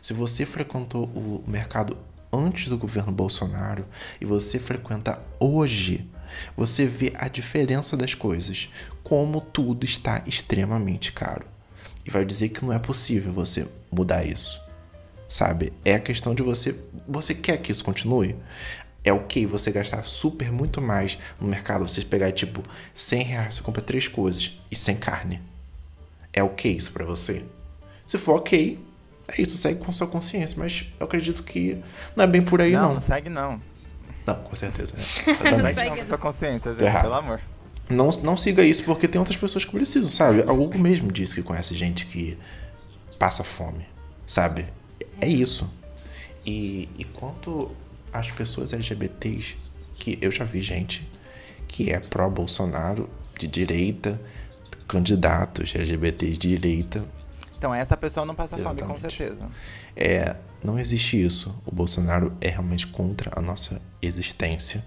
Se 0.00 0.14
você 0.14 0.46
frequentou 0.46 1.04
o 1.04 1.44
mercado 1.46 1.96
antes 2.32 2.68
do 2.68 2.78
governo 2.78 3.12
Bolsonaro 3.12 3.84
e 4.20 4.24
você 4.24 4.58
frequenta 4.58 5.20
hoje, 5.40 6.08
você 6.56 6.86
vê 6.86 7.12
a 7.16 7.28
diferença 7.28 7.96
das 7.96 8.14
coisas, 8.14 8.68
como 9.02 9.40
tudo 9.40 9.84
está 9.84 10.22
extremamente 10.26 11.12
caro. 11.12 11.44
E 12.04 12.10
vai 12.10 12.24
dizer 12.24 12.50
que 12.50 12.64
não 12.64 12.72
é 12.72 12.78
possível 12.78 13.32
você 13.32 13.66
mudar 13.90 14.24
isso. 14.24 14.60
Sabe? 15.28 15.72
É 15.84 15.94
a 15.94 16.00
questão 16.00 16.34
de 16.34 16.42
você. 16.42 16.78
Você 17.08 17.34
quer 17.34 17.56
que 17.58 17.72
isso 17.72 17.84
continue? 17.84 18.36
É 19.02 19.12
ok 19.12 19.46
você 19.46 19.70
gastar 19.70 20.02
super 20.04 20.50
muito 20.52 20.80
mais 20.80 21.18
no 21.40 21.46
mercado, 21.48 21.86
você 21.86 22.02
pegar 22.02 22.32
tipo 22.32 22.62
100 22.94 23.22
reais, 23.22 23.54
você 23.56 23.62
compra 23.62 23.82
três 23.82 24.08
coisas 24.08 24.52
e 24.70 24.76
sem 24.76 24.96
carne. 24.96 25.40
É 26.32 26.42
ok 26.42 26.70
isso 26.70 26.92
pra 26.92 27.04
você? 27.04 27.44
Se 28.04 28.18
for 28.18 28.36
ok, 28.36 28.78
é 29.28 29.40
isso, 29.42 29.56
segue 29.56 29.80
com 29.80 29.90
sua 29.90 30.06
consciência, 30.06 30.56
mas 30.58 30.86
eu 30.98 31.06
acredito 31.06 31.42
que 31.42 31.82
não 32.14 32.24
é 32.24 32.26
bem 32.26 32.42
por 32.42 32.60
aí 32.60 32.72
Não, 32.72 32.82
não. 32.82 32.94
não 32.94 33.00
segue 33.00 33.28
não. 33.28 33.60
Não, 34.26 34.34
com 34.34 34.56
certeza. 34.56 34.96
né? 34.96 35.04
Não 35.60 35.68
Exatamente. 35.70 36.06
sua 36.06 36.18
consciência, 36.18 36.72
gente, 36.74 36.82
errado. 36.84 37.02
pelo 37.02 37.14
amor. 37.14 37.40
Não, 37.88 38.08
não 38.24 38.36
siga 38.36 38.64
isso, 38.64 38.82
porque 38.82 39.06
tem 39.06 39.18
outras 39.20 39.36
pessoas 39.36 39.64
que 39.64 39.70
precisam, 39.70 40.10
sabe? 40.10 40.42
A 40.42 40.52
Hugo 40.52 40.76
mesmo 40.76 41.12
disse 41.12 41.34
que 41.36 41.42
conhece 41.42 41.76
gente 41.76 42.04
que 42.06 42.36
passa 43.16 43.44
fome, 43.44 43.86
sabe? 44.26 44.66
É 45.20 45.28
isso. 45.28 45.72
E, 46.44 46.88
e 46.98 47.04
quanto 47.04 47.70
às 48.12 48.28
pessoas 48.32 48.72
LGBTs, 48.72 49.56
que 49.98 50.18
eu 50.20 50.32
já 50.32 50.44
vi 50.44 50.60
gente 50.60 51.08
que 51.68 51.92
é 51.92 52.00
pró-Bolsonaro, 52.00 53.08
de 53.38 53.46
direita, 53.46 54.20
candidatos 54.88 55.72
LGBTs 55.74 56.32
de 56.38 56.56
direita, 56.56 57.04
Então, 57.58 57.72
essa 57.74 57.96
pessoa 57.96 58.26
não 58.26 58.34
passa 58.34 58.56
fome, 58.58 58.80
com 58.82 58.94
Exatamente. 58.94 59.16
certeza. 59.16 59.46
é, 59.96 60.34
não 60.62 60.78
existe 60.78 61.22
isso. 61.22 61.54
O 61.64 61.74
Bolsonaro 61.74 62.36
é 62.40 62.48
realmente 62.48 62.86
contra 62.86 63.30
a 63.36 63.40
nossa 63.40 63.80
existência. 64.00 64.84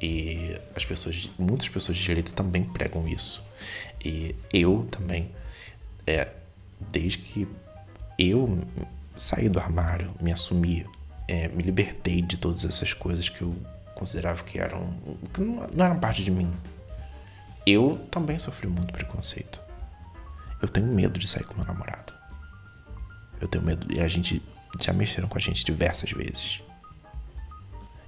E 0.00 0.56
as 0.74 0.84
pessoas, 0.84 1.28
muitas 1.38 1.68
pessoas 1.68 1.98
de 1.98 2.04
direita 2.04 2.32
também 2.32 2.64
pregam 2.64 3.06
isso. 3.06 3.42
E 4.02 4.34
eu 4.52 4.86
também, 4.90 5.30
é, 6.06 6.28
desde 6.90 7.18
que 7.18 7.46
eu 8.18 8.58
saí 9.16 9.48
do 9.48 9.60
armário, 9.60 10.10
me 10.20 10.32
assumi, 10.32 10.86
é, 11.28 11.48
me 11.48 11.62
libertei 11.62 12.22
de 12.22 12.38
todas 12.38 12.64
essas 12.64 12.94
coisas 12.94 13.28
que 13.28 13.42
eu 13.42 13.54
considerava 13.94 14.42
que 14.42 14.58
eram 14.58 14.96
que 15.34 15.40
não, 15.42 15.66
não 15.74 15.84
eram 15.84 16.00
parte 16.00 16.24
de 16.24 16.30
mim. 16.30 16.50
Eu 17.66 17.98
também 18.10 18.38
sofri 18.38 18.66
muito 18.66 18.92
preconceito. 18.92 19.60
Eu 20.62 20.68
tenho 20.68 20.86
medo 20.86 21.18
de 21.18 21.28
sair 21.28 21.44
com 21.44 21.54
meu 21.54 21.66
namorado. 21.66 22.12
Eu 23.40 23.46
tenho 23.46 23.62
medo. 23.62 23.86
E 23.92 24.00
a 24.00 24.08
gente 24.08 24.42
já 24.78 24.92
mexeram 24.92 25.28
com 25.28 25.38
a 25.38 25.40
gente 25.40 25.64
diversas 25.64 26.10
vezes. 26.12 26.62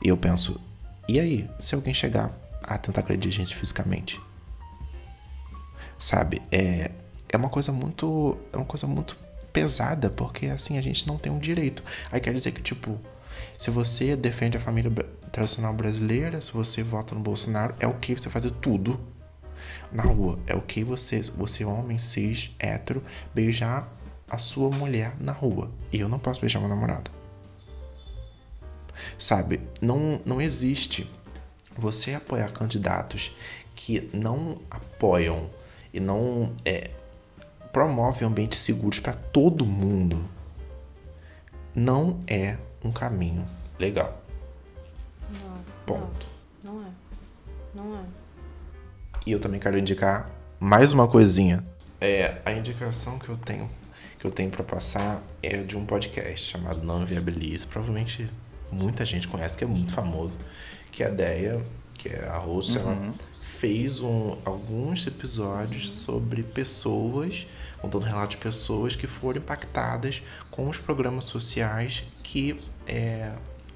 E 0.02 0.08
eu 0.08 0.16
penso, 0.16 0.60
e 1.08 1.18
aí, 1.18 1.48
se 1.58 1.74
alguém 1.74 1.94
chegar 1.94 2.30
a 2.62 2.78
tentar 2.78 3.00
agredir 3.00 3.30
a 3.30 3.34
gente 3.34 3.54
fisicamente? 3.54 4.20
Sabe? 5.98 6.42
É, 6.50 6.90
é 7.28 7.36
uma 7.36 7.48
coisa 7.48 7.72
muito. 7.72 8.38
É 8.52 8.56
uma 8.56 8.66
coisa 8.66 8.86
muito 8.86 9.16
pesada, 9.52 10.10
porque 10.10 10.46
assim 10.46 10.78
a 10.78 10.82
gente 10.82 11.06
não 11.06 11.18
tem 11.18 11.30
um 11.30 11.38
direito. 11.38 11.82
Aí 12.10 12.20
quer 12.20 12.32
dizer 12.32 12.52
que, 12.52 12.62
tipo, 12.62 12.98
se 13.59 13.70
você 13.70 14.16
defende 14.16 14.56
a 14.56 14.60
família 14.60 14.90
tradicional 15.30 15.72
brasileira, 15.72 16.40
se 16.40 16.52
você 16.52 16.82
vota 16.82 17.14
no 17.14 17.20
Bolsonaro, 17.20 17.74
é 17.78 17.86
ok 17.86 18.16
você 18.16 18.30
fazer 18.30 18.51
tudo 18.52 18.98
na 19.93 20.02
rua. 20.02 20.39
É 20.47 20.55
ok 20.55 20.82
você, 20.84 21.20
você 21.22 21.64
homem, 21.64 21.98
cis, 21.98 22.51
hétero, 22.59 23.02
beijar 23.34 23.89
a 24.32 24.38
sua 24.38 24.70
mulher 24.70 25.14
na 25.20 25.30
rua. 25.30 25.70
E 25.92 26.00
eu 26.00 26.09
não 26.09 26.18
posso 26.18 26.40
beijar 26.40 26.59
meu 26.59 26.68
namorado. 26.68 27.10
Sabe? 29.18 29.60
Não, 29.78 30.22
não 30.24 30.40
existe 30.40 31.06
você 31.76 32.14
apoiar 32.14 32.50
candidatos 32.50 33.36
que 33.74 34.09
não 34.14 34.59
apoiam 34.70 35.50
e 35.92 36.00
não 36.00 36.54
é, 36.64 36.90
promovem 37.74 38.26
ambientes 38.26 38.60
seguros 38.60 38.98
para 39.00 39.12
todo 39.12 39.66
mundo. 39.66 40.24
Não 41.74 42.18
é 42.26 42.56
um 42.82 42.90
caminho 42.90 43.46
legal. 43.78 44.18
Não. 45.30 45.59
Ponto. 45.84 46.26
Não, 46.64 46.74
não 46.76 46.82
é. 46.82 46.90
Não 47.74 47.96
é. 47.98 48.04
E 49.26 49.32
eu 49.32 49.38
também 49.38 49.60
quero 49.60 49.78
indicar 49.78 50.30
mais 50.59 50.90
uma 50.92 51.06
coisinha. 51.06 51.62
É, 52.00 52.40
a 52.46 52.52
indicação 52.52 53.18
que 53.18 53.28
eu 53.28 53.36
tenho 53.36 53.70
que 54.23 54.27
eu 54.28 54.31
tenho 54.31 54.51
para 54.51 54.62
passar 54.62 55.20
é 55.43 55.57
de 55.57 55.77
um 55.77 55.85
podcast 55.85 56.53
chamado 56.53 56.86
Não 56.86 57.05
Viabilize. 57.05 57.66
Provavelmente 57.66 58.31
muita 58.70 59.05
gente 59.05 59.27
conhece, 59.27 59.59
que 59.59 59.65
é 59.65 59.66
muito 59.66 59.93
famoso. 59.93 60.39
Que 60.93 61.03
é 61.03 61.07
a 61.09 61.11
Deia, 61.11 61.66
que 61.94 62.09
é 62.09 62.28
a 62.28 62.39
host, 62.39 62.78
ela 62.78 63.11
fez 63.59 64.01
um, 64.01 64.36
alguns 64.44 65.09
episódios 65.09 65.90
sobre 65.90 66.44
pessoas, 66.44 67.49
contando 67.81 68.05
relatos 68.05 68.36
de 68.36 68.43
pessoas 68.43 68.94
que 68.94 69.09
foram 69.09 69.40
impactadas 69.40 70.23
com 70.53 70.69
os 70.69 70.78
programas 70.78 71.24
sociais 71.24 72.05
que 72.23 72.61
é, 72.86 73.32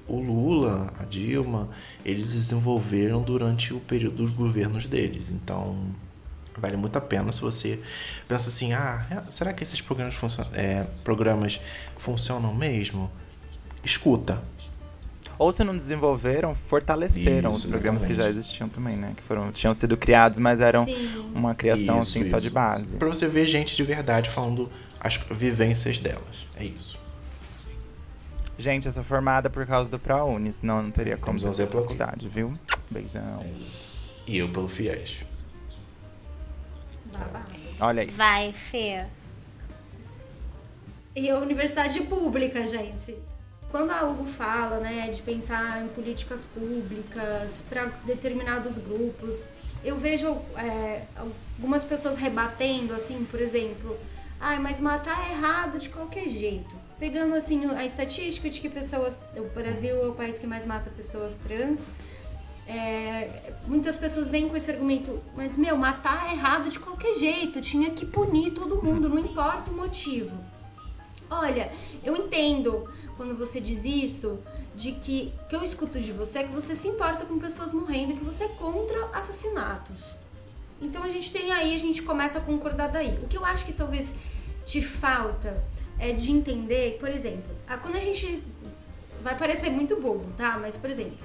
o 0.07 0.17
Lula, 0.17 0.93
a 0.97 1.03
Dilma, 1.03 1.69
eles 2.05 2.31
desenvolveram 2.31 3.21
durante 3.21 3.73
o 3.73 3.81
período 3.81 4.23
dos 4.23 4.31
governos 4.31 4.87
deles. 4.87 5.29
Então, 5.29 5.75
vale 6.59 6.75
muito 6.77 6.97
a 6.97 7.01
pena 7.01 7.31
se 7.31 7.41
você 7.41 7.79
pensa 8.27 8.49
assim, 8.49 8.73
ah, 8.73 9.05
é- 9.11 9.31
será 9.31 9.53
que 9.53 9.63
esses 9.63 9.79
programas, 9.81 10.15
funcionam, 10.15 10.51
é, 10.53 10.85
programas 11.03 11.59
funcionam 11.97 12.53
mesmo? 12.53 13.11
Escuta. 13.83 14.41
Ou 15.39 15.51
se 15.51 15.63
não 15.63 15.75
desenvolveram, 15.75 16.55
fortaleceram 16.55 17.51
Isso, 17.53 17.65
os 17.65 17.69
programas 17.69 18.01
que 18.01 18.07
já 18.07 18.23
exatamente. 18.23 18.39
existiam 18.39 18.69
também, 18.69 18.97
né? 18.97 19.13
Que 19.15 19.21
foram, 19.21 19.51
tinham 19.51 19.73
sido 19.73 19.95
criados, 19.95 20.39
mas 20.39 20.59
eram 20.59 20.83
Sim. 20.85 21.31
uma 21.35 21.53
criação 21.53 22.01
Isso, 22.01 22.17
assim 22.17 22.23
só 22.23 22.37
isso. 22.37 22.47
de 22.47 22.53
base. 22.53 22.93
Pra 22.93 23.07
você 23.07 23.27
ver 23.27 23.45
gente 23.45 23.75
de 23.75 23.83
verdade 23.83 24.31
falando 24.31 24.69
as 24.99 25.17
vivências 25.29 25.99
delas. 25.99 26.47
É 26.55 26.65
isso. 26.65 26.97
Gente, 28.57 28.87
eu 28.87 28.91
sou 28.91 29.03
formada 29.03 29.47
por 29.51 29.67
causa 29.67 29.91
do 29.91 29.99
ProUni, 29.99 30.51
senão 30.51 30.81
não 30.81 30.89
teria 30.89 31.15
como 31.17 31.39
fazer 31.39 31.67
faculdade, 31.67 32.27
viu? 32.27 32.57
Beijão. 32.89 33.45
E 34.25 34.39
eu 34.39 34.49
pelo 34.49 34.67
Fies. 34.67 35.17
Babado. 37.11 37.51
Olha 37.79 38.01
aí. 38.01 38.09
Vai, 38.09 38.53
Fê. 38.53 39.05
E 41.15 41.29
a 41.29 41.37
universidade 41.39 41.99
pública, 42.01 42.65
gente. 42.65 43.17
Quando 43.71 43.91
a 43.91 44.03
Hugo 44.03 44.25
fala, 44.25 44.79
né, 44.79 45.09
de 45.09 45.21
pensar 45.21 45.83
em 45.83 45.87
políticas 45.89 46.45
públicas 46.45 47.65
para 47.67 47.85
determinados 48.05 48.77
grupos, 48.77 49.45
eu 49.83 49.97
vejo 49.97 50.37
é, 50.55 51.01
algumas 51.57 51.83
pessoas 51.83 52.17
rebatendo, 52.17 52.93
assim, 52.93 53.25
por 53.29 53.41
exemplo, 53.41 53.97
ai, 54.39 54.59
mas 54.59 54.79
matar 54.79 55.29
é 55.29 55.33
errado 55.33 55.77
de 55.77 55.89
qualquer 55.89 56.27
jeito. 56.27 56.75
Pegando, 56.99 57.35
assim, 57.35 57.65
a 57.65 57.85
estatística 57.85 58.49
de 58.49 58.59
que 58.59 58.69
pessoas, 58.69 59.19
o 59.35 59.49
Brasil 59.49 60.01
é 60.03 60.07
o 60.07 60.13
país 60.13 60.39
que 60.39 60.47
mais 60.47 60.65
mata 60.65 60.89
pessoas 60.89 61.35
trans, 61.35 61.87
é, 62.67 63.53
muitas 63.65 63.95
pessoas 63.95 64.29
vêm 64.29 64.49
com 64.49 64.55
esse 64.55 64.69
argumento, 64.69 65.21
mas, 65.35 65.55
meu, 65.55 65.77
matar 65.77 66.29
é 66.29 66.33
errado 66.33 66.69
de 66.69 66.77
qualquer 66.77 67.13
jeito, 67.13 67.61
tinha 67.61 67.91
que 67.91 68.05
punir 68.05 68.51
todo 68.51 68.83
mundo, 68.83 69.07
não 69.07 69.19
importa 69.19 69.71
o 69.71 69.73
motivo. 69.73 70.37
Olha, 71.29 71.71
eu 72.03 72.15
entendo 72.15 72.87
quando 73.15 73.35
você 73.35 73.59
diz 73.59 73.83
isso, 73.85 74.39
de 74.75 74.91
que 74.91 75.33
que 75.49 75.55
eu 75.55 75.63
escuto 75.63 75.99
de 75.99 76.11
você 76.11 76.39
é 76.39 76.43
que 76.43 76.51
você 76.51 76.75
se 76.75 76.87
importa 76.87 77.25
com 77.25 77.39
pessoas 77.39 77.73
morrendo, 77.73 78.13
que 78.13 78.23
você 78.23 78.43
é 78.43 78.49
contra 78.49 79.05
assassinatos. 79.07 80.13
Então 80.81 81.03
a 81.03 81.09
gente 81.09 81.31
tem 81.31 81.51
aí, 81.51 81.73
a 81.73 81.79
gente 81.79 82.01
começa 82.03 82.37
a 82.37 82.41
concordar 82.41 82.89
daí. 82.89 83.17
O 83.23 83.27
que 83.27 83.37
eu 83.37 83.43
acho 83.43 83.65
que 83.65 83.73
talvez 83.73 84.13
te 84.63 84.81
falta 84.81 85.63
é 85.97 86.11
de 86.11 86.31
entender, 86.31 86.97
por 86.99 87.09
exemplo, 87.09 87.55
quando 87.81 87.95
a 87.95 87.99
gente 87.99 88.43
vai 89.23 89.35
parecer 89.37 89.69
muito 89.69 89.99
bobo, 89.99 90.31
tá? 90.37 90.57
Mas 90.61 90.77
por 90.77 90.89
exemplo, 90.89 91.17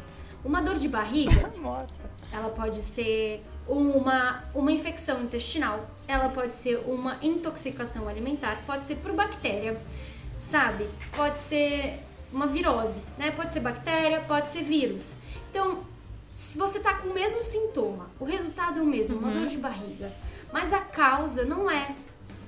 uma 0.45 0.61
dor 0.61 0.77
de 0.77 0.89
barriga, 0.89 1.53
ela 2.33 2.51
pode 2.51 2.79
ser 2.79 3.45
uma, 3.69 4.43
uma 4.55 4.73
infecção 4.73 5.23
intestinal, 5.23 5.89
ela 6.09 6.29
pode 6.29 6.55
ser 6.55 6.83
uma 6.87 7.19
intoxicação 7.23 8.09
alimentar, 8.09 8.61
pode 8.67 8.87
ser 8.87 8.97
por 8.97 9.13
bactéria, 9.13 9.81
sabe? 10.39 10.89
Pode 11.15 11.39
ser 11.39 12.01
uma 12.33 12.47
virose, 12.47 13.03
né? 13.19 13.31
Pode 13.31 13.53
ser 13.53 13.61
bactéria, 13.61 14.21
pode 14.21 14.49
ser 14.49 14.63
vírus. 14.63 15.15
Então, 15.51 15.81
se 16.35 16.57
você 16.57 16.81
tá 16.81 16.95
com 16.95 17.09
o 17.09 17.15
mesmo 17.15 17.45
sintoma, 17.45 18.11
o 18.19 18.25
resultado 18.25 18.81
é 18.81 18.83
o 18.83 18.87
mesmo, 18.87 19.19
uma 19.19 19.31
dor 19.31 19.47
de 19.47 19.59
barriga, 19.59 20.13
mas 20.53 20.73
a 20.73 20.81
causa 20.81 21.45
não 21.45 21.71
é. 21.71 21.95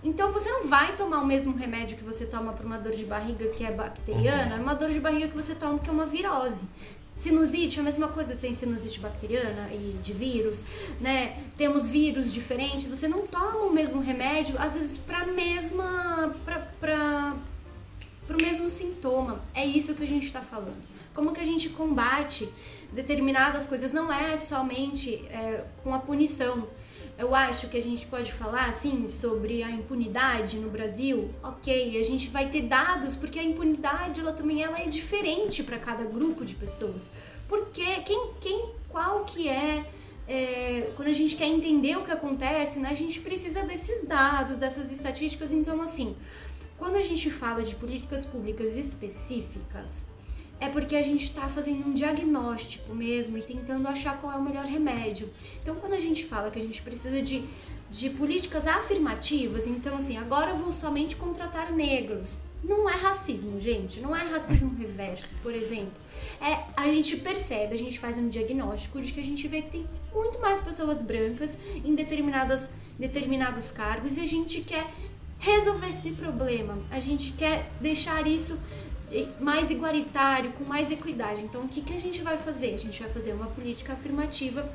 Então 0.03 0.31
você 0.33 0.51
não 0.51 0.67
vai 0.67 0.95
tomar 0.95 1.21
o 1.21 1.27
mesmo 1.27 1.57
remédio 1.57 1.97
que 1.97 2.05
você 2.05 2.27
toma 2.27 2.53
para 2.53 2.67
uma 2.67 2.79
dor 2.79 2.93
de 2.93 3.07
barriga 3.07 3.49
que 3.49 3.65
é 3.65 3.73
bacteriana, 3.73 4.57
é 4.57 4.59
uma 4.59 4.75
dor 4.75 4.91
de 4.91 5.01
barriga 5.01 5.29
que 5.29 5.35
você 5.35 5.55
toma 5.55 5.79
que 5.79 5.89
é 5.89 5.93
uma 5.93 6.05
virose. 6.05 6.67
Sinusite 7.17 7.79
é 7.79 7.81
a 7.81 7.85
mesma 7.85 8.09
coisa, 8.09 8.35
tem 8.35 8.53
sinusite 8.53 8.99
bacteriana 8.99 9.69
e 9.73 9.97
de 10.03 10.13
vírus, 10.13 10.65
né? 11.01 11.39
Temos 11.57 11.89
vírus 11.89 12.33
diferentes, 12.33 12.89
você 12.89 13.07
não 13.07 13.27
toma 13.27 13.67
o 13.67 13.73
mesmo 13.73 14.01
remédio, 14.01 14.57
às 14.59 14.75
vezes 14.75 14.99
para 14.99 15.25
mesma 15.27 16.35
pra, 16.45 16.59
pra, 16.81 17.37
pro 18.27 18.37
mesmo 18.43 18.69
sintoma. 18.69 19.41
É 19.55 19.65
isso 19.65 19.95
que 19.95 20.03
a 20.03 20.07
gente 20.07 20.27
está 20.27 20.41
falando. 20.41 20.83
Como 21.15 21.33
que 21.33 21.41
a 21.41 21.45
gente 21.45 21.69
combate 21.69 22.49
determinadas 22.93 23.67
coisas? 23.67 23.93
Não 23.93 24.13
é 24.13 24.37
somente 24.37 25.15
é, 25.31 25.65
com 25.85 25.95
a 25.95 26.01
punição. 26.01 26.67
Eu 27.17 27.35
acho 27.35 27.69
que 27.69 27.77
a 27.77 27.83
gente 27.83 28.07
pode 28.07 28.33
falar 28.33 28.67
assim 28.67 29.07
sobre 29.07 29.63
a 29.63 29.71
impunidade 29.71 30.57
no 30.59 30.69
Brasil. 30.69 31.31
Ok, 31.43 31.99
a 31.99 32.03
gente 32.03 32.29
vai 32.29 32.49
ter 32.51 32.63
dados 32.63 33.15
porque 33.15 33.39
a 33.39 33.43
impunidade 33.43 34.21
ela 34.21 34.33
também 34.33 34.63
ela 34.63 34.81
é 34.81 34.87
diferente 34.87 35.63
para 35.63 35.79
cada 35.79 36.05
grupo 36.05 36.45
de 36.45 36.57
pessoas. 36.57 37.13
Porque 37.49 37.85
quem, 38.01 38.31
quem, 38.41 38.69
qual 38.89 39.25
que 39.25 39.49
é 39.49 39.85
é, 40.27 40.91
quando 40.97 41.09
a 41.09 41.13
gente 41.13 41.37
quer 41.37 41.47
entender 41.47 41.97
o 41.97 42.05
que 42.05 42.11
acontece, 42.11 42.79
né, 42.79 42.89
a 42.89 42.95
gente 42.95 43.21
precisa 43.21 43.63
desses 43.63 44.07
dados, 44.07 44.59
dessas 44.59 44.91
estatísticas. 44.91 45.53
Então, 45.53 45.81
assim, 45.83 46.17
quando 46.79 46.97
a 46.97 47.03
gente 47.03 47.31
fala 47.31 47.63
de 47.63 47.75
políticas 47.75 48.25
públicas 48.25 48.77
específicas, 48.77 50.09
é 50.61 50.69
porque 50.69 50.97
a 50.97 51.03
gente 51.03 51.25
está 51.25 51.49
fazendo 51.49 51.87
um 51.87 51.95
diagnóstico 51.95 52.95
mesmo 52.95 53.37
e 53.37 53.43
tentando 53.43 53.87
achar 53.89 54.19
qual 54.21 54.33
é 54.33 54.37
o 54.37 54.43
melhor 54.43 54.65
remédio. 54.65 55.29
Então, 55.63 55.75
quando 55.77 55.95
a 55.95 56.01
gente 56.01 56.25
fala 56.25 56.51
que 56.51 56.59
a 56.59 56.63
gente 56.63 56.81
precisa 56.83 57.21
de, 57.21 57.45
de 57.91 58.11
políticas 58.11 58.67
afirmativas, 58.67 59.67
então, 59.67 59.97
assim, 59.97 60.17
agora 60.17 60.51
eu 60.51 60.57
vou 60.57 60.73
somente 60.73 61.17
contratar 61.17 61.73
negros. 61.73 62.41
Não 62.63 62.89
é 62.89 62.95
racismo, 62.95 63.61
gente. 63.61 64.01
Não 64.01 64.17
é 64.17 64.23
racismo 64.25 64.75
reverso, 64.79 65.35
por 65.43 65.55
exemplo. 65.55 65.93
É, 66.41 66.65
a 66.77 66.89
gente 66.89 67.19
percebe, 67.19 67.75
a 67.75 67.79
gente 67.79 67.99
faz 67.99 68.17
um 68.17 68.29
diagnóstico 68.29 69.01
de 69.01 69.13
que 69.13 69.21
a 69.21 69.25
gente 69.25 69.47
vê 69.47 69.63
que 69.63 69.71
tem 69.71 69.87
muito 70.15 70.41
mais 70.41 70.61
pessoas 70.61 71.03
brancas 71.03 71.59
em 71.85 71.95
determinadas, 71.95 72.71
determinados 72.99 73.71
cargos 73.71 74.17
e 74.17 74.21
a 74.21 74.27
gente 74.27 74.63
quer 74.63 74.87
resolver 75.39 75.89
esse 75.89 76.11
problema. 76.13 76.79
A 76.91 76.99
gente 76.99 77.33
quer 77.33 77.71
deixar 77.81 78.27
isso 78.27 78.59
mais 79.41 79.71
igualitário, 79.71 80.53
com 80.53 80.65
mais 80.65 80.91
equidade. 80.91 81.43
Então, 81.43 81.63
o 81.63 81.69
que, 81.69 81.81
que 81.81 81.95
a 81.95 82.01
gente 82.01 82.23
vai 82.23 82.37
fazer? 82.37 82.75
A 82.75 82.79
gente 82.79 83.03
vai 83.03 83.11
fazer 83.13 83.33
uma 83.33 83.47
política 83.47 83.93
afirmativa 83.93 84.69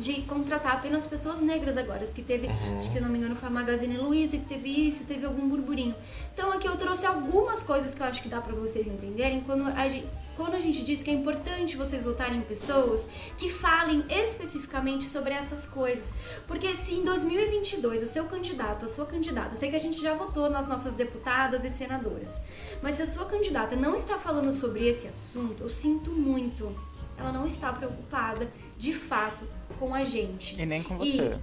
de 0.00 0.22
contratar 0.22 0.72
apenas 0.72 1.06
pessoas 1.06 1.40
negras 1.40 1.76
agora. 1.76 2.00
Que 2.06 2.22
teve, 2.22 2.48
acho 2.48 2.88
que 2.88 2.94
se 2.94 3.00
não 3.00 3.10
me 3.10 3.18
engano, 3.18 3.36
foi 3.36 3.48
a 3.48 3.52
Magazine 3.52 3.96
Luiza 3.98 4.38
que 4.38 4.46
teve 4.46 4.88
isso, 4.88 5.04
teve 5.04 5.26
algum 5.26 5.46
burburinho. 5.46 5.94
Então, 6.32 6.50
aqui 6.50 6.66
eu 6.66 6.76
trouxe 6.76 7.04
algumas 7.04 7.62
coisas 7.62 7.94
que 7.94 8.02
eu 8.02 8.06
acho 8.06 8.22
que 8.22 8.28
dá 8.28 8.40
pra 8.40 8.54
vocês 8.54 8.86
entenderem 8.88 9.40
quando 9.42 9.64
a 9.64 9.86
gente. 9.86 10.06
Quando 10.36 10.54
a 10.54 10.60
gente 10.60 10.82
diz 10.82 11.02
que 11.02 11.10
é 11.10 11.12
importante 11.12 11.76
vocês 11.76 12.02
votarem 12.02 12.38
em 12.38 12.40
pessoas 12.40 13.06
que 13.36 13.50
falem 13.50 14.02
especificamente 14.08 15.04
sobre 15.04 15.34
essas 15.34 15.66
coisas. 15.66 16.14
Porque 16.46 16.74
se 16.74 16.94
em 16.94 17.04
2022 17.04 18.02
o 18.02 18.06
seu 18.06 18.24
candidato, 18.24 18.86
a 18.86 18.88
sua 18.88 19.04
candidata, 19.04 19.52
eu 19.52 19.56
sei 19.56 19.68
que 19.68 19.76
a 19.76 19.80
gente 19.80 20.00
já 20.00 20.14
votou 20.14 20.48
nas 20.48 20.66
nossas 20.66 20.94
deputadas 20.94 21.62
e 21.62 21.68
senadoras, 21.68 22.40
mas 22.80 22.94
se 22.94 23.02
a 23.02 23.06
sua 23.06 23.26
candidata 23.26 23.76
não 23.76 23.94
está 23.94 24.16
falando 24.16 24.50
sobre 24.54 24.88
esse 24.88 25.06
assunto, 25.06 25.62
eu 25.62 25.68
sinto 25.68 26.10
muito. 26.10 26.74
Ela 27.18 27.32
não 27.32 27.44
está 27.44 27.70
preocupada, 27.70 28.50
de 28.78 28.94
fato, 28.94 29.44
com 29.80 29.94
a 29.94 30.04
gente. 30.04 30.60
E 30.60 30.64
nem 30.66 30.82
com 30.82 31.02
E- 31.02 31.10
você. 31.16 31.38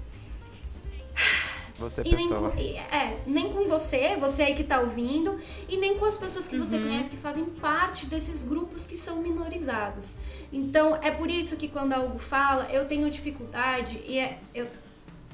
Você, 1.79 2.01
E 2.05 2.15
nem 2.15 2.15
pessoa. 2.15 2.51
com, 2.51 2.57
e- 2.59 2.75
é, 2.77 3.17
nem 3.27 3.51
com 3.51 3.67
você, 3.67 4.15
você 4.15 4.43
aí 4.43 4.55
que 4.55 4.63
tá 4.63 4.79
ouvindo, 4.79 5.39
e 5.67 5.77
nem 5.77 5.97
com 5.97 6.05
as 6.05 6.17
pessoas 6.17 6.47
que 6.47 6.57
você 6.57 6.77
conhece 6.79 7.09
que 7.09 7.17
fazem 7.17 7.45
parte 7.45 8.05
desses 8.05 8.41
grupos 8.43 8.87
que 8.87 8.95
são 8.97 9.17
minorizados. 9.21 10.15
Então, 10.53 10.95
é 11.03 11.11
por 11.11 11.29
isso 11.29 11.55
que 11.57 11.67
quando 11.67 11.93
algo 11.93 12.17
fala, 12.17 12.67
eu 12.71 12.87
tenho 12.87 13.09
dificuldade 13.09 14.01
e 14.07 14.17
é, 14.17 14.39
eu- 14.55 14.67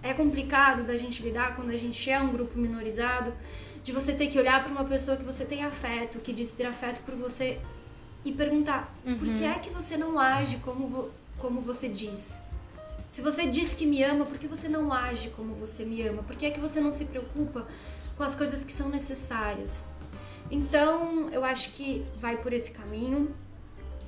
é 0.01 0.13
complicado 0.13 0.83
da 0.85 0.97
gente 0.97 1.21
lidar 1.23 1.55
quando 1.55 1.69
a 1.71 1.77
gente 1.77 2.09
é 2.09 2.19
um 2.19 2.29
grupo 2.31 2.57
minorizado, 2.59 3.33
de 3.83 3.91
você 3.91 4.13
ter 4.13 4.27
que 4.27 4.37
olhar 4.39 4.61
para 4.63 4.71
uma 4.71 4.83
pessoa 4.85 5.15
que 5.17 5.23
você 5.23 5.43
tem 5.45 5.63
afeto, 5.63 6.19
que 6.19 6.31
diz 6.33 6.51
ter 6.51 6.65
afeto 6.65 7.01
por 7.03 7.15
você 7.15 7.57
e 8.25 8.31
perguntar: 8.31 8.93
por 9.17 9.27
que 9.37 9.43
é 9.45 9.53
que 9.59 9.69
você 9.69 9.95
não 9.97 10.17
age 10.19 10.57
como, 10.57 11.09
como 11.37 11.59
você 11.61 11.87
diz? 11.89 12.41
Se 13.13 13.21
você 13.21 13.45
diz 13.45 13.75
que 13.75 13.85
me 13.85 14.01
ama, 14.01 14.25
por 14.25 14.39
que 14.39 14.47
você 14.47 14.67
não 14.67 14.91
age 14.91 15.29
como 15.29 15.53
você 15.53 15.85
me 15.85 16.01
ama? 16.01 16.23
Por 16.23 16.35
que 16.35 16.47
é 16.47 16.49
que 16.49 16.59
você 16.59 16.81
não 16.81 16.91
se 16.91 17.05
preocupa 17.05 17.67
com 18.17 18.23
as 18.23 18.33
coisas 18.33 18.63
que 18.65 18.71
são 18.71 18.89
necessárias? 18.89 19.85
Então, 20.49 21.29
eu 21.29 21.45
acho 21.45 21.73
que 21.73 22.03
vai 22.17 22.37
por 22.37 22.51
esse 22.51 22.71
caminho. 22.71 23.29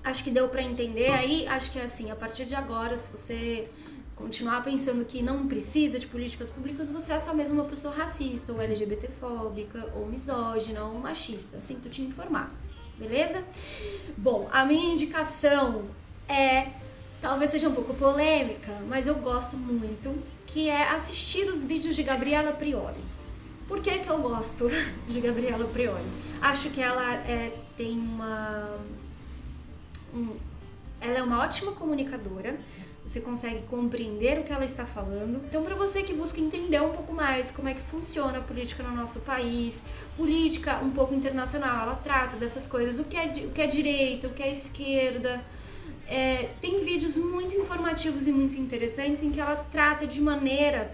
Acho 0.04 0.24
que 0.24 0.32
deu 0.32 0.50
pra 0.50 0.64
entender. 0.64 1.14
Aí, 1.14 1.46
acho 1.48 1.72
que 1.72 1.78
é 1.78 1.84
assim, 1.84 2.10
a 2.10 2.16
partir 2.16 2.46
de 2.46 2.56
agora, 2.56 2.98
se 2.98 3.12
você 3.12 3.70
continuar 4.16 4.64
pensando 4.64 5.06
que 5.06 5.22
não 5.22 5.48
precisa 5.48 6.00
de 6.00 6.08
políticas 6.08 6.50
públicas, 6.50 6.90
você 6.90 7.14
é 7.14 7.20
só 7.20 7.32
mesmo 7.32 7.62
uma 7.62 7.66
pessoa 7.66 7.94
racista, 7.94 8.54
ou 8.54 8.60
LGBTfóbica, 8.60 9.88
ou 9.94 10.08
misógina, 10.08 10.84
ou 10.84 10.98
machista. 10.98 11.62
Sinto 11.62 11.90
te 11.90 12.02
informar. 12.02 12.52
Beleza? 12.98 13.44
Bom, 14.18 14.50
a 14.52 14.66
minha 14.66 14.92
indicação 14.92 15.84
é 16.28 16.70
talvez 17.26 17.50
seja 17.50 17.68
um 17.68 17.74
pouco 17.74 17.92
polêmica, 17.96 18.72
mas 18.88 19.08
eu 19.08 19.16
gosto 19.16 19.58
muito, 19.58 20.14
que 20.46 20.70
é 20.70 20.90
assistir 20.92 21.50
os 21.50 21.66
vídeos 21.66 21.96
de 21.96 22.04
Gabriela 22.04 22.52
Prioli. 22.52 23.00
Por 23.68 23.82
que, 23.82 23.98
que 23.98 24.08
eu 24.08 24.20
gosto 24.20 24.68
de 25.10 25.20
Gabriela 25.22 25.66
Prioli? 25.66 26.06
Acho 26.40 26.70
que 26.70 26.80
ela 26.80 27.16
é, 27.16 27.52
tem 27.76 27.98
uma. 27.98 28.76
um- 30.14 30.36
ela 31.02 31.18
é 31.18 31.24
uma 31.24 31.40
ótima 31.44 31.72
comunicadora, 31.72 32.58
você 33.04 33.20
consegue 33.20 33.64
compreender 33.64 34.40
o 34.40 34.44
que 34.44 34.52
ela 34.54 34.64
está 34.66 34.86
falando. 34.86 35.42
Então, 35.48 35.64
para 35.64 35.74
você 35.76 36.04
que 36.04 36.14
busca 36.14 36.40
entender 36.40 36.80
um 36.82 36.92
pouco 36.92 37.12
mais 37.12 37.50
como 37.50 37.68
é 37.68 37.74
que 37.74 37.82
funciona 37.82 38.38
a 38.38 38.42
política 38.42 38.84
no 38.84 38.96
nosso 38.96 39.20
país, 39.22 39.82
política 40.16 40.80
um 40.84 40.92
pouco 40.92 41.14
internacional, 41.16 41.82
ela 41.88 41.96
trata 41.96 42.38
dessas 42.38 42.68
coisas, 42.68 43.00
o 43.00 43.04
que 43.04 43.18
é, 43.18 43.26
o 43.46 43.50
que 43.52 43.62
é 43.62 43.68
direita, 43.68 44.28
o 44.28 44.34
que 44.34 44.44
é 44.44 44.52
esquerda. 44.54 45.42
É, 46.08 46.50
tem 46.62 46.84
vídeos 46.84 47.16
muito 47.18 47.56
informativos 47.56 48.28
e 48.28 48.32
muito 48.32 48.58
interessantes 48.58 49.24
em 49.24 49.32
que 49.32 49.40
ela 49.40 49.56
trata 49.72 50.06
de 50.06 50.22
maneira 50.22 50.92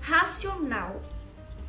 racional 0.00 1.00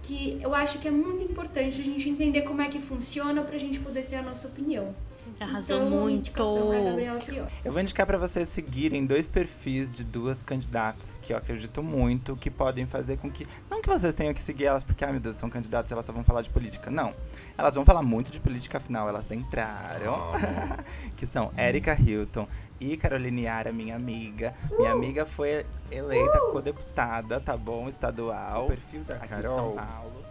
que 0.06 0.40
eu 0.42 0.54
acho 0.54 0.80
que 0.80 0.88
é 0.88 0.92
muito 0.92 1.24
importante 1.24 1.82
a 1.82 1.84
gente 1.84 2.08
entender 2.08 2.44
como 2.44 2.62
é 2.62 2.68
que 2.68 2.80
funciona 2.80 3.42
pra 3.42 3.58
gente 3.58 3.80
poder 3.80 4.04
ter 4.04 4.18
a 4.18 4.22
nossa 4.22 4.48
opinião. 4.48 4.94
Arrasou 5.40 5.78
então, 5.78 5.90
muito. 5.90 6.32
é 6.72 7.08
a. 7.10 7.48
Eu 7.66 7.72
vou 7.72 7.82
indicar 7.82 8.06
pra 8.06 8.18
vocês 8.18 8.48
seguirem 8.48 9.06
dois 9.06 9.28
perfis 9.28 9.94
de 9.94 10.04
duas 10.04 10.42
candidatas 10.42 11.20
que 11.22 11.34
eu 11.34 11.38
acredito 11.38 11.84
muito 11.84 12.38
que 12.38 12.50
podem 12.50 12.86
fazer 12.86 13.18
com 13.18 13.30
que. 13.30 13.46
Não 13.70 13.82
que 13.82 13.90
vocês 13.90 14.14
tenham 14.14 14.34
que 14.34 14.42
seguir 14.42 14.66
elas 14.66 14.84
porque, 14.84 15.04
ai 15.04 15.12
meu 15.12 15.20
Deus, 15.20 15.36
são 15.36 15.50
candidatas 15.50 15.92
e 15.92 15.94
elas 15.94 16.06
só 16.06 16.14
vão 16.14 16.24
falar 16.24 16.42
de 16.42 16.50
política. 16.50 16.90
Não. 16.90 17.14
Elas 17.58 17.76
vão 17.76 17.84
falar 17.84 18.02
muito 18.02 18.32
de 18.32 18.40
política, 18.40 18.78
afinal, 18.78 19.10
elas 19.10 19.30
entraram. 19.32 20.32
que 21.18 21.26
são 21.26 21.52
Erika 21.58 21.98
Hilton 22.00 22.48
e 22.80 22.98
Caroline 22.98 23.44
Yara, 23.44 23.72
minha 23.72 23.96
amiga. 23.96 24.54
Minha 24.78 24.92
amiga 24.92 25.26
foi 25.26 25.66
eleita 25.90 26.40
co-deputada, 26.52 27.40
tá 27.40 27.56
bom? 27.56 27.88
Estadual. 27.88 28.66
O 28.66 28.68
perfil 28.68 29.04
da 29.04 29.16
aqui 29.16 29.36
de 29.36 29.42
São 29.44 29.76
Paulo. 29.76 30.24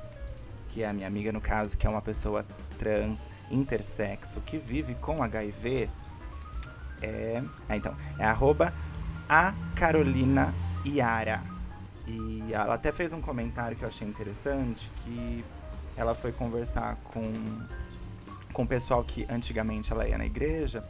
Que 0.69 0.83
é 0.83 0.89
a 0.89 0.93
minha 0.93 1.07
amiga, 1.07 1.33
no 1.33 1.41
caso, 1.41 1.77
que 1.79 1.87
é 1.87 1.91
uma 1.91 2.03
pessoa 2.03 2.45
trans, 2.79 3.29
intersexo, 3.51 4.41
que 4.41 4.59
vive 4.59 4.95
com 4.97 5.23
HIV. 5.23 5.89
É. 7.01 7.43
Ah, 7.69 7.77
então. 7.77 7.95
É 8.19 8.25
arroba 8.25 8.73
a 9.29 9.55
Carolina 9.75 10.53
Yara. 10.87 11.43
E 12.07 12.53
ela 12.53 12.75
até 12.75 12.93
fez 12.93 13.13
um 13.15 13.21
comentário 13.21 13.77
que 13.77 13.85
eu 13.85 13.89
achei 13.89 14.07
interessante, 14.07 14.91
que 15.03 15.43
ela 15.97 16.15
foi 16.15 16.33
conversar 16.33 16.97
com, 17.05 17.33
com 18.53 18.65
o 18.65 18.67
pessoal 18.67 19.03
que 19.03 19.27
antigamente 19.31 19.91
ela 19.93 20.07
ia 20.07 20.19
na 20.19 20.27
igreja. 20.27 20.85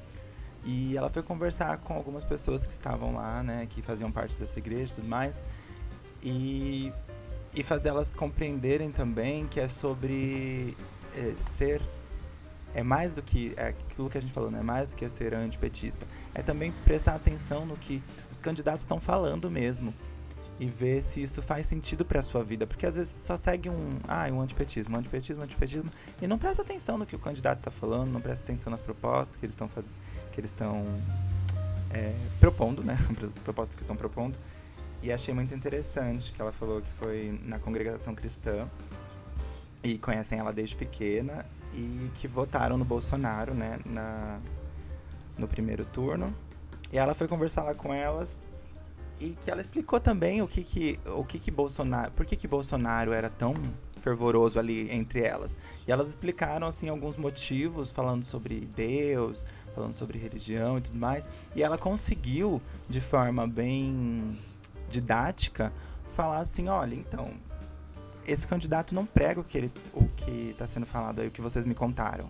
E 0.65 0.97
ela 0.97 1.11
foi 1.11 1.23
conversar 1.23 1.79
com 1.79 1.95
algumas 1.95 2.25
pessoas 2.25 2.65
que 2.65 2.73
estavam 2.73 3.15
lá, 3.15 3.43
né, 3.43 3.67
que 3.69 3.83
faziam 3.83 4.11
parte 4.11 4.37
dessa 4.37 4.59
igreja 4.59 4.93
e 4.93 4.95
tudo 4.97 5.09
mais. 5.09 5.41
E, 6.23 6.93
e 7.55 7.63
fazer 7.63 7.91
elas 7.91 8.15
compreenderem 8.15 8.91
também 8.91 9.47
que 9.47 9.61
é 9.61 9.69
sobre 9.69 10.77
é, 11.17 11.35
ser. 11.51 11.83
É 12.75 12.83
mais 12.83 13.13
do 13.13 13.23
que. 13.23 13.53
É 13.57 13.69
aquilo 13.69 14.11
que 14.11 14.19
a 14.19 14.21
gente 14.21 14.33
falou, 14.33 14.51
né? 14.51 14.61
É 14.61 14.63
mais 14.63 14.89
do 14.89 14.97
que 14.97 15.09
ser 15.09 15.35
antipetista. 15.35 16.07
É 16.35 16.43
também 16.43 16.73
prestar 16.85 17.15
atenção 17.15 17.65
no 17.65 17.77
que 17.77 18.03
os 18.33 18.41
candidatos 18.41 18.81
estão 18.81 18.99
falando 18.99 19.51
mesmo 19.51 19.95
e 20.59 20.67
ver 20.67 21.03
se 21.03 21.23
isso 21.23 21.43
faz 21.43 21.67
sentido 21.67 22.05
para 22.05 22.23
sua 22.23 22.43
vida, 22.45 22.67
porque 22.67 22.87
às 22.87 22.95
vezes 22.95 23.13
só 23.13 23.37
segue 23.37 23.69
um, 23.69 23.99
ah, 24.07 24.29
um 24.33 24.41
antipetismo, 24.41 24.97
antipetismo, 24.97 25.43
antipetismo 25.43 25.91
e 26.23 26.27
não 26.27 26.39
presta 26.39 26.63
atenção 26.63 26.97
no 26.97 27.07
que 27.07 27.17
o 27.17 27.19
candidato 27.19 27.59
está 27.59 27.71
falando, 27.71 28.11
não 28.11 28.21
presta 28.21 28.45
atenção 28.45 28.71
nas 28.71 28.81
propostas 28.81 29.37
que 29.37 29.45
eles 29.45 29.55
estão 29.55 29.69
que 30.35 30.41
eles 30.41 30.51
estão 30.51 30.85
é, 31.91 32.13
propondo, 32.41 32.83
né, 32.83 32.99
as 33.23 33.33
propostas 33.33 33.77
que 33.77 33.83
estão 33.83 33.97
propondo. 33.97 34.37
E 35.03 35.13
achei 35.13 35.33
muito 35.33 35.55
interessante 35.55 36.33
que 36.33 36.41
ela 36.41 36.53
falou 36.53 36.81
que 36.81 36.91
foi 36.93 37.39
na 37.45 37.59
congregação 37.59 38.15
cristã 38.15 38.67
e 39.83 39.99
conhecem 39.99 40.39
ela 40.39 40.53
desde 40.53 40.75
pequena 40.75 41.45
e 41.73 42.11
que 42.15 42.27
votaram 42.27 42.77
no 42.77 42.85
Bolsonaro, 42.85 43.55
né, 43.55 43.79
na, 43.85 44.41
no 45.39 45.47
primeiro 45.47 45.85
turno. 45.85 46.35
E 46.91 46.99
ela 46.99 47.15
foi 47.15 47.29
conversar 47.29 47.63
lá 47.63 47.75
com 47.75 47.93
elas 47.93 48.43
e 49.21 49.37
que 49.45 49.51
ela 49.51 49.61
explicou 49.61 50.01
também 50.01 50.43
o 50.43 50.49
que 50.49 50.65
que, 50.65 50.99
o 51.07 51.25
que, 51.25 51.39
que 51.39 51.51
Bolsonaro, 51.51 52.11
por 52.13 52.27
que 52.27 52.35
que 52.35 52.49
Bolsonaro 52.49 53.13
era 53.13 53.29
tão 53.29 53.55
fervoroso 54.05 54.59
ali 54.59 54.91
entre 54.93 55.21
elas. 55.21 55.59
E 55.89 55.91
elas 55.91 56.09
explicaram 56.11 56.67
assim 56.67 56.89
alguns 56.89 57.17
motivos, 57.17 57.91
falando 57.91 58.25
sobre 58.25 58.69
Deus, 58.77 59.45
falando 59.75 59.95
sobre 59.95 60.19
religião 60.19 60.79
e 60.79 60.83
tudo 60.83 60.99
mais. 60.99 61.29
E 61.57 61.63
ela 61.63 61.79
conseguiu 61.79 62.61
de 62.89 63.01
forma 63.01 63.49
bem 63.49 64.39
didática 64.89 65.73
falar 66.15 66.39
assim, 66.39 66.69
olha, 66.69 66.95
então 66.95 67.33
esse 68.27 68.47
candidato 68.47 68.95
não 68.95 69.05
prega 69.05 69.41
o 69.41 69.45
que 69.45 69.59
ele, 69.59 69.73
o 69.93 70.07
que 70.09 70.51
está 70.51 70.67
sendo 70.67 70.87
falado 70.87 71.21
aí, 71.21 71.29
o 71.29 71.31
que 71.31 71.41
vocês 71.41 71.65
me 71.65 71.75
contaram. 71.75 72.29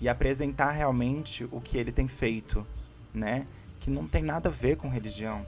E 0.00 0.08
apresentar 0.08 0.70
realmente 0.70 1.46
o 1.52 1.60
que 1.60 1.76
ele 1.76 1.92
tem 1.92 2.08
feito, 2.08 2.66
né? 3.12 3.46
Que 3.78 3.90
não 3.90 4.06
tem 4.06 4.22
nada 4.22 4.48
a 4.48 4.52
ver 4.52 4.76
com 4.76 4.88
religião 4.88 5.46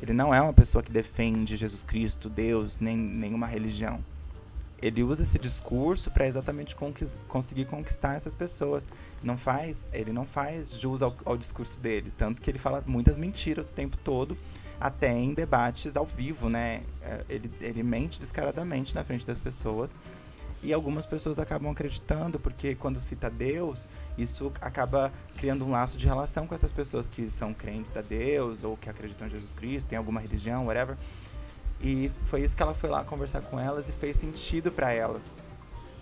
ele 0.00 0.12
não 0.12 0.34
é 0.34 0.40
uma 0.40 0.52
pessoa 0.52 0.82
que 0.82 0.92
defende 0.92 1.56
Jesus 1.56 1.82
Cristo, 1.82 2.28
Deus, 2.28 2.78
nem 2.78 2.96
nenhuma 2.96 3.46
religião. 3.46 4.04
Ele 4.80 5.02
usa 5.02 5.22
esse 5.22 5.38
discurso 5.38 6.10
para 6.10 6.26
exatamente 6.26 6.76
conseguir 7.28 7.64
conquistar 7.64 8.14
essas 8.14 8.34
pessoas. 8.34 8.88
Não 9.22 9.38
faz, 9.38 9.88
ele 9.92 10.12
não 10.12 10.24
faz 10.24 10.78
jus 10.78 11.02
ao, 11.02 11.16
ao 11.24 11.36
discurso 11.36 11.80
dele, 11.80 12.12
tanto 12.16 12.42
que 12.42 12.50
ele 12.50 12.58
fala 12.58 12.82
muitas 12.86 13.16
mentiras 13.16 13.70
o 13.70 13.72
tempo 13.72 13.96
todo, 13.96 14.36
até 14.78 15.10
em 15.10 15.32
debates 15.32 15.96
ao 15.96 16.04
vivo, 16.04 16.48
né? 16.50 16.82
É, 17.00 17.24
ele, 17.28 17.50
ele 17.60 17.82
mente 17.82 18.20
descaradamente 18.20 18.94
na 18.94 19.02
frente 19.02 19.26
das 19.26 19.38
pessoas 19.38 19.96
e 20.62 20.72
algumas 20.72 21.06
pessoas 21.06 21.38
acabam 21.38 21.70
acreditando, 21.70 22.40
porque 22.40 22.74
quando 22.74 22.98
cita 22.98 23.30
Deus, 23.30 23.88
isso 24.16 24.50
acaba 24.60 25.12
criando 25.36 25.64
um 25.64 25.70
laço 25.70 25.96
de 25.96 26.06
relação 26.06 26.46
com 26.46 26.54
essas 26.54 26.70
pessoas 26.70 27.06
que 27.06 27.30
são 27.30 27.54
crentes 27.54 27.96
a 27.96 28.02
Deus, 28.02 28.64
ou 28.64 28.76
que 28.76 28.88
acreditam 28.88 29.26
em 29.26 29.30
Jesus 29.30 29.52
Cristo, 29.52 29.86
tem 29.86 29.98
alguma 29.98 30.20
religião, 30.20 30.66
whatever. 30.66 30.96
E 31.80 32.10
foi 32.24 32.42
isso 32.42 32.56
que 32.56 32.62
ela 32.62 32.74
foi 32.74 32.88
lá 32.90 33.04
conversar 33.04 33.42
com 33.42 33.58
elas 33.60 33.88
e 33.88 33.92
fez 33.92 34.16
sentido 34.16 34.70
para 34.72 34.92
elas. 34.92 35.32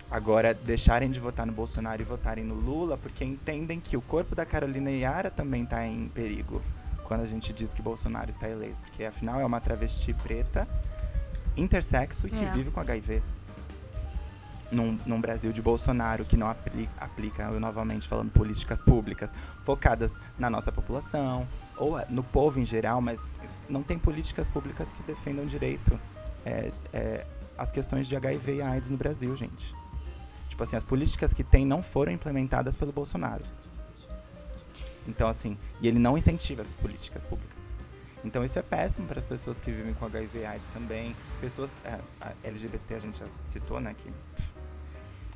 Agora, 0.09 0.53
deixarem 0.53 1.09
de 1.11 1.19
votar 1.19 1.45
no 1.45 1.51
Bolsonaro 1.51 2.01
e 2.01 2.05
votarem 2.05 2.43
no 2.43 2.53
Lula, 2.55 2.97
porque 2.97 3.25
entendem 3.25 3.79
que 3.79 3.97
o 3.97 4.01
corpo 4.01 4.35
da 4.35 4.45
Carolina 4.45 4.89
Yara 4.91 5.29
também 5.29 5.63
está 5.63 5.85
em 5.85 6.07
perigo 6.07 6.61
quando 7.03 7.21
a 7.21 7.25
gente 7.27 7.51
diz 7.53 7.73
que 7.73 7.81
Bolsonaro 7.81 8.29
está 8.29 8.47
eleito. 8.47 8.77
Porque 8.81 9.03
afinal 9.03 9.39
é 9.39 9.45
uma 9.45 9.59
travesti 9.59 10.13
preta, 10.13 10.67
intersexo 11.57 12.27
e 12.27 12.29
que 12.29 12.43
É. 12.45 12.51
vive 12.51 12.71
com 12.71 12.79
HIV 12.79 13.21
num, 14.71 14.97
num 15.05 15.19
Brasil 15.21 15.51
de 15.51 15.61
Bolsonaro 15.61 16.25
que 16.25 16.35
não 16.37 16.49
aplica, 16.49 16.91
aplica, 16.99 17.43
eu 17.43 17.59
novamente 17.59 18.07
falando, 18.07 18.31
políticas 18.31 18.81
públicas 18.81 19.31
focadas 19.63 20.13
na 20.37 20.49
nossa 20.49 20.71
população 20.71 21.47
ou 21.77 21.99
no 22.09 22.23
povo 22.23 22.59
em 22.59 22.65
geral, 22.65 23.01
mas 23.01 23.25
não 23.69 23.83
tem 23.83 23.97
políticas 23.97 24.47
públicas 24.47 24.87
que 24.89 25.03
defendam 25.03 25.45
direito 25.45 25.99
é, 26.45 26.71
é, 26.93 27.25
as 27.57 27.71
questões 27.71 28.07
de 28.07 28.15
HIV 28.15 28.55
e 28.55 28.61
AIDS 28.61 28.89
no 28.89 28.97
Brasil, 28.97 29.35
gente. 29.35 29.73
Tipo 30.49 30.63
assim, 30.63 30.75
as 30.75 30.83
políticas 30.83 31.33
que 31.33 31.43
tem 31.43 31.65
não 31.65 31.83
foram 31.83 32.11
implementadas 32.11 32.75
pelo 32.75 32.91
Bolsonaro. 32.91 33.43
Então, 35.07 35.27
assim, 35.27 35.57
e 35.81 35.87
ele 35.87 35.99
não 35.99 36.17
incentiva 36.17 36.61
essas 36.61 36.75
políticas 36.75 37.23
públicas. 37.23 37.55
Então 38.25 38.43
isso 38.43 38.57
é 38.57 38.61
péssimo 38.63 39.05
para 39.07 39.21
pessoas 39.21 39.59
que 39.59 39.71
vivem 39.71 39.93
com 39.93 40.05
HIV 40.05 40.39
e 40.39 40.45
AIDS 40.45 40.67
também. 40.73 41.15
Pessoas 41.39 41.71
é, 41.85 41.99
LGBT 42.43 42.95
a 42.95 42.99
gente 42.99 43.19
já 43.19 43.25
citou, 43.45 43.79
né? 43.79 43.95
Que... 43.95 44.11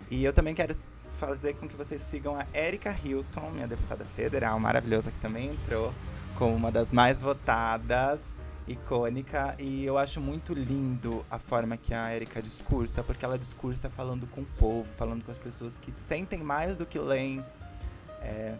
E 0.10 0.26
eu 0.26 0.34
também 0.34 0.56
quero 0.56 0.76
fazer 1.19 1.53
com 1.56 1.68
que 1.68 1.76
vocês 1.76 2.01
sigam 2.01 2.35
a 2.35 2.47
Erika 2.57 2.95
Hilton, 3.03 3.51
minha 3.51 3.68
deputada 3.68 4.03
federal 4.15 4.60
maravilhosa 4.60 5.11
que 5.11 5.19
também 5.19 5.51
entrou 5.51 5.93
como 6.39 6.55
uma 6.55 6.71
das 6.71 6.91
mais 6.93 7.19
votadas, 7.19 8.21
icônica. 8.65 9.55
E 9.59 9.83
eu 9.83 9.97
acho 9.97 10.21
muito 10.21 10.53
lindo 10.53 11.25
a 11.29 11.37
forma 11.37 11.75
que 11.75 11.93
a 11.93 12.15
Erika 12.15 12.41
discursa, 12.41 13.03
porque 13.03 13.25
ela 13.25 13.37
discursa 13.37 13.89
falando 13.89 14.25
com 14.27 14.41
o 14.41 14.45
povo, 14.57 14.85
falando 14.97 15.23
com 15.23 15.31
as 15.31 15.37
pessoas 15.37 15.77
que 15.77 15.91
sentem 15.91 16.39
mais 16.41 16.77
do 16.77 16.85
que 16.85 16.97
leem. 16.97 17.43
é, 18.21 18.55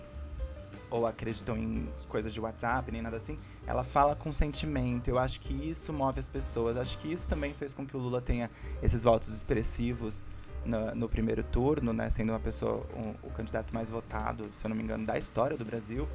ou 0.92 1.06
acreditam 1.06 1.56
em 1.56 1.88
coisas 2.08 2.34
de 2.34 2.40
WhatsApp, 2.42 2.92
nem 2.92 3.00
nada 3.00 3.18
assim, 3.18 3.38
ela 3.68 3.84
fala 3.84 4.16
com 4.16 4.34
sentimento. 4.34 5.08
Eu 5.08 5.20
acho 5.20 5.40
que 5.40 5.54
isso 5.54 5.94
move 5.94 6.20
as 6.20 6.28
pessoas. 6.28 6.76
Acho 6.78 6.98
que 6.98 7.14
isso 7.14 7.30
também 7.30 7.54
fez 7.54 7.76
com 7.76 7.86
que 7.86 7.96
o 7.96 8.00
Lula 8.00 8.20
tenha 8.20 8.50
esses 8.82 9.04
votos 9.04 9.30
expressivos 9.30 10.26
no, 10.66 10.96
no 10.96 11.08
primeiro 11.08 11.44
turno, 11.44 11.94
né? 11.94 12.10
Sendo 12.10 12.32
uma 12.32 12.40
pessoa, 12.40 12.84
um- 12.98 13.14
o 13.22 13.30
candidato 13.30 13.72
mais 13.72 13.88
votado, 13.88 14.46
se 14.60 14.66
eu 14.66 14.70
não 14.70 14.76
me 14.76 14.82
engano, 14.82 15.06
da 15.06 15.16
história 15.16 15.56
do 15.56 15.64
Brasil 15.64 16.08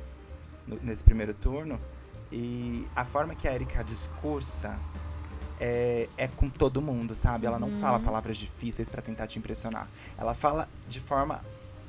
no- 0.66 0.78
nesse 0.82 1.02
primeiro 1.04 1.34
turno. 1.34 1.78
E 2.32 2.86
a 2.96 3.04
forma 3.04 3.34
que 3.34 3.46
a 3.46 3.54
Erika 3.54 3.82
discursa 3.84 4.76
é, 5.60 6.08
é 6.16 6.26
com 6.28 6.48
todo 6.48 6.80
mundo, 6.82 7.14
sabe? 7.14 7.46
Ela 7.46 7.58
não 7.58 7.70
fala 7.80 8.00
palavras 8.00 8.36
difíceis 8.36 8.88
pra 8.88 9.00
tentar 9.00 9.26
te 9.26 9.38
impressionar. 9.38 9.86
Ela 10.18 10.34
fala 10.34 10.68
de 10.88 10.98
forma 11.00 11.40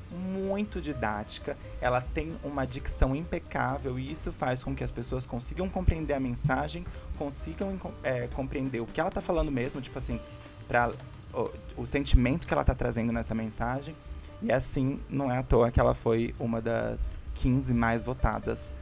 muito 0.08 0.80
didática, 0.80 1.56
ela 1.80 2.00
tem 2.00 2.36
uma 2.44 2.64
dicção 2.64 3.14
impecável 3.16 3.98
e 3.98 4.12
isso 4.12 4.30
faz 4.30 4.62
com 4.62 4.72
que 4.72 4.84
as 4.84 4.90
pessoas 4.90 5.26
consigam 5.26 5.68
compreender 5.68 6.14
a 6.14 6.20
mensagem, 6.20 6.86
consigam 7.18 7.76
é, 8.04 8.28
compreender 8.28 8.80
o 8.80 8.86
que 8.86 9.00
ela 9.00 9.10
tá 9.10 9.20
falando 9.20 9.50
mesmo, 9.50 9.80
tipo 9.80 9.98
assim, 9.98 10.20
pra, 10.68 10.92
o, 11.34 11.50
o 11.82 11.86
sentimento 11.86 12.46
que 12.46 12.54
ela 12.54 12.62
tá 12.64 12.72
trazendo 12.74 13.12
nessa 13.12 13.34
mensagem. 13.34 13.96
E 14.40 14.52
assim, 14.52 15.00
não 15.10 15.30
é 15.30 15.38
à 15.38 15.42
toa 15.42 15.72
que 15.72 15.80
ela 15.80 15.92
foi 15.94 16.32
uma 16.38 16.60
das 16.60 17.18
15 17.36 17.72
mais 17.74 18.02
votadas 18.02 18.72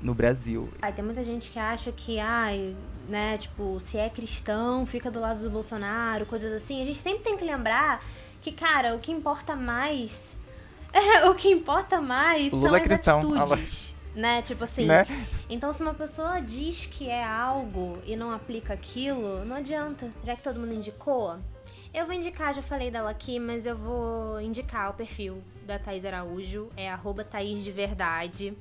no 0.00 0.14
Brasil. 0.14 0.68
Ai, 0.82 0.92
tem 0.92 1.04
muita 1.04 1.24
gente 1.24 1.50
que 1.50 1.58
acha 1.58 1.90
que, 1.90 2.18
ai, 2.18 2.76
né, 3.08 3.38
tipo, 3.38 3.80
se 3.80 3.96
é 3.96 4.08
cristão, 4.08 4.84
fica 4.84 5.10
do 5.10 5.18
lado 5.18 5.40
do 5.40 5.50
Bolsonaro, 5.50 6.26
coisas 6.26 6.52
assim. 6.52 6.82
A 6.82 6.84
gente 6.84 6.98
sempre 6.98 7.24
tem 7.24 7.36
que 7.36 7.44
lembrar 7.44 8.04
que, 8.42 8.52
cara, 8.52 8.94
o 8.94 9.00
que 9.00 9.10
importa 9.10 9.56
mais. 9.56 10.36
o 11.28 11.34
que 11.34 11.48
importa 11.50 12.00
mais 12.00 12.48
O 12.48 12.50
são 12.50 12.60
Lula 12.60 12.78
é 12.78 12.80
as 12.80 12.86
cristão, 12.86 13.34
atitudes. 13.34 13.94
Né? 14.14 14.42
Tipo 14.42 14.64
assim. 14.64 14.86
Né? 14.86 15.06
Então, 15.48 15.72
se 15.72 15.82
uma 15.82 15.94
pessoa 15.94 16.40
diz 16.40 16.86
que 16.86 17.08
é 17.08 17.24
algo 17.24 17.98
e 18.06 18.14
não 18.14 18.30
aplica 18.30 18.74
aquilo, 18.74 19.44
não 19.44 19.56
adianta. 19.56 20.10
Já 20.22 20.36
que 20.36 20.42
todo 20.42 20.60
mundo 20.60 20.74
indicou. 20.74 21.36
Eu 21.92 22.06
vou 22.06 22.14
indicar, 22.14 22.52
já 22.52 22.62
falei 22.62 22.90
dela 22.90 23.10
aqui, 23.10 23.38
mas 23.38 23.64
eu 23.64 23.76
vou 23.76 24.40
indicar 24.40 24.90
o 24.90 24.94
perfil 24.94 25.42
da 25.64 25.78
Thaís 25.78 26.04
Araújo, 26.04 26.70
é 26.76 26.90
arroba 26.90 27.24
Thaís 27.24 27.64
de 27.64 27.72
Verdade, 27.72 28.56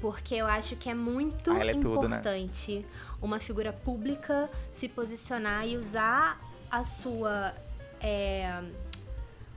porque 0.00 0.34
eu 0.34 0.46
acho 0.46 0.76
que 0.76 0.88
é 0.90 0.94
muito 0.94 1.50
Ah, 1.52 1.64
é 1.64 1.72
tudo, 1.72 2.08
né? 2.08 2.16
importante 2.16 2.84
uma 3.20 3.38
figura 3.38 3.72
pública 3.72 4.50
se 4.72 4.88
posicionar 4.88 5.66
e 5.66 5.76
usar 5.76 6.40
a 6.70 6.82
sua. 6.84 7.54
é, 8.00 8.62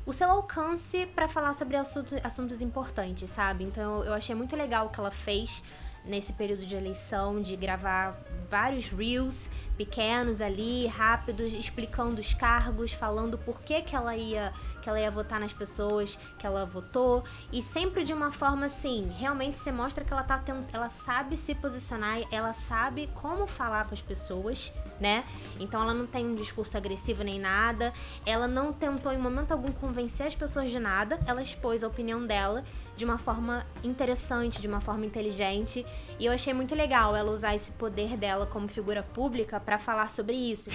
o 0.06 0.14
seu 0.14 0.30
alcance 0.30 1.06
pra 1.14 1.28
falar 1.28 1.54
sobre 1.54 1.76
assunto- 1.78 2.16
assuntos 2.24 2.62
importantes, 2.62 3.30
sabe? 3.30 3.64
Então 3.64 4.04
eu 4.04 4.14
achei 4.14 4.34
muito 4.34 4.56
legal 4.56 4.88
o 4.88 4.90
que 4.90 5.00
ela 5.00 5.12
fez 5.12 5.64
nesse 6.10 6.34
período 6.34 6.66
de 6.66 6.76
eleição, 6.76 7.42
de 7.42 7.56
gravar 7.56 8.18
vários 8.50 8.88
reels 8.88 9.50
pequenos 9.78 10.42
ali, 10.42 10.88
rápidos, 10.88 11.54
explicando 11.54 12.20
os 12.20 12.34
cargos, 12.34 12.92
falando 12.92 13.38
por 13.38 13.62
que, 13.62 13.82
que 13.82 13.96
ela 13.96 14.18
ia 14.18 14.52
que 14.82 14.90
ela 14.90 15.00
ia 15.00 15.12
votar 15.12 15.40
nas 15.40 15.52
pessoas 15.52 16.18
que 16.38 16.48
ela 16.48 16.66
votou. 16.66 17.24
E 17.52 17.62
sempre 17.62 18.04
de 18.06 18.14
uma 18.14 18.32
forma 18.32 18.66
assim, 18.66 19.14
realmente 19.18 19.58
você 19.58 19.72
mostra 19.72 20.06
que 20.06 20.12
ela 20.12 20.24
tá 20.24 20.38
tendo, 20.40 20.66
ela 20.72 20.90
sabe 20.90 21.36
se 21.36 21.54
posicionar, 21.54 22.22
ela 22.32 22.54
sabe 22.54 23.10
como 23.14 23.46
falar 23.46 23.86
com 23.86 23.94
as 23.94 24.02
pessoas, 24.02 24.74
né? 25.00 25.26
Então 25.60 25.82
ela 25.82 25.94
não 25.94 26.08
tem 26.08 26.26
um 26.26 26.36
discurso 26.36 26.78
agressivo 26.78 27.24
nem 27.24 27.40
nada, 27.40 27.94
ela 28.26 28.48
não 28.48 28.72
tentou 28.72 29.12
em 29.12 29.18
momento 29.18 29.52
algum 29.52 29.72
convencer 29.74 30.28
as 30.28 30.36
pessoas 30.36 30.72
de 30.72 30.80
nada, 30.80 31.20
ela 31.28 31.42
expôs 31.42 31.84
a 31.84 31.88
opinião 31.88 32.26
dela 32.26 32.64
de 33.00 33.06
uma 33.06 33.18
forma 33.18 33.66
interessante, 33.82 34.60
de 34.60 34.68
uma 34.68 34.82
forma 34.82 35.06
inteligente, 35.06 35.86
e 36.20 36.26
eu 36.26 36.34
achei 36.34 36.54
muito 36.54 36.76
legal 36.76 37.16
ela 37.16 37.32
usar 37.32 37.56
esse 37.56 37.72
poder 37.72 38.18
dela 38.18 38.46
como 38.46 38.68
figura 38.68 39.02
pública 39.02 39.58
pra 39.58 39.80
falar 39.80 40.10
sobre 40.10 40.36
isso. 40.36 40.70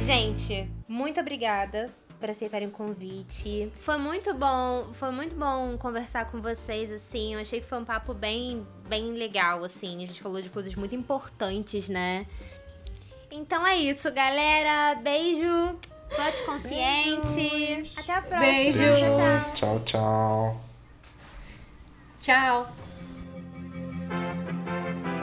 Gente, 0.00 0.68
muito 0.88 1.20
obrigada 1.20 1.94
por 2.18 2.28
aceitarem 2.28 2.66
o 2.66 2.72
convite. 2.72 3.70
Foi 3.80 3.98
muito 3.98 4.34
bom, 4.34 4.88
foi 4.94 5.12
muito 5.12 5.36
bom 5.36 5.78
conversar 5.78 6.28
com 6.28 6.40
vocês 6.42 6.90
assim. 6.90 7.34
Eu 7.34 7.40
achei 7.40 7.60
que 7.60 7.66
foi 7.66 7.78
um 7.78 7.84
papo 7.84 8.12
bem, 8.12 8.66
bem 8.88 9.12
legal 9.12 9.62
assim. 9.62 10.02
A 10.02 10.06
gente 10.08 10.20
falou 10.20 10.42
de 10.42 10.50
coisas 10.50 10.74
muito 10.74 10.96
importantes, 10.96 11.88
né? 11.88 12.26
Então 13.30 13.64
é 13.64 13.76
isso, 13.76 14.10
galera. 14.12 14.96
Beijo. 14.96 15.78
Vote 16.16 16.42
consciente. 16.46 17.34
Beijos. 17.34 17.98
Até 17.98 18.12
a 18.12 18.22
próxima. 18.22 18.40
Beijos. 18.40 19.54
Tchau, 19.54 19.80
tchau. 19.80 20.60
Tchau. 22.20 22.66
tchau. 22.68 22.74
tchau. 24.10 25.13